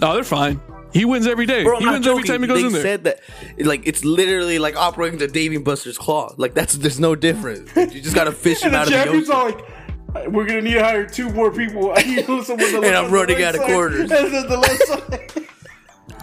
No, 0.00 0.14
they're 0.14 0.24
fine. 0.24 0.60
He 0.92 1.04
wins 1.04 1.26
every 1.28 1.46
day. 1.46 1.62
Bro, 1.62 1.76
I'm 1.76 1.80
he 1.80 1.84
not 1.86 1.92
wins 1.94 2.06
every 2.08 2.22
time 2.24 2.42
he 2.42 2.48
goes 2.48 2.60
they 2.62 2.66
in 2.66 2.72
there. 2.72 2.82
said 2.82 3.04
that, 3.04 3.20
like, 3.58 3.86
it's 3.86 4.04
literally 4.04 4.58
like 4.58 4.74
operating 4.76 5.18
the 5.20 5.28
Dave 5.28 5.52
and 5.52 5.64
Buster's 5.64 5.98
claw. 5.98 6.34
Like, 6.36 6.54
that's 6.54 6.74
there's 6.74 6.98
no 6.98 7.14
difference. 7.14 7.70
You 7.76 8.00
just 8.00 8.14
gotta 8.16 8.32
fish 8.32 8.62
him 8.62 8.74
out 8.74 8.86
of 8.86 8.92
the 8.92 8.96
champion's 8.96 9.30
ocean. 9.30 9.36
all 9.40 9.44
like, 9.50 9.77
we're 10.26 10.46
gonna 10.46 10.62
need 10.62 10.74
to 10.74 10.82
hire 10.84 11.06
two 11.06 11.30
more 11.30 11.50
people. 11.52 11.92
I 11.94 12.02
need 12.02 12.24
someone 12.26 12.44
to 12.46 12.54
look 12.56 12.84
And 12.84 12.96
I'm 12.96 13.10
running 13.10 13.42
out 13.42 13.54
of 13.54 13.62
quarters. 13.62 14.10
And 14.10 14.10
then 14.10 14.48
the 14.48 14.58
left 14.58 14.86
side. 14.86 15.44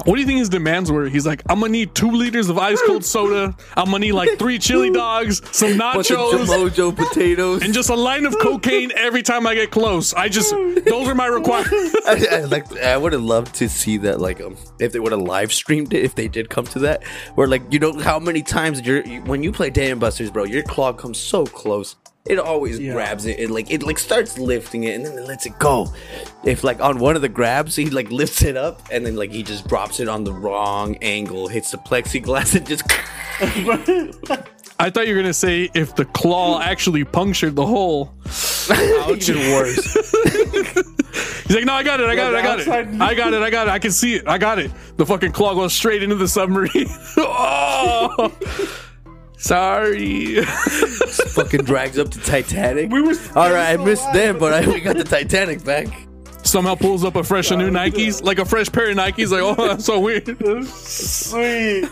What 0.04 0.16
do 0.16 0.22
you 0.22 0.28
think 0.28 0.38
his 0.40 0.50
demands 0.50 0.92
were? 0.92 1.08
He's 1.08 1.26
like, 1.26 1.42
I'm 1.50 1.60
gonna 1.62 1.72
need 1.72 1.96
two 1.96 2.12
liters 2.12 2.50
of 2.50 2.60
ice 2.60 2.80
cold 2.86 3.04
soda. 3.04 3.56
I'm 3.76 3.86
gonna 3.86 4.00
need 4.00 4.12
like 4.12 4.38
three 4.38 4.60
chili 4.60 4.92
dogs, 4.94 5.42
some 5.56 5.78
Bunch 5.80 6.12
of 6.12 6.18
nachos, 6.18 6.46
Jamojo 6.46 6.96
potatoes. 6.96 7.64
and 7.64 7.74
just 7.74 7.90
a 7.90 7.96
line 7.96 8.26
of 8.28 8.38
cocaine 8.38 8.92
every 8.96 9.24
time 9.24 9.48
I 9.48 9.56
get 9.56 9.72
close. 9.72 10.14
I 10.14 10.30
just 10.30 10.52
those 10.52 11.08
are 11.08 11.16
my 11.16 11.26
requirements. 11.26 11.96
I, 12.06 12.28
I 12.32 12.40
like. 12.42 12.72
I 12.78 12.98
would 12.98 13.14
have 13.14 13.24
loved 13.24 13.56
to 13.56 13.70
see 13.70 13.98
that. 13.98 14.20
Like, 14.22 14.42
um, 14.42 14.58
if 14.80 14.92
they 14.92 15.00
would 15.00 15.12
have 15.12 15.22
live 15.22 15.52
streamed 15.52 15.92
it, 15.94 16.04
if 16.04 16.14
they 16.14 16.28
did 16.28 16.50
come 16.50 16.66
to 16.68 16.80
that, 16.80 17.04
where 17.34 17.48
like 17.48 17.64
you 17.72 17.80
know 17.80 17.98
how 17.98 18.20
many 18.20 18.44
times 18.44 18.82
you're 18.82 19.04
you, 19.04 19.22
when 19.24 19.42
you 19.42 19.52
play 19.52 19.72
Dam 19.72 19.98
Busters, 19.98 20.30
bro, 20.30 20.44
your 20.44 20.62
claw 20.62 20.94
comes 20.94 21.18
so 21.18 21.46
close. 21.48 21.96
It 22.26 22.40
always 22.40 22.80
Yeah. 22.80 22.94
grabs 22.94 23.26
it. 23.28 23.40
It 23.40 23.52
like 23.52 23.70
it 23.70 23.84
like 23.84 24.00
starts 24.00 24.40
lifting 24.40 24.84
it 24.86 24.96
and 24.96 25.06
then 25.06 25.18
it 25.18 25.28
lets 25.28 25.46
it 25.46 25.60
go. 25.60 25.94
If 26.44 26.64
like 26.64 26.82
on 26.82 26.98
one 26.98 27.16
of 27.16 27.22
the 27.22 27.30
grabs, 27.30 27.76
he 27.76 27.90
like 27.92 28.10
lifts 28.12 28.42
it 28.44 28.58
up 28.58 28.82
and 28.92 29.06
then 29.06 29.16
like 29.16 29.32
he 29.32 29.44
just 29.44 29.68
drops 29.68 30.00
it 30.00 30.08
on 30.08 30.24
the 30.24 30.34
wrong 30.34 30.96
angle, 31.04 31.48
hits 31.48 31.70
the 31.72 31.78
plexiglass 31.78 32.56
and 32.58 32.66
just. 32.66 32.84
I 34.78 34.90
thought 34.90 35.08
you 35.08 35.16
were 35.16 35.22
gonna 35.22 35.34
say 35.34 35.70
if 35.74 35.96
the 35.96 36.04
claw 36.06 36.60
actually 36.62 37.04
punctured 37.06 37.56
the 37.56 37.66
hole. 37.66 38.14
Ouch! 38.72 39.30
Even 39.30 39.52
worse. 39.54 39.94
He's 41.46 41.56
like, 41.56 41.64
no, 41.66 41.74
I 41.74 41.84
got 41.84 42.00
it, 42.02 42.10
I 42.10 42.16
got 42.16 42.34
it, 42.34 42.38
I 42.38 42.42
got 42.42 42.60
it, 42.60 42.68
I 42.68 43.14
got 43.14 43.34
it, 43.34 43.42
I 43.42 43.50
got 43.52 43.68
it, 43.68 43.72
I 43.72 43.80
can 43.80 43.92
see 43.92 44.16
it, 44.16 44.28
I 44.28 44.38
got 44.38 44.58
it. 44.60 44.72
The 44.98 45.06
fucking 45.06 45.32
claw 45.32 45.54
goes 45.54 45.74
straight 45.74 46.02
into 46.04 46.16
the 46.16 46.28
submarine. 46.28 46.88
oh, 47.18 48.34
sorry. 49.38 50.42
fucking 50.44 51.64
drags 51.64 51.98
up 51.98 52.10
the 52.12 52.22
Titanic. 52.22 52.92
We 52.92 53.02
were 53.02 53.14
All 53.36 53.52
right, 53.52 53.74
I 53.74 53.84
missed 53.84 54.04
alive. 54.04 54.14
them, 54.16 54.40
but 54.40 54.54
I 54.54 54.68
we 54.68 54.80
got 54.80 54.98
the 54.98 55.04
Titanic 55.04 55.64
back. 55.64 55.88
Somehow 56.44 56.76
pulls 56.76 57.04
up 57.04 57.16
a 57.16 57.24
fresh 57.24 57.50
new 57.52 57.72
Nikes, 57.72 58.24
like 58.24 58.38
a 58.38 58.46
fresh 58.46 58.72
pair 58.72 58.90
of 58.92 58.98
Nikes. 58.98 59.32
Like, 59.32 59.42
oh, 59.42 59.68
that's 59.68 59.86
so 59.86 60.00
weird. 60.00 60.38
Sweet. 60.68 61.90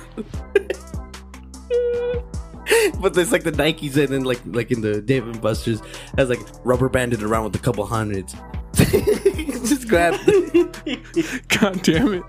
But 3.00 3.14
there's 3.14 3.32
like 3.32 3.44
the 3.44 3.52
Nikes 3.52 3.98
and 3.98 4.08
then 4.08 4.24
like 4.24 4.40
like 4.46 4.72
in 4.72 4.82
the 4.82 5.02
Dave 5.02 5.28
and 5.28 5.42
Buster's 5.42 5.82
has 6.18 6.30
like 6.30 6.40
rubber 6.64 6.88
banded 6.88 7.22
around 7.22 7.46
with 7.46 7.56
a 7.56 7.60
couple 7.60 7.86
hundreds. 7.86 8.36
just 8.76 9.88
grab. 9.90 10.14
God 11.60 11.82
damn 11.84 12.14
it. 12.14 12.24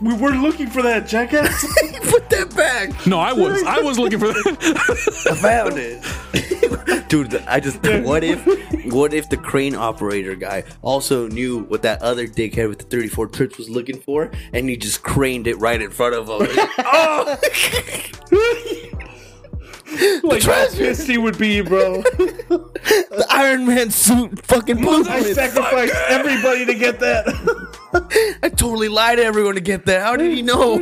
We 0.00 0.14
were 0.14 0.30
looking 0.30 0.68
for 0.68 0.82
that 0.82 1.06
jackass. 1.06 1.64
Put 2.10 2.30
that 2.30 2.54
back. 2.56 3.06
No, 3.06 3.18
I 3.18 3.32
was. 3.32 3.62
I 3.62 3.80
was 3.80 3.98
looking 3.98 4.18
for 4.18 4.28
that. 4.28 5.26
I 5.30 5.34
found 5.34 5.74
it. 5.76 6.02
Dude, 7.08 7.34
I 7.46 7.60
just 7.60 7.82
what 8.04 8.22
if 8.22 8.44
what 8.92 9.12
if 9.12 9.28
the 9.28 9.36
crane 9.36 9.74
operator 9.74 10.34
guy 10.34 10.64
also 10.82 11.26
knew 11.28 11.60
what 11.64 11.82
that 11.82 12.00
other 12.02 12.26
dickhead 12.26 12.68
with 12.68 12.78
the 12.78 12.84
34 12.84 13.26
trips 13.28 13.58
was 13.58 13.68
looking 13.68 14.00
for 14.00 14.30
and 14.52 14.68
he 14.68 14.76
just 14.76 15.02
craned 15.02 15.46
it 15.46 15.56
right 15.58 15.80
in 15.80 15.90
front 15.90 16.14
of 16.14 16.28
him. 16.28 16.46
oh! 16.78 17.36
like 20.22 20.42
how 20.42 20.52
treasure. 20.52 20.76
pissed 20.76 21.06
he 21.06 21.18
would 21.18 21.38
be, 21.38 21.60
bro. 21.60 22.02
the 22.02 23.26
Iron 23.30 23.66
Man 23.66 23.90
suit 23.90 24.44
fucking 24.46 24.86
I 24.86 25.22
sacrificed 25.22 25.94
everybody 26.08 26.66
to 26.66 26.74
get 26.74 27.00
that. 27.00 27.26
I 28.42 28.48
totally 28.48 28.88
lied 28.88 29.18
to 29.18 29.24
everyone 29.24 29.54
to 29.54 29.60
get 29.60 29.86
that. 29.86 30.02
How 30.02 30.16
did 30.16 30.32
he 30.32 30.42
know? 30.42 30.76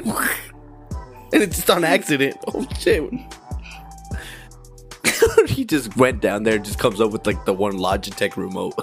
and 1.32 1.42
it's 1.42 1.56
just 1.56 1.70
on 1.70 1.84
accident. 1.84 2.36
Oh 2.48 2.66
shit. 2.78 3.10
he 5.48 5.64
just 5.64 5.96
went 5.96 6.20
down 6.20 6.42
there 6.42 6.56
and 6.56 6.64
just 6.64 6.78
comes 6.78 7.00
up 7.00 7.10
with 7.10 7.26
like 7.26 7.44
the 7.44 7.54
one 7.54 7.74
Logitech 7.74 8.36
remote. 8.36 8.74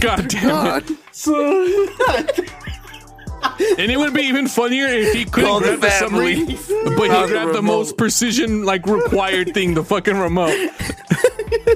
God 0.00 0.28
damn 0.28 0.82
it. 0.82 0.98
God. 1.98 2.43
And 3.78 3.90
it 3.90 3.96
would 3.98 4.12
be 4.14 4.22
even 4.22 4.46
funnier 4.48 4.86
if 4.86 5.12
he 5.14 5.24
couldn't 5.24 5.48
Call 5.48 5.60
the 5.60 5.76
grab 5.76 5.80
the, 5.80 5.90
submarine, 5.90 6.56
family. 6.56 6.96
but 6.96 7.02
he 7.02 7.08
grabbed 7.08 7.50
the 7.52 7.56
remote. 7.56 7.62
most 7.62 7.96
precision, 7.96 8.64
like 8.64 8.86
required 8.86 9.52
thing, 9.54 9.74
the 9.74 9.84
fucking 9.84 10.16
remote. 10.16 10.70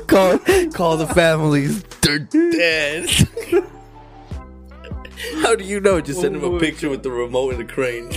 call, 0.07 0.39
call 0.73 0.97
the 0.97 1.07
families. 1.15 1.83
They're 2.03 2.19
dead. 2.21 3.09
How 5.43 5.55
do 5.57 5.65
you 5.65 5.81
know? 5.81 6.01
Just 6.01 6.21
send 6.21 6.37
him 6.37 6.45
a 6.45 6.59
picture 6.59 6.89
with 6.89 7.03
the 7.03 7.11
remote 7.11 7.55
and 7.55 7.61
the 7.61 7.73
crane. 7.73 8.11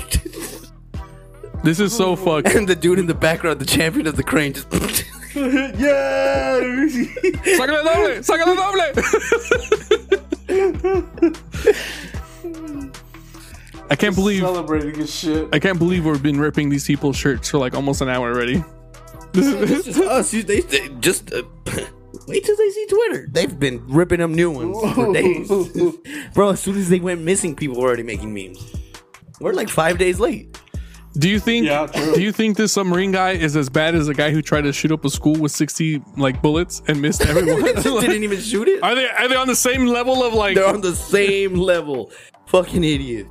This 1.64 1.80
is 1.80 1.96
so 1.96 2.16
fucked. 2.16 2.48
and 2.50 2.68
the 2.68 2.76
dude 2.76 2.98
in 3.00 3.06
the 3.08 3.14
background, 3.14 3.60
the 3.60 3.66
champion 3.66 4.08
of 4.08 4.16
the 4.16 4.24
crane, 4.24 4.54
just. 4.54 4.68
yeah. 5.36 6.60
Sácale 7.58 7.84
doble, 7.84 8.22
sácale 8.24 8.56
doble. 8.56 8.82
I 13.92 13.96
can't 13.96 14.16
believe 14.16 14.42
celebrating 14.42 14.96
his 14.96 15.14
shit. 15.14 15.50
I 15.54 15.60
can't 15.60 15.78
believe 15.78 16.06
we've 16.06 16.24
been 16.24 16.40
ripping 16.40 16.70
these 16.70 16.88
people's 16.88 17.18
shirts 17.18 17.50
for 17.50 17.58
like 17.58 17.76
almost 17.76 18.02
an 18.02 18.08
hour 18.10 18.32
already. 18.34 18.64
This 19.34 19.48
is, 19.48 19.86
just 19.86 20.00
us. 20.02 20.34
You- 20.34 20.44
They, 20.44 20.62
they 20.62 20.90
just 21.00 21.32
uh, 21.34 21.44
wait 22.28 22.44
till 22.46 22.56
they 22.58 22.70
see 22.70 22.86
Twitter. 22.88 23.28
They've 23.32 23.60
been 23.60 23.86
ripping 23.88 24.20
them 24.20 24.34
new 24.34 24.50
ones 24.50 24.94
for 24.96 25.14
days, 25.14 25.50
bro. 26.34 26.50
As 26.52 26.60
soon 26.62 26.78
as 26.78 26.90
they 26.90 27.00
went 27.00 27.22
missing, 27.22 27.56
people 27.56 27.80
were 27.80 27.88
already 27.88 28.04
making 28.04 28.34
memes. 28.34 28.74
We're 29.40 29.54
like 29.54 29.70
five 29.70 29.98
days 29.98 30.20
late. 30.20 30.58
do 31.18 31.28
you 31.30 31.40
think? 31.40 31.66
Yeah, 31.66 31.88
true. 31.88 32.14
do 32.16 32.22
you 32.22 32.32
think 32.32 32.56
this 32.58 32.72
submarine 32.74 33.12
guy 33.12 33.32
is 33.32 33.56
as 33.58 33.68
bad 33.70 33.96
as 33.96 34.08
the 34.08 34.14
guy 34.14 34.32
who 34.32 34.42
tried 34.42 34.62
to 34.62 34.72
shoot 34.74 34.92
up 34.92 35.04
a 35.04 35.10
school 35.10 35.36
with 35.40 35.52
sixty 35.52 36.02
like 36.16 36.42
bullets 36.42 36.82
and 36.88 37.02
missed 37.02 37.22
everyone? 37.26 37.64
Didn't 37.76 38.24
even 38.24 38.40
shoot 38.40 38.68
it. 38.70 38.82
are 38.84 38.96
they 38.96 39.10
are 39.10 39.28
they 39.28 39.36
on 39.36 39.48
the 39.48 39.56
same 39.56 39.86
level 39.86 40.24
of 40.24 40.34
like? 40.34 40.56
They're 40.56 40.68
on 40.68 40.80
the 40.82 40.96
same 40.96 41.56
level. 41.56 42.12
Fucking 42.48 42.84
idiot. 42.84 43.28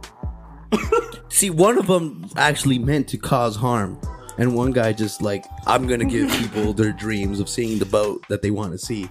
See, 1.29 1.51
one 1.51 1.79
of 1.79 1.87
them 1.87 2.29
actually 2.37 2.79
meant 2.79 3.09
to 3.09 3.19
cause 3.19 3.57
harm, 3.57 4.01
and 4.39 4.55
one 4.55 4.73
guy 4.73 4.93
just 4.93 5.23
like, 5.23 5.45
I'm 5.67 5.87
gonna 5.87 6.05
give 6.05 6.31
people 6.39 6.73
their 6.73 6.93
dreams 6.93 7.41
of 7.41 7.49
seeing 7.49 7.79
the 7.79 7.87
boat 7.87 8.25
that 8.29 8.43
they 8.43 8.51
want 8.51 8.73
to 8.73 8.79
see, 8.79 9.09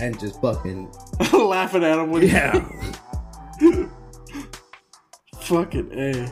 and 0.00 0.18
just 0.18 0.40
fucking 0.40 0.90
Laughing 1.32 1.84
at 1.84 1.98
him 1.98 2.22
yeah. 2.22 2.66
fucking 5.40 5.92
a. 5.92 6.30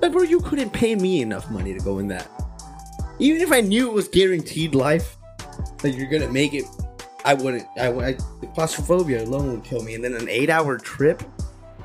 Like, 0.00 0.12
bro, 0.12 0.22
you 0.22 0.40
couldn't 0.40 0.70
pay 0.70 0.94
me 0.94 1.22
enough 1.22 1.50
money 1.50 1.74
to 1.74 1.80
go 1.80 1.98
in 1.98 2.06
that. 2.08 2.28
Even 3.18 3.40
if 3.40 3.50
I 3.50 3.62
knew 3.62 3.88
it 3.88 3.94
was 3.94 4.06
guaranteed 4.08 4.74
life, 4.74 5.16
that 5.78 5.90
you're 5.90 6.08
gonna 6.08 6.30
make 6.30 6.54
it, 6.54 6.64
I 7.24 7.34
wouldn't. 7.34 7.66
I, 7.76 7.88
I 7.88 8.12
the 8.40 8.46
claustrophobia 8.54 9.24
alone 9.24 9.50
would 9.52 9.64
kill 9.64 9.82
me. 9.82 9.94
And 9.94 10.04
then 10.04 10.14
an 10.14 10.28
eight-hour 10.28 10.78
trip 10.78 11.22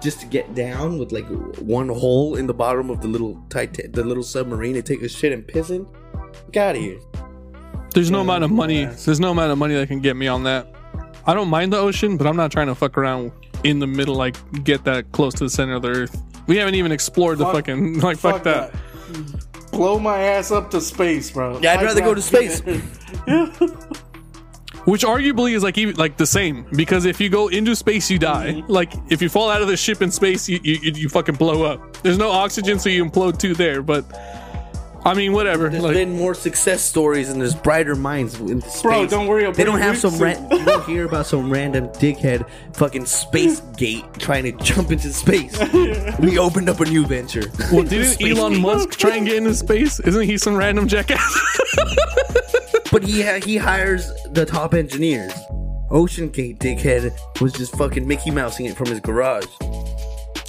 just 0.02 0.20
to 0.20 0.26
get 0.26 0.54
down 0.56 0.97
with 0.97 1.12
like 1.12 1.28
one 1.60 1.89
hole 1.89 2.36
in 2.36 2.47
the 2.47 2.54
bottom 2.54 2.89
of 2.89 3.02
the 3.02 3.08
little 3.08 3.41
titan, 3.49 3.91
the 3.91 4.04
little 4.04 4.24
submarine, 4.24 4.76
and 4.76 4.86
take 4.86 5.02
a 5.02 5.10
shit 5.10 5.32
and 5.32 5.47
piss 5.47 5.70
in. 5.70 5.88
Get 6.52 6.70
out 6.70 6.76
of 6.76 6.82
here. 6.82 6.99
There's 7.93 8.10
no 8.10 8.22
amount 8.22 8.43
of 8.43 8.52
money. 8.52 8.86
There's 8.86 9.20
no 9.20 9.32
amount 9.32 9.52
of 9.52 9.58
money 9.58 9.76
that 9.76 9.88
can 9.88 9.99
get 9.99 10.16
me 10.16 10.28
on 10.28 10.43
that. 10.43 10.68
I 11.26 11.34
don't 11.34 11.49
mind 11.49 11.74
the 11.74 11.78
ocean, 11.78 12.18
but 12.18 12.26
I'm 12.26 12.36
not 12.36 12.52
trying 12.52 12.68
to 12.68 12.76
fuck 12.76 12.97
around 12.97 13.32
in 13.64 13.80
the 13.80 13.88
middle, 13.88 14.16
like 14.16 14.36
get 14.64 14.84
that 14.86 15.12
close 15.12 15.34
to 15.36 15.43
the 15.43 15.49
center 15.49 15.76
of 15.76 15.84
the 15.84 15.89
earth. 15.89 16.22
We 16.47 16.58
haven't 16.58 16.76
even 16.76 16.91
explored 16.91 17.38
the 17.38 17.45
fucking 17.45 17.99
like 18.02 18.18
fuck, 18.18 18.43
that. 18.43 18.74
Blow 19.72 19.99
my 19.99 20.20
ass 20.20 20.52
up 20.52 20.72
to 20.72 20.82
space, 20.82 21.30
bro. 21.32 21.60
Yeah, 21.60 21.74
I'd 21.74 21.84
rather 21.84 22.02
go 22.02 22.16
to 22.16 22.22
space. 22.22 22.62
Which 24.86 25.04
arguably 25.04 25.54
is 25.56 25.62
like 25.64 25.78
even 25.78 25.96
like 25.96 26.18
the 26.18 26.26
same 26.26 26.66
because 26.76 27.06
if 27.06 27.22
you 27.22 27.30
go 27.30 27.48
into 27.50 27.76
space, 27.76 28.10
you 28.10 28.18
die. 28.18 28.54
Mm-hmm. 28.54 28.72
Like 28.72 28.92
if 29.10 29.22
you 29.22 29.30
fall 29.30 29.50
out 29.50 29.62
of 29.62 29.68
the 29.68 29.78
ship 29.78 30.02
in 30.02 30.10
space, 30.12 30.50
you 30.50 30.60
you, 30.64 30.80
you 30.82 30.92
you 30.94 31.10
fucking 31.10 31.36
blow 31.36 31.64
up. 31.64 32.02
There's 32.02 32.18
no 32.18 32.32
oxygen, 32.32 32.80
so 32.80 32.90
you 32.90 33.06
implode 33.06 33.38
too 33.38 33.54
there. 33.54 33.82
But 33.84 34.06
I 35.04 35.14
mean, 35.16 35.34
whatever. 35.34 35.68
There's 35.70 35.82
Like, 35.84 35.94
been 35.96 36.16
more 36.16 36.36
success 36.36 36.82
stories 36.84 37.30
and 37.30 37.42
there's 37.42 37.56
brighter 37.56 37.96
minds 37.96 38.40
in 38.40 38.62
space. 38.62 38.82
Bro, 38.84 39.08
don't 39.08 39.26
worry, 39.28 39.46
I'll 39.48 39.52
They 39.52 39.64
don't 39.64 39.80
have 39.80 39.98
some 39.98 40.12
soon. 40.12 40.22
ran- 40.22 40.48
you 40.52 40.64
don't 40.64 40.86
hear 40.86 41.06
about 41.06 41.26
some 41.26 41.52
random 41.52 41.88
dickhead 41.90 42.48
fucking 42.74 43.08
space 43.08 43.62
gate 43.78 44.06
trying 44.20 44.44
to 44.44 44.52
jump 44.64 44.92
into 44.92 45.12
space. 45.12 45.58
we 46.20 46.38
opened 46.38 46.70
up 46.70 46.80
a 46.82 46.86
new 46.86 47.04
venture. 47.08 47.52
well, 47.72 47.82
didn't 47.84 48.22
Elon 48.38 48.54
gate. 48.54 48.62
Musk 48.62 48.90
try 48.92 49.16
and 49.16 49.26
get 49.26 49.38
into 49.38 49.56
space? 49.56 50.00
Isn't 50.02 50.24
he 50.24 50.38
some 50.38 50.56
random 50.56 50.88
jackass? 50.88 51.36
But 52.92 53.04
he 53.04 53.22
ha- 53.22 53.39
he 53.44 53.58
hires 53.58 54.12
the 54.32 54.46
top 54.46 54.74
engineers. 54.74 55.32
Ocean 55.89 56.30
Gate 56.30 56.60
dickhead 56.60 57.12
was 57.42 57.54
just 57.54 57.76
fucking 57.78 58.08
Mickey 58.08 58.32
Mousing 58.32 58.66
it 58.66 58.76
from 58.78 58.88
his 58.88 59.00
garage. 59.00 59.46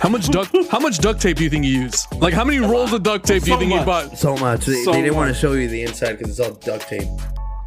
how 0.01 0.09
much 0.09 0.29
duct 0.29 0.55
How 0.71 0.79
much 0.79 0.99
duct 0.99 1.21
tape 1.21 1.37
do 1.39 1.45
you 1.45 1.51
think 1.51 1.65
you 1.65 1.81
use? 1.83 2.07
Like 2.19 2.33
how 2.35 2.45
many 2.45 2.59
rolls 2.59 2.93
of 2.93 3.03
duct 3.03 3.27
tape 3.27 3.43
do 3.45 3.51
you 3.51 3.55
So 3.57 3.59
think 3.61 3.71
you 3.73 3.79
much. 3.79 3.87
bought? 3.87 4.19
So 4.19 4.37
much. 4.37 4.67
They, 4.67 4.83
So 4.85 4.93
they 4.93 5.03
didn't 5.03 5.17
want 5.17 5.33
to 5.35 5.39
show 5.41 5.53
you 5.53 5.69
the 5.69 5.83
inside 5.83 6.19
because 6.19 6.39
it's 6.39 6.41
all 6.49 6.55
duct 6.55 6.89
tape. 6.89 7.09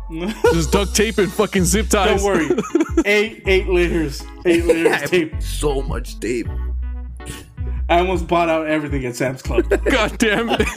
Just 0.54 0.72
duct 0.72 0.94
tape 0.96 1.18
and 1.18 1.32
fucking 1.32 1.64
zip 1.66 1.88
ties. 1.90 2.22
Don't 2.22 2.24
worry. 2.24 2.48
eight 3.06 3.42
eight 3.48 3.68
liters. 3.68 4.24
Eight 4.46 4.64
liters 4.66 5.02
of 5.04 5.10
tape. 5.10 5.42
So 5.42 5.82
much 5.82 6.20
tape. 6.20 6.48
I 7.90 8.00
almost 8.00 8.28
bought 8.28 8.50
out 8.50 8.68
everything 8.68 9.06
at 9.06 9.16
Sam's 9.16 9.42
Club. 9.42 9.68
God 9.86 10.18
damn 10.18 10.50
it. 10.52 10.68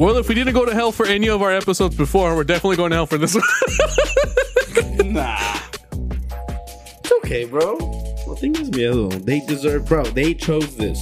Well, 0.00 0.16
if 0.16 0.30
we 0.30 0.34
didn't 0.34 0.54
go 0.54 0.64
to 0.64 0.72
hell 0.72 0.92
for 0.92 1.04
any 1.04 1.28
of 1.28 1.42
our 1.42 1.52
episodes 1.52 1.94
before, 1.94 2.34
we're 2.34 2.42
definitely 2.42 2.76
going 2.76 2.88
to 2.90 2.96
hell 2.96 3.06
for 3.06 3.18
this 3.18 3.34
one. 3.34 3.44
nah. 5.12 5.38
It's 7.00 7.12
okay, 7.18 7.44
bro. 7.44 7.76
Well, 8.26 8.34
thing 8.34 8.56
is, 8.56 8.70
miedo. 8.70 9.12
They 9.26 9.40
deserve, 9.40 9.86
bro. 9.86 10.04
They 10.04 10.32
chose 10.32 10.74
this. 10.76 10.98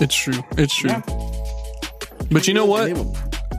it's 0.00 0.14
true. 0.14 0.42
It's 0.56 0.74
true. 0.74 0.88
Yeah. 0.88 1.02
But 2.30 2.48
you 2.48 2.54
know 2.54 2.64
what? 2.64 2.92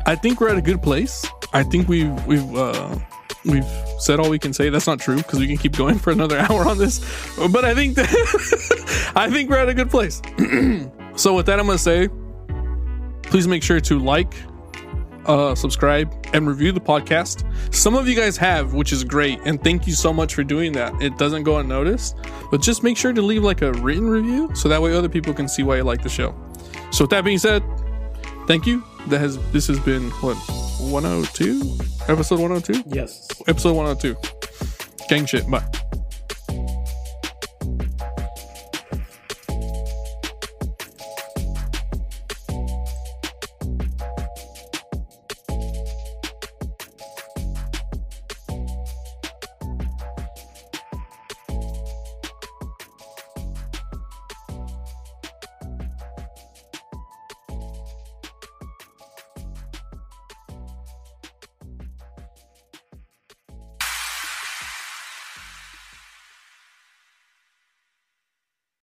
I 0.07 0.15
think 0.15 0.41
we're 0.41 0.49
at 0.49 0.57
a 0.57 0.63
good 0.63 0.81
place. 0.81 1.23
I 1.53 1.61
think 1.61 1.87
we've 1.87 2.25
we've 2.25 2.55
uh 2.55 2.97
we've 3.45 3.65
said 3.99 4.19
all 4.19 4.31
we 4.31 4.39
can 4.39 4.53
say. 4.53 4.69
That's 4.69 4.87
not 4.87 4.99
true 4.99 5.17
because 5.17 5.39
we 5.39 5.47
can 5.47 5.57
keep 5.57 5.75
going 5.75 5.99
for 5.99 6.09
another 6.09 6.37
hour 6.49 6.67
on 6.67 6.79
this. 6.79 6.99
But 7.37 7.65
I 7.65 7.75
think 7.75 7.97
that 7.97 9.11
I 9.15 9.29
think 9.29 9.51
we're 9.51 9.57
at 9.57 9.69
a 9.69 9.75
good 9.75 9.91
place. 9.91 10.21
so 11.15 11.35
with 11.35 11.45
that, 11.45 11.59
I'm 11.59 11.67
gonna 11.67 11.77
say, 11.77 12.09
please 13.29 13.47
make 13.47 13.63
sure 13.63 13.79
to 13.79 13.99
like, 13.99 14.33
uh, 15.25 15.53
subscribe, 15.55 16.11
and 16.33 16.47
review 16.47 16.71
the 16.71 16.79
podcast. 16.81 17.43
Some 17.73 17.95
of 17.95 18.07
you 18.07 18.15
guys 18.15 18.35
have, 18.37 18.73
which 18.73 18.91
is 18.91 19.03
great, 19.03 19.39
and 19.45 19.63
thank 19.63 19.85
you 19.87 19.93
so 19.93 20.11
much 20.11 20.33
for 20.33 20.43
doing 20.43 20.71
that. 20.73 20.93
It 21.01 21.17
doesn't 21.17 21.43
go 21.43 21.57
unnoticed, 21.59 22.15
but 22.51 22.61
just 22.61 22.83
make 22.83 22.97
sure 22.97 23.13
to 23.13 23.21
leave 23.21 23.43
like 23.43 23.61
a 23.61 23.71
written 23.73 24.09
review 24.09 24.49
so 24.55 24.67
that 24.69 24.81
way 24.81 24.93
other 24.95 25.09
people 25.09 25.33
can 25.33 25.47
see 25.47 25.63
why 25.63 25.77
you 25.77 25.83
like 25.83 26.01
the 26.01 26.09
show. 26.09 26.33
So 26.91 27.03
with 27.03 27.11
that 27.11 27.23
being 27.23 27.37
said, 27.37 27.63
thank 28.47 28.65
you. 28.65 28.83
That 29.07 29.19
has 29.19 29.37
this 29.51 29.67
has 29.67 29.79
been 29.79 30.09
what 30.21 30.35
102 30.81 31.77
episode 32.09 32.39
102 32.39 32.83
Yes. 32.93 33.27
episode 33.47 33.73
102 33.73 34.15
gang 35.07 35.25
shit 35.25 35.49
bye 35.49 35.63